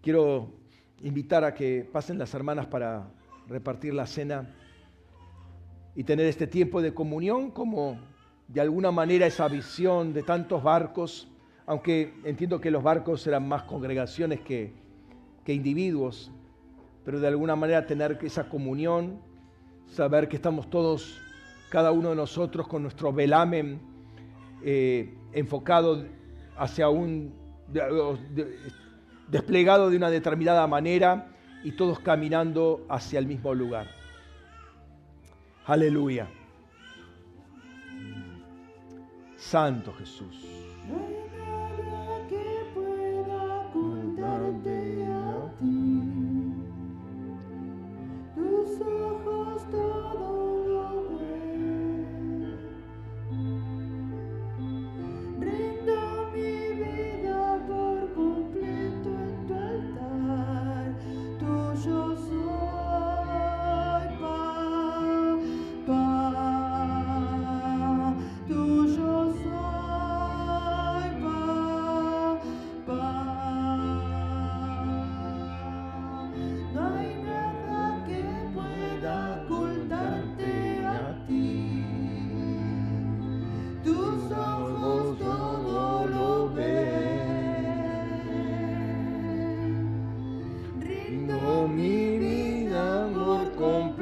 Quiero 0.00 0.54
invitar 1.02 1.44
a 1.44 1.52
que 1.52 1.86
pasen 1.92 2.16
las 2.16 2.32
hermanas 2.32 2.64
para 2.64 3.10
repartir 3.46 3.92
la 3.92 4.06
cena 4.06 4.48
y 5.96 6.04
tener 6.04 6.26
este 6.26 6.46
tiempo 6.46 6.82
de 6.82 6.92
comunión 6.92 7.50
como 7.50 7.98
de 8.48 8.60
alguna 8.60 8.90
manera 8.90 9.26
esa 9.26 9.48
visión 9.48 10.12
de 10.12 10.22
tantos 10.22 10.62
barcos, 10.62 11.28
aunque 11.66 12.12
entiendo 12.24 12.60
que 12.60 12.70
los 12.70 12.82
barcos 12.82 13.26
eran 13.26 13.48
más 13.48 13.62
congregaciones 13.62 14.40
que, 14.40 14.72
que 15.44 15.54
individuos, 15.54 16.30
pero 17.04 17.20
de 17.20 17.28
alguna 17.28 17.56
manera 17.56 17.86
tener 17.86 18.18
esa 18.22 18.48
comunión, 18.48 19.18
saber 19.86 20.28
que 20.28 20.36
estamos 20.36 20.68
todos, 20.68 21.20
cada 21.70 21.90
uno 21.92 22.10
de 22.10 22.16
nosotros 22.16 22.66
con 22.68 22.82
nuestro 22.82 23.12
velamen 23.12 23.80
eh, 24.62 25.14
enfocado 25.32 26.04
hacia 26.56 26.88
un, 26.88 27.32
de- 27.68 28.16
de- 28.34 28.56
desplegado 29.28 29.90
de 29.90 29.96
una 29.96 30.10
determinada 30.10 30.66
manera 30.66 31.28
y 31.62 31.72
todos 31.72 31.98
caminando 31.98 32.84
hacia 32.88 33.18
el 33.18 33.26
mismo 33.26 33.54
lugar. 33.54 33.88
Aleluya. 35.66 36.28
Santo 39.38 39.94
Jesús. 39.94 40.36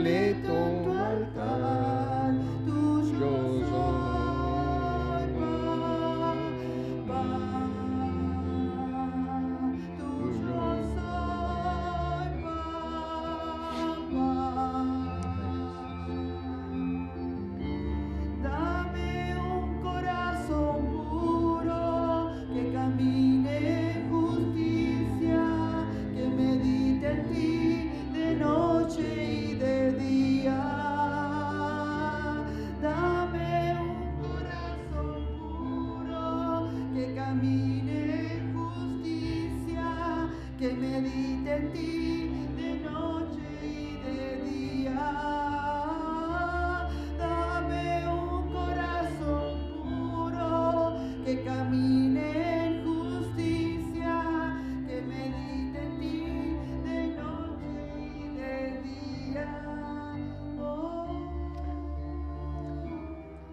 Completo 0.02 0.51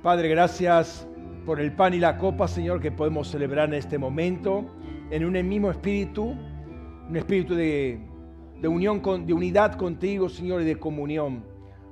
Padre, 0.09 0.27
gracias 0.29 1.07
por 1.45 1.59
el 1.59 1.71
pan 1.71 1.93
y 1.93 1.99
la 1.99 2.17
copa, 2.17 2.47
Señor, 2.47 2.81
que 2.81 2.91
podemos 2.91 3.27
celebrar 3.27 3.67
en 3.69 3.75
este 3.75 3.99
momento, 3.99 4.65
en 5.11 5.23
un 5.23 5.33
mismo 5.47 5.69
espíritu, 5.69 6.35
un 7.07 7.15
espíritu 7.15 7.53
de, 7.53 7.99
de 8.59 8.67
unión 8.67 9.01
con, 9.01 9.27
de 9.27 9.33
unidad 9.33 9.75
contigo, 9.75 10.27
Señor, 10.27 10.63
y 10.63 10.65
de 10.65 10.79
comunión. 10.79 11.45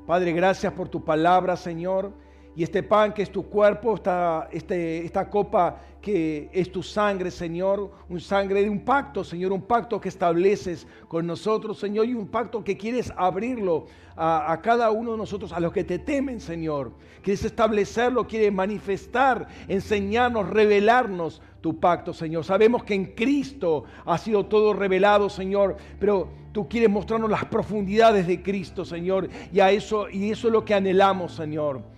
Padre, 0.08 0.32
gracias 0.32 0.74
por 0.74 0.90
tu 0.90 1.06
palabra, 1.06 1.56
Señor. 1.56 2.12
Y 2.58 2.64
este 2.64 2.82
pan 2.82 3.14
que 3.14 3.22
es 3.22 3.32
tu 3.32 3.44
cuerpo, 3.44 3.94
esta, 3.94 4.50
este, 4.52 5.06
esta 5.06 5.30
copa 5.30 5.80
que 6.02 6.50
es 6.52 6.72
tu 6.72 6.82
sangre, 6.82 7.30
Señor, 7.30 7.92
un 8.10 8.20
sangre 8.20 8.64
de 8.64 8.70
un 8.72 8.80
pacto, 8.80 9.24
Señor, 9.24 9.52
un 9.52 9.62
pacto 9.62 10.02
que 10.02 10.10
estableces 10.10 10.88
con 11.08 11.28
nosotros, 11.28 11.78
Señor, 11.78 12.08
y 12.08 12.16
un 12.16 12.28
pacto 12.28 12.64
que 12.64 12.76
quieres 12.76 13.14
abrirlo 13.16 13.86
a, 14.16 14.52
a 14.52 14.60
cada 14.60 14.90
uno 14.90 15.12
de 15.12 15.20
nosotros, 15.20 15.54
a 15.54 15.60
los 15.60 15.72
que 15.72 15.84
te 15.84 16.00
temen, 16.00 16.42
Señor. 16.42 16.94
Quieres 17.22 17.46
establecerlo, 17.46 18.26
quieres 18.26 18.52
manifestar, 18.52 19.48
enseñarnos, 19.68 20.50
revelarnos 20.50 21.44
tu 21.62 21.80
pacto, 21.80 22.12
Señor. 22.12 22.44
Sabemos 22.44 22.84
que 22.84 22.96
en 22.96 23.06
Cristo 23.14 23.84
ha 24.04 24.18
sido 24.18 24.48
todo 24.48 24.74
revelado, 24.74 25.30
Señor, 25.30 25.78
pero 26.00 26.30
tú 26.54 26.68
quieres 26.68 26.90
mostrarnos 26.90 27.30
las 27.30 27.46
profundidades 27.46 28.26
de 28.26 28.42
Cristo, 28.42 28.84
Señor, 28.84 29.30
y 29.54 29.60
a 29.60 29.70
eso 29.70 30.10
y 30.10 30.32
eso 30.32 30.48
es 30.48 30.54
lo 30.54 30.66
que 30.66 30.74
anhelamos, 30.74 31.36
Señor. 31.36 31.97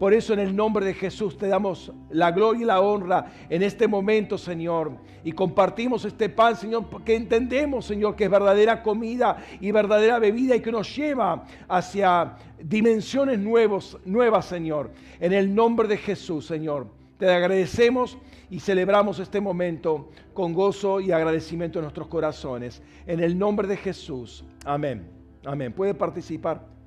Por 0.00 0.14
eso 0.14 0.32
en 0.32 0.38
el 0.38 0.56
nombre 0.56 0.86
de 0.86 0.94
Jesús 0.94 1.36
te 1.36 1.46
damos 1.46 1.92
la 2.08 2.30
gloria 2.30 2.62
y 2.62 2.64
la 2.64 2.80
honra 2.80 3.32
en 3.50 3.62
este 3.62 3.86
momento, 3.86 4.38
Señor. 4.38 4.92
Y 5.22 5.32
compartimos 5.32 6.06
este 6.06 6.30
pan, 6.30 6.56
Señor, 6.56 6.86
porque 6.88 7.14
entendemos, 7.14 7.84
Señor, 7.84 8.16
que 8.16 8.24
es 8.24 8.30
verdadera 8.30 8.82
comida 8.82 9.44
y 9.60 9.70
verdadera 9.72 10.18
bebida 10.18 10.56
y 10.56 10.60
que 10.60 10.72
nos 10.72 10.96
lleva 10.96 11.44
hacia 11.68 12.34
dimensiones 12.58 13.38
nuevos, 13.38 13.98
nuevas, 14.06 14.46
Señor. 14.46 14.90
En 15.20 15.34
el 15.34 15.54
nombre 15.54 15.86
de 15.86 15.98
Jesús, 15.98 16.46
Señor. 16.46 16.86
Te 17.18 17.28
agradecemos 17.28 18.16
y 18.48 18.58
celebramos 18.58 19.18
este 19.18 19.38
momento 19.42 20.08
con 20.32 20.54
gozo 20.54 21.02
y 21.02 21.12
agradecimiento 21.12 21.78
en 21.78 21.82
nuestros 21.82 22.08
corazones. 22.08 22.82
En 23.06 23.20
el 23.20 23.38
nombre 23.38 23.68
de 23.68 23.76
Jesús. 23.76 24.46
Amén. 24.64 25.06
Amén. 25.44 25.74
Puede 25.74 25.92
participar. 25.92 26.79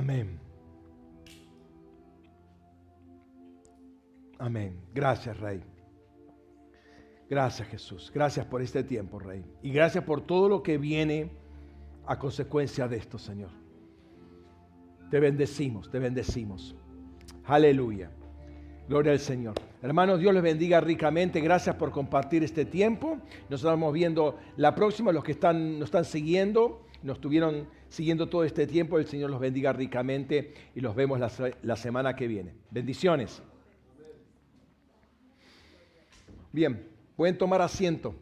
Amén. 0.00 0.40
Amén. 4.38 4.80
Gracias, 4.94 5.38
Rey. 5.38 5.62
Gracias, 7.28 7.68
Jesús. 7.68 8.10
Gracias 8.14 8.46
por 8.46 8.62
este 8.62 8.82
tiempo, 8.82 9.18
Rey. 9.18 9.44
Y 9.60 9.70
gracias 9.72 10.02
por 10.04 10.22
todo 10.22 10.48
lo 10.48 10.62
que 10.62 10.78
viene 10.78 11.30
a 12.06 12.18
consecuencia 12.18 12.88
de 12.88 12.96
esto, 12.96 13.18
Señor. 13.18 13.50
Te 15.10 15.20
bendecimos, 15.20 15.90
te 15.90 15.98
bendecimos. 15.98 16.74
Aleluya. 17.44 18.10
Gloria 18.88 19.12
al 19.12 19.20
Señor. 19.20 19.56
Hermanos, 19.82 20.18
Dios 20.18 20.32
les 20.32 20.42
bendiga 20.42 20.80
ricamente. 20.80 21.42
Gracias 21.42 21.76
por 21.76 21.90
compartir 21.90 22.42
este 22.42 22.64
tiempo. 22.64 23.18
Nos 23.50 23.60
estamos 23.60 23.92
viendo 23.92 24.38
la 24.56 24.74
próxima, 24.74 25.12
los 25.12 25.22
que 25.22 25.32
están, 25.32 25.78
nos 25.78 25.88
están 25.88 26.06
siguiendo 26.06 26.86
nos 27.02 27.16
estuvieron 27.16 27.66
siguiendo 27.88 28.28
todo 28.28 28.44
este 28.44 28.66
tiempo. 28.66 28.98
El 28.98 29.06
Señor 29.06 29.30
los 29.30 29.40
bendiga 29.40 29.72
ricamente 29.72 30.54
y 30.74 30.80
los 30.80 30.94
vemos 30.94 31.18
la, 31.20 31.30
la 31.62 31.76
semana 31.76 32.16
que 32.16 32.26
viene. 32.26 32.54
Bendiciones. 32.70 33.42
Bien, 36.52 36.86
pueden 37.16 37.38
tomar 37.38 37.62
asiento. 37.62 38.14